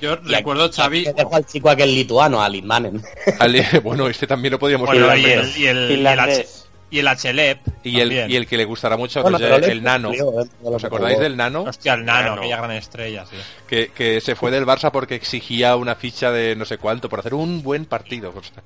Yo 0.00 0.18
Y 0.24 0.28
recuerdo, 0.34 0.64
aquí- 0.64 0.76
Xavi. 0.76 1.04
Dejo 1.16 1.34
al 1.36 1.46
chico 1.46 1.70
aquel 1.70 1.94
lituano, 1.94 2.42
a 2.42 2.48
Litmanen. 2.48 3.02
Bueno, 3.82 4.08
este 4.08 4.26
también 4.26 4.52
lo 4.52 4.58
podíamos 4.58 4.86
Bueno, 4.86 5.06
ver. 5.08 5.18
y 5.18 5.24
el, 5.24 5.56
y 5.56 5.66
el, 5.66 5.90
y 5.90 6.06
el, 6.06 6.46
y 6.88 7.00
el 7.00 7.06
HLEP. 7.06 7.58
Y 7.82 8.00
el, 8.00 8.12
y 8.30 8.36
el 8.36 8.46
que 8.46 8.56
le 8.56 8.64
gustará 8.64 8.96
mucho 8.96 9.22
Bueno, 9.22 9.38
el 9.38 9.82
nano. 9.82 10.10
de 10.10 10.18
lo 10.18 10.70
¿Os 10.70 10.84
acordáis 10.84 11.18
del 11.18 11.36
nano? 11.36 11.62
Hostia, 11.64 11.94
el 11.94 12.04
nano, 12.04 12.30
Nano. 12.30 12.40
aquella 12.42 12.56
gran 12.58 12.70
estrella, 12.72 13.26
sí. 13.26 13.36
Que, 13.66 13.88
que 13.88 14.20
se 14.20 14.34
fue 14.34 14.50
del 14.50 14.64
Barça 14.64 14.90
porque 14.90 15.14
exigía 15.16 15.74
una 15.76 15.96
ficha 15.96 16.30
de 16.30 16.54
no 16.54 16.64
sé 16.64 16.78
cuánto 16.78 17.08
por 17.08 17.20
hacer 17.20 17.34
un 17.34 17.62
buen 17.62 17.84
partido. 17.86 18.32
O 18.36 18.42
sea, 18.42 18.62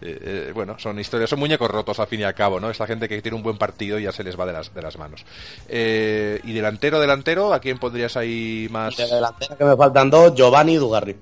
eh, 0.00 0.18
eh, 0.22 0.52
bueno, 0.54 0.78
son 0.78 1.00
historias, 1.00 1.28
son 1.28 1.40
muñecos 1.40 1.68
rotos 1.68 1.98
al 1.98 2.06
fin 2.06 2.20
y 2.20 2.22
al 2.22 2.34
cabo, 2.34 2.60
¿no? 2.60 2.70
Esta 2.70 2.86
gente 2.86 3.08
que 3.08 3.20
tiene 3.20 3.36
un 3.36 3.42
buen 3.42 3.58
partido 3.58 3.98
ya 3.98 4.12
se 4.12 4.22
les 4.22 4.38
va 4.38 4.46
de 4.46 4.52
las, 4.52 4.72
de 4.72 4.80
las 4.82 4.96
manos. 4.96 5.24
Eh, 5.68 6.40
y 6.44 6.52
delantero, 6.52 7.00
delantero, 7.00 7.52
¿a 7.52 7.58
quién 7.58 7.78
pondrías 7.78 8.16
ahí 8.16 8.68
más? 8.70 8.96
Y 8.98 9.02
de 9.02 9.08
delantera 9.08 9.56
que 9.56 9.64
me 9.64 9.76
faltan 9.76 10.10
dos, 10.10 10.32
Giovanni 10.34 10.74
y 10.74 10.76
Dugarry. 10.76 11.16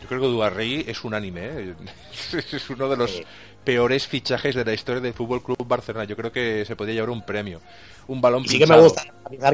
Yo 0.00 0.06
creo 0.08 0.20
que 0.20 0.26
Duarri 0.28 0.84
es 0.86 1.02
unánime, 1.04 1.40
¿eh? 1.44 1.74
es 2.52 2.70
uno 2.70 2.88
de 2.88 2.96
los 2.96 3.20
peores 3.68 4.06
fichajes 4.06 4.54
de 4.54 4.64
la 4.64 4.72
historia 4.72 5.02
del 5.02 5.12
Fútbol 5.12 5.42
Club 5.42 5.58
Barcelona. 5.66 6.04
Yo 6.06 6.16
creo 6.16 6.32
que 6.32 6.64
se 6.64 6.74
podría 6.74 6.94
llevar 6.94 7.10
un 7.10 7.20
premio. 7.20 7.60
Un 8.06 8.18
balón 8.22 8.42
Y 8.44 8.48
sí 8.48 8.58
que 8.58 8.66
me 8.66 8.80
gusta 8.80 9.02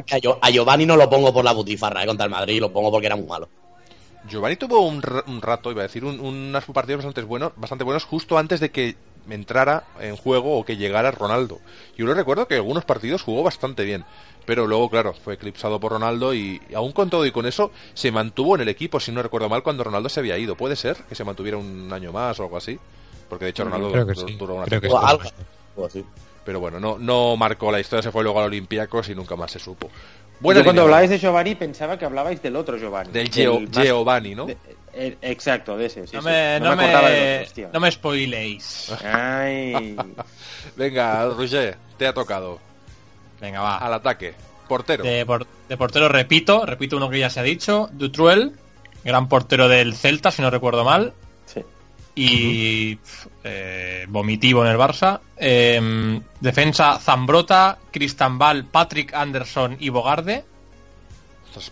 que 0.06 0.14
a, 0.14 0.18
Gio- 0.20 0.38
a 0.40 0.50
Giovanni 0.50 0.86
no 0.86 0.96
lo 0.96 1.10
pongo 1.10 1.32
por 1.34 1.44
la 1.44 1.50
butifarra 1.52 2.04
eh, 2.04 2.06
contra 2.06 2.26
el 2.26 2.30
Madrid, 2.30 2.60
lo 2.60 2.72
pongo 2.72 2.92
porque 2.92 3.06
era 3.06 3.16
muy 3.16 3.26
malo. 3.26 3.48
Giovanni 4.30 4.54
tuvo 4.54 4.86
un, 4.86 5.02
un 5.26 5.42
rato, 5.42 5.72
iba 5.72 5.80
a 5.80 5.88
decir, 5.88 6.04
un- 6.04 6.20
unos 6.20 6.64
partidos 6.66 6.98
bastante 7.04 7.22
buenos, 7.22 7.52
bastante 7.56 7.82
buenos 7.82 8.04
justo 8.04 8.38
antes 8.38 8.60
de 8.60 8.70
que 8.70 8.94
entrara 9.28 9.82
en 9.98 10.16
juego 10.16 10.58
o 10.60 10.64
que 10.64 10.76
llegara 10.76 11.10
Ronaldo. 11.10 11.58
Yo 11.96 12.06
lo 12.06 12.14
recuerdo 12.14 12.46
que 12.46 12.54
algunos 12.54 12.84
partidos 12.84 13.22
jugó 13.22 13.42
bastante 13.42 13.82
bien, 13.84 14.04
pero 14.46 14.68
luego, 14.68 14.88
claro, 14.90 15.12
fue 15.14 15.34
eclipsado 15.34 15.80
por 15.80 15.90
Ronaldo 15.90 16.34
y 16.34 16.60
aún 16.72 16.92
con 16.92 17.10
todo 17.10 17.26
y 17.26 17.32
con 17.32 17.46
eso 17.46 17.72
se 17.94 18.12
mantuvo 18.12 18.54
en 18.54 18.60
el 18.62 18.68
equipo, 18.68 19.00
si 19.00 19.10
no 19.10 19.24
recuerdo 19.24 19.48
mal, 19.48 19.64
cuando 19.64 19.82
Ronaldo 19.82 20.08
se 20.08 20.20
había 20.20 20.38
ido. 20.38 20.54
¿Puede 20.56 20.76
ser 20.76 20.98
que 21.08 21.16
se 21.16 21.24
mantuviera 21.24 21.58
un 21.58 21.92
año 21.92 22.12
más 22.12 22.38
o 22.38 22.44
algo 22.44 22.56
así? 22.56 22.78
Porque 23.28 23.46
de 23.46 23.50
hecho 23.52 23.64
Ronaldo 23.64 23.90
Creo 23.92 24.06
que 24.06 24.12
du- 24.14 24.28
sí. 24.28 24.36
duró 24.36 24.54
una 24.54 24.64
Creo 24.66 24.80
que 24.80 24.88
O 24.88 25.00
sí. 25.00 25.06
algo, 25.06 25.86
así. 25.86 26.04
Pero 26.44 26.60
bueno, 26.60 26.78
no, 26.78 26.98
no 26.98 27.36
marcó 27.36 27.72
la 27.72 27.80
historia, 27.80 28.02
se 28.02 28.10
fue 28.12 28.22
luego 28.22 28.38
al 28.40 28.46
Olympiacos 28.46 29.08
y 29.08 29.14
nunca 29.14 29.34
más 29.36 29.50
se 29.50 29.58
supo. 29.58 29.90
Buena 30.40 30.60
Yo 30.60 30.64
cuando 30.64 30.82
hablabais 30.82 31.08
de 31.08 31.18
Giovanni 31.18 31.54
pensaba 31.54 31.96
que 31.98 32.04
hablabais 32.04 32.42
del 32.42 32.56
otro 32.56 32.76
Giovanni. 32.76 33.10
Del 33.12 33.30
Gio- 33.30 33.66
Giovanni, 33.70 34.34
¿no? 34.34 34.46
de- 34.46 34.58
eh, 34.92 35.16
exacto, 35.22 35.76
de 35.76 35.86
ese. 35.86 36.06
sí, 36.06 36.16
No 36.16 36.22
sí. 36.22 36.28
me, 36.28 36.60
no, 36.60 36.70
acordaba 36.72 37.08
de 37.08 37.48
me, 37.56 37.66
no 37.72 37.80
me 37.80 37.90
spoiléis. 37.90 38.92
Ay. 39.04 39.96
Venga, 40.76 41.24
Roger, 41.26 41.76
te 41.96 42.06
ha 42.06 42.12
tocado. 42.12 42.58
Venga, 43.40 43.60
va. 43.60 43.78
Al 43.78 43.94
ataque. 43.94 44.34
Portero. 44.68 45.02
De, 45.04 45.24
por- 45.26 45.46
de 45.68 45.76
portero 45.76 46.08
repito, 46.08 46.64
repito 46.66 46.96
uno 46.96 47.08
que 47.10 47.18
ya 47.20 47.30
se 47.30 47.40
ha 47.40 47.42
dicho, 47.42 47.88
Dutruel, 47.92 48.52
gran 49.04 49.28
portero 49.28 49.68
del 49.68 49.94
Celta, 49.94 50.30
si 50.30 50.42
no 50.42 50.50
recuerdo 50.50 50.84
mal, 50.84 51.12
Y 52.16 52.94
pf, 52.96 53.28
eh, 53.42 54.06
vomitivo 54.08 54.64
en 54.64 54.70
el 54.70 54.78
Barça. 54.78 55.20
Eh, 55.36 56.20
defensa 56.40 56.98
Zambrota, 57.00 57.78
Cristambal, 57.90 58.64
Patrick 58.66 59.12
Anderson 59.14 59.76
y 59.80 59.88
Bogarde. 59.88 60.44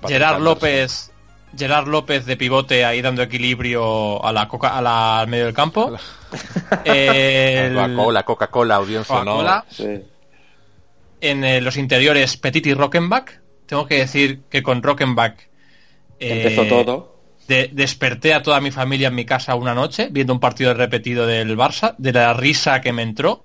Gerard 0.07 0.37
Anderson. 0.37 0.45
López, 0.45 1.13
Gerard 1.57 1.87
López 1.89 2.25
de 2.27 2.37
pivote 2.37 2.85
ahí 2.85 3.03
dando 3.03 3.23
equilibrio 3.23 4.25
a 4.25 4.33
la 4.33 4.49
coca, 4.49 4.77
a 4.77 4.83
la 4.83 5.21
al 5.21 5.29
medio 5.29 5.45
del 5.47 5.55
campo. 5.55 5.93
El- 6.85 7.75
Coca-Cola, 7.75 8.23
Coca-Cola, 8.25 8.75
audiencia, 8.77 9.17
no. 9.17 9.37
Coca-Cola. 9.37 9.65
Sí. 9.71 10.03
en 11.21 11.45
eh, 11.45 11.61
los 11.61 11.77
interiores 11.77 12.37
Petit 12.37 12.67
y 12.67 12.75
Rockenbach. 12.75 13.31
Tengo 13.67 13.87
que 13.87 13.99
decir 13.99 14.43
que 14.51 14.63
con 14.63 14.83
Rockenbach 14.83 15.39
eh, 16.19 16.43
Empezó 16.43 16.65
todo. 16.67 17.12
De- 17.49 17.71
desperté 17.73 18.35
a 18.35 18.43
toda 18.43 18.61
mi 18.61 18.71
familia 18.71 19.09
en 19.09 19.15
mi 19.15 19.25
casa 19.25 19.55
una 19.55 19.75
noche 19.75 20.09
viendo 20.11 20.33
un 20.33 20.41
partido 20.41 20.75
repetido 20.75 21.27
del 21.27 21.57
Barça, 21.57 21.95
de 21.99 22.13
la 22.13 22.33
risa 22.35 22.81
que 22.81 22.93
me 22.93 23.03
entró. 23.03 23.45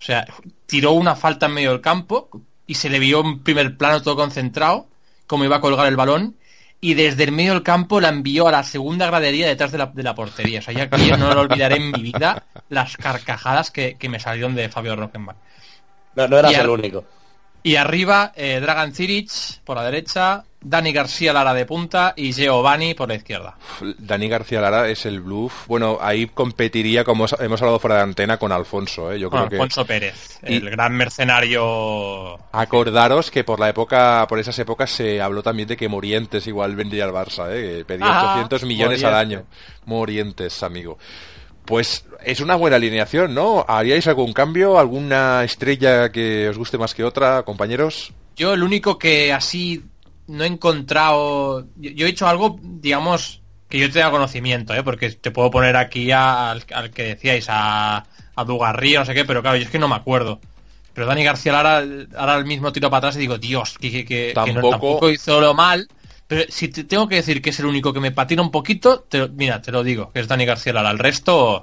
O 0.00 0.04
sea, 0.04 0.26
tiró 0.66 0.92
una 0.92 1.16
falta 1.16 1.46
en 1.46 1.52
medio 1.54 1.70
del 1.72 1.80
campo 1.80 2.28
y 2.66 2.74
se 2.74 2.88
le 2.88 2.98
vio 2.98 3.20
en 3.20 3.40
primer 3.42 3.76
plano 3.76 4.02
todo 4.02 4.16
concentrado, 4.16 4.86
como 5.26 5.44
iba 5.44 5.56
a 5.56 5.60
colgar 5.60 5.86
el 5.86 5.96
balón. 5.96 6.36
Y 6.80 6.94
desde 6.94 7.24
el 7.24 7.32
medio 7.32 7.54
del 7.54 7.64
campo 7.64 8.00
la 8.00 8.08
envió 8.08 8.46
a 8.46 8.52
la 8.52 8.62
segunda 8.62 9.06
gradería 9.06 9.48
detrás 9.48 9.72
de 9.72 9.78
la, 9.78 9.86
de 9.86 10.02
la 10.04 10.14
portería. 10.14 10.60
O 10.60 10.62
sea, 10.62 10.72
ya 10.72 10.88
que 10.88 11.04
yo 11.04 11.16
no 11.16 11.34
lo 11.34 11.40
olvidaré 11.40 11.74
en 11.76 11.90
mi 11.90 12.00
vida 12.02 12.44
las 12.68 12.96
carcajadas 12.96 13.72
que, 13.72 13.96
que 13.96 14.08
me 14.08 14.20
salieron 14.20 14.54
de 14.54 14.68
Fabio 14.68 14.94
Rockenbach. 14.94 15.36
No, 16.14 16.28
no 16.28 16.38
eras 16.38 16.52
Y 16.52 16.54
el 16.54 16.68
único. 16.68 17.04
Y 17.64 17.74
arriba, 17.74 18.32
eh, 18.36 18.60
Dragan 18.60 18.94
Ciric 18.94 19.28
por 19.64 19.76
la 19.76 19.82
derecha, 19.82 20.44
Dani 20.60 20.92
García 20.92 21.32
Lara 21.32 21.54
de 21.54 21.64
punta 21.66 22.14
y 22.16 22.32
Giovanni 22.32 22.94
por 22.94 23.08
la 23.08 23.14
izquierda. 23.14 23.56
Dani 23.98 24.28
García 24.28 24.60
Lara 24.60 24.88
es 24.88 25.06
el 25.06 25.20
bluff. 25.20 25.66
Bueno, 25.68 25.98
ahí 26.00 26.26
competiría, 26.26 27.04
como 27.04 27.24
os- 27.24 27.36
hemos 27.38 27.62
hablado 27.62 27.78
fuera 27.78 27.96
de 27.96 28.02
antena, 28.02 28.38
con 28.38 28.50
Alfonso. 28.50 29.12
¿eh? 29.12 29.20
Yo 29.20 29.30
creo 29.30 29.42
Bueno, 29.42 29.50
que. 29.50 29.56
Alfonso 29.56 29.86
Pérez, 29.86 30.40
Y- 30.46 30.56
el 30.56 30.68
gran 30.70 30.94
mercenario. 30.96 32.38
Acordaros 32.52 33.30
que 33.30 33.44
por 33.44 33.60
la 33.60 33.68
época, 33.68 34.26
por 34.28 34.38
esas 34.38 34.58
épocas 34.58 34.90
se 34.90 35.20
habló 35.20 35.42
también 35.42 35.68
de 35.68 35.76
que 35.76 35.88
Morientes 35.88 36.46
igual 36.46 36.74
vendría 36.76 37.04
al 37.04 37.12
Barça, 37.12 37.48
¿eh? 37.52 37.78
que 37.78 37.84
pedía 37.84 38.06
Ah, 38.08 38.32
800 38.32 38.64
millones 38.64 39.04
al 39.04 39.14
año. 39.14 39.44
Morientes, 39.84 40.62
amigo. 40.62 40.98
Pues 41.64 42.06
es 42.24 42.40
una 42.40 42.56
buena 42.56 42.76
alineación, 42.76 43.34
¿no? 43.34 43.64
¿Haríais 43.68 44.06
algún 44.06 44.32
cambio? 44.32 44.78
¿Alguna 44.78 45.44
estrella 45.44 46.10
que 46.10 46.48
os 46.48 46.56
guste 46.56 46.78
más 46.78 46.94
que 46.94 47.04
otra, 47.04 47.42
compañeros? 47.42 48.12
Yo 48.36 48.54
el 48.54 48.62
único 48.62 48.98
que 48.98 49.32
así 49.32 49.82
no 50.28 50.44
he 50.44 50.46
encontrado... 50.46 51.66
Yo, 51.76 51.90
yo 51.90 52.06
he 52.06 52.10
hecho 52.10 52.28
algo, 52.28 52.58
digamos, 52.62 53.42
que 53.68 53.78
yo 53.78 53.90
tenga 53.90 54.10
conocimiento, 54.10 54.74
¿eh? 54.74 54.82
porque 54.82 55.10
te 55.10 55.30
puedo 55.30 55.50
poner 55.50 55.76
aquí 55.76 56.10
a- 56.12 56.50
al, 56.52 56.64
al 56.72 56.90
que 56.90 57.02
decíais, 57.04 57.46
a, 57.48 58.04
a 58.36 58.44
Dugarría, 58.44 59.00
no 59.00 59.04
sé 59.06 59.14
qué, 59.14 59.24
pero 59.24 59.42
claro, 59.42 59.56
yo 59.56 59.64
es 59.64 59.70
que 59.70 59.78
no 59.78 59.88
me 59.88 59.96
acuerdo. 59.96 60.40
Pero 60.94 61.06
Dani 61.06 61.22
García 61.24 61.52
Lara 61.52 61.84
ahora 62.16 62.36
el 62.36 62.44
mismo 62.44 62.72
tiro 62.72 62.90
para 62.90 62.98
atrás 62.98 63.16
y 63.16 63.20
digo, 63.20 63.38
Dios, 63.38 63.76
que, 63.78 63.90
que, 63.90 64.04
que- 64.04 64.32
que 64.46 64.52
no- 64.52 64.60
tampoco 64.70 65.10
hizo 65.10 65.40
lo 65.40 65.54
mal. 65.54 65.88
Pero 66.28 66.44
si 66.50 66.68
te 66.68 66.84
tengo 66.84 67.08
que 67.08 67.14
decir 67.14 67.40
que 67.40 67.48
es 67.50 67.58
el 67.58 67.64
único 67.64 67.90
que 67.94 68.00
me 68.00 68.12
patina 68.12 68.42
un 68.42 68.50
poquito, 68.50 69.00
te 69.00 69.26
mira, 69.28 69.62
te 69.62 69.72
lo 69.72 69.82
digo, 69.82 70.12
que 70.12 70.20
es 70.20 70.28
Dani 70.28 70.44
García 70.44 70.74
Lara. 70.74 70.90
El 70.90 70.98
resto, 70.98 71.62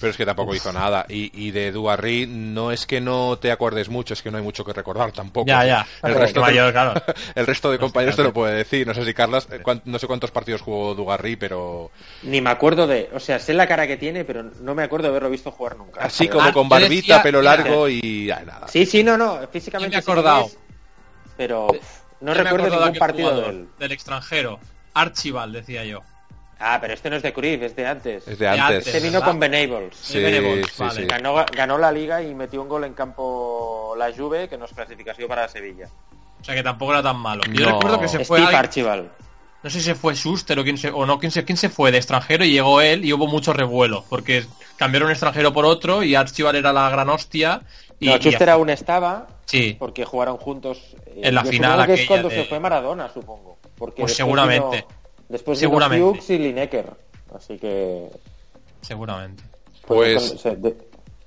Pero 0.00 0.10
es 0.10 0.16
que 0.16 0.26
tampoco 0.26 0.56
hizo 0.56 0.72
nada. 0.72 1.06
Y, 1.08 1.30
y 1.40 1.52
de 1.52 1.70
Duarri 1.70 2.26
no 2.26 2.72
es 2.72 2.84
que 2.84 3.00
no 3.00 3.38
te 3.38 3.52
acuerdes 3.52 3.88
mucho, 3.88 4.14
es 4.14 4.20
que 4.20 4.32
no 4.32 4.38
hay 4.38 4.42
mucho 4.42 4.64
que 4.64 4.72
recordar 4.72 5.12
tampoco. 5.12 5.46
ya, 5.46 5.64
ya. 5.64 5.86
El 6.02 6.14
resto, 6.16 6.40
te- 6.40 6.46
mayor, 6.46 6.72
claro. 6.72 7.00
el 7.36 7.46
resto 7.46 7.70
de 7.70 7.78
compañeros 7.78 8.16
te 8.16 8.24
lo 8.24 8.32
puede 8.32 8.56
decir. 8.56 8.84
No 8.88 8.92
sé 8.92 9.04
si 9.04 9.14
Carlas, 9.14 9.46
eh, 9.52 9.62
no 9.84 9.98
sé 10.00 10.08
cuántos 10.08 10.32
partidos 10.32 10.62
jugó 10.62 10.96
Dugarry, 10.96 11.36
pero 11.36 11.92
Ni 12.24 12.40
me 12.40 12.50
acuerdo 12.50 12.88
de. 12.88 13.08
O 13.14 13.20
sea, 13.20 13.38
sé 13.38 13.54
la 13.54 13.68
cara 13.68 13.86
que 13.86 13.96
tiene, 13.98 14.24
pero 14.24 14.42
no 14.42 14.74
me 14.74 14.82
acuerdo 14.82 15.04
de 15.04 15.10
haberlo 15.10 15.30
visto 15.30 15.52
jugar 15.52 15.76
nunca. 15.76 16.00
así 16.00 16.24
Pero- 16.24 16.38
como 16.38 16.48
Ah, 16.48 16.52
con 16.52 16.68
barbita, 16.68 16.88
decía- 16.90 17.22
pelo 17.22 17.38
mira. 17.38 17.56
largo 17.56 17.88
y 17.88 18.28
ah, 18.32 18.42
nada. 18.44 18.66
Sí, 18.66 18.84
sí, 18.84 19.04
no, 19.04 19.16
no. 19.16 19.38
Físicamente. 19.52 19.94
Me 19.94 20.00
he 20.00 20.02
acordado. 20.02 20.50
pero 21.36 21.68
no 22.22 22.34
recuerdo 22.34 22.70
de 22.70 22.76
ningún 22.76 22.98
partido 22.98 23.28
de 23.28 23.34
jugador, 23.34 23.54
él. 23.54 23.68
del 23.78 23.92
extranjero. 23.92 24.58
Archibald, 24.94 25.54
decía 25.54 25.84
yo. 25.84 26.00
Ah, 26.64 26.78
pero 26.80 26.94
este 26.94 27.10
no 27.10 27.16
es 27.16 27.22
de 27.22 27.32
Cruyff, 27.32 27.60
es 27.62 27.74
de 27.74 27.86
antes. 27.86 28.28
Es 28.28 28.38
de 28.38 28.48
antes. 28.48 28.86
Este 28.86 29.00
vino 29.00 29.14
¿verdad? 29.14 29.26
con 29.26 29.40
Benables. 29.40 29.96
Sí, 29.96 30.20
Benévols, 30.20 30.68
sí, 30.68 30.74
vale. 30.78 31.00
sí. 31.00 31.06
Ganó, 31.06 31.44
ganó 31.56 31.78
la 31.78 31.90
liga 31.90 32.22
y 32.22 32.34
metió 32.34 32.62
un 32.62 32.68
gol 32.68 32.84
en 32.84 32.94
campo 32.94 33.94
la 33.98 34.12
Juve, 34.12 34.48
que 34.48 34.56
nos 34.56 34.72
clasificació 34.72 35.26
para 35.26 35.48
Sevilla. 35.48 35.88
O 36.40 36.44
sea 36.44 36.54
que 36.54 36.62
tampoco 36.62 36.92
era 36.92 37.02
tan 37.02 37.16
malo. 37.16 37.42
Yo 37.52 37.66
No. 37.66 37.74
recuerdo 37.76 38.00
que 38.00 38.08
se 38.08 38.18
fue 38.24 38.38
Steve 38.38 38.40
alguien- 38.56 38.58
Archibald. 38.60 39.08
no 39.62 39.70
sé 39.70 39.78
si 39.80 39.84
se 39.86 39.94
fue 39.94 40.14
Schuster 40.14 40.58
o 40.58 40.62
quién 40.64 40.78
se, 40.78 40.90
o 40.90 41.04
no, 41.06 41.18
quién 41.18 41.32
se, 41.32 41.44
quién 41.44 41.56
se 41.56 41.68
fue 41.68 41.90
de 41.90 41.98
extranjero 41.98 42.44
y 42.44 42.52
llegó 42.52 42.80
él 42.80 43.04
y 43.04 43.12
hubo 43.12 43.26
mucho 43.26 43.52
revuelo, 43.52 44.04
porque 44.08 44.44
cambiaron 44.76 45.06
un 45.06 45.12
extranjero 45.12 45.52
por 45.52 45.64
otro 45.64 46.02
y 46.02 46.14
Archival 46.14 46.54
era 46.56 46.72
la 46.72 46.88
gran 46.90 47.08
hostia. 47.08 47.62
Y, 47.98 48.06
no, 48.06 48.16
y- 48.16 48.18
Schuster 48.18 48.50
aún 48.50 48.70
estaba 48.70 49.26
Sí. 49.46 49.76
porque 49.78 50.04
jugaron 50.04 50.36
juntos. 50.36 50.96
En 51.16 51.34
la 51.34 51.42
yo 51.44 51.50
final 51.50 51.86
que 51.86 51.92
es 51.94 51.98
aquella 52.00 52.08
cuando 52.08 52.28
de- 52.28 52.34
se 52.36 52.44
fue 52.44 52.60
Maradona, 52.60 53.08
supongo. 53.12 53.58
Porque 53.76 54.02
Pues 54.02 54.10
después 54.12 54.16
seguramente. 54.16 54.76
vino- 54.76 54.86
después 55.28 55.60
vino 55.60 55.70
Seguramente. 55.70 56.04
Hughes 56.04 56.30
y 56.30 56.38
Lineker. 56.38 56.90
Así 57.34 57.58
que. 57.58 58.08
Seguramente. 58.80 59.42
Pues- 59.86 60.42
de- 60.42 60.76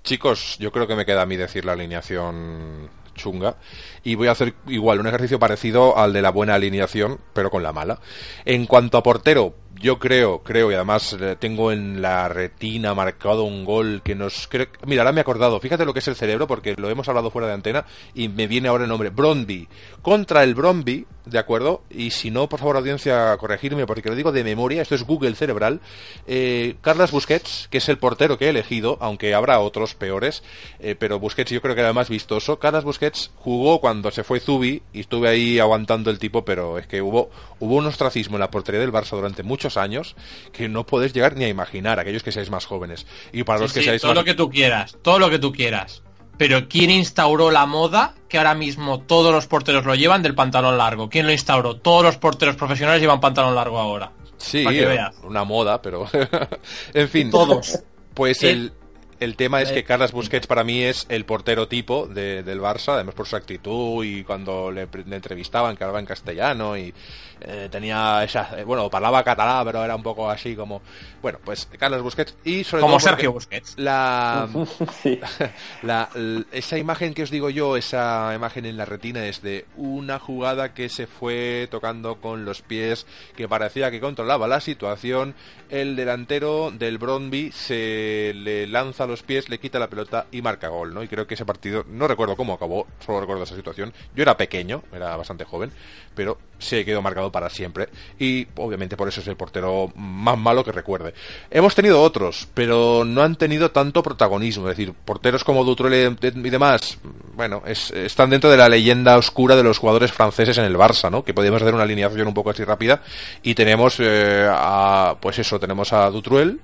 Chicos, 0.04 0.58
yo 0.60 0.72
creo 0.72 0.86
que 0.88 0.96
me 0.96 1.06
queda 1.06 1.24
a 1.24 1.26
mí 1.26 1.36
decir 1.36 1.66
la 1.66 1.72
alineación 1.74 2.90
chunga 3.16 3.56
y 4.04 4.16
voy 4.16 4.28
a 4.28 4.32
hacer 4.32 4.54
igual 4.68 5.00
un 5.00 5.08
ejercicio 5.08 5.40
parecido 5.40 5.98
al 5.98 6.14
de 6.14 6.22
la 6.22 6.30
buena 6.30 6.54
alineación, 6.54 7.20
pero 7.34 7.50
con 7.50 7.64
la 7.64 7.74
mala. 7.74 8.00
En 8.46 8.68
cuanto 8.68 8.98
a 8.98 9.04
portero, 9.04 9.56
yo 9.82 10.00
creo, 10.00 10.40
creo 10.40 10.72
y 10.72 10.76
además 10.76 11.16
eh, 11.20 11.36
tengo 11.38 11.72
en 11.72 12.02
la 12.02 12.30
retina 12.30 12.94
marcado 12.94 13.44
un 13.44 13.66
gol 13.66 14.02
que 14.04 14.16
nos 14.16 14.48
creo, 14.48 14.68
mira, 14.86 15.02
ahora 15.02 15.12
me 15.12 15.20
he 15.20 15.22
acordado, 15.22 15.60
fíjate 15.60 15.86
lo 15.86 15.94
que 15.94 16.00
es 16.00 16.08
el 16.08 16.16
cerebro 16.16 16.48
porque 16.48 16.76
lo 16.78 16.90
hemos 16.90 17.08
hablado 17.10 17.32
fuera 17.32 17.48
de 17.48 17.54
antena 17.54 17.86
y 18.14 18.30
me 18.30 18.48
viene 18.48 18.70
ahora 18.70 18.84
el 18.84 18.90
nombre 18.90 19.10
Brondby 19.10 19.68
contra 20.02 20.44
el 20.44 20.56
Brondby, 20.56 21.06
¿de 21.26 21.40
acuerdo? 21.40 21.82
Y 21.90 22.12
si 22.12 22.32
no, 22.32 22.48
por 22.48 22.60
favor, 22.60 22.78
audiencia, 22.78 23.36
corregirme 23.38 23.86
porque 23.86 24.10
lo 24.10 24.16
digo 24.16 24.32
de 24.32 24.44
memoria, 24.44 24.82
esto 24.82 24.96
es 24.96 25.04
Google 25.04 25.36
cerebral. 25.36 25.82
Eh, 26.28 26.76
Carlos 26.82 27.12
Busquets, 27.12 27.68
que 27.70 27.80
es 27.80 27.90
el 27.90 27.98
portero 27.98 28.38
que 28.38 28.46
he 28.46 28.50
elegido, 28.50 28.98
aunque 29.02 29.34
habrá 29.34 29.60
otros 29.60 29.96
peores, 29.96 30.44
eh, 30.80 30.96
pero 30.98 31.20
Busquets 31.20 31.52
yo 31.52 31.62
creo 31.62 31.76
que 31.76 31.82
era 31.82 31.90
el 31.90 31.96
más 31.96 32.10
vistoso. 32.10 32.60
Carlos 32.60 32.84
Busquets 32.84 33.05
jugó 33.36 33.80
cuando 33.80 34.12
se 34.12 34.24
fue 34.24 34.40
Zubi 34.40 34.82
y 34.94 35.02
estuve 35.02 35.30
ahí 35.30 35.60
aguantando 35.60 36.10
el 36.10 36.20
tipo, 36.20 36.46
pero 36.46 36.78
es 36.78 36.88
que 36.88 37.02
hubo, 37.02 37.30
hubo 37.60 37.76
un 37.76 37.86
ostracismo 37.86 38.38
en 38.38 38.42
la 38.42 38.52
portería 38.52 38.82
del 38.82 38.92
Barça 38.92 39.12
durante 39.12 39.44
muchos 39.44 39.78
años 39.78 40.16
que 40.52 40.70
no 40.70 40.86
podéis 40.86 41.14
llegar 41.14 41.36
ni 41.36 41.46
a 41.46 41.50
imaginar, 41.50 42.00
aquellos 42.00 42.24
que 42.24 42.32
seáis 42.32 42.50
más 42.50 42.66
jóvenes. 42.66 43.06
Y 43.32 43.44
para 43.44 43.60
los 43.60 43.74
que 43.74 43.80
sí, 43.80 43.86
seáis 43.86 44.02
todo 44.02 44.12
más... 44.12 44.18
lo 44.18 44.24
que 44.24 44.34
tú 44.34 44.50
quieras, 44.50 44.98
todo 45.02 45.20
lo 45.20 45.30
que 45.30 45.40
tú 45.40 45.52
quieras. 45.52 46.04
Pero 46.38 46.68
¿quién 46.68 46.92
instauró 46.92 47.50
la 47.50 47.66
moda 47.66 48.14
que 48.28 48.38
ahora 48.38 48.56
mismo 48.56 49.00
todos 49.00 49.34
los 49.34 49.48
porteros 49.48 49.86
lo 49.86 49.96
llevan 49.96 50.22
del 50.22 50.36
pantalón 50.36 50.78
largo? 50.78 51.10
¿Quién 51.10 51.26
lo 51.26 51.32
instauró? 51.32 51.78
Todos 51.78 52.04
los 52.04 52.18
porteros 52.18 52.56
profesionales 52.56 53.02
llevan 53.02 53.22
pantalón 53.22 53.56
largo 53.56 53.80
ahora. 53.80 54.12
Sí, 54.38 54.64
para 54.64 54.76
que 54.76 54.86
veas. 54.86 55.16
una 55.24 55.46
moda, 55.46 55.82
pero... 55.82 56.08
en 56.94 57.10
fin. 57.10 57.32
Todos. 57.32 57.80
Pues 58.14 58.44
Eh, 58.44 58.52
el, 58.52 58.74
el 59.20 59.36
tema 59.36 59.62
es 59.62 59.72
eh, 59.72 59.76
que 59.76 59.84
Carlos 59.84 60.12
Busquets 60.12 60.48
para 60.48 60.64
mí 60.64 60.82
es 60.82 61.06
el 61.10 61.26
portero 61.26 61.68
tipo 61.68 62.08
de- 62.08 62.44
del 62.44 62.60
Barça, 62.62 62.94
además 62.94 63.16
por 63.16 63.28
su 63.28 63.36
actitud 63.36 64.04
y 64.04 64.24
cuando 64.24 64.72
le, 64.72 64.88
entrevistaban 65.12 65.76
que 65.78 65.84
hablaba 65.84 66.00
en 66.00 66.06
castellano 66.06 66.78
y 66.78 66.94
eh, 67.42 67.68
tenía 67.72 68.24
esa... 68.24 68.58
eh, 68.60 68.64
bueno, 68.64 68.90
hablaba 68.92 69.24
catalán, 69.24 69.66
pero 69.66 69.84
era 69.84 69.96
un 69.96 70.04
poco 70.04 70.30
así 70.30 70.56
como... 70.56 70.82
Bueno, 71.22 71.40
pues 71.44 71.68
Carlos 71.78 72.02
Busquets 72.02 72.36
y 72.44 72.64
sobre 72.64 72.82
Como 72.82 72.94
todo 72.98 73.00
porque 73.00 73.10
Sergio 73.16 73.32
Busquets. 73.34 73.74
La, 73.78 74.48
sí. 75.04 75.20
la- 75.84 76.10
esa 76.52 76.78
imagen 76.78 77.14
que 77.14 77.24
os 77.24 77.30
digo 77.32 77.50
yo, 77.50 77.78
esa 77.78 78.32
imagen 78.36 78.66
en 78.66 78.78
la 78.78 78.86
retina 78.86 79.26
es 79.26 79.42
de 79.42 79.66
una 79.76 80.20
jugada 80.20 80.74
que 80.74 80.90
se 80.90 81.08
fue 81.08 81.68
tocando 81.72 82.22
con 82.22 82.46
los 82.46 82.62
pies, 82.62 83.06
que 83.36 83.48
parecía 83.48 83.92
que 83.92 84.00
controlaba 84.00 84.48
la 84.48 84.62
situación. 84.62 85.36
El 85.70 85.96
delantero 85.96 86.72
del 86.72 86.98
Brondby 86.98 87.52
se 87.52 88.34
le 88.36 88.68
lanza 88.68 89.05
a 89.06 89.08
los 89.08 89.24
pies, 89.24 89.50
le 89.50 89.60
quita 89.60 89.80
la 89.80 89.90
pelota 89.90 90.28
y 90.32 90.42
marca 90.42 90.68
gol, 90.68 90.94
¿no? 90.94 91.04
Y 91.04 91.08
creo 91.08 91.26
que 91.28 91.36
ese 91.36 91.46
partido, 91.46 91.86
no 91.88 92.08
recuerdo 92.08 92.36
cómo 92.36 92.54
acabó, 92.54 92.88
solo 93.06 93.22
recuerdo 93.22 93.44
esa 93.44 93.56
situación. 93.56 93.94
Yo 94.16 94.24
era 94.24 94.38
pequeño, 94.38 94.84
era 94.92 95.16
bastante 95.16 95.46
joven, 95.46 95.72
pero 96.14 96.38
se 96.60 96.86
quedó 96.86 97.02
marcado 97.02 97.32
para 97.32 97.50
siempre. 97.50 97.90
Y 98.20 98.48
obviamente 98.56 98.96
por 98.98 99.08
eso 99.08 99.22
es 99.22 99.28
el 99.28 99.36
portero 99.36 99.92
más 99.96 100.38
malo 100.38 100.64
que 100.64 100.72
recuerde. 100.72 101.14
Hemos 101.52 101.76
tenido 101.76 102.02
otros, 102.02 102.48
pero 102.54 103.04
no 103.06 103.22
han 103.22 103.36
tenido 103.36 103.72
tanto 103.72 104.02
protagonismo. 104.04 104.70
Es 104.70 104.78
decir, 104.78 104.94
porteros 104.94 105.44
como 105.44 105.64
Dutrell 105.64 106.18
y 106.22 106.50
demás, 106.50 106.98
bueno, 107.36 107.62
es- 107.66 107.92
están 107.92 108.30
dentro 108.30 108.50
de 108.50 108.58
la 108.58 108.70
leyenda 108.70 109.18
oscura 109.18 109.56
de 109.56 109.64
los 109.64 109.78
jugadores 109.78 110.12
franceses 110.12 110.58
en 110.58 110.66
el 110.66 110.76
Barça, 110.78 111.12
¿no? 111.12 111.24
Que 111.24 111.34
podemos 111.34 111.62
hacer 111.62 111.74
una 111.74 111.84
alineación 111.84 112.28
un 112.28 112.34
poco 112.34 112.50
así 112.52 112.64
rápida. 112.64 113.02
Y 113.44 113.54
tenemos 113.56 113.98
eh, 114.00 114.48
a, 114.52 115.16
pues 115.20 115.40
eso, 115.40 115.60
tenemos 115.60 115.92
a 115.94 116.10
Dutruel, 116.10 116.60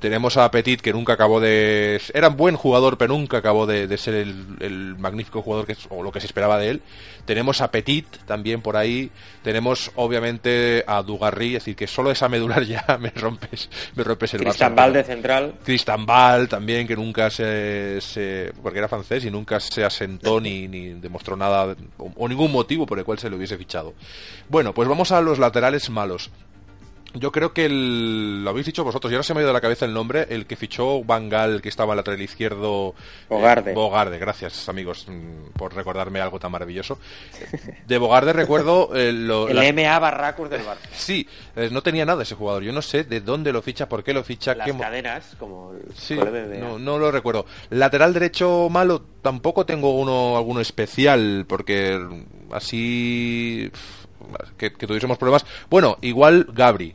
tenemos 0.00 0.36
a 0.36 0.50
Petit, 0.50 0.80
que 0.80 0.92
nunca 0.92 1.14
acabó 1.14 1.40
de... 1.40 2.00
Era 2.12 2.28
un 2.28 2.36
buen 2.36 2.56
jugador, 2.56 2.98
pero 2.98 3.14
nunca 3.14 3.38
acabó 3.38 3.66
de, 3.66 3.96
ser 3.96 4.14
el, 4.14 4.44
el 4.60 4.96
magnífico 4.98 5.40
jugador 5.42 5.66
que, 5.66 5.76
o 5.88 6.02
lo 6.02 6.12
que 6.12 6.20
se 6.20 6.26
esperaba 6.26 6.58
de 6.58 6.70
él. 6.70 6.82
Tenemos 7.24 7.60
a 7.60 7.70
Petit 7.70 8.06
también 8.26 8.60
por 8.60 8.76
ahí. 8.76 9.10
Tenemos, 9.46 9.92
obviamente, 9.94 10.82
a 10.88 11.02
Dugarry, 11.04 11.54
es 11.54 11.62
decir, 11.62 11.76
que 11.76 11.86
solo 11.86 12.10
esa 12.10 12.28
medular 12.28 12.64
ya 12.66 12.84
me 12.98 13.10
rompes, 13.10 13.70
me 13.94 14.02
rompes 14.02 14.34
el 14.34 14.40
Cristian 14.40 14.72
Barça. 14.72 14.76
Valde 14.76 15.04
central. 15.04 15.54
Cristian 15.64 16.04
Ball 16.04 16.48
también, 16.48 16.84
que 16.84 16.96
nunca 16.96 17.30
se, 17.30 18.00
se- 18.00 18.52
porque 18.60 18.80
era 18.80 18.88
francés 18.88 19.24
y 19.24 19.30
nunca 19.30 19.60
se 19.60 19.84
asentó 19.84 20.40
ni, 20.40 20.66
ni 20.66 20.94
demostró 20.94 21.36
nada 21.36 21.76
o, 21.96 22.10
o 22.16 22.28
ningún 22.28 22.50
motivo 22.50 22.86
por 22.86 22.98
el 22.98 23.04
cual 23.04 23.20
se 23.20 23.30
le 23.30 23.36
hubiese 23.36 23.56
fichado. 23.56 23.94
Bueno, 24.48 24.74
pues 24.74 24.88
vamos 24.88 25.12
a 25.12 25.20
los 25.20 25.38
laterales 25.38 25.88
malos. 25.90 26.28
Yo 27.18 27.32
creo 27.32 27.52
que 27.52 27.64
el, 27.66 28.44
lo 28.44 28.50
habéis 28.50 28.66
dicho 28.66 28.84
vosotros, 28.84 29.10
y 29.10 29.14
ahora 29.14 29.22
se 29.22 29.32
me 29.34 29.40
ha 29.40 29.42
ido 29.42 29.48
de 29.48 29.54
la 29.54 29.60
cabeza 29.60 29.84
el 29.86 29.94
nombre, 29.94 30.26
el 30.30 30.46
que 30.46 30.54
fichó 30.56 31.02
Van 31.02 31.28
Gaal, 31.28 31.62
que 31.62 31.68
estaba 31.68 31.92
al 31.92 31.96
lateral 31.96 32.20
izquierdo. 32.20 32.94
Bogarde. 33.28 33.70
eh, 33.70 33.74
Bogarde, 33.74 34.18
gracias 34.18 34.68
amigos 34.68 35.06
mm, 35.08 35.56
por 35.58 35.74
recordarme 35.74 36.20
algo 36.20 36.38
tan 36.38 36.52
maravilloso. 36.52 36.98
De 37.86 37.98
Bogarde 37.98 38.32
recuerdo 38.32 38.90
eh, 38.94 39.12
lo- 39.12 39.48
El 39.48 39.74
MA 39.74 39.98
Barracos 39.98 40.50
del 40.50 40.60
Barça. 40.62 40.76
Sí, 40.92 41.26
eh, 41.56 41.68
no 41.72 41.82
tenía 41.82 42.04
nada 42.04 42.22
ese 42.22 42.34
jugador. 42.34 42.62
Yo 42.62 42.72
no 42.72 42.82
sé 42.82 43.04
de 43.04 43.20
dónde 43.20 43.52
lo 43.52 43.62
ficha, 43.62 43.88
por 43.88 44.02
qué 44.04 44.12
lo 44.12 44.22
ficha, 44.22 44.54
Las 44.54 44.66
qué 44.70 44.76
cadenas, 44.76 45.36
como 45.38 45.72
el 45.72 45.94
Sí, 45.94 46.14
el 46.14 46.60
no, 46.60 46.78
no 46.78 46.98
lo 46.98 47.10
recuerdo. 47.10 47.46
Lateral 47.70 48.12
derecho 48.12 48.68
malo, 48.70 49.02
tampoco 49.22 49.64
tengo 49.64 49.98
uno 49.98 50.36
alguno 50.36 50.60
especial, 50.60 51.44
porque 51.48 51.98
así 52.52 53.70
que, 54.58 54.72
que 54.72 54.86
tuviésemos 54.86 55.18
problemas. 55.18 55.44
Bueno, 55.70 55.98
igual 56.02 56.46
Gabri. 56.52 56.94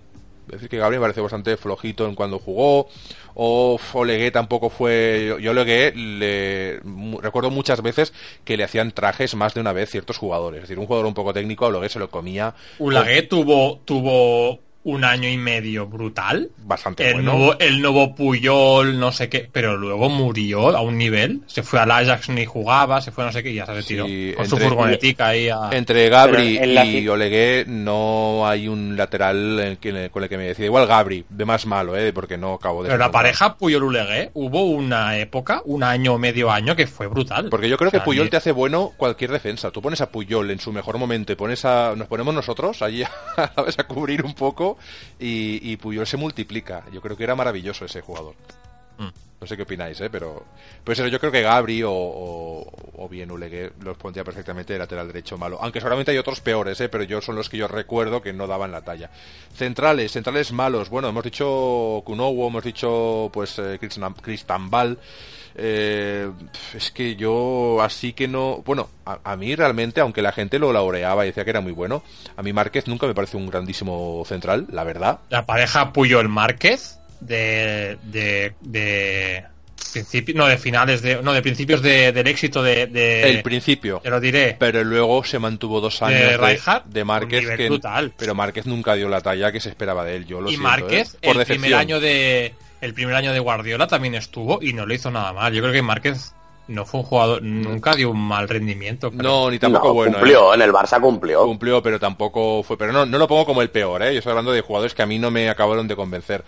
Es 0.51 0.57
decir, 0.57 0.69
que 0.69 0.77
Gabri 0.77 0.97
me 0.97 1.01
pareció 1.01 1.23
bastante 1.23 1.55
flojito 1.55 2.05
en 2.07 2.15
cuando 2.15 2.37
jugó. 2.37 2.89
O 3.33 3.79
Olegué 3.93 4.31
tampoco 4.31 4.69
fue. 4.69 5.37
Yo, 5.39 5.51
Olegué 5.51 5.93
le 5.95 6.81
recuerdo 7.21 7.49
muchas 7.49 7.81
veces 7.81 8.11
que 8.43 8.57
le 8.57 8.65
hacían 8.65 8.91
trajes 8.91 9.33
más 9.33 9.53
de 9.53 9.61
una 9.61 9.71
vez 9.71 9.89
ciertos 9.89 10.17
jugadores. 10.17 10.57
Es 10.57 10.63
decir, 10.63 10.77
un 10.77 10.87
jugador 10.87 11.05
un 11.05 11.13
poco 11.13 11.33
técnico, 11.33 11.65
a 11.65 11.69
Olegué 11.69 11.87
se 11.87 11.99
lo 11.99 12.09
comía 12.09 12.53
Ulagué 12.79 13.21
tuvo, 13.23 13.79
tuvo 13.85 14.59
un 14.83 15.03
año 15.03 15.29
y 15.29 15.37
medio 15.37 15.85
brutal. 15.87 16.49
bastante 16.63 17.07
El, 17.07 17.15
bueno. 17.15 17.33
nuevo, 17.33 17.59
el 17.59 17.81
nuevo 17.81 18.15
Puyol, 18.15 18.99
no 18.99 19.11
sé 19.11 19.29
qué, 19.29 19.47
pero 19.51 19.77
luego 19.77 20.09
murió 20.09 20.75
a 20.75 20.81
un 20.81 20.97
nivel. 20.97 21.41
Se 21.47 21.61
fue 21.63 21.79
al 21.79 21.91
Ajax 21.91 22.29
ni 22.29 22.45
jugaba, 22.45 22.99
se 23.01 23.11
fue 23.11 23.23
no 23.23 23.31
sé 23.31 23.43
qué 23.43 23.51
y 23.51 23.55
ya 23.55 23.65
se 23.65 23.73
retiró. 23.73 24.05
Sí, 24.05 24.33
con 24.35 24.45
su 24.47 24.55
entre- 24.55 24.67
furgonetica 24.69 25.27
ahí 25.27 25.49
a... 25.49 25.69
Entre 25.71 26.09
Gabri 26.09 26.53
Pero 26.53 26.63
en 26.65 26.75
la 26.75 26.85
y 26.85 27.07
Olegué 27.07 27.65
no 27.67 28.47
hay 28.47 28.67
un 28.67 28.95
lateral 28.97 29.59
en 29.59 29.77
que- 29.77 30.09
con 30.09 30.23
el 30.23 30.29
que 30.29 30.37
me 30.37 30.45
decida. 30.45 30.65
Igual 30.65 30.87
Gabri, 30.87 31.25
de 31.29 31.45
más 31.45 31.65
malo, 31.65 31.95
¿eh? 31.97 32.11
porque 32.13 32.37
no 32.37 32.53
acabo 32.53 32.83
de... 32.83 32.89
Pero 32.89 32.97
la 32.99 33.11
pareja 33.11 33.57
Puyol-Ulegué 33.57 34.31
hubo 34.33 34.63
una 34.65 35.17
época, 35.17 35.61
un 35.65 35.83
año 35.83 36.13
o 36.13 36.17
medio 36.17 36.49
año, 36.51 36.75
que 36.75 36.87
fue 36.87 37.07
brutal. 37.07 37.49
Porque 37.49 37.69
yo 37.69 37.77
creo 37.77 37.89
O 37.89 37.91
sea, 37.91 37.99
que 37.99 38.05
Puyol 38.05 38.29
te 38.29 38.37
hace 38.37 38.51
bueno 38.51 38.91
cualquier 38.97 39.31
defensa. 39.31 39.71
Tú 39.71 39.81
pones 39.81 40.01
a 40.01 40.09
Puyol 40.09 40.49
en 40.51 40.59
su 40.59 40.71
mejor 40.71 40.97
momento 40.97 41.31
y 41.31 41.35
pones 41.35 41.65
a, 41.65 41.93
nos 41.95 42.07
ponemos 42.07 42.33
nosotros 42.33 42.81
allí 42.81 43.03
a, 43.37 43.51
¿sabes? 43.55 43.77
a 43.79 43.83
cubrir 43.85 44.23
un 44.25 44.33
poco 44.33 44.70
y, 45.19 45.71
y 45.71 45.77
Puyol 45.77 46.07
se 46.07 46.17
multiplica. 46.17 46.83
Yo 46.91 47.01
creo 47.01 47.17
que 47.17 47.23
era 47.23 47.35
maravilloso 47.35 47.85
ese 47.85 48.01
jugador. 48.01 48.35
Mm. 48.97 49.09
No 49.41 49.47
sé 49.47 49.57
qué 49.57 49.63
opináis, 49.63 49.99
¿eh? 50.01 50.09
pero 50.11 50.45
pues 50.83 50.99
eso, 50.99 51.07
yo 51.07 51.19
creo 51.19 51.31
que 51.31 51.41
Gabri 51.41 51.81
o, 51.81 51.91
o, 51.91 52.71
o 52.95 53.09
bien 53.09 53.31
Ulegué 53.31 53.71
los 53.81 53.97
pondría 53.97 54.23
perfectamente 54.23 54.73
de 54.73 54.77
lateral 54.77 55.07
derecho 55.07 55.35
malo. 55.35 55.57
Aunque 55.59 55.79
seguramente 55.79 56.11
hay 56.11 56.19
otros 56.19 56.41
peores, 56.41 56.79
¿eh? 56.79 56.89
pero 56.89 57.03
yo 57.05 57.21
son 57.21 57.35
los 57.35 57.49
que 57.49 57.57
yo 57.57 57.67
recuerdo 57.67 58.21
que 58.21 58.33
no 58.33 58.45
daban 58.45 58.71
la 58.71 58.83
talla. 58.83 59.09
Centrales, 59.55 60.11
centrales 60.11 60.51
malos. 60.51 60.89
Bueno, 60.89 61.09
hemos 61.09 61.23
dicho 61.23 62.03
Kunowo, 62.05 62.49
hemos 62.49 62.63
dicho 62.63 63.31
pues 63.33 63.57
eh, 63.57 63.79
Ball. 64.69 64.99
Eh, 65.63 66.27
es 66.75 66.89
que 66.89 67.15
yo 67.15 67.79
así 67.83 68.13
que 68.13 68.27
no... 68.27 68.63
Bueno, 68.65 68.89
a, 69.05 69.19
a 69.23 69.35
mí 69.35 69.55
realmente, 69.55 70.01
aunque 70.01 70.23
la 70.23 70.31
gente 70.31 70.57
lo 70.57 70.73
laureaba 70.73 71.23
y 71.23 71.27
decía 71.27 71.43
que 71.43 71.51
era 71.51 71.61
muy 71.61 71.71
bueno, 71.71 72.01
a 72.35 72.41
mí 72.41 72.51
Márquez 72.51 72.87
nunca 72.87 73.05
me 73.05 73.13
parece 73.13 73.37
un 73.37 73.45
grandísimo 73.47 74.23
central, 74.25 74.65
la 74.71 74.83
verdad. 74.83 75.19
La 75.29 75.45
pareja 75.45 75.93
Puyol-Márquez 75.93 76.97
de... 77.19 77.99
de, 78.03 78.53
de 78.61 79.43
principi- 79.93 80.33
no, 80.33 80.47
de 80.47 80.57
finales 80.57 81.03
de... 81.03 81.21
No, 81.21 81.31
de 81.31 81.41
principios 81.43 81.83
de- 81.83 82.11
del 82.11 82.25
éxito 82.27 82.63
de... 82.63 82.87
de 82.87 83.29
El 83.29 83.43
principio. 83.43 83.99
te 84.03 84.09
lo 84.09 84.19
diré. 84.19 84.55
Pero 84.57 84.83
luego 84.83 85.23
se 85.23 85.37
mantuvo 85.37 85.79
dos 85.79 86.01
años 86.01 86.21
De 86.21 86.25
de, 86.29 86.37
Rijkaard, 86.37 86.85
de 86.85 87.01
un 87.01 87.07
Márquez, 87.07 87.45
que, 87.55 87.79
pero 88.17 88.33
Márquez 88.33 88.65
nunca 88.65 88.95
dio 88.95 89.09
la 89.09 89.21
talla 89.21 89.51
que 89.51 89.59
se 89.59 89.69
esperaba 89.69 90.03
de 90.05 90.15
él. 90.15 90.25
Yo 90.25 90.41
lo 90.41 90.47
y 90.49 90.53
siento, 90.53 90.67
Márquez, 90.67 91.17
¿eh? 91.21 91.27
Por 91.27 91.37
el 91.37 91.45
primer 91.45 91.75
año 91.75 91.99
de 91.99 92.55
el 92.81 92.93
primer 92.93 93.15
año 93.15 93.31
de 93.31 93.39
Guardiola 93.39 93.87
también 93.87 94.15
estuvo 94.15 94.59
y 94.61 94.73
no 94.73 94.85
lo 94.85 94.93
hizo 94.93 95.11
nada 95.11 95.31
mal. 95.33 95.53
Yo 95.53 95.61
creo 95.61 95.73
que 95.73 95.81
Márquez 95.81 96.33
no 96.67 96.85
fue 96.85 97.01
un 97.01 97.05
jugador, 97.05 97.41
nunca 97.43 97.93
dio 97.95 98.11
un 98.11 98.19
mal 98.19 98.47
rendimiento. 98.49 99.11
creo. 99.11 99.21
No, 99.21 99.51
ni 99.51 99.59
tampoco 99.59 99.87
No, 99.89 99.93
bueno. 99.93 100.11
¿eh? 100.11 100.15
cumplió, 100.15 100.53
en 100.53 100.61
el 100.61 100.71
Barça 100.71 100.99
cumplió. 100.99 101.43
Cumplió, 101.45 101.81
pero 101.81 101.99
tampoco 101.99 102.63
fue. 102.63 102.77
Pero 102.77 102.91
no, 102.91 103.05
no 103.05 103.17
lo 103.17 103.27
pongo 103.27 103.45
como 103.45 103.61
el 103.61 103.69
peor, 103.69 104.01
¿eh? 104.03 104.13
Yo 104.13 104.19
estoy 104.19 104.31
hablando 104.31 104.51
de 104.51 104.61
jugadores 104.61 104.93
que 104.93 105.01
a 105.01 105.05
mí 105.05 105.19
no 105.19 105.31
me 105.31 105.49
acabaron 105.49 105.87
de 105.87 105.95
convencer. 105.95 106.43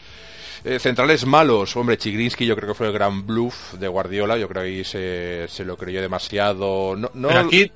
Eh, 0.66 0.80
centrales 0.80 1.26
malos, 1.26 1.76
hombre, 1.76 1.98
Chigrinsky 1.98 2.46
yo 2.46 2.56
creo 2.56 2.70
que 2.70 2.76
fue 2.76 2.88
el 2.88 2.94
gran 2.94 3.28
bluff 3.28 3.74
de 3.74 3.88
Guardiola, 3.90 4.38
yo 4.38 4.48
creo 4.48 4.64
que 4.64 4.70
ahí 4.70 4.84
se, 4.86 5.46
se 5.50 5.66
lo 5.66 5.76
creyó 5.76 6.02
demasiado. 6.02 6.96
No, 6.96 7.12
no, 7.14 7.28
Pero 7.28 7.40
aquí 7.42 7.70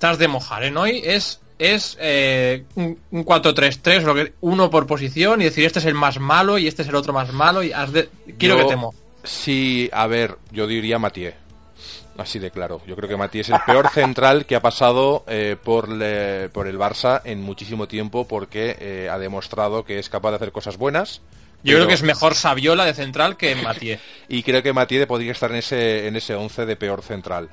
has 0.00 0.18
de 0.18 0.28
mojar, 0.28 0.62
¿eh? 0.62 0.72
Hoy 0.76 1.02
es, 1.04 1.40
es 1.58 1.96
eh, 2.00 2.64
un, 2.76 2.98
un 3.10 3.24
4-3-3, 3.24 4.02
lo 4.02 4.14
que- 4.14 4.32
uno 4.40 4.70
por 4.70 4.86
posición 4.86 5.40
y 5.40 5.44
decir 5.44 5.64
este 5.66 5.78
es 5.80 5.84
el 5.86 5.94
más 5.94 6.18
malo 6.20 6.58
y 6.58 6.66
este 6.68 6.82
es 6.82 6.88
el 6.88 6.94
otro 6.94 7.12
más 7.12 7.32
malo 7.32 7.62
y 7.62 7.72
has 7.72 7.92
de... 7.92 8.08
Quiero 8.38 8.56
Yo- 8.56 8.62
que 8.64 8.68
te 8.70 8.76
mojes. 8.76 9.00
Sí, 9.24 9.90
a 9.92 10.06
ver, 10.06 10.36
yo 10.52 10.66
diría 10.66 10.98
Mathieu. 10.98 11.32
Así 12.16 12.38
de 12.40 12.50
claro. 12.50 12.80
Yo 12.86 12.96
creo 12.96 13.08
que 13.08 13.16
Mathieu 13.16 13.42
es 13.42 13.48
el 13.50 13.58
peor 13.66 13.88
central 13.94 14.46
que 14.46 14.56
ha 14.56 14.60
pasado 14.62 15.24
eh, 15.28 15.56
por, 15.62 15.88
le- 15.88 16.48
por 16.48 16.66
el 16.66 16.78
Barça 16.78 17.20
en 17.24 17.40
muchísimo 17.42 17.86
tiempo 17.88 18.26
porque 18.26 18.76
eh, 18.80 19.08
ha 19.10 19.18
demostrado 19.18 19.84
que 19.84 19.98
es 19.98 20.08
capaz 20.08 20.30
de 20.30 20.36
hacer 20.36 20.52
cosas 20.52 20.76
buenas. 20.78 21.20
Yo 21.64 21.72
pero- 21.72 21.78
creo 21.78 21.88
que 21.88 21.94
es 21.94 22.02
mejor 22.02 22.34
Saviola 22.34 22.84
de 22.84 22.94
central 22.94 23.36
que 23.36 23.54
Mathieu. 23.56 23.98
Y 24.28 24.42
creo 24.42 24.62
que 24.62 24.72
Mathieu 24.72 25.06
podría 25.06 25.32
estar 25.32 25.50
en 25.50 25.56
ese, 25.58 26.06
en 26.08 26.16
ese 26.16 26.34
11 26.34 26.66
de 26.66 26.76
peor 26.76 27.02
central. 27.02 27.48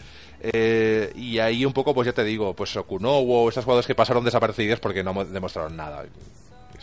Eh, 0.54 1.12
y 1.16 1.40
ahí 1.40 1.66
un 1.66 1.74
poco, 1.74 1.94
pues 1.94 2.06
ya 2.06 2.14
te 2.14 2.24
digo, 2.24 2.54
pues 2.54 2.76
Okunowo, 2.76 3.50
estas 3.50 3.64
jugadores 3.66 3.88
que 3.88 3.96
pasaron 3.96 4.24
desaparecidos 4.24 4.80
porque 4.80 5.04
no 5.04 5.14
mo- 5.14 5.26
demostraron 5.26 5.76
nada. 5.76 6.06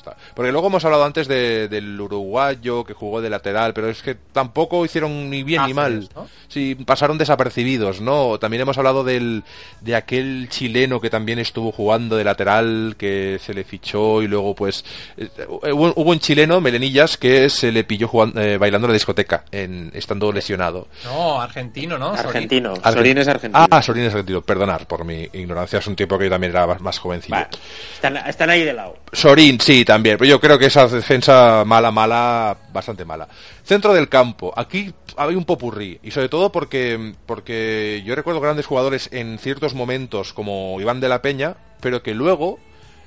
Está. 0.02 0.16
Porque 0.34 0.50
luego 0.50 0.66
hemos 0.66 0.84
hablado 0.84 1.04
antes 1.04 1.28
de- 1.28 1.68
del 1.68 2.00
uruguayo 2.00 2.82
que 2.84 2.92
jugó 2.92 3.20
de 3.20 3.30
lateral, 3.30 3.72
pero 3.72 3.88
es 3.88 4.02
que 4.02 4.16
tampoco 4.32 4.84
hicieron 4.84 5.30
ni 5.30 5.44
bien 5.44 5.64
ni 5.66 5.74
mal. 5.74 6.08
¿no? 6.14 6.28
Sí, 6.48 6.74
pasaron 6.74 7.18
desapercibidos, 7.18 8.00
¿no? 8.00 8.38
También 8.40 8.62
hemos 8.62 8.76
hablado 8.78 9.04
del, 9.04 9.44
de 9.80 9.94
aquel 9.94 10.48
chileno 10.50 11.00
que 11.00 11.08
también 11.08 11.38
estuvo 11.38 11.70
jugando 11.70 12.16
de 12.16 12.24
lateral, 12.24 12.96
que 12.98 13.38
se 13.40 13.54
le 13.54 13.62
fichó 13.64 14.22
y 14.22 14.26
luego 14.28 14.54
pues... 14.56 14.84
eh, 15.16 15.28
hubo, 15.72 15.92
hubo 15.94 16.10
un 16.10 16.18
chileno, 16.18 16.60
Melenillas, 16.60 17.16
que 17.16 17.48
se 17.48 17.70
le 17.70 17.84
pilló 17.84 18.08
jugando, 18.08 18.40
eh, 18.40 18.58
bailando 18.58 18.86
en 18.86 18.90
la 18.90 18.94
discoteca, 18.94 19.44
en, 19.52 19.90
estando 19.94 20.32
lesionado. 20.32 20.88
No, 21.04 21.40
argentino, 21.40 21.96
¿no? 21.96 22.16
Sorín. 22.16 22.26
Argentino. 22.26 22.74
Argen- 22.74 22.92
Sorín 22.94 23.18
es 23.18 23.28
argentino. 23.28 23.66
Ah, 23.70 23.82
Sorín 23.82 24.02
es 24.04 24.12
argentino, 24.12 24.42
perdonar 24.42 24.86
por 24.88 25.04
mi 25.04 25.28
ignorancia, 25.32 25.78
es 25.78 25.86
un 25.86 25.94
tiempo 25.96 26.18
que 26.18 26.24
yo 26.24 26.30
también 26.30 26.50
era 26.50 26.66
más. 26.66 26.82
Va, 26.82 27.48
están, 27.94 28.16
están 28.16 28.50
ahí 28.50 28.64
de 28.64 28.72
lado. 28.72 28.96
Sorín, 29.12 29.60
sí, 29.60 29.84
también. 29.92 30.16
Pero 30.16 30.30
yo 30.30 30.40
creo 30.40 30.58
que 30.58 30.66
esa 30.66 30.88
defensa 30.88 31.64
mala, 31.66 31.90
mala, 31.90 32.56
bastante 32.72 33.04
mala. 33.04 33.28
Centro 33.62 33.92
del 33.92 34.08
campo. 34.08 34.50
Aquí 34.56 34.94
hay 35.18 35.34
un 35.34 35.44
popurrí. 35.44 36.00
Y 36.02 36.10
sobre 36.12 36.30
todo 36.30 36.50
porque, 36.50 37.12
porque 37.26 38.02
yo 38.06 38.14
recuerdo 38.14 38.40
grandes 38.40 38.64
jugadores 38.64 39.10
en 39.12 39.38
ciertos 39.38 39.74
momentos 39.74 40.32
como 40.32 40.80
Iván 40.80 41.00
de 41.00 41.10
la 41.10 41.20
Peña, 41.20 41.56
pero 41.82 42.02
que 42.02 42.14
luego 42.14 42.58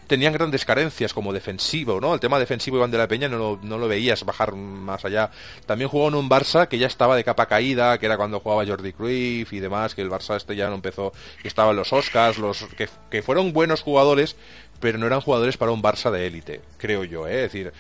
tenían 0.06 0.34
grandes 0.34 0.66
carencias 0.66 1.14
como 1.14 1.34
defensivo, 1.34 1.99
¿no? 1.99 2.14
El 2.14 2.20
tema 2.20 2.38
defensivo 2.38 2.78
Iván 2.78 2.91
de 2.91 2.99
la 2.99 3.07
Peña 3.07 3.28
no 3.28 3.38
lo, 3.38 3.60
no 3.64 3.80
lo 3.80 3.88
veías 3.88 4.24
bajar 4.24 4.53
más 4.53 5.03
allá. 5.06 5.32
También 5.66 5.90
jugó 5.90 6.10
en 6.10 6.14
un 6.14 6.30
Barça 6.30 6.68
que 6.68 6.78
ya 6.78 6.86
estaba 6.86 7.16
de 7.16 7.24
capa 7.24 7.48
caída, 7.48 7.98
que 7.98 8.06
era 8.06 8.18
cuando 8.18 8.40
jugaba 8.40 8.66
Jordi 8.66 8.94
Cruyff 8.94 9.52
y 9.53 9.60
demás, 9.60 9.95
que 9.95 10.03
el 10.03 10.12
Barça 10.12 10.38
este 10.38 10.56
ya 10.56 10.70
no 10.70 10.76
empezó, 10.76 11.12
que 11.41 11.48
estaban 11.48 11.76
los 11.76 11.91
Oscars, 11.91 12.38
los 12.38 12.66
que, 12.78 12.88
que 13.10 13.24
fueron 13.24 13.53
buenos 13.53 13.82
jugadores, 13.82 14.36
pero 14.80 14.97
no 14.97 15.07
eran 15.07 15.22
jugadores 15.22 15.57
para 15.57 15.72
un 15.72 15.81
Barça 15.81 16.11
de 16.11 16.27
élite, 16.27 16.61
creo 16.77 17.03
yo, 17.03 17.27
¿eh? 17.27 17.45
es 17.45 17.52
decir, 17.52 17.73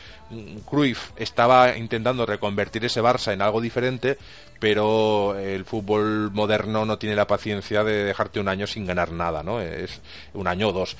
Cruyff 0.69 1.11
estaba 1.17 1.77
intentando 1.77 2.25
reconvertir 2.25 2.85
ese 2.85 3.01
Barça 3.01 3.33
en 3.33 3.41
algo 3.41 3.61
diferente, 3.61 4.17
pero 4.59 5.37
el 5.37 5.65
fútbol 5.65 6.31
moderno 6.31 6.85
no 6.85 6.97
tiene 6.97 7.15
la 7.15 7.27
paciencia 7.27 7.83
de 7.83 8.03
dejarte 8.05 8.39
un 8.39 8.47
año 8.47 8.67
sin 8.67 8.85
ganar 8.85 9.11
nada, 9.11 9.43
¿no? 9.43 9.61
Es 9.61 10.01
un 10.33 10.47
año 10.47 10.69
o 10.69 10.71
dos. 10.71 10.95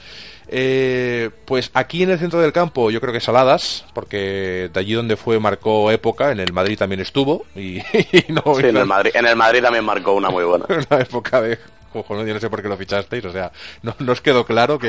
Eh, 0.48 1.32
pues 1.46 1.72
aquí 1.74 2.04
en 2.04 2.12
el 2.12 2.20
centro 2.20 2.40
del 2.40 2.54
campo 2.54 2.92
yo 2.92 3.02
creo 3.02 3.14
que 3.14 3.20
Saladas, 3.20 3.86
porque 3.94 4.70
de 4.72 4.80
allí 4.80 4.94
donde 4.94 5.16
fue 5.16 5.40
marcó 5.40 5.90
época, 5.90 6.32
en 6.32 6.40
el 6.40 6.54
Madrid 6.54 6.78
también 6.78 7.02
estuvo 7.02 7.46
y, 7.56 7.78
y 7.94 8.26
no 8.30 8.44
Sí, 8.56 8.68
en 8.68 8.78
el, 8.78 8.86
Madrid, 8.86 9.12
en 9.16 9.26
el 9.26 9.36
Madrid 9.36 9.62
también 9.62 9.86
marcó 9.86 10.14
una 10.14 10.30
muy 10.30 10.44
buena. 10.44 10.66
una 10.92 11.02
época 11.02 11.42
de 11.42 11.58
cojones, 11.96 12.28
yo 12.28 12.34
no 12.34 12.40
sé 12.40 12.50
por 12.50 12.62
qué 12.62 12.68
lo 12.68 12.78
fichasteis, 12.78 13.26
o 13.26 13.32
sea, 13.32 13.52
no 13.82 13.96
nos 14.00 14.22
quedó 14.22 14.46
claro 14.46 14.78
que, 14.78 14.88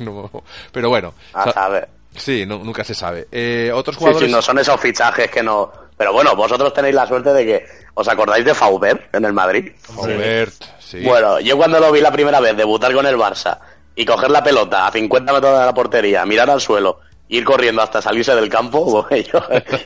no. 0.00 0.30
Pero 0.72 0.88
bueno, 0.88 1.14
A 1.32 1.44
sa- 1.44 1.52
saber. 1.52 1.88
sí, 2.14 2.44
no- 2.46 2.58
nunca 2.58 2.82
se 2.84 2.94
sabe. 2.94 3.28
Eh, 3.30 3.70
otros 3.74 3.96
jugadores. 3.96 4.26
sí, 4.28 4.32
no 4.34 4.42
son 4.42 4.58
esos 4.58 4.80
fichajes 4.80 5.30
que 5.30 5.42
no. 5.42 5.70
Pero 5.96 6.12
bueno, 6.12 6.36
vosotros 6.36 6.74
tenéis 6.74 6.94
la 6.94 7.06
suerte 7.06 7.32
de 7.32 7.44
que. 7.46 7.66
¿Os 7.94 8.06
acordáis 8.08 8.44
de 8.44 8.52
Faubert 8.54 9.14
en 9.14 9.24
el 9.24 9.32
Madrid? 9.32 9.72
Faubert, 9.80 10.52
sí. 10.78 11.02
Bueno, 11.02 11.40
yo 11.40 11.56
cuando 11.56 11.80
lo 11.80 11.90
vi 11.90 12.00
la 12.02 12.12
primera 12.12 12.40
vez 12.40 12.54
debutar 12.54 12.92
con 12.92 13.06
el 13.06 13.16
Barça 13.16 13.58
y 13.94 14.04
coger 14.04 14.30
la 14.30 14.42
pelota 14.44 14.86
a 14.86 14.92
50 14.92 15.32
metros 15.32 15.58
de 15.58 15.64
la 15.64 15.72
portería, 15.72 16.26
mirar 16.26 16.50
al 16.50 16.60
suelo, 16.60 17.00
ir 17.28 17.44
corriendo 17.44 17.82
hasta 17.82 18.00
salirse 18.00 18.34
del 18.36 18.48
campo, 18.48 19.04
pues, 19.08 19.26
yo, 19.28 19.40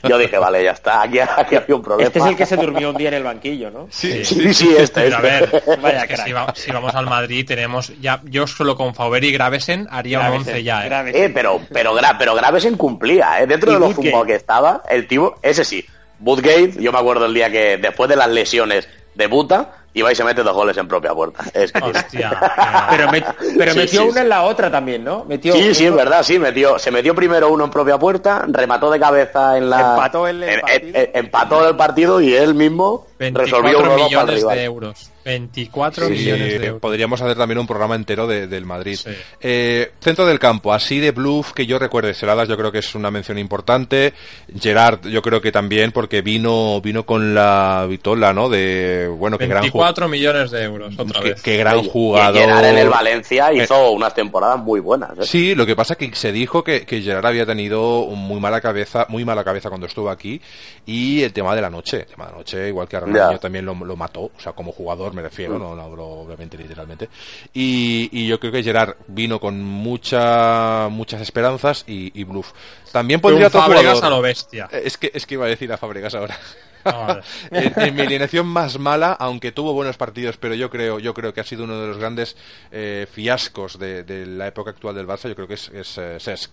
yo 0.08 0.18
dije, 0.18 0.36
vale, 0.38 0.62
ya 0.64 0.72
está, 0.72 1.02
aquí, 1.02 1.18
aquí 1.20 1.56
había 1.56 1.74
un 1.76 1.82
problema. 1.82 2.06
Este 2.06 2.18
es 2.18 2.24
el 2.26 2.36
que 2.36 2.44
se 2.46 2.56
durmió 2.56 2.90
un 2.90 2.96
día 2.96 3.08
en 3.08 3.14
el 3.14 3.22
banquillo, 3.22 3.70
¿no? 3.70 3.86
Sí, 3.90 4.24
Sí, 4.24 4.52
sí, 4.52 4.74
este, 4.76 5.02
Pero 5.02 5.16
a 5.16 5.20
este. 5.28 5.60
ver, 5.60 5.78
Vaya 5.82 6.02
es 6.02 6.08
que 6.08 6.16
si, 6.18 6.32
va- 6.32 6.52
si 6.54 6.70
vamos 6.70 6.94
al 6.94 7.06
Madrid 7.06 7.46
tenemos 7.46 7.92
ya 8.00 8.20
yo 8.24 8.46
solo 8.46 8.76
con 8.76 8.94
Faber 8.94 9.24
y 9.24 9.32
Gravesen 9.32 9.86
haría 9.90 10.18
un 10.18 10.24
Gravesen, 10.26 10.48
11 10.54 10.62
ya, 10.64 10.82
¿eh? 10.84 10.88
Gravesen. 10.88 11.22
Eh, 11.24 11.30
pero, 11.32 11.60
pero, 11.72 11.94
gra- 11.96 12.16
pero 12.18 12.34
Gravesen 12.34 12.76
cumplía, 12.76 13.40
¿eh? 13.42 13.46
Dentro 13.46 13.72
de 13.72 13.78
lo 13.80 13.90
fumado 13.90 14.24
que 14.24 14.34
estaba, 14.34 14.82
el 14.90 15.06
tío, 15.08 15.36
ese 15.42 15.64
sí. 15.64 15.84
Woodgate, 16.20 16.74
yo 16.78 16.92
me 16.92 16.98
acuerdo 16.98 17.24
el 17.24 17.32
día 17.32 17.50
que 17.50 17.78
después 17.78 18.10
de 18.10 18.16
las 18.16 18.28
lesiones 18.28 18.86
debuta 19.14 19.80
y 19.92 20.02
va 20.02 20.12
y 20.12 20.14
se 20.14 20.22
mete 20.24 20.42
dos 20.42 20.54
goles 20.54 20.76
en 20.76 20.86
propia 20.86 21.12
puerta. 21.14 21.44
Es 21.52 21.72
que 21.72 21.82
Hostia. 21.82 22.30
Pero, 22.90 23.08
met- 23.08 23.34
pero 23.58 23.72
Sí, 23.72 23.78
metió 23.78 24.00
sí, 24.02 24.06
una 24.08 24.12
sí. 24.14 24.18
en 24.20 24.28
la 24.28 24.42
otra 24.42 24.70
también, 24.70 25.02
¿no? 25.04 25.24
Metió 25.24 25.52
Sí, 25.52 25.74
sí, 25.74 25.86
es 25.86 25.94
verdad, 25.94 26.22
sí, 26.22 26.38
metió, 26.38 26.78
se 26.78 26.90
metió 26.90 27.14
primero 27.14 27.50
uno 27.50 27.64
en 27.64 27.70
propia 27.70 27.98
puerta, 27.98 28.44
remató 28.48 28.90
de 28.90 29.00
cabeza 29.00 29.56
en 29.58 29.68
la... 29.70 29.80
Empató 29.80 30.26
el 30.28 30.42
en- 30.42 30.60
partido. 30.60 30.90
en- 30.94 31.10
empató 31.14 31.68
el 31.68 31.76
partido 31.76 32.20
y 32.20 32.34
él 32.34 32.54
mismo 32.54 33.06
24 33.06 33.09
resolvió 33.20 33.78
para 33.80 33.94
el 33.94 34.02
millones 34.05 34.34
rival. 34.36 34.56
de 34.56 34.64
euros. 34.64 35.10
24 35.22 36.06
Sí, 36.06 36.12
millones 36.12 36.59
de 36.60 36.66
euros. 36.66 36.80
podríamos 36.80 37.20
hacer 37.20 37.36
también 37.36 37.59
un 37.59 37.66
programa 37.66 37.94
entero 37.94 38.26
de- 38.26 38.47
del 38.47 38.64
Madrid. 38.64 38.97
Sí. 38.97 39.10
Eh, 39.40 39.92
centro 40.01 40.24
del 40.26 40.38
campo, 40.38 40.72
así 40.72 40.98
de 40.98 41.10
bluff 41.10 41.52
que 41.52 41.66
yo 41.66 41.78
recuerde, 41.78 42.14
Seladas 42.14 42.48
yo 42.48 42.56
creo 42.56 42.72
que 42.72 42.78
es 42.78 42.94
una 42.94 43.10
mención 43.10 43.38
importante. 43.38 44.14
Gerard 44.59 45.06
yo 45.06 45.20
creo 45.20 45.40
que 45.42 45.52
también 45.52 45.92
porque 45.92 46.22
vino 46.22 46.80
vino 46.80 47.05
con 47.05 47.34
la 47.34 47.86
vitola, 47.88 48.32
¿no? 48.32 48.48
De 48.48 49.09
bueno, 49.09 49.36
que 49.36 49.47
gran 49.47 49.59
ju- 49.64 49.72
24 49.72 50.09
millones 50.09 50.51
de 50.51 50.62
euros 50.64 50.94
otra 50.98 51.20
que, 51.20 51.28
vez. 51.30 51.42
que 51.42 51.56
gran 51.59 51.82
jugador. 51.84 52.40
Gerard 52.40 52.64
en 52.64 52.78
el 52.78 52.88
Valencia 52.88 53.52
hizo 53.52 53.90
unas 53.92 54.14
temporadas 54.14 54.59
muy 54.59 54.80
buenas. 54.80 55.10
¿eh? 55.18 55.22
Sí, 55.24 55.55
lo 55.55 55.66
que 55.66 55.76
pasa 55.76 55.97
que 55.97 56.14
se 56.14 56.32
dijo 56.32 56.64
que, 56.64 56.86
que 56.86 57.02
Gerard 57.02 57.26
había 57.26 57.44
tenido 57.44 58.01
un 58.01 58.18
muy 58.20 58.40
mala 58.40 58.62
cabeza, 58.62 59.05
muy 59.10 59.24
mala 59.26 59.44
cabeza 59.44 59.68
cuando 59.68 59.86
estuvo 59.86 60.09
aquí 60.09 60.40
y 60.86 61.22
el 61.22 61.32
tema 61.34 61.55
de 61.55 61.60
la 61.60 61.68
noche, 61.70 61.98
el 62.01 62.06
tema 62.06 62.24
de 62.26 62.32
la 62.32 62.38
noche, 62.38 62.68
igual 62.68 62.88
que 62.88 62.97
a 62.97 63.01
Ronaldinho 63.14 63.40
también 63.40 63.64
lo, 63.66 63.74
lo 63.74 63.96
mató, 63.96 64.20
o 64.22 64.40
sea, 64.40 64.52
como 64.52 64.72
jugador 64.72 65.12
me 65.14 65.22
refiero, 65.22 65.58
no, 65.58 65.74
no 65.74 65.82
hablo 65.82 66.06
obviamente 66.06 66.56
literalmente. 66.56 67.08
Y, 67.52 68.08
y 68.12 68.26
yo 68.28 68.38
creo 68.40 68.52
que 68.52 68.62
Gerard 68.62 68.94
vino 69.08 69.38
con 69.40 69.62
mucha, 69.62 70.88
muchas 70.90 71.20
esperanzas 71.20 71.84
y, 71.86 72.18
y 72.18 72.24
bluff. 72.24 72.52
También 72.92 73.20
un 73.24 73.42
otro 73.44 73.60
Fábregas 73.60 73.94
jugador- 73.98 74.04
a 74.04 74.10
lo 74.16 74.22
bestia. 74.22 74.68
Eh, 74.72 74.82
Es 74.84 74.96
que, 74.98 75.10
es 75.14 75.26
que 75.26 75.34
iba 75.34 75.46
a 75.46 75.48
decir 75.48 75.72
a 75.72 75.76
Fabregas 75.76 76.14
ahora. 76.14 76.36
Ah, 76.84 77.04
vale. 77.06 77.22
en, 77.66 77.82
en 77.88 77.94
mi 77.94 78.00
alineación 78.02 78.46
más 78.46 78.78
mala, 78.78 79.12
aunque 79.12 79.52
tuvo 79.52 79.72
buenos 79.74 79.96
partidos, 79.96 80.36
pero 80.38 80.54
yo 80.54 80.70
creo, 80.70 80.98
yo 80.98 81.12
creo 81.14 81.34
que 81.34 81.40
ha 81.40 81.44
sido 81.44 81.64
uno 81.64 81.78
de 81.80 81.88
los 81.88 81.98
grandes 81.98 82.36
eh, 82.72 83.06
fiascos 83.12 83.78
de, 83.78 84.02
de 84.02 84.24
la 84.26 84.46
época 84.46 84.70
actual 84.70 84.94
del 84.94 85.06
Barça. 85.06 85.28
Yo 85.28 85.34
creo 85.34 85.46
que 85.46 85.54
es, 85.54 85.68
es 85.68 85.98
eh, 85.98 86.16
Cesc. 86.18 86.50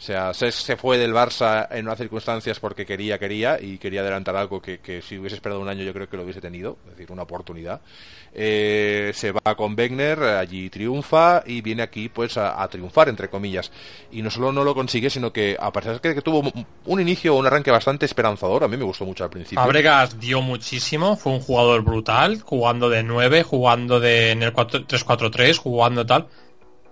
O 0.00 0.02
sea, 0.02 0.32
Cesc 0.32 0.60
se 0.64 0.76
fue 0.78 0.96
del 0.96 1.12
Barça 1.12 1.68
en 1.70 1.84
unas 1.84 1.98
circunstancias 1.98 2.58
porque 2.58 2.86
quería, 2.86 3.18
quería 3.18 3.60
y 3.60 3.76
quería 3.76 4.00
adelantar 4.00 4.34
algo 4.34 4.62
que, 4.62 4.78
que 4.78 5.02
si 5.02 5.18
hubiese 5.18 5.36
esperado 5.36 5.60
un 5.60 5.68
año 5.68 5.84
yo 5.84 5.92
creo 5.92 6.08
que 6.08 6.16
lo 6.16 6.22
hubiese 6.22 6.40
tenido, 6.40 6.78
es 6.86 6.92
decir, 6.92 7.12
una 7.12 7.24
oportunidad. 7.24 7.82
Eh, 8.32 9.10
se 9.14 9.32
va 9.32 9.54
con 9.54 9.74
Wegner, 9.76 10.22
allí 10.22 10.70
triunfa 10.70 11.42
y 11.44 11.60
viene 11.60 11.82
aquí 11.82 12.08
pues 12.08 12.38
a, 12.38 12.66
triunfar, 12.68 13.10
entre 13.10 13.28
comillas. 13.28 13.70
Y 14.10 14.22
no 14.22 14.30
solo 14.30 14.52
no 14.52 14.64
lo 14.64 14.74
consigue, 14.74 15.10
sino 15.10 15.34
que 15.34 15.54
a 15.60 15.70
pesar 15.70 16.00
de 16.00 16.14
que, 16.14 16.22
tuvo 16.22 16.50
un 16.86 17.00
inicio, 17.00 17.34
un 17.34 17.46
arranque 17.46 17.70
bastante 17.70 18.06
esperanzador, 18.06 18.64
a 18.64 18.68
mí 18.68 18.78
me 18.78 18.84
gustó 18.84 19.04
mucho 19.04 19.24
al 19.24 19.30
principio. 19.30 19.60
Fábregas 19.60 20.18
dio 20.18 20.40
muchísimo, 20.40 21.14
fue 21.16 21.32
un 21.32 21.40
jugador 21.40 21.82
brutal, 21.82 22.40
jugando 22.40 22.88
de 22.88 23.02
9, 23.02 23.42
jugando 23.42 24.00
de, 24.00 24.30
en 24.30 24.44
el 24.44 24.54
4 24.54 24.86
3-4-3, 24.86 25.58
jugando 25.58 26.06
tal. 26.06 26.26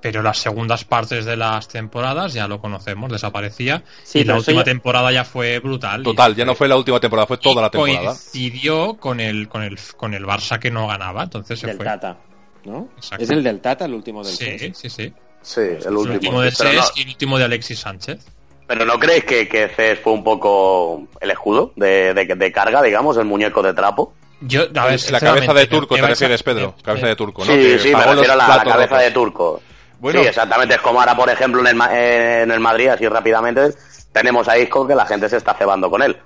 Pero 0.01 0.23
las 0.23 0.39
segundas 0.39 0.85
partes 0.85 1.25
de 1.25 1.37
las 1.37 1.67
temporadas 1.67 2.33
ya 2.33 2.47
lo 2.47 2.61
conocemos, 2.61 3.11
desaparecía. 3.11 3.83
Sí, 4.05 4.21
y 4.21 4.25
la 4.25 4.37
última 4.37 4.61
ya- 4.61 4.65
temporada 4.65 5.11
ya 5.11 5.25
fue 5.25 5.59
brutal. 5.59 6.05
Total, 6.05 6.33
Y 6.33 6.37
ya 6.37 6.45
no 6.45 6.55
fue 6.55 6.69
la 6.69 6.77
última 6.77 7.01
temporada, 7.01 7.27
fue 7.27 7.39
toda 7.39 7.63
la 7.63 7.71
temporada. 7.71 8.05
Coincidió 8.07 8.95
con 8.95 9.19
el, 9.19 9.49
con 9.49 9.63
el, 9.65 9.77
con 9.97 10.15
el 10.15 10.25
Barça 10.25 10.59
que 10.61 10.71
no 10.71 10.87
ganaba, 10.87 11.25
entonces 11.25 11.59
se 11.59 11.67
del 11.67 11.77
fue. 11.77 11.85
Tata, 11.85 12.17
¿no? 12.65 12.89
Exacto. 12.97 13.25
Es 13.25 13.31
el 13.31 13.43
del 13.43 13.61
Tata, 13.61 13.87
el 13.87 13.95
último 13.95 14.23
del 14.23 14.33
Sí, 14.33 14.73
sí, 14.73 14.89
sí. 14.89 15.13
Sí, 15.43 15.61
el 15.61 15.83
El 15.87 15.97
último. 15.97 16.15
último 16.15 16.41
de 16.43 16.53
pero, 16.57 16.73
no, 16.73 16.83
y 16.95 17.03
el 17.03 17.09
último 17.09 17.39
de 17.39 17.45
Alexis 17.45 17.79
Sánchez. 17.81 18.25
pero 18.69 18.85
¿no 18.85 18.99
creéis 19.01 19.25
que, 19.25 19.49
que 19.49 19.69
Cesc 19.69 20.03
fue 20.03 20.13
un 20.13 20.23
poco 20.23 21.09
el 21.21 21.31
escudo 21.31 21.73
de, 21.75 22.13
de, 22.15 22.25
de 22.37 22.53
carga, 22.53 22.83
digamos, 22.83 23.17
el 23.17 23.25
muñeco 23.25 23.63
de 23.63 23.73
trapo? 23.75 24.15
Yo, 24.41 24.63
a 24.77 24.87
ver, 24.87 25.01
la 25.11 25.19
cabeza 25.21 25.53
de 25.55 25.67
turco 25.67 25.95
me 25.97 26.01
te 26.03 26.07
refieres, 26.07 26.43
Pedro. 26.45 26.77
cabeza 26.85 27.09
de 27.09 27.17
turco, 27.17 27.45
¿no? 27.45 27.53
Sí, 27.53 27.79
sí, 27.81 27.93
me 27.93 28.05
refiero 28.05 28.33
a 28.35 28.37
la, 28.37 28.63
cabeza 28.63 28.99
de 28.99 29.11
turco. 29.11 29.61
Bueno. 30.01 30.21
Sí, 30.23 30.29
exactamente. 30.29 30.75
Es 30.77 30.81
como 30.81 31.01
ahora, 31.01 31.17
por 31.17 31.29
ejemplo, 31.31 31.61
en 31.61 31.67
el, 31.69 31.75
Ma- 31.75 31.91
eh, 31.93 32.43
en 32.43 32.51
el 32.51 32.61
Madrid, 32.61 32.89
así 32.89 33.07
rápidamente, 33.09 33.75
tenemos 34.13 34.49
a 34.49 34.59
Isco 34.59 34.87
que 34.87 34.95
la 34.95 35.07
gente 35.07 35.29
se 35.29 35.37
está 35.39 35.55
cebando 35.55 35.91
con 35.91 36.03
él. 36.03 36.17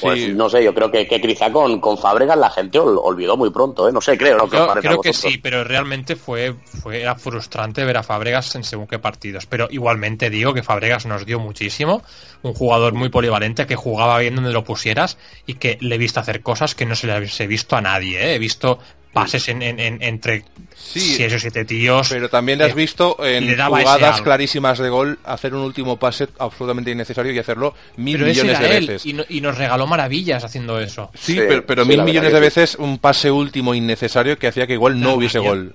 Pues 0.00 0.20
Sí. 0.20 0.32
no 0.32 0.48
sé, 0.48 0.62
yo 0.64 0.72
creo 0.72 0.90
que, 0.92 1.06
que 1.08 1.20
quizá 1.20 1.50
con, 1.52 1.80
con 1.80 1.98
Fábregas 1.98 2.38
la 2.38 2.48
gente 2.50 2.78
ol- 2.78 2.98
olvidó 3.02 3.36
muy 3.36 3.50
pronto, 3.50 3.88
¿eh? 3.88 3.92
No 3.92 4.00
sé, 4.00 4.16
creo, 4.16 4.38
¿no? 4.38 4.48
¿Qué 4.48 4.56
os 4.56 4.74
Yo 4.76 4.80
creo 4.80 5.00
que 5.00 5.12
sí, 5.12 5.38
pero 5.38 5.64
realmente 5.64 6.14
fue, 6.16 6.54
fue 6.82 7.02
era 7.02 7.16
frustrante 7.16 7.84
ver 7.84 7.96
a 7.96 8.02
Fabregas 8.04 8.54
en 8.54 8.62
según 8.64 8.86
qué 8.86 9.00
partidos. 9.00 9.44
Pero 9.46 9.66
igualmente 9.70 10.30
digo 10.30 10.54
que 10.54 10.62
Fabregas 10.62 11.04
nos 11.04 11.26
dio 11.26 11.40
muchísimo. 11.40 12.02
Un 12.42 12.54
jugador 12.54 12.94
muy 12.94 13.08
polivalente 13.08 13.66
que 13.66 13.74
jugaba 13.76 14.18
bien 14.18 14.36
donde 14.36 14.52
lo 14.52 14.62
pusieras 14.64 15.18
y 15.46 15.54
que 15.54 15.78
le 15.80 15.96
he 15.96 15.98
visto 15.98 16.20
hacer 16.20 16.42
cosas 16.42 16.74
que 16.76 16.86
no 16.86 16.94
se 16.94 17.08
le 17.08 17.16
he 17.16 17.46
visto 17.48 17.76
a 17.76 17.80
nadie. 17.80 18.18
¿eh? 18.30 18.34
He 18.36 18.38
visto 18.38 18.78
pases 19.12 19.48
en, 19.48 19.62
en- 19.62 19.78
en- 19.80 20.02
entre 20.02 20.44
Sí, 20.74 21.00
seis 21.16 21.32
o 21.34 21.38
siete 21.38 21.64
tíos. 21.64 22.08
Pero 22.10 22.28
también 22.28 22.58
le 22.58 22.64
has 22.64 22.72
Eh, 22.72 22.74
visto 22.74 23.16
en 23.24 23.56
jugadas 23.56 24.20
clarísimas 24.22 24.78
de 24.78 24.88
gol 24.88 25.18
hacer 25.24 25.54
un 25.54 25.62
último 25.62 25.98
pase 25.98 26.28
absolutamente 26.38 26.90
innecesario 26.90 27.32
y 27.32 27.38
hacerlo 27.38 27.74
mil 27.96 28.16
pero 28.18 28.26
ese 28.30 28.42
millones 28.42 28.60
era 28.60 28.68
de 28.70 28.76
él, 28.78 28.86
veces. 28.88 29.06
y, 29.06 29.12
no- 29.12 29.24
y 29.28 29.40
nos 29.40 29.56
regaló 29.58 29.86
maravillas 29.86 30.44
haciendo 30.44 30.80
eso. 30.80 31.10
Sí, 31.14 31.34
Sí, 31.34 31.40
pero, 31.46 31.64
pero 31.66 31.82
sí, 31.84 31.88
mil 31.90 32.02
millones 32.02 32.32
de 32.32 32.38
sí. 32.38 32.42
veces 32.42 32.74
un 32.78 32.98
pase 32.98 33.30
último 33.30 33.74
innecesario 33.74 34.38
que 34.38 34.48
hacía 34.48 34.66
que 34.66 34.72
igual 34.74 35.00
no 35.00 35.14
hubiese 35.14 35.38
rabia. 35.38 35.50
gol. 35.50 35.74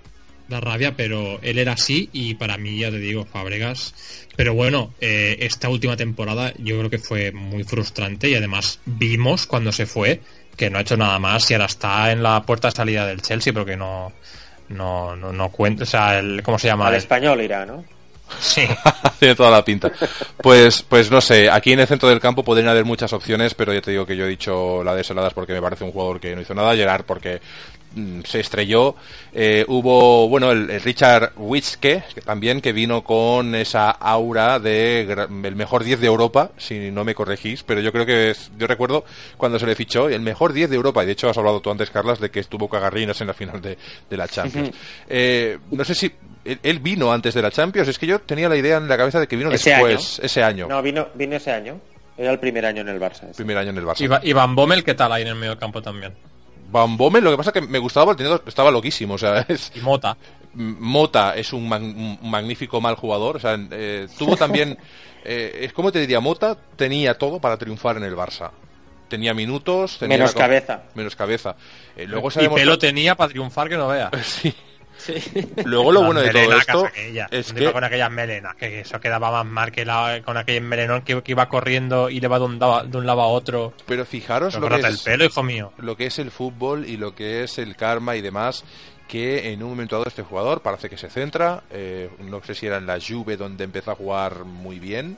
da 0.50 0.62
rabia, 0.62 0.96
pero 0.96 1.40
él 1.42 1.58
era 1.60 1.74
así 1.74 2.10
y 2.14 2.36
para 2.36 2.58
mí, 2.58 2.80
ya 2.80 2.90
te 2.90 3.00
digo, 3.00 3.26
Fabregas. 3.26 3.94
Pero 4.38 4.54
bueno, 4.54 4.94
eh, 5.02 5.36
esta 5.42 5.68
última 5.68 5.98
temporada 5.98 6.54
yo 6.58 6.78
creo 6.78 6.90
que 6.90 7.00
fue 7.00 7.34
muy 7.34 7.64
frustrante 7.66 8.30
y 8.30 8.36
además 8.36 8.80
vimos 8.86 9.46
cuando 9.46 9.72
se 9.74 9.86
fue 9.86 10.22
que 10.58 10.70
no 10.70 10.78
ha 10.80 10.82
hecho 10.82 10.98
nada 10.98 11.18
más 11.20 11.50
y 11.50 11.54
ahora 11.54 11.68
está 11.68 12.12
en 12.12 12.22
la 12.24 12.42
puerta 12.42 12.68
de 12.70 12.76
salida 12.76 13.06
del 13.08 13.22
Chelsea 13.22 13.54
porque 13.54 13.78
no 13.78 14.12
no 14.70 15.16
no, 15.16 15.32
no 15.32 15.50
cuenta, 15.50 15.84
o 15.84 15.86
sea, 15.86 16.20
el, 16.20 16.42
¿cómo 16.44 16.60
se 16.60 16.68
llama? 16.68 16.88
Al 16.88 16.94
El- 16.94 16.98
español 16.98 17.40
irá, 17.42 17.66
¿no? 17.66 17.86
Sí. 18.42 18.68
Tiene 19.20 19.36
toda 19.36 19.50
la 19.50 19.64
pinta. 19.64 19.90
Pues, 20.44 20.84
pues 20.84 21.10
no 21.10 21.22
sé, 21.22 21.50
aquí 21.50 21.72
en 21.72 21.80
el 21.80 21.88
centro 21.88 22.10
del 22.10 22.20
campo 22.20 22.44
podrían 22.44 22.68
haber 22.68 22.84
muchas 22.84 23.14
opciones, 23.14 23.54
pero 23.54 23.74
ya 23.74 23.80
te 23.80 23.92
digo 23.92 24.06
que 24.06 24.18
yo 24.18 24.26
he 24.26 24.30
dicho 24.30 24.84
la 24.84 24.94
de 24.94 25.06
Saladas 25.06 25.34
porque 25.34 25.54
me 25.54 25.62
parece 25.62 25.86
un 25.86 25.94
jugador 25.94 26.20
que 26.20 26.36
no 26.36 26.42
hizo 26.42 26.54
nada, 26.54 26.76
Gerard 26.76 27.06
porque 27.06 27.40
se 28.26 28.40
estrelló. 28.40 28.96
Eh, 29.34 29.66
hubo, 29.68 30.28
bueno, 30.30 30.52
el, 30.52 30.70
el 30.70 30.82
Richard 30.82 31.34
Witzke, 31.36 32.04
que 32.14 32.22
también 32.22 32.62
que 32.62 32.72
vino 32.74 33.04
con 33.04 33.56
esa 33.56 33.90
aura 33.92 34.60
de 34.60 35.02
el 35.02 35.56
mejor 35.56 35.84
10 35.84 36.00
de 36.00 36.08
Europa, 36.08 36.52
si 36.58 36.92
no 36.92 37.04
me 37.04 37.16
corregís, 37.16 37.64
pero 37.64 37.82
yo 37.82 37.92
creo 37.92 38.06
que 38.06 38.32
es, 38.32 38.52
yo 38.58 38.68
recuerdo 38.68 39.06
cuando 39.38 39.60
se 39.60 39.66
le 39.66 39.76
fichó 39.76 40.10
el 40.10 40.22
mejor 40.22 40.54
10 40.54 40.70
de 40.70 40.76
Europa, 40.76 41.04
y 41.04 41.08
de 41.08 41.12
hecho 41.14 41.30
has 41.30 41.38
hablado 41.38 41.60
tú 41.62 41.72
antes, 41.72 41.90
Carlas, 41.90 42.20
de 42.20 42.30
que 42.30 42.40
estuvo 42.40 42.70
cagarrinas 42.70 43.20
en 43.22 43.28
la 43.28 43.34
final 43.34 43.62
de, 43.62 43.78
de 44.10 44.18
la 44.18 44.28
Champions. 44.28 44.72
Eh, 45.10 45.58
no 45.72 45.84
sé 45.84 45.96
si 45.96 46.12
él, 46.46 46.60
él 46.64 46.80
vino 46.80 47.12
antes 47.12 47.34
de 47.34 47.42
la 47.42 47.52
Champions, 47.52 47.88
es 47.88 48.00
que 48.00 48.08
yo 48.08 48.20
tenía 48.20 48.50
la 48.50 48.58
idea 48.58 48.78
en 48.78 48.88
la 48.88 48.98
cabeza 48.98 49.20
de 49.20 49.28
que 49.28 49.36
vino 49.36 49.52
Ese 49.52 49.72
después, 49.72 50.20
ese 50.24 50.44
año, 50.44 50.68
No, 50.68 50.82
vino, 50.82 51.08
vino 51.16 51.36
ese 51.36 51.52
año. 51.52 51.80
Era 52.18 52.32
el 52.32 52.40
primer 52.40 52.66
año 52.66 52.82
en 52.82 52.90
el 52.90 53.00
Barça. 53.00 53.26
ese. 53.26 53.36
primer 53.36 53.58
año 53.58 53.70
en 53.70 53.78
el 53.78 53.86
Barça. 53.86 54.20
Iván 54.24 54.56
Bommel, 54.56 54.84
¿qué 54.84 54.96
tal 54.96 55.12
ahí 55.12 55.22
en 55.22 55.28
el 55.30 55.36
medio 55.36 55.58
campo 55.60 55.82
también? 55.84 56.14
Van 56.70 56.98
Bommel, 56.98 57.24
lo 57.24 57.32
que 57.32 57.38
pasa 57.38 57.52
que 57.52 57.62
me 57.62 57.80
gustaba 57.80 58.08
porque 58.08 58.24
tenía- 58.24 58.42
estaba 58.46 58.72
loquísimo, 58.72 59.14
o 59.16 59.18
sea, 59.18 59.40
es, 59.48 59.72
Y 59.76 59.80
Mota. 59.80 60.18
Mota 60.54 61.36
es 61.36 61.54
un, 61.54 61.70
mag- 61.70 61.82
un 62.22 62.30
magnífico 62.30 62.82
mal 62.82 62.96
jugador, 62.96 63.38
o 63.38 63.40
sea, 63.40 63.58
eh, 63.72 64.08
tuvo 64.18 64.36
también, 64.38 64.78
eh, 65.24 65.60
es 65.62 65.74
como 65.74 65.92
te 65.92 66.00
diría, 66.00 66.20
Mota 66.20 66.58
tenía 66.76 67.18
todo 67.18 67.40
para 67.40 67.58
triunfar 67.58 67.98
en 67.98 68.04
el 68.04 68.16
Barça. 68.16 68.52
Tenía 69.08 69.34
minutos, 69.34 69.98
tenía 70.00 70.18
Menos 70.18 70.34
cabeza. 70.34 70.84
menos 70.94 71.16
cabeza. 71.16 71.56
Eh, 71.96 72.06
luego 72.08 72.28
Y 72.28 72.32
sabemos 72.32 72.60
pelo 72.60 72.78
tenía 72.78 73.16
para 73.16 73.30
triunfar 73.30 73.70
que 73.70 73.78
no 73.78 73.88
vea. 73.88 74.12
Sí. 74.24 74.54
Luego 75.66 75.92
lo 75.92 76.04
bueno 76.04 76.22
de 76.22 76.30
todo 76.32 76.54
esto 76.58 76.86
aquellas, 76.86 77.32
es 77.32 77.48
¿dónde 77.48 77.62
iba 77.64 77.72
que 77.72 77.74
con 77.74 77.84
aquellas 77.84 78.12
melenas, 78.12 78.56
que 78.56 78.82
eso 78.82 79.00
quedaba 79.00 79.32
más 79.32 79.46
mal 79.46 79.72
que 79.72 79.86
la, 79.86 80.22
con 80.24 80.38
aquel 80.38 80.62
melenón 80.62 81.02
que, 81.04 81.22
que 81.22 81.32
iba 81.32 81.48
corriendo 81.48 82.10
y 82.10 82.20
le 82.20 82.28
va 82.28 82.40
de 82.40 82.46
un, 82.46 82.60
lado- 82.60 82.84
de 82.84 82.98
un 82.98 83.06
lado 83.06 83.22
a 83.22 83.28
otro. 83.28 83.74
pero 83.86 84.06
fijaros 84.06 84.54
lo 84.56 84.62
que 84.62 84.68
corta 84.70 84.88
el 84.88 84.94
es 84.96 85.04
pelo, 85.04 85.26
hijo 85.26 85.44
mío. 85.44 85.74
lo 85.78 85.96
que 85.96 86.06
es 86.08 86.20
el 86.20 86.32
fútbol 86.32 86.86
y 86.88 86.98
lo 86.98 87.16
que 87.16 87.44
es 87.44 87.58
el 87.58 87.76
karma 87.76 88.16
y 88.16 88.22
demás 88.22 88.64
que 89.08 89.54
en 89.54 89.64
un 89.64 89.70
momento 89.70 89.96
dado 89.96 90.10
este 90.10 90.22
jugador 90.24 90.62
parece 90.62 90.90
que 90.90 90.98
se 90.98 91.10
centra 91.10 91.64
eh, 91.72 92.10
no 92.20 92.44
sé 92.44 92.54
si 92.54 92.66
era 92.68 92.76
en 92.78 92.86
la 92.86 93.00
Juve 93.00 93.38
donde 93.38 93.64
empezó 93.64 93.92
a 93.92 93.96
jugar 93.96 94.44
muy 94.44 94.80
bien 94.80 95.18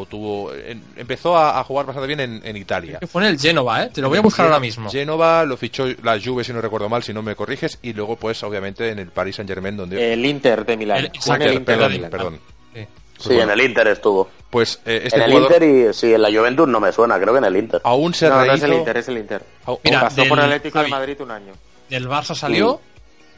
o 0.00 0.06
tuvo 0.06 0.52
en- 0.54 0.82
empezó 0.96 1.36
a, 1.36 1.58
a 1.60 1.64
jugar 1.64 1.86
bastante 1.86 2.06
bien 2.06 2.20
en, 2.20 2.40
en 2.44 2.56
Italia 2.56 2.98
Que 3.00 3.06
fue 3.06 3.22
en 3.22 3.28
el 3.30 3.38
Génova, 3.38 3.84
¿eh? 3.84 3.90
Te 3.92 4.00
lo 4.00 4.08
voy 4.08 4.18
a 4.18 4.22
buscar 4.22 4.46
ahora 4.46 4.60
mismo. 4.60 4.90
Génova 4.90 5.44
lo 5.44 5.56
fichó 5.56 5.86
la 6.02 6.18
Juve 6.22 6.44
si 6.44 6.52
no 6.52 6.60
recuerdo 6.60 6.88
mal 6.88 7.02
si 7.02 7.12
no 7.12 7.22
me 7.22 7.34
corriges 7.36 7.78
y 7.82 7.92
luego 7.92 8.16
pues 8.16 8.42
obviamente 8.42 8.90
en 8.90 8.98
el 8.98 9.08
Paris 9.08 9.36
Saint 9.36 9.48
Germain 9.50 9.76
donde 9.76 10.12
El 10.12 10.24
Inter 10.24 10.64
de 10.64 10.76
Milán. 10.76 10.98
El- 10.98 11.06
el 11.42 11.54
de 11.54 11.60
perdón, 11.60 11.92
Milán. 11.92 12.10
perdón 12.10 12.40
Sí. 12.74 12.86
Sí, 13.18 13.38
en 13.38 13.50
el 13.50 13.60
Inter 13.60 13.88
estuvo. 13.88 14.30
pues 14.48 14.80
eh, 14.86 15.02
este 15.04 15.18
en 15.18 15.22
el 15.24 15.30
jugador 15.32 15.62
Inter 15.62 15.90
y 15.90 15.94
sí, 15.94 16.14
en 16.14 16.22
la 16.22 16.30
Juventus 16.30 16.66
no 16.66 16.80
me 16.80 16.90
suena, 16.90 17.18
creo 17.20 17.34
que 17.34 17.38
en 17.38 17.44
el 17.44 17.56
Inter. 17.56 17.80
aún 17.84 18.14
se 18.14 18.28
No, 18.30 18.36
no 18.36 18.42
es 18.44 18.48
rehizo 18.48 18.66
el 18.66 18.72
Inter, 18.74 18.96
es 18.96 19.08
el 19.08 19.18
Inter. 19.18 19.42
Mira, 19.84 20.00
Pasó 20.00 20.16
del- 20.22 20.28
por 20.30 20.38
el 20.38 20.44
Atlético 20.46 20.78
de 20.78 20.84
Javi. 20.84 20.90
Madrid 20.90 21.20
un 21.20 21.30
año. 21.30 21.52
Del 21.90 22.08
Barça 22.08 22.34
salió, 22.34 22.80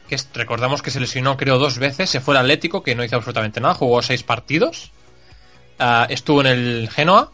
que 0.07 0.15
es- 0.15 0.29
recordamos 0.33 0.81
que 0.81 0.89
se 0.91 1.01
lesionó 1.01 1.35
creo 1.35 1.57
dos 1.59 1.79
veces, 1.79 2.09
se 2.09 2.21
fue 2.21 2.35
al 2.37 2.43
Atlético, 2.43 2.81
que 2.81 2.95
no 2.95 3.03
hizo 3.03 3.17
absolutamente 3.17 3.59
nada, 3.59 3.73
jugó 3.73 4.01
seis 4.01 4.23
partidos, 4.23 4.91
Ah, 5.79 6.07
estuvo 6.09 6.41
en 6.41 6.47
el 6.47 6.89
Genoa 6.91 7.31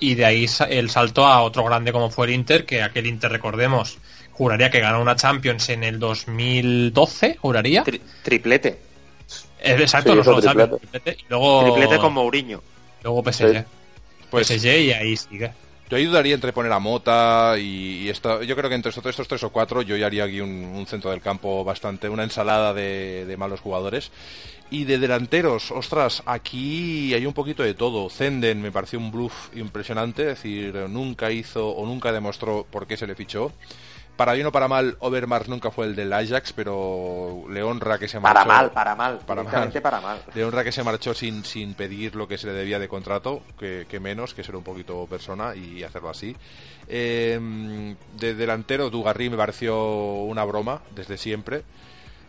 y 0.00 0.14
de 0.14 0.24
ahí 0.24 0.46
el 0.68 0.90
salto 0.90 1.26
a 1.26 1.42
otro 1.42 1.64
grande 1.64 1.92
como 1.92 2.10
fue 2.10 2.26
el 2.26 2.32
Inter, 2.34 2.66
que 2.66 2.82
aquel 2.82 3.06
Inter, 3.06 3.30
recordemos, 3.30 3.98
juraría 4.32 4.70
que 4.70 4.80
ganó 4.80 5.00
una 5.00 5.16
Champions 5.16 5.68
en 5.70 5.84
el 5.84 5.98
2012, 5.98 7.36
juraría. 7.40 7.84
Tri- 7.84 8.00
triplete. 8.22 8.68
Eh, 9.60 9.76
Exacto, 9.80 10.12
Sí, 10.12 10.18
no 10.18 10.24
solo 10.24 10.40
Champions, 10.42 10.70
triplete. 10.80 10.90
triplete, 10.90 11.22
y 11.22 11.26
luego, 11.30 11.64
Triplete 11.64 11.98
con 11.98 12.12
Mourinho. 12.12 12.62
luego 13.02 13.22
PSG. 13.22 13.58
Sí. 13.58 13.64
Pues- 14.30 14.46
PSG 14.48 14.66
y 14.80 14.92
ahí 14.92 15.16
sigue. 15.16 15.52
Yo 15.98 16.10
dudaría 16.10 16.34
entre 16.34 16.52
poner 16.52 16.72
a 16.72 16.78
Mota 16.78 17.56
y, 17.58 18.08
esto. 18.08 18.42
Yo 18.42 18.56
creo 18.56 18.68
que 18.68 18.74
entre 18.74 18.90
estos, 18.90 19.28
tres 19.28 19.44
o 19.44 19.50
cuatro 19.50 19.82
yo 19.82 19.96
ya 19.96 20.06
haría 20.06 20.24
aquí 20.24 20.40
un, 20.40 20.50
un 20.50 20.86
centro 20.86 21.10
del 21.10 21.20
campo 21.20 21.62
bastante, 21.62 22.08
una 22.08 22.24
ensalada 22.24 22.74
de, 22.74 23.24
de 23.26 23.36
malos 23.36 23.60
jugadores. 23.60 24.10
Y 24.70 24.84
de 24.84 24.98
delanteros, 24.98 25.70
ostras, 25.70 26.22
aquí 26.26 27.14
hay 27.14 27.26
un 27.26 27.32
poquito 27.32 27.62
de 27.62 27.74
todo. 27.74 28.10
Zenden 28.10 28.60
me 28.60 28.72
pareció 28.72 28.98
un 28.98 29.12
bluff 29.12 29.54
impresionante, 29.54 30.22
es 30.22 30.28
decir, 30.42 30.74
nunca 30.88 31.30
hizo 31.30 31.68
o 31.68 31.86
nunca 31.86 32.10
demostró 32.12 32.66
por 32.68 32.86
qué 32.86 32.96
se 32.96 33.06
le 33.06 33.14
fichó. 33.14 33.52
Para 34.16 34.32
bien 34.32 34.46
o 34.46 34.52
para 34.52 34.68
mal, 34.68 34.96
Overmars 35.00 35.48
nunca 35.48 35.72
fue 35.72 35.86
el 35.86 35.96
del 35.96 36.12
Ajax, 36.12 36.52
pero 36.52 37.44
le 37.50 37.64
honra 37.64 37.98
que 37.98 38.06
se 38.06 38.20
marchó. 38.20 38.34
Para 38.34 38.44
mal, 38.44 38.70
para 38.70 38.94
mal. 38.94 39.18
Para 39.26 39.42
mal. 39.42 39.72
para 39.82 40.00
mal. 40.00 40.22
Le 40.34 40.44
honra 40.44 40.62
que 40.62 40.70
se 40.70 40.84
marchó 40.84 41.14
sin, 41.14 41.44
sin 41.44 41.74
pedir 41.74 42.14
lo 42.14 42.28
que 42.28 42.38
se 42.38 42.46
le 42.46 42.52
debía 42.52 42.78
de 42.78 42.86
contrato, 42.86 43.42
que, 43.58 43.86
que 43.88 43.98
menos, 43.98 44.32
que 44.32 44.44
ser 44.44 44.54
un 44.54 44.62
poquito 44.62 45.06
persona 45.06 45.56
y 45.56 45.82
hacerlo 45.82 46.10
así. 46.10 46.36
Eh, 46.86 47.96
de 48.16 48.34
delantero, 48.34 48.88
Dugarry 48.88 49.30
me 49.30 49.36
pareció 49.36 49.74
una 49.84 50.44
broma 50.44 50.80
desde 50.94 51.18
siempre. 51.18 51.64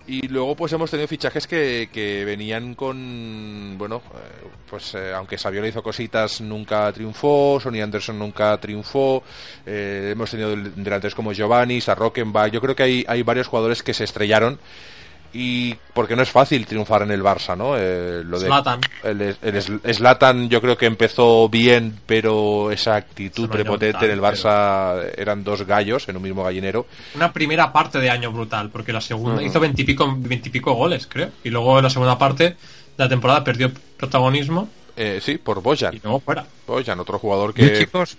Y 0.07 0.27
luego 0.27 0.55
pues 0.55 0.71
hemos 0.71 0.91
tenido 0.91 1.07
fichajes 1.07 1.47
que, 1.47 1.89
que 1.91 2.23
venían 2.25 2.75
con, 2.75 3.73
bueno, 3.75 4.03
eh, 4.13 4.47
pues 4.69 4.93
eh, 4.93 5.11
aunque 5.15 5.35
Saviola 5.37 5.67
hizo 5.67 5.81
cositas, 5.81 6.41
nunca 6.41 6.91
triunfó, 6.93 7.59
Sonny 7.59 7.81
Anderson 7.81 8.19
nunca 8.19 8.55
triunfó, 8.59 9.23
eh, 9.65 10.09
hemos 10.11 10.29
tenido 10.29 10.51
del- 10.51 10.75
delanteros 10.83 11.15
como 11.15 11.33
Giovanni, 11.33 11.81
Sarrokenbach, 11.81 12.51
yo 12.51 12.61
creo 12.61 12.75
que 12.75 12.83
hay, 12.83 13.05
hay 13.07 13.23
varios 13.23 13.47
jugadores 13.47 13.81
que 13.81 13.95
se 13.95 14.03
estrellaron 14.03 14.59
y 15.37 15.75
porque 15.93 16.15
no 16.15 16.21
es 16.23 16.29
fácil 16.29 16.65
triunfar 16.65 17.01
en 17.01 17.11
el 17.11 17.21
Barça, 17.21 17.57
¿no? 17.57 17.75
Eh, 17.77 18.23
lo 18.23 18.39
de 18.39 18.45
Zlatan. 18.47 18.79
el, 19.03 19.35
el 19.83 19.93
Zlatan 19.93 20.47
yo 20.49 20.61
creo 20.61 20.77
que 20.77 20.85
empezó 20.85 21.49
bien, 21.49 21.99
pero 22.05 22.71
esa 22.71 22.95
actitud 22.95 23.49
prepotente 23.49 24.05
en 24.05 24.11
el 24.11 24.21
Barça 24.21 25.03
eran 25.17 25.43
dos 25.43 25.65
gallos 25.67 26.07
en 26.07 26.15
un 26.15 26.23
mismo 26.23 26.43
gallinero. 26.43 26.85
Una 27.15 27.33
primera 27.33 27.73
parte 27.73 27.99
de 27.99 28.09
año 28.09 28.31
brutal, 28.31 28.69
porque 28.69 28.93
la 28.93 29.01
segunda 29.01 29.35
Ujú. 29.41 29.45
hizo 29.47 29.59
veintipico, 29.59 30.15
veintipico 30.17 30.73
goles, 30.73 31.05
creo. 31.05 31.31
Y 31.43 31.49
luego 31.49 31.77
en 31.79 31.83
la 31.83 31.89
segunda 31.89 32.17
parte 32.17 32.43
de 32.45 32.55
la 32.95 33.09
temporada 33.09 33.43
perdió 33.43 33.69
protagonismo 33.97 34.69
Eh, 34.95 35.19
sí, 35.21 35.37
por 35.37 35.61
Bojan. 35.61 35.93
y 35.93 35.99
luego 36.01 36.21
fuera. 36.21 36.45
Bojan, 36.65 36.97
otro 37.01 37.19
jugador 37.19 37.53
Yo, 37.53 37.67
que... 37.67 37.77
chicos, 37.79 38.15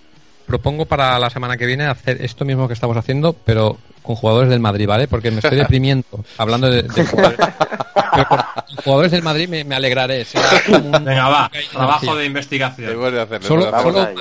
propongo 0.47 0.85
para 0.85 1.19
la 1.19 1.31
semana 1.31 1.57
que 1.57 1.65
viene 1.65 1.87
hacer 1.87 2.21
esto 2.21 2.45
mismo 2.45 2.69
que 2.69 2.75
estamos 2.75 2.97
haciendo, 2.99 3.33
pero 3.33 3.79
con 4.07 4.17
jugadores 4.17 4.49
del 4.51 4.61
Madrid, 4.61 4.87
¿vale? 4.87 5.09
Porque 5.09 5.31
me 5.31 5.39
estoy 5.41 5.59
deprimiendo 5.59 6.07
hablando 6.39 6.71
de, 6.71 6.83
de 6.83 7.05
jugadores. 7.07 7.39
Pero 8.15 8.27
con 8.29 8.77
jugadores 8.85 9.11
del 9.13 9.23
Madrid 9.23 9.49
me, 9.49 9.65
me 9.65 9.75
alegraré. 9.75 10.27
un- 10.69 10.93
Venga, 11.05 11.29
va, 11.29 11.51
trabajo 11.73 12.17
de 12.17 12.25
investigación. 12.27 12.89
Debemos 12.89 13.13
de 13.13 13.21
hacerlo, 13.21 13.47
Solo, 13.49 13.71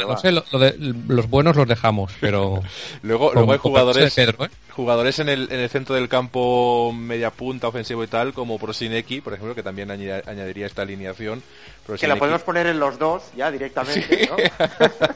no 0.07 0.17
sé, 0.17 0.31
lo, 0.31 0.43
lo 0.51 0.59
de, 0.59 0.75
los 1.07 1.29
buenos 1.29 1.55
los 1.55 1.67
dejamos, 1.67 2.11
pero. 2.19 2.61
Luego, 3.03 3.31
luego 3.33 3.51
hay 3.53 3.57
jugadores, 3.59 4.15
de 4.15 4.25
Pedro, 4.25 4.45
¿eh? 4.45 4.49
Jugadores 4.75 5.19
en 5.19 5.29
el, 5.29 5.47
en 5.51 5.59
el 5.59 5.69
centro 5.69 5.95
del 5.95 6.09
campo 6.09 6.91
media 6.93 7.31
punta 7.31 7.67
ofensivo 7.67 8.03
y 8.03 8.07
tal 8.07 8.33
como 8.33 8.59
Prosineki 8.59 9.21
por 9.21 9.33
ejemplo 9.33 9.55
que 9.55 9.63
también 9.63 9.89
añadi- 9.89 10.21
añadiría 10.27 10.65
esta 10.65 10.81
alineación 10.81 11.41
Que 11.85 11.91
lo 11.91 11.97
Prosineki- 12.15 12.19
podemos 12.19 12.41
poner 12.43 12.67
en 12.67 12.79
los 12.79 12.99
dos 12.99 13.23
ya 13.37 13.49
directamente, 13.51 14.29
¿no? 14.29 14.35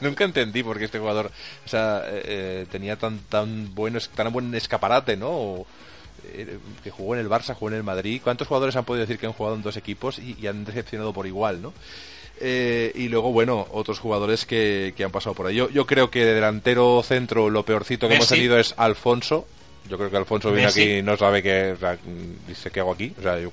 Nunca 0.00 0.24
entendí 0.24 0.62
por 0.62 0.78
qué 0.78 0.86
este 0.86 0.98
jugador 0.98 1.30
o 1.66 1.68
sea, 1.68 2.02
eh, 2.06 2.22
eh, 2.24 2.66
tenía 2.70 2.96
tan 2.96 3.18
tan 3.28 3.74
bueno 3.74 3.98
tan 4.14 4.32
buen 4.32 4.54
escaparate, 4.54 5.16
¿no? 5.16 5.28
O, 5.30 5.66
eh, 6.32 6.58
que 6.82 6.90
jugó 6.90 7.14
en 7.14 7.20
el 7.20 7.28
Barça, 7.28 7.54
jugó 7.54 7.68
en 7.70 7.76
el 7.76 7.82
Madrid. 7.82 8.20
¿Cuántos 8.22 8.46
jugadores 8.48 8.76
han 8.76 8.84
podido 8.84 9.02
decir 9.06 9.18
que 9.18 9.26
han 9.26 9.32
jugado 9.32 9.56
en 9.56 9.62
dos 9.62 9.76
equipos 9.76 10.18
y, 10.18 10.36
y 10.40 10.46
han 10.46 10.64
decepcionado 10.64 11.12
por 11.12 11.26
igual, 11.26 11.62
¿no? 11.62 11.72
Eh, 12.40 12.92
y 12.94 13.08
luego, 13.08 13.32
bueno, 13.32 13.66
otros 13.72 13.98
jugadores 13.98 14.46
que, 14.46 14.94
que 14.96 15.04
han 15.04 15.10
pasado 15.10 15.34
por 15.34 15.46
ahí. 15.46 15.56
Yo, 15.56 15.68
yo 15.70 15.86
creo 15.86 16.10
que 16.10 16.24
de 16.24 16.34
delantero 16.34 17.02
centro 17.02 17.50
lo 17.50 17.64
peorcito 17.64 18.08
que 18.08 18.14
hemos 18.14 18.28
tenido 18.28 18.58
es 18.58 18.74
Alfonso. 18.78 19.46
Yo 19.88 19.96
creo 19.98 20.10
que 20.10 20.16
Alfonso 20.16 20.50
Messi. 20.50 20.80
aquí 20.82 20.90
y 20.98 21.02
no 21.02 21.16
sabe 21.16 21.42
qué, 21.42 21.72
o 21.72 21.76
sea, 21.76 21.98
dice 22.46 22.70
qué 22.70 22.80
hago 22.80 22.92
aquí. 22.92 23.12
O 23.18 23.22
sea, 23.22 23.38
yo- 23.40 23.50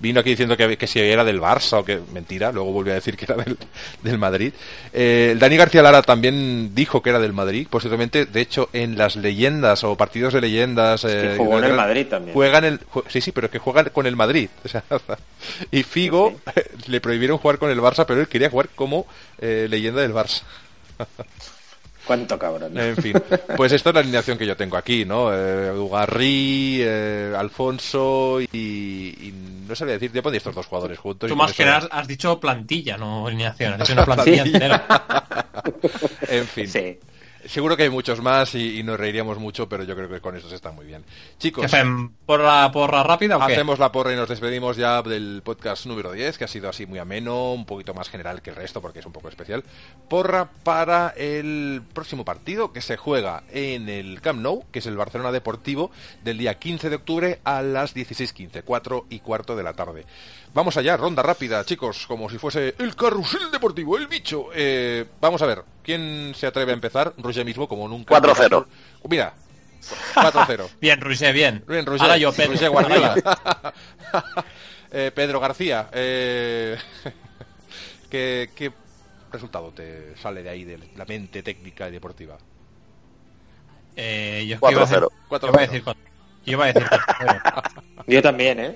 vino 0.00 0.20
aquí 0.20 0.30
diciendo 0.30 0.56
que, 0.56 0.76
que 0.76 0.86
si 0.86 0.98
era 0.98 1.22
del 1.24 1.40
Barça 1.40 1.78
o 1.80 1.84
que 1.84 2.00
mentira, 2.12 2.50
luego 2.52 2.72
volvió 2.72 2.92
a 2.92 2.96
decir 2.96 3.16
que 3.16 3.26
era 3.26 3.36
del, 3.36 3.56
del 4.02 4.18
Madrid. 4.18 4.52
Eh, 4.92 5.36
Dani 5.38 5.56
García 5.56 5.82
Lara 5.82 6.02
también 6.02 6.74
dijo 6.74 7.02
que 7.02 7.10
era 7.10 7.18
del 7.20 7.32
Madrid, 7.32 7.66
posiblemente, 7.70 8.24
de 8.26 8.40
hecho, 8.40 8.68
en 8.72 8.96
las 8.98 9.16
leyendas 9.16 9.84
o 9.84 9.96
partidos 9.96 10.32
de 10.34 10.40
leyendas. 10.40 11.02
que 11.02 11.34
eh, 11.34 11.36
jugó 11.36 11.58
en 11.58 11.64
el 11.64 11.74
Madrid 11.74 12.06
también. 12.06 12.32
Juegan 12.34 12.64
el, 12.64 12.80
ju- 12.80 13.04
sí, 13.08 13.20
sí, 13.20 13.30
pero 13.32 13.50
que 13.50 13.58
juegan 13.58 13.90
con 13.92 14.06
el 14.06 14.16
Madrid. 14.16 14.48
O 14.64 14.68
sea, 14.68 14.82
y 15.70 15.82
Figo 15.82 16.34
le 16.86 17.00
prohibieron 17.00 17.38
jugar 17.38 17.58
con 17.58 17.70
el 17.70 17.80
Barça, 17.80 18.04
pero 18.06 18.20
él 18.20 18.28
quería 18.28 18.50
jugar 18.50 18.68
como 18.74 19.06
eh, 19.38 19.66
leyenda 19.70 20.00
del 20.02 20.12
Barça. 20.14 20.42
Cuánto 22.10 22.36
cabrón. 22.36 22.76
En 22.76 22.96
fin, 22.96 23.12
pues 23.56 23.70
esta 23.70 23.90
es 23.90 23.94
la 23.94 24.00
alineación 24.00 24.36
que 24.36 24.44
yo 24.44 24.56
tengo 24.56 24.76
aquí, 24.76 25.04
¿no? 25.04 25.32
Eh, 25.32 25.70
Ugarri, 25.70 26.78
eh, 26.80 27.32
Alfonso 27.38 28.40
y, 28.40 28.46
y 28.52 29.34
no 29.68 29.76
sabría 29.76 29.94
decir, 29.94 30.10
yo 30.12 30.20
pondría 30.20 30.38
estos 30.38 30.56
dos 30.56 30.66
jugadores 30.66 30.98
juntos. 30.98 31.28
Tú 31.30 31.36
más 31.36 31.52
que 31.52 31.64
nada 31.64 31.76
has, 31.76 31.88
has 31.92 32.08
dicho 32.08 32.40
plantilla, 32.40 32.96
no 32.96 33.28
alineación. 33.28 33.74
Has 33.74 33.78
dicho 33.78 33.92
una 33.92 34.04
plantilla 34.06 34.42
entera. 34.42 34.86
En 36.26 36.46
fin, 36.48 36.66
Sí. 36.66 36.98
Seguro 37.50 37.76
que 37.76 37.82
hay 37.82 37.90
muchos 37.90 38.22
más 38.22 38.54
y, 38.54 38.78
y 38.78 38.82
nos 38.82 38.98
reiríamos 38.98 39.38
mucho, 39.38 39.68
pero 39.68 39.84
yo 39.84 39.96
creo 39.96 40.08
que 40.08 40.20
con 40.20 40.36
estos 40.36 40.52
está 40.52 40.70
muy 40.70 40.86
bien. 40.86 41.04
Chicos, 41.38 41.62
¿Qué 41.62 41.66
hacen? 41.66 42.10
¿Porra, 42.24 42.70
porra 42.70 43.02
rápida 43.02 43.36
o 43.36 43.46
qué? 43.46 43.52
Hacemos 43.52 43.78
la 43.78 43.90
porra 43.90 44.12
y 44.12 44.16
nos 44.16 44.28
despedimos 44.28 44.76
ya 44.76 45.02
del 45.02 45.42
podcast 45.44 45.86
número 45.86 46.12
10, 46.12 46.38
que 46.38 46.44
ha 46.44 46.48
sido 46.48 46.68
así 46.68 46.86
muy 46.86 46.98
ameno, 46.98 47.52
un 47.52 47.66
poquito 47.66 47.92
más 47.92 48.08
general 48.08 48.40
que 48.40 48.50
el 48.50 48.56
resto 48.56 48.80
porque 48.80 49.00
es 49.00 49.06
un 49.06 49.12
poco 49.12 49.28
especial. 49.28 49.64
Porra 50.08 50.48
para 50.62 51.08
el 51.16 51.82
próximo 51.92 52.24
partido 52.24 52.72
que 52.72 52.80
se 52.80 52.96
juega 52.96 53.42
en 53.50 53.88
el 53.88 54.20
Camp 54.20 54.40
Nou, 54.40 54.64
que 54.70 54.78
es 54.78 54.86
el 54.86 54.96
Barcelona 54.96 55.32
Deportivo, 55.32 55.90
del 56.22 56.38
día 56.38 56.58
15 56.58 56.88
de 56.88 56.96
octubre 56.96 57.40
a 57.44 57.62
las 57.62 57.94
16.15, 57.96 58.62
4 58.64 59.06
y 59.10 59.20
cuarto 59.20 59.56
de 59.56 59.62
la 59.62 59.72
tarde. 59.72 60.06
Vamos 60.52 60.76
allá, 60.76 60.96
ronda 60.96 61.22
rápida, 61.22 61.64
chicos, 61.64 62.06
como 62.08 62.28
si 62.28 62.36
fuese 62.38 62.74
el 62.78 62.96
carrusel 62.96 63.50
deportivo, 63.52 63.96
el 63.96 64.08
bicho. 64.08 64.46
Eh, 64.52 65.06
vamos 65.20 65.40
a 65.42 65.46
ver, 65.46 65.62
¿quién 65.82 66.32
se 66.34 66.46
atreve 66.48 66.72
a 66.72 66.74
empezar? 66.74 67.14
Roger 67.18 67.44
mismo, 67.44 67.68
como 67.68 67.86
nunca. 67.86 68.20
4-0. 68.20 68.66
Mira, 69.08 69.32
4-0. 70.14 70.68
Bien, 70.80 71.00
Roger, 71.00 71.32
bien. 71.32 71.64
Bien, 71.68 71.86
Roger. 71.86 72.02
Ahora 72.02 72.16
yo, 72.18 72.32
Pedro. 72.32 72.52
Roger 72.52 72.70
Guardiola. 72.70 73.74
Eh, 74.92 75.12
Pedro 75.14 75.38
García, 75.38 75.88
eh, 75.92 76.76
¿qué, 78.10 78.50
qué 78.56 78.72
resultado 79.30 79.70
te 79.70 80.16
sale 80.16 80.42
de 80.42 80.48
ahí, 80.50 80.64
de 80.64 80.80
la 80.96 81.04
mente 81.04 81.44
técnica 81.44 81.88
y 81.88 81.92
deportiva? 81.92 82.36
Eh, 83.94 84.46
yo 84.48 84.56
es 84.56 84.60
que 84.60 84.72
iba 84.72 84.82
a 84.82 84.86
decir- 84.86 85.06
4-0. 85.28 85.40
Yo 85.40 85.48
iba 85.48 85.58
a 85.58 85.60
decir 85.60 85.84
cuatro- 85.84 86.02
yo 86.44 86.52
iba 86.52 86.64
a 86.64 86.72
decir 86.72 86.88
4-0. 86.88 88.04
Yo 88.08 88.20
también, 88.22 88.58
¿eh? 88.58 88.74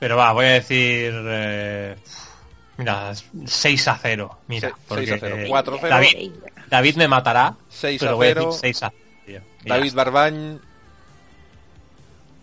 Pero 0.00 0.16
va, 0.16 0.32
voy 0.32 0.46
a 0.46 0.50
decir. 0.52 1.12
eh, 1.14 1.96
mira, 2.78 3.12
6 3.46 3.88
a 3.88 3.98
0. 3.98 4.38
Mira, 4.48 4.70
Se- 4.70 4.74
porque, 4.88 5.06
6 5.06 5.22
a 5.22 5.26
0. 5.26 5.36
eh, 5.38 5.46
4 5.48 5.74
a 5.74 5.78
0. 5.78 5.88
David, 5.94 6.32
David 6.68 6.96
me 6.96 7.06
matará. 7.08 7.54
6 7.68 8.00
pero 8.00 8.12
a 8.12 8.14
voy 8.14 8.26
a 8.26 8.30
0. 8.30 8.46
decir 8.46 8.60
6 8.60 8.82
a 8.82 8.90
0. 8.90 9.02
tío. 9.26 9.40
Y 9.64 9.68
ya 9.68 9.74
David. 9.76 9.94
Barbañ, 9.94 10.58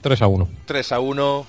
3 0.01 0.21
a 0.21 0.27
1. 0.27 0.47
3 0.65 0.91
a 0.91 0.99
1. 0.99 1.45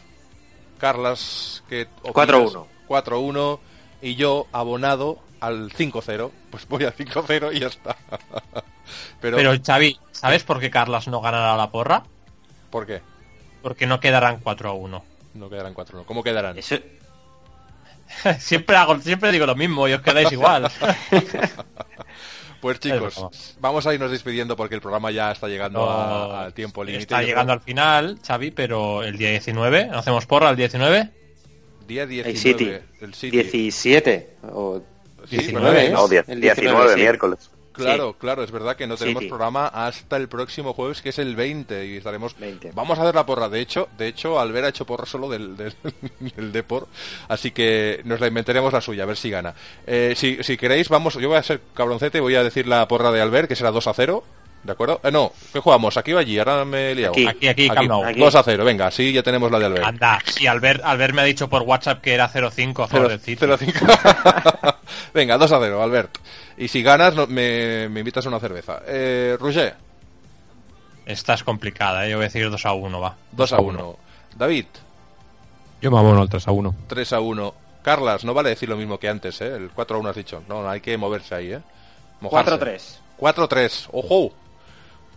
Carlas, 0.78 1.62
¿qué 1.68 1.86
opinas? 2.02 2.14
4-1. 2.14 2.66
4-1. 2.88 3.60
Y 4.00 4.14
yo, 4.14 4.46
abonado 4.52 5.18
al 5.40 5.70
5-0. 5.72 6.30
Pues 6.50 6.66
voy 6.68 6.84
al 6.84 6.94
5-0 6.94 7.52
y 7.52 7.60
ya 7.60 7.66
está. 7.66 7.96
Pero, 9.20 9.36
Pero 9.36 9.52
Xavi, 9.62 9.98
¿sabes 10.12 10.44
por 10.44 10.60
qué 10.60 10.70
Carlas 10.70 11.08
no 11.08 11.20
ganará 11.20 11.56
la 11.56 11.70
porra? 11.70 12.04
¿por 12.70 12.86
qué? 12.86 13.02
Porque 13.62 13.86
no 13.86 13.98
quedarán 14.00 14.38
4 14.42 14.70
a 14.70 14.72
1. 14.72 15.04
No 15.34 15.48
quedarán 15.50 15.74
4-1. 15.74 16.04
¿Cómo 16.04 16.22
quedarán? 16.22 16.58
Eso, 16.58 16.76
siempre 18.38 18.76
hago, 18.76 18.98
siempre 19.00 19.30
digo 19.32 19.46
lo 19.46 19.54
mismo 19.54 19.86
y 19.88 19.92
os 19.92 20.00
quedáis 20.02 20.32
igual. 20.32 20.70
Pues 22.60 22.80
chicos, 22.80 23.56
vamos 23.60 23.86
a 23.86 23.94
irnos 23.94 24.10
despidiendo 24.10 24.56
porque 24.56 24.74
el 24.74 24.80
programa 24.80 25.12
ya 25.12 25.30
está 25.30 25.46
llegando 25.46 25.78
No, 25.78 25.88
a- 25.90 26.42
al 26.46 26.52
tiempo 26.54 26.82
límite. 26.82 27.02
Está 27.02 27.22
llegando 27.22 27.52
creo- 27.52 27.60
al 27.60 27.60
final, 27.60 28.18
Xavi, 28.26 28.50
pero 28.50 29.04
el 29.04 29.16
día 29.16 29.30
19, 29.30 29.86
¿no 29.86 29.98
hacemos 29.98 30.26
porra 30.26 30.50
el 30.50 30.56
19? 30.56 31.08
Día 31.86 32.02
el 32.02 32.08
19. 32.08 32.36
City. 32.36 32.72
El 33.00 33.14
City. 33.14 33.36
17. 33.42 34.36
O... 34.50 34.82
Sí, 35.28 35.36
19, 35.38 35.70
bueno, 35.72 35.88
¿no? 35.94 36.00
No, 36.02 36.08
10, 36.08 36.28
El 36.30 36.40
19, 36.40 36.70
19, 36.72 36.94
sí. 36.94 37.00
miércoles. 37.00 37.50
Claro, 37.84 38.12
claro, 38.14 38.42
es 38.42 38.50
verdad 38.50 38.76
que 38.76 38.86
no 38.86 38.96
tenemos 38.96 39.24
programa 39.24 39.66
hasta 39.68 40.16
el 40.16 40.28
próximo 40.28 40.72
jueves, 40.72 41.02
que 41.02 41.10
es 41.10 41.18
el 41.18 41.36
20, 41.36 41.86
y 41.86 41.96
estaremos... 41.96 42.38
20. 42.38 42.72
Vamos 42.74 42.98
a 42.98 43.02
hacer 43.02 43.14
la 43.14 43.26
porra, 43.26 43.48
de 43.48 43.60
hecho, 43.60 43.88
de 43.96 44.08
hecho, 44.08 44.38
Albert 44.38 44.66
ha 44.66 44.68
hecho 44.68 44.86
porra 44.86 45.06
solo 45.06 45.28
del, 45.28 45.56
del, 45.56 45.74
del 46.36 46.52
Depor, 46.52 46.88
así 47.28 47.50
que 47.50 48.00
nos 48.04 48.20
la 48.20 48.26
inventaremos 48.26 48.72
la 48.72 48.80
suya, 48.80 49.04
a 49.04 49.06
ver 49.06 49.16
si 49.16 49.30
gana. 49.30 49.54
Eh, 49.86 50.14
si, 50.16 50.42
si 50.42 50.56
queréis, 50.56 50.88
vamos, 50.88 51.14
yo 51.14 51.28
voy 51.28 51.38
a 51.38 51.42
ser 51.42 51.60
cabroncete 51.74 52.18
y 52.18 52.20
voy 52.20 52.34
a 52.34 52.44
decir 52.44 52.66
la 52.66 52.86
porra 52.88 53.12
de 53.12 53.20
Albert, 53.20 53.48
que 53.48 53.56
será 53.56 53.70
2 53.70 53.86
a 53.86 53.94
0, 53.94 54.24
¿de 54.62 54.72
acuerdo? 54.72 55.00
Eh, 55.02 55.10
no, 55.10 55.32
¿qué 55.52 55.60
jugamos? 55.60 55.96
¿Aquí 55.96 56.12
o 56.12 56.18
allí? 56.18 56.38
Ahora 56.38 56.64
me 56.64 56.90
he 56.90 56.94
liado. 56.94 57.12
Aquí. 57.12 57.26
Aquí, 57.26 57.48
aquí, 57.48 57.68
Camp 57.70 57.88
Nou. 57.88 58.04
Aquí. 58.04 58.20
2 58.20 58.34
a 58.34 58.42
0, 58.42 58.64
venga, 58.64 58.86
así 58.86 59.12
ya 59.12 59.22
tenemos 59.22 59.50
la 59.50 59.58
de 59.58 59.66
Albert. 59.66 59.86
Anda, 59.86 60.18
sí, 60.26 60.46
Albert, 60.46 60.82
Albert 60.84 61.14
me 61.14 61.22
ha 61.22 61.24
dicho 61.24 61.48
por 61.48 61.62
WhatsApp 61.62 62.00
que 62.02 62.14
era 62.14 62.30
0-5 62.30 62.84
a 62.84 62.88
favor 62.88 63.08
del 63.08 63.20
City. 63.20 63.44
0-5. 63.46 64.74
Venga, 65.14 65.38
2 65.38 65.52
a 65.52 65.58
0, 65.60 65.82
Albert. 65.82 66.18
Y 66.56 66.68
si 66.68 66.82
ganas, 66.82 67.14
no- 67.14 67.26
me, 67.26 67.88
me 67.88 68.00
invitas 68.00 68.24
a 68.26 68.28
una 68.28 68.40
cerveza. 68.40 68.82
Eh, 68.86 69.36
Roger, 69.40 69.74
Esta 71.06 71.34
es 71.34 71.42
complicada, 71.44 72.06
¿eh? 72.06 72.10
yo 72.10 72.16
voy 72.16 72.24
a 72.24 72.28
decir 72.28 72.50
2 72.50 72.66
a 72.66 72.72
1, 72.72 73.00
va. 73.00 73.16
2 73.32 73.52
a 73.52 73.60
1. 73.60 73.96
David, 74.36 74.66
Yo 75.80 75.90
me 75.90 75.98
abono 75.98 76.20
al 76.22 76.28
3 76.28 76.46
a 76.48 76.50
1. 76.52 76.74
3 76.88 77.12
a 77.12 77.20
1. 77.20 77.54
Carlas, 77.82 78.24
no 78.24 78.34
vale 78.34 78.50
decir 78.50 78.68
lo 78.68 78.76
mismo 78.76 78.98
que 78.98 79.08
antes, 79.08 79.40
¿eh? 79.40 79.54
El 79.56 79.70
4 79.70 79.96
a 79.96 80.00
1 80.00 80.08
has 80.10 80.16
dicho. 80.16 80.42
No, 80.48 80.62
no, 80.62 80.68
hay 80.68 80.80
que 80.80 80.96
moverse 80.98 81.34
ahí, 81.34 81.52
¿eh? 81.52 81.60
Mojarse. 82.20 82.50
4-3. 82.50 82.98
4-3. 83.18 83.88
Ojo. 83.92 84.34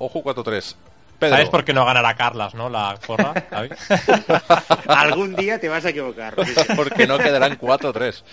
Ojo 0.04 0.24
4-3. 0.24 0.76
Pedro. 1.20 1.36
¿Sabes 1.36 1.50
por 1.50 1.64
qué 1.64 1.74
no 1.74 1.86
ganará 1.86 2.16
Carlas, 2.16 2.56
no? 2.56 2.68
La 2.70 2.98
porra? 3.06 3.34
Algún 4.88 5.36
día 5.36 5.60
te 5.60 5.70
vas 5.70 5.86
a 5.86 5.90
equivocar. 5.90 6.36
Porque 6.76 7.06
no 7.06 7.20
quedarán 7.20 7.60
4-3. 7.60 8.24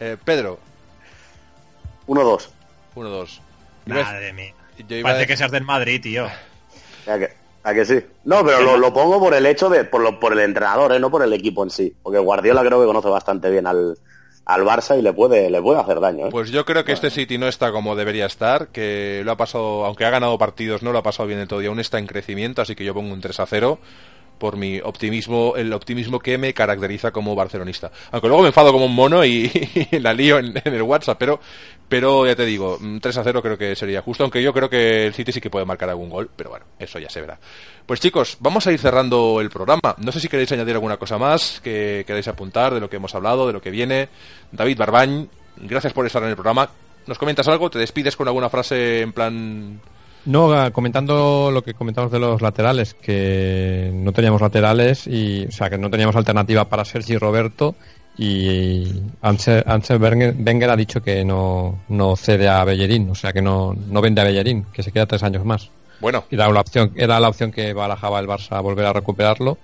Eh, 0.00 0.16
Pedro, 0.22 0.58
1-2. 2.06 2.48
1-2. 2.96 3.40
Madre 3.86 4.32
mía. 4.34 4.52
Yo 4.86 4.96
iba 4.96 5.08
Parece 5.08 5.20
de- 5.20 5.26
que 5.26 5.36
seas 5.38 5.50
del 5.50 5.64
Madrid, 5.64 6.02
tío. 6.02 6.26
¿A 6.26 7.18
que, 7.18 7.32
a 7.62 7.72
que 7.74 7.84
sí? 7.86 8.04
No, 8.24 8.44
pero 8.44 8.60
lo, 8.60 8.76
lo 8.76 8.92
pongo 8.92 9.18
por 9.18 9.32
el 9.32 9.46
hecho 9.46 9.70
de, 9.70 9.84
por, 9.84 10.02
lo, 10.02 10.20
por 10.20 10.32
el 10.34 10.40
entrenador, 10.40 10.92
¿eh? 10.92 10.98
no 10.98 11.10
por 11.10 11.22
el 11.22 11.32
equipo 11.32 11.62
en 11.64 11.70
sí. 11.70 11.94
Porque 12.02 12.18
Guardiola 12.18 12.62
creo 12.62 12.80
que 12.80 12.86
conoce 12.86 13.08
bastante 13.08 13.48
bien 13.50 13.66
al, 13.66 13.96
al 14.46 14.62
Barça 14.62 14.98
y 14.98 15.02
le 15.02 15.12
puede, 15.12 15.50
le 15.50 15.60
puede 15.62 15.80
hacer 15.80 16.00
daño. 16.00 16.26
¿eh? 16.26 16.30
Pues 16.30 16.50
yo 16.50 16.64
creo 16.64 16.84
que 16.84 16.92
este 16.92 17.10
City 17.10 17.38
no 17.38 17.48
está 17.48 17.72
como 17.72 17.96
debería 17.96 18.26
estar, 18.26 18.68
que 18.68 19.22
lo 19.24 19.32
ha 19.32 19.36
pasado, 19.36 19.84
aunque 19.84 20.04
ha 20.04 20.10
ganado 20.10 20.36
partidos, 20.38 20.82
no 20.82 20.92
lo 20.92 20.98
ha 20.98 21.02
pasado 21.02 21.26
bien 21.26 21.38
del 21.38 21.48
todo 21.48 21.62
y 21.62 21.66
aún 21.66 21.80
está 21.80 21.98
en 21.98 22.06
crecimiento, 22.06 22.62
así 22.62 22.74
que 22.74 22.84
yo 22.84 22.94
pongo 22.94 23.12
un 23.12 23.20
3 23.20 23.40
a 23.40 23.46
0 23.46 23.78
por 24.38 24.56
mi 24.56 24.80
optimismo, 24.80 25.54
el 25.56 25.72
optimismo 25.72 26.18
que 26.18 26.36
me 26.38 26.52
caracteriza 26.52 27.12
como 27.12 27.34
barcelonista. 27.34 27.90
Aunque 28.10 28.28
luego 28.28 28.42
me 28.42 28.48
enfado 28.48 28.72
como 28.72 28.86
un 28.86 28.94
mono 28.94 29.24
y, 29.24 29.50
y 29.90 29.98
la 30.00 30.12
lío 30.12 30.38
en, 30.38 30.60
en 30.62 30.74
el 30.74 30.82
WhatsApp, 30.82 31.16
pero, 31.18 31.40
pero 31.88 32.26
ya 32.26 32.34
te 32.34 32.44
digo, 32.44 32.78
mm, 32.80 32.98
3 32.98 33.18
a 33.18 33.24
0 33.24 33.42
creo 33.42 33.58
que 33.58 33.76
sería 33.76 34.02
justo, 34.02 34.24
aunque 34.24 34.42
yo 34.42 34.52
creo 34.52 34.70
que 34.70 35.06
el 35.06 35.14
City 35.14 35.32
sí 35.32 35.40
que 35.40 35.50
puede 35.50 35.64
marcar 35.64 35.90
algún 35.90 36.10
gol, 36.10 36.30
pero 36.34 36.50
bueno, 36.50 36.64
eso 36.78 36.98
ya 36.98 37.08
se 37.08 37.20
verá. 37.20 37.38
Pues 37.86 38.00
chicos, 38.00 38.36
vamos 38.40 38.66
a 38.66 38.72
ir 38.72 38.78
cerrando 38.78 39.40
el 39.40 39.50
programa. 39.50 39.94
No 39.98 40.10
sé 40.10 40.20
si 40.20 40.28
queréis 40.28 40.50
añadir 40.52 40.74
alguna 40.74 40.96
cosa 40.96 41.18
más 41.18 41.60
que 41.62 42.04
queráis 42.06 42.28
apuntar 42.28 42.72
de 42.72 42.80
lo 42.80 42.88
que 42.88 42.96
hemos 42.96 43.14
hablado, 43.14 43.46
de 43.46 43.52
lo 43.52 43.60
que 43.60 43.70
viene. 43.70 44.08
David 44.50 44.78
Barbañ, 44.78 45.26
gracias 45.56 45.92
por 45.92 46.06
estar 46.06 46.22
en 46.22 46.30
el 46.30 46.36
programa. 46.36 46.68
¿Nos 47.06 47.18
comentas 47.18 47.46
algo? 47.48 47.68
¿Te 47.68 47.78
despides 47.78 48.16
con 48.16 48.26
alguna 48.28 48.48
frase 48.48 49.02
en 49.02 49.12
plan... 49.12 49.80
No, 50.24 50.72
comentando 50.72 51.50
lo 51.52 51.62
que 51.62 51.74
comentamos 51.74 52.10
de 52.10 52.18
los 52.18 52.40
laterales, 52.40 52.94
que 52.94 53.90
no 53.92 54.10
teníamos 54.12 54.40
laterales 54.40 55.06
y, 55.06 55.44
o 55.44 55.52
sea, 55.52 55.68
que 55.68 55.76
no 55.76 55.90
teníamos 55.90 56.16
alternativa 56.16 56.66
para 56.66 56.86
Sergi 56.86 57.18
Roberto 57.18 57.74
y 58.16 59.02
Ansel, 59.22 59.64
Ansel 59.66 60.00
Wenger, 60.00 60.34
Wenger 60.38 60.70
ha 60.70 60.76
dicho 60.76 61.02
que 61.02 61.24
no, 61.24 61.80
no 61.88 62.16
cede 62.16 62.48
a 62.48 62.64
Bellerín, 62.64 63.10
o 63.10 63.14
sea, 63.14 63.32
que 63.32 63.42
no, 63.42 63.74
no 63.88 64.00
vende 64.00 64.20
a 64.20 64.24
Bellerín, 64.24 64.64
que 64.72 64.82
se 64.82 64.92
queda 64.92 65.06
tres 65.06 65.22
años 65.22 65.44
más. 65.44 65.70
Bueno, 66.00 66.24
Y 66.30 66.34
era 66.34 66.48
la 66.50 66.60
opción, 66.60 66.92
era 66.96 67.18
la 67.20 67.28
opción 67.28 67.50
que 67.50 67.72
barajaba 67.72 68.20
el 68.20 68.26
Barça 68.26 68.56
a 68.56 68.60
volver 68.60 68.86
a 68.86 68.92
recuperarlo. 68.92 69.58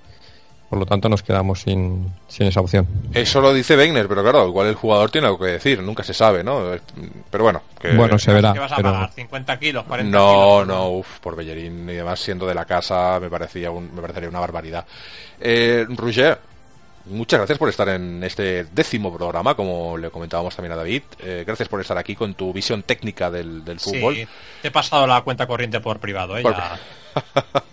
Por 0.71 0.79
lo 0.79 0.87
tanto, 0.87 1.09
nos 1.09 1.25
quedamos 1.25 1.63
sin, 1.63 2.07
sin 2.29 2.47
esa 2.47 2.61
opción. 2.61 2.87
eso 3.13 3.41
lo 3.41 3.53
dice 3.53 3.77
Wegner, 3.77 4.07
pero 4.07 4.23
claro, 4.23 4.47
igual 4.47 4.69
el 4.69 4.77
jugador 4.77 5.11
tiene 5.11 5.27
algo 5.27 5.41
que 5.41 5.47
decir, 5.47 5.83
nunca 5.83 6.05
se 6.05 6.15
sabe, 6.15 6.45
¿no? 6.45 6.63
Pero 7.29 7.43
bueno, 7.43 7.61
que... 7.81 7.93
Bueno, 7.97 8.17
se 8.21 8.33
verá. 8.33 8.53
¿Qué 8.53 8.61
vas 8.61 8.71
a 8.71 8.77
pero- 8.77 8.93
pagar? 8.93 9.11
¿50 9.11 9.59
kilos? 9.59 9.85
¿40 9.85 10.05
No, 10.05 10.61
kilos? 10.63 10.67
no, 10.69 10.91
uf, 10.91 11.19
por 11.19 11.35
Bellerín 11.35 11.91
y 11.91 11.95
demás 11.95 12.21
siendo 12.21 12.47
de 12.47 12.55
la 12.55 12.67
casa 12.67 13.19
me 13.21 13.29
parecía 13.29 13.73
un- 13.73 13.93
me 13.93 14.01
parecería 14.01 14.29
una 14.29 14.39
barbaridad. 14.39 14.87
Eh, 15.41 15.87
Roger, 15.89 16.39
muchas 17.11 17.39
gracias 17.41 17.59
por 17.59 17.69
estar 17.69 17.89
en 17.89 18.23
este 18.25 18.65
décimo 18.65 19.15
programa, 19.17 19.55
como 19.55 19.97
le 19.99 20.11
comentábamos 20.11 20.55
también 20.57 20.73
a 20.73 20.77
David. 20.77 21.03
Eh, 21.21 21.45
gracias 21.47 21.69
por 21.69 21.81
estar 21.81 21.99
aquí 21.99 22.15
con 22.17 22.35
tu 22.35 22.53
visión 22.53 22.83
técnica 22.83 23.31
del, 23.31 23.65
del 23.65 23.79
fútbol. 23.81 24.15
Sí, 24.17 24.27
te 24.63 24.69
he 24.69 24.71
pasado 24.71 25.07
la 25.07 25.21
cuenta 25.23 25.47
corriente 25.47 25.81
por 25.81 25.99
privado, 26.01 26.37
¿eh? 26.39 26.43
Por- 26.43 26.57
Ya, 26.57 26.79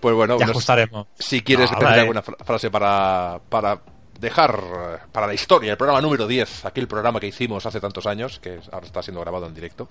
Pues 0.00 0.14
bueno, 0.14 0.38
ya 0.38 0.44
no 0.46 0.50
ajustaremos. 0.52 1.06
si 1.18 1.40
quieres 1.42 1.70
No, 1.72 1.78
tener 1.78 1.90
vale. 1.90 2.00
alguna 2.02 2.22
fra- 2.22 2.36
frase 2.44 2.70
para, 2.70 3.40
para 3.48 3.80
dejar 4.20 5.06
para 5.12 5.26
la 5.26 5.34
historia 5.34 5.70
el 5.72 5.78
programa 5.78 6.00
número 6.02 6.26
10, 6.26 6.66
aquel 6.66 6.86
programa 6.86 7.18
que 7.20 7.26
hicimos 7.28 7.64
hace 7.64 7.80
tantos 7.80 8.06
años, 8.06 8.38
que 8.38 8.60
ahora 8.72 8.86
está 8.86 9.02
siendo 9.02 9.20
grabado 9.22 9.46
en 9.46 9.54
directo. 9.54 9.88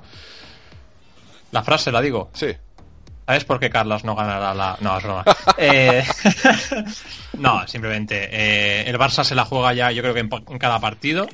La 1.51 1.63
frase 1.63 1.91
la 1.91 2.01
digo. 2.01 2.29
Sí, 2.33 2.47
¿Sabes 3.25 3.43
por 3.43 3.59
qué 3.59 3.69
Carlos 3.69 4.03
no 4.03 4.15
ganará 4.15 4.53
la.? 4.53 4.77
No, 4.81 4.97
es 4.97 5.03
broma. 5.03 5.23
Eh, 5.57 6.03
no, 7.37 7.67
simplemente. 7.67 8.29
eh, 8.31 8.83
el 8.89 8.97
Barça 8.97 9.23
se 9.23 9.35
la 9.35 9.45
juega 9.45 9.73
ya, 9.73 9.91
yo 9.91 10.01
creo 10.01 10.13
que 10.13 10.19
en, 10.19 10.29
en 10.49 10.59
cada 10.59 10.79
partido, 10.79 11.27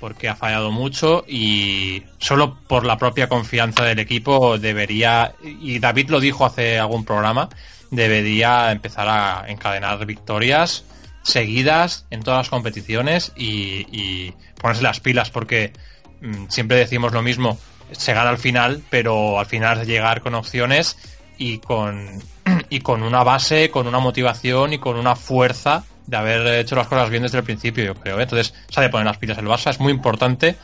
porque 0.00 0.28
ha 0.28 0.34
fallado 0.36 0.70
mucho 0.70 1.24
y 1.28 2.02
solo 2.18 2.58
por 2.66 2.84
la 2.86 2.96
propia 2.96 3.28
confianza 3.28 3.84
del 3.84 3.98
equipo 3.98 4.58
debería. 4.58 5.34
Y 5.42 5.78
David 5.78 6.08
lo 6.10 6.18
dijo 6.18 6.44
hace 6.46 6.78
algún 6.78 7.04
programa, 7.04 7.48
debería 7.90 8.72
empezar 8.72 9.06
a 9.08 9.44
encadenar 9.48 10.04
victorias 10.06 10.84
seguidas 11.22 12.06
en 12.10 12.22
todas 12.22 12.38
las 12.38 12.48
competiciones 12.48 13.32
y, 13.36 13.86
y 13.92 14.34
ponerse 14.60 14.82
las 14.82 14.98
pilas, 15.00 15.30
porque 15.30 15.72
mm, 16.20 16.46
siempre 16.48 16.78
decimos 16.78 17.12
lo 17.12 17.22
mismo. 17.22 17.58
Se 17.92 18.14
gana 18.14 18.30
al 18.30 18.38
final, 18.38 18.82
pero 18.88 19.38
al 19.38 19.44
final 19.46 19.84
llegar 19.86 20.22
con 20.22 20.34
opciones 20.34 20.96
y 21.38 21.58
con, 21.58 22.08
y 22.70 22.80
con 22.80 23.02
una 23.02 23.22
base, 23.24 23.70
con 23.70 23.86
una 23.86 23.98
motivación 23.98 24.72
y 24.72 24.78
con 24.78 24.96
una 24.96 25.16
fuerza 25.16 25.84
de 26.06 26.16
haber 26.16 26.46
hecho 26.60 26.74
las 26.76 26.88
cosas 26.88 27.10
bien 27.10 27.22
desde 27.22 27.38
el 27.38 27.44
principio, 27.44 27.84
yo 27.84 27.94
creo. 27.94 28.18
¿eh? 28.18 28.24
Entonces, 28.24 28.52
se 28.68 28.80
ha 28.80 28.82
de 28.82 28.88
poner 28.88 29.06
las 29.06 29.18
pilas 29.18 29.38
el 29.38 29.46
Barça, 29.46 29.70
es 29.70 29.78
muy 29.80 29.92
importante 29.92 30.56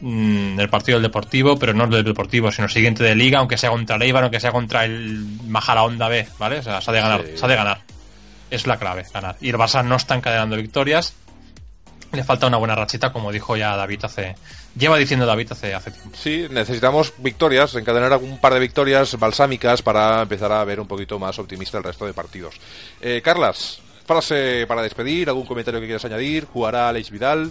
mm, 0.00 0.58
el 0.60 0.68
partido 0.70 0.96
del 0.98 1.02
Deportivo, 1.02 1.58
pero 1.58 1.74
no 1.74 1.84
el 1.84 1.90
del 1.90 2.04
Deportivo, 2.04 2.50
sino 2.52 2.66
el 2.66 2.70
siguiente 2.72 3.02
de 3.02 3.14
Liga, 3.14 3.40
aunque 3.40 3.56
sea 3.58 3.70
contra 3.70 3.96
el 3.96 4.02
Eibar, 4.02 4.22
aunque 4.22 4.40
sea 4.40 4.52
contra 4.52 4.84
el 4.84 5.24
Majadahonda 5.48 6.08
B, 6.08 6.28
¿vale? 6.38 6.58
O 6.58 6.62
sea, 6.62 6.80
se 6.80 6.90
ha 6.90 6.94
de 6.94 7.00
ganar, 7.00 7.22
Sí. 7.22 7.36
se 7.38 7.44
ha 7.44 7.48
de 7.48 7.56
ganar. 7.56 7.80
Es 8.50 8.66
la 8.66 8.78
clave, 8.78 9.04
ganar. 9.12 9.36
Y 9.40 9.50
el 9.50 9.56
Barça 9.56 9.84
no 9.84 9.96
está 9.96 10.14
encadenando 10.14 10.56
victorias, 10.56 11.14
le 12.12 12.24
falta 12.24 12.46
una 12.46 12.56
buena 12.56 12.74
rachita, 12.74 13.12
como 13.12 13.32
dijo 13.32 13.56
ya 13.56 13.76
David 13.76 14.04
hace... 14.04 14.34
Lleva 14.76 14.96
diciendo 14.96 15.26
David 15.26 15.52
hace, 15.52 15.74
hace 15.74 15.90
tiempo. 15.90 16.16
Sí, 16.16 16.46
necesitamos 16.50 17.12
victorias, 17.18 17.74
encadenar 17.74 18.12
algún 18.12 18.38
par 18.38 18.54
de 18.54 18.60
victorias 18.60 19.18
balsámicas 19.18 19.82
para 19.82 20.22
empezar 20.22 20.52
a 20.52 20.64
ver 20.64 20.78
un 20.78 20.86
poquito 20.86 21.18
más 21.18 21.38
optimista 21.38 21.78
el 21.78 21.84
resto 21.84 22.06
de 22.06 22.14
partidos. 22.14 22.54
Eh, 23.00 23.20
Carlas, 23.22 23.80
frase 24.06 24.64
para 24.66 24.82
despedir, 24.82 25.28
algún 25.28 25.46
comentario 25.46 25.80
que 25.80 25.86
quieras 25.86 26.04
añadir, 26.04 26.46
jugará 26.46 26.88
Alex 26.88 27.10
Vidal. 27.10 27.50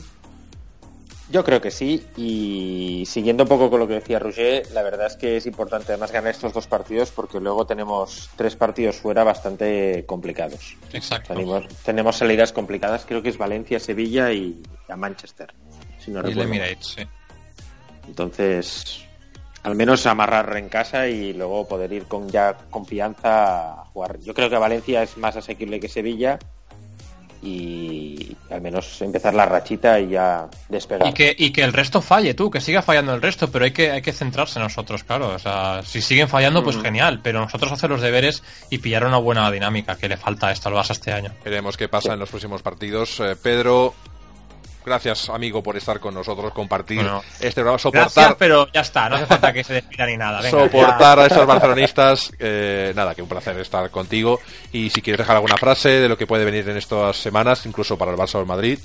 Yo 1.29 1.43
creo 1.43 1.59
que 1.59 1.71
sí, 1.71 2.05
y 2.15 3.03
siguiendo 3.05 3.43
un 3.43 3.49
poco 3.49 3.69
con 3.69 3.81
lo 3.81 3.87
que 3.87 3.95
decía 3.95 4.17
Roger, 4.17 4.65
la 4.71 4.81
verdad 4.81 5.07
es 5.07 5.17
que 5.17 5.35
es 5.35 5.45
importante 5.45 5.91
además 5.91 6.11
ganar 6.13 6.31
estos 6.31 6.53
dos 6.53 6.67
partidos 6.67 7.11
porque 7.11 7.41
luego 7.41 7.67
tenemos 7.67 8.29
tres 8.37 8.55
partidos 8.55 8.95
fuera 8.95 9.25
bastante 9.25 10.05
complicados. 10.05 10.77
Exacto. 10.93 11.33
Tenemos, 11.33 11.67
tenemos 11.83 12.15
salidas 12.15 12.53
complicadas, 12.53 13.05
creo 13.05 13.21
que 13.21 13.27
es 13.29 13.37
Valencia, 13.37 13.77
Sevilla 13.77 14.31
y 14.31 14.61
a 14.87 14.95
Manchester, 14.95 15.53
si 15.99 16.11
no 16.11 16.19
Y 16.19 16.23
recuerdo. 16.23 16.49
mal. 16.49 16.59
Emirates, 16.59 16.87
sí. 16.95 17.03
Entonces, 18.07 19.05
al 19.63 19.75
menos 19.75 20.05
amarrar 20.05 20.55
en 20.55 20.69
casa 20.69 21.09
y 21.09 21.33
luego 21.33 21.67
poder 21.67 21.91
ir 21.91 22.05
con 22.05 22.29
ya 22.29 22.57
confianza 22.69 23.81
a 23.81 23.85
jugar. 23.87 24.17
Yo 24.21 24.33
creo 24.33 24.49
que 24.49 24.57
Valencia 24.57 25.03
es 25.03 25.17
más 25.17 25.35
asequible 25.35 25.81
que 25.81 25.89
Sevilla 25.89 26.39
y 27.41 28.35
al 28.49 28.61
menos 28.61 29.01
empezar 29.01 29.33
la 29.33 29.45
rachita 29.45 29.99
y 29.99 30.09
ya 30.09 30.47
despegar. 30.69 31.07
Y 31.07 31.13
que, 31.13 31.35
y 31.37 31.51
que 31.51 31.63
el 31.63 31.73
resto 31.73 32.01
falle, 32.01 32.33
tú, 32.33 32.49
que 32.49 32.61
siga 32.61 32.81
fallando 32.81 33.13
el 33.13 33.21
resto, 33.21 33.49
pero 33.51 33.65
hay 33.65 33.71
que, 33.71 33.91
hay 33.91 34.01
que 34.01 34.13
centrarse 34.13 34.59
en 34.59 34.63
nosotros, 34.63 35.03
claro. 35.03 35.33
O 35.35 35.39
sea, 35.39 35.81
si 35.83 36.01
siguen 36.01 36.27
fallando, 36.27 36.63
pues 36.63 36.77
genial, 36.77 37.19
pero 37.21 37.39
nosotros 37.39 37.71
hacer 37.71 37.89
los 37.89 38.01
deberes 38.01 38.43
y 38.69 38.79
pillar 38.79 39.05
una 39.05 39.17
buena 39.17 39.49
dinámica 39.51 39.95
que 39.95 40.09
le 40.09 40.17
falta 40.17 40.47
a 40.47 40.51
esto 40.51 40.69
al 40.69 40.75
Barça 40.75 40.91
este 40.91 41.11
año. 41.11 41.31
Veremos 41.43 41.77
qué 41.77 41.87
pasa 41.87 42.13
en 42.13 42.19
los 42.19 42.29
próximos 42.29 42.61
partidos. 42.61 43.19
Eh, 43.19 43.35
Pedro, 43.41 43.93
gracias 44.87 45.29
amigo 45.29 45.61
por 45.61 45.77
estar 45.77 45.99
con 45.99 46.13
nosotros, 46.13 46.51
compartir 46.53 46.97
Bueno, 46.97 47.21
este 47.39 47.61
programa, 47.61 47.77
Gracias, 47.77 48.13
soportar, 48.13 48.37
pero 48.37 48.67
ya 48.71 48.81
está, 48.81 49.09
no 49.09 49.17
hace 49.17 49.25
falta 49.25 49.53
que 49.53 49.63
se 49.63 49.73
despida 49.73 50.05
ni 50.05 50.17
nada. 50.17 50.41
Venga, 50.41 50.63
soportar 50.63 51.19
a 51.19 51.25
estos 51.27 51.45
barcelonistas. 51.45 52.31
Eh, 52.39 52.93
nada, 52.95 53.13
que 53.13 53.21
un 53.21 53.27
placer 53.27 53.57
estar 53.59 53.89
contigo. 53.91 54.39
Y 54.71 54.89
si 54.89 55.01
quieres 55.01 55.19
dejar 55.19 55.35
alguna 55.35 55.57
frase 55.57 55.89
de 55.89 56.09
lo 56.09 56.17
que 56.17 56.25
puede 56.25 56.45
venir 56.45 56.67
en 56.69 56.77
estas 56.77 57.17
semanas, 57.17 57.65
incluso 57.65 57.97
para 57.97 58.11
el 58.11 58.17
Barça 58.17 58.35
o 58.35 58.39
el 58.39 58.45
Madrid. 58.45 58.79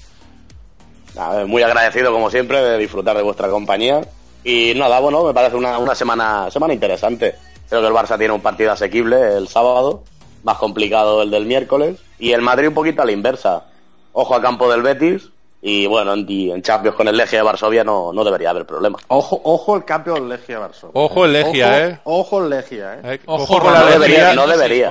Nada, 1.15 1.47
muy 1.47 1.63
agradecido 1.63 2.13
como 2.13 2.31
siempre 2.31 2.61
de 2.61 2.79
disfrutar 2.79 3.17
de 3.17 3.23
vuestra 3.23 3.49
compañía. 3.49 4.01
Y 4.45 4.73
nada, 4.75 4.99
bueno, 4.99 5.25
me 5.25 5.33
parece 5.33 5.57
una, 5.57 5.79
una 5.79 5.95
semana, 5.95 6.51
semana 6.51 6.75
interesante. 6.75 7.37
Creo 7.69 7.81
que 7.81 7.87
el 7.87 7.95
Barça 7.95 8.19
tiene 8.19 8.35
un 8.35 8.41
partido 8.41 8.73
asequible 8.73 9.37
el 9.37 9.49
sábado, 9.49 10.03
más 10.43 10.59
complicado 10.59 11.23
el 11.23 11.31
del 11.31 11.47
miércoles. 11.47 12.01
Y 12.19 12.33
el 12.33 12.43
Madrid 12.43 12.69
un 12.69 12.75
poquito 12.75 13.03
a 13.03 13.05
la 13.05 13.13
inversa. 13.13 13.67
Ojo 14.13 14.35
a 14.35 14.43
campo 14.43 14.71
del 14.71 14.83
Betis. 14.83 15.31
Y 15.65 15.87
bueno, 15.87 16.15
en, 16.15 16.27
y 16.29 16.51
en 16.51 16.61
Champions 16.61 16.97
con 16.97 17.07
el 17.07 17.17
Legia 17.17 17.39
de 17.39 17.45
Varsovia 17.45 17.85
no, 17.85 18.13
no 18.13 18.25
debería 18.25 18.51
haber 18.51 18.67
problema. 18.67 18.99
Ojo, 19.09 19.41
ojo 19.45 19.77
el 19.77 19.85
del 20.15 20.29
Legia 20.29 20.59
Varsovia. 20.59 20.91
Ojo 21.01 21.25
el 21.25 21.33
Legia, 21.33 21.67
Ojo- 21.69 21.77
¿eh? 21.79 22.01
Ojo 22.03 22.43
el 22.45 22.51
Legia, 22.51 22.95
¿eh? 22.95 23.01
Eh, 23.05 23.21
Ojo, 23.27 23.59
con 23.61 23.73
la 23.73 23.81
Ronaldo 23.81 24.01
debería, 24.01 24.35
no 24.35 24.47
debería. 24.49 24.91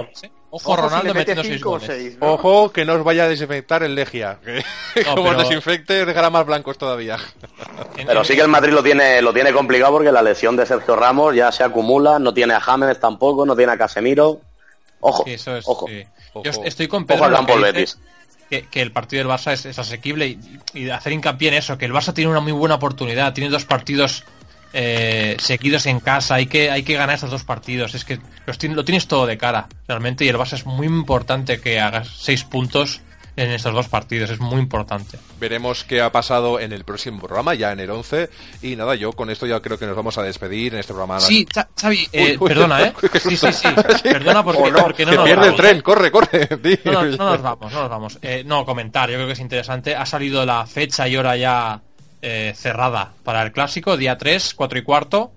Ojo, 0.54 0.72
Ojo 0.74 0.76
Ronaldo 0.78 1.14
metiendo 1.14 1.44
seis 1.44 1.56
cinco 1.56 1.70
o 1.70 1.72
goles. 1.74 1.88
seis, 1.88 2.18
¿no? 2.20 2.34
Ojo 2.34 2.72
que 2.72 2.86
no 2.86 2.94
os 2.94 3.04
vaya 3.04 3.24
a 3.24 3.28
desinfectar 3.28 3.84
el 3.84 3.96
Legia. 3.96 4.38
Que 4.44 4.64
No, 5.06 5.16
como 5.16 5.30
os 5.30 5.36
pero- 5.36 5.48
desinfecte 5.50 6.02
os 6.02 6.08
dejará 6.08 6.30
más 6.30 6.46
blancos 6.46 6.78
todavía. 6.78 7.18
Pero 8.06 8.24
sí 8.24 8.36
que 8.36 8.42
el 8.42 8.48
Madrid 8.48 8.72
lo 8.74 8.82
tiene, 8.84 9.22
lo 9.22 9.34
tiene 9.34 9.52
complicado 9.54 9.92
porque 9.94 10.12
la 10.12 10.22
lesión 10.22 10.56
de 10.56 10.66
Sergio 10.66 10.96
Ramos 10.96 11.36
ya 11.36 11.52
se 11.52 11.64
acumula, 11.66 12.18
no 12.20 12.34
tiene 12.34 12.54
a 12.54 12.60
James 12.62 12.98
tampoco, 13.00 13.46
no 13.46 13.56
tiene 13.58 13.74
a 13.74 13.78
Casemiro. 13.78 14.40
Ojo, 15.02 15.24
Sí, 15.26 15.34
eso 15.34 15.56
es, 15.58 15.68
ojo. 15.68 15.88
sí. 15.88 16.04
Ojo. 16.34 16.44
Yo 16.46 16.52
est- 16.52 16.62
estoy 16.66 16.88
con 16.88 17.04
Ojo 17.04 17.08
Pedro 17.08 17.26
al 17.26 17.32
dice 17.32 17.72
Betis. 17.74 18.00
Que, 18.52 18.82
el 18.82 18.92
partido 18.92 19.24
del 19.24 19.32
Barça 19.32 19.54
es, 19.54 19.80
asequible 19.80 20.38
y, 20.74 20.90
hacer 20.90 21.14
hincapié 21.14 21.50
en 21.50 21.54
eso, 21.56 21.78
que 21.78 21.86
el 21.86 21.94
Barça 21.94 22.14
tiene 22.14 22.30
una 22.30 22.42
muy 22.42 22.52
buena 22.52 22.76
oportunidad, 22.76 23.34
tiene 23.34 23.50
dos 23.50 23.66
partidos 23.66 24.26
eh, 24.74 25.38
seguidos 25.40 25.86
en 25.86 26.00
casa, 26.00 26.36
hay 26.36 26.48
que, 26.48 26.70
hay 26.70 26.84
que 26.84 26.94
ganar 26.94 27.16
esos 27.16 27.32
dos 27.32 27.44
partidos, 27.44 27.96
es 27.96 28.04
que 28.04 28.20
lo 28.46 28.84
tienes 28.84 29.08
todo 29.08 29.26
de 29.26 29.38
cara, 29.38 29.68
realmente, 29.88 30.26
y 30.26 30.30
el 30.30 30.36
Barça 30.36 30.54
es 30.54 30.66
muy 30.66 30.88
importante 30.88 31.62
que 31.62 31.80
hagas 31.80 32.10
seis 32.20 32.44
puntos 32.44 33.02
en 33.36 33.52
estos 33.52 33.74
dos 33.74 33.88
partidos, 33.88 34.30
es 34.30 34.40
muy 34.40 34.60
importante. 34.60 35.18
Veremos 35.40 35.84
qué 35.84 36.02
ha 36.02 36.12
pasado 36.12 36.60
en 36.60 36.74
el 36.74 36.84
próximo 36.84 37.20
programa, 37.20 37.54
ya 37.54 37.72
en 37.72 37.80
el 37.80 37.90
11. 37.90 38.30
Y 38.62 38.76
nada, 38.76 38.96
yo 38.96 39.14
con 39.14 39.30
esto 39.30 39.46
ya 39.46 39.62
creo 39.62 39.78
que 39.78 39.86
nos 39.86 39.96
vamos 39.96 40.18
a 40.18 40.24
despedir 40.24 40.74
en 40.74 40.80
este 40.80 40.94
programa. 40.94 41.20
Sí, 41.20 41.48
Xavi, 41.80 42.10
eh, 42.12 42.24
Uy, 42.32 42.38
uy, 42.40 42.48
perdona, 42.50 42.82
¿eh? 42.84 42.94
Sí, 43.22 43.38
sí, 43.38 43.54
sí, 43.54 43.68
perdona 44.04 44.44
porque, 44.44 44.72
no, 44.72 44.80
porque 44.80 45.06
no 45.06 45.14
nos 45.14 45.24
pierde 45.26 45.46
el 45.46 45.52
vamos, 45.52 45.60
¿eh? 45.60 45.64
tren, 45.64 45.82
corre, 45.82 46.12
corre. 46.12 46.50
di. 46.62 46.80
No, 46.86 46.92
no, 46.92 47.02
no 47.04 47.30
nos 47.32 47.42
vamos, 47.42 47.74
no 47.74 47.82
nos 47.82 47.90
vamos. 47.90 48.20
Eh, 48.22 48.44
no, 48.46 48.66
comentar, 48.66 49.10
yo 49.10 49.16
creo 49.16 49.28
que 49.28 49.34
es 49.34 49.40
interesante. 49.40 49.96
Ha 49.96 50.06
salido 50.06 50.46
la 50.46 50.66
fecha 50.66 51.08
y 51.08 51.16
hora 51.16 51.38
ya 51.38 51.82
eh, 52.22 52.54
cerrada 52.56 53.14
para 53.24 53.42
el 53.42 53.52
clásico, 53.52 53.98
día 53.98 54.18
3, 54.18 54.54
4 54.54 54.80
y 54.80 54.82
cuarto. 54.84 55.32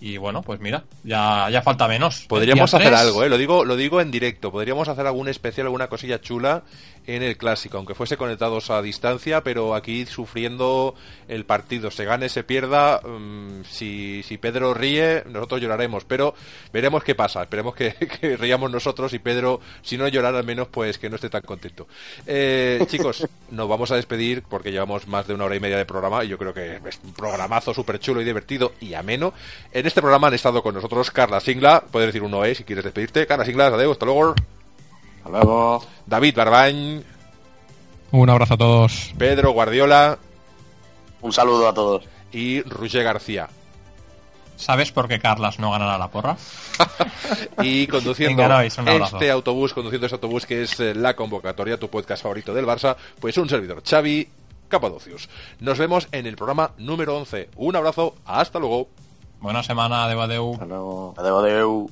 Y 0.00 0.16
bueno, 0.16 0.40
pues 0.40 0.60
mira, 0.60 0.84
ya, 1.04 1.48
ya 1.50 1.60
falta 1.60 1.86
menos. 1.86 2.24
Podríamos 2.26 2.72
hacer 2.72 2.88
3, 2.88 3.00
algo, 3.00 3.22
¿eh? 3.22 3.28
lo 3.28 3.36
digo, 3.36 3.66
lo 3.66 3.76
digo 3.76 4.00
en 4.00 4.10
directo. 4.10 4.50
Podríamos 4.50 4.88
hacer 4.88 5.06
algún 5.06 5.28
especial, 5.28 5.66
alguna 5.66 5.88
cosilla 5.88 6.20
chula 6.20 6.62
en 7.06 7.22
el 7.22 7.36
clásico, 7.36 7.76
aunque 7.76 7.94
fuese 7.94 8.16
conectados 8.16 8.70
a 8.70 8.80
distancia, 8.82 9.42
pero 9.42 9.74
aquí 9.74 10.06
sufriendo 10.06 10.94
el 11.28 11.44
partido. 11.44 11.90
Se 11.90 12.04
gane, 12.04 12.28
se 12.30 12.44
pierda. 12.44 13.00
mm, 13.00 13.64
si, 13.68 14.22
si 14.22 14.38
Pedro 14.38 14.72
ríe, 14.72 15.24
nosotros 15.26 15.60
lloraremos, 15.60 16.04
pero 16.04 16.34
veremos 16.72 17.04
qué 17.04 17.14
pasa. 17.14 17.42
Esperemos 17.42 17.74
que, 17.74 17.94
que 18.20 18.36
riamos 18.36 18.70
nosotros 18.70 19.12
y 19.12 19.18
Pedro, 19.18 19.60
si 19.82 19.98
no 19.98 20.08
llorar, 20.08 20.34
al 20.34 20.44
menos 20.44 20.68
pues 20.68 20.98
que 20.98 21.10
no 21.10 21.16
esté 21.16 21.28
tan 21.28 21.42
contento. 21.42 21.86
Eh, 22.26 22.82
chicos, 22.86 23.26
nos 23.50 23.68
vamos 23.68 23.90
a 23.90 23.96
despedir 23.96 24.42
porque 24.48 24.72
llevamos 24.72 25.06
más 25.06 25.26
de 25.26 25.34
una 25.34 25.44
hora 25.44 25.56
y 25.56 25.60
media 25.60 25.76
de 25.76 25.84
programa 25.84 26.24
y 26.24 26.28
yo 26.28 26.38
creo 26.38 26.54
que 26.54 26.80
es 26.86 27.00
un 27.04 27.12
programazo 27.12 27.74
súper 27.74 27.98
chulo 27.98 28.22
y 28.22 28.24
divertido 28.24 28.72
y 28.80 28.94
ameno. 28.94 29.34
En 29.72 29.89
este 29.90 30.00
programa 30.00 30.28
han 30.28 30.34
estado 30.34 30.62
con 30.62 30.72
nosotros 30.72 31.10
Carla 31.10 31.40
Singla, 31.40 31.82
puedes 31.90 32.06
decir 32.06 32.22
un 32.22 32.30
Noé 32.30 32.54
si 32.54 32.62
quieres 32.62 32.84
despedirte. 32.84 33.26
Carla 33.26 33.44
Singla, 33.44 33.66
adiós, 33.66 33.92
hasta 33.92 34.06
luego. 34.06 34.34
Hasta 35.18 35.30
luego. 35.30 35.84
David 36.06 36.36
Barbañ, 36.36 37.02
Un 38.12 38.30
abrazo 38.30 38.54
a 38.54 38.56
todos. 38.56 39.12
Pedro 39.18 39.50
Guardiola 39.50 40.16
Un 41.22 41.32
saludo 41.32 41.68
a 41.68 41.74
todos. 41.74 42.04
y 42.32 42.62
Roger 42.62 43.02
García. 43.02 43.48
¿Sabes 44.54 44.92
por 44.92 45.08
qué 45.08 45.18
Carlas 45.18 45.58
no 45.58 45.72
ganará 45.72 45.98
la 45.98 46.08
porra? 46.08 46.36
y 47.62 47.88
conduciendo 47.88 48.42
Venga, 48.42 48.64
este 48.64 49.30
autobús, 49.30 49.74
conduciendo 49.74 50.06
este 50.06 50.16
autobús 50.16 50.46
que 50.46 50.62
es 50.62 50.78
eh, 50.78 50.94
la 50.94 51.16
convocatoria, 51.16 51.80
tu 51.80 51.88
podcast 51.88 52.22
favorito 52.22 52.54
del 52.54 52.66
Barça, 52.66 52.94
pues 53.18 53.36
un 53.38 53.48
servidor, 53.48 53.82
Xavi 53.82 54.28
Capadocius. 54.68 55.28
Nos 55.58 55.78
vemos 55.78 56.08
en 56.12 56.26
el 56.26 56.36
programa 56.36 56.72
número 56.78 57.16
11. 57.16 57.48
Un 57.56 57.74
abrazo, 57.74 58.14
hasta 58.24 58.60
luego. 58.60 58.88
Buena 59.40 59.62
semana, 59.62 60.04
adeu, 60.04 60.20
adeu. 60.20 60.52
Hasta 60.52 60.66
luego. 60.66 61.14
Adeu, 61.16 61.38
adeu. 61.38 61.90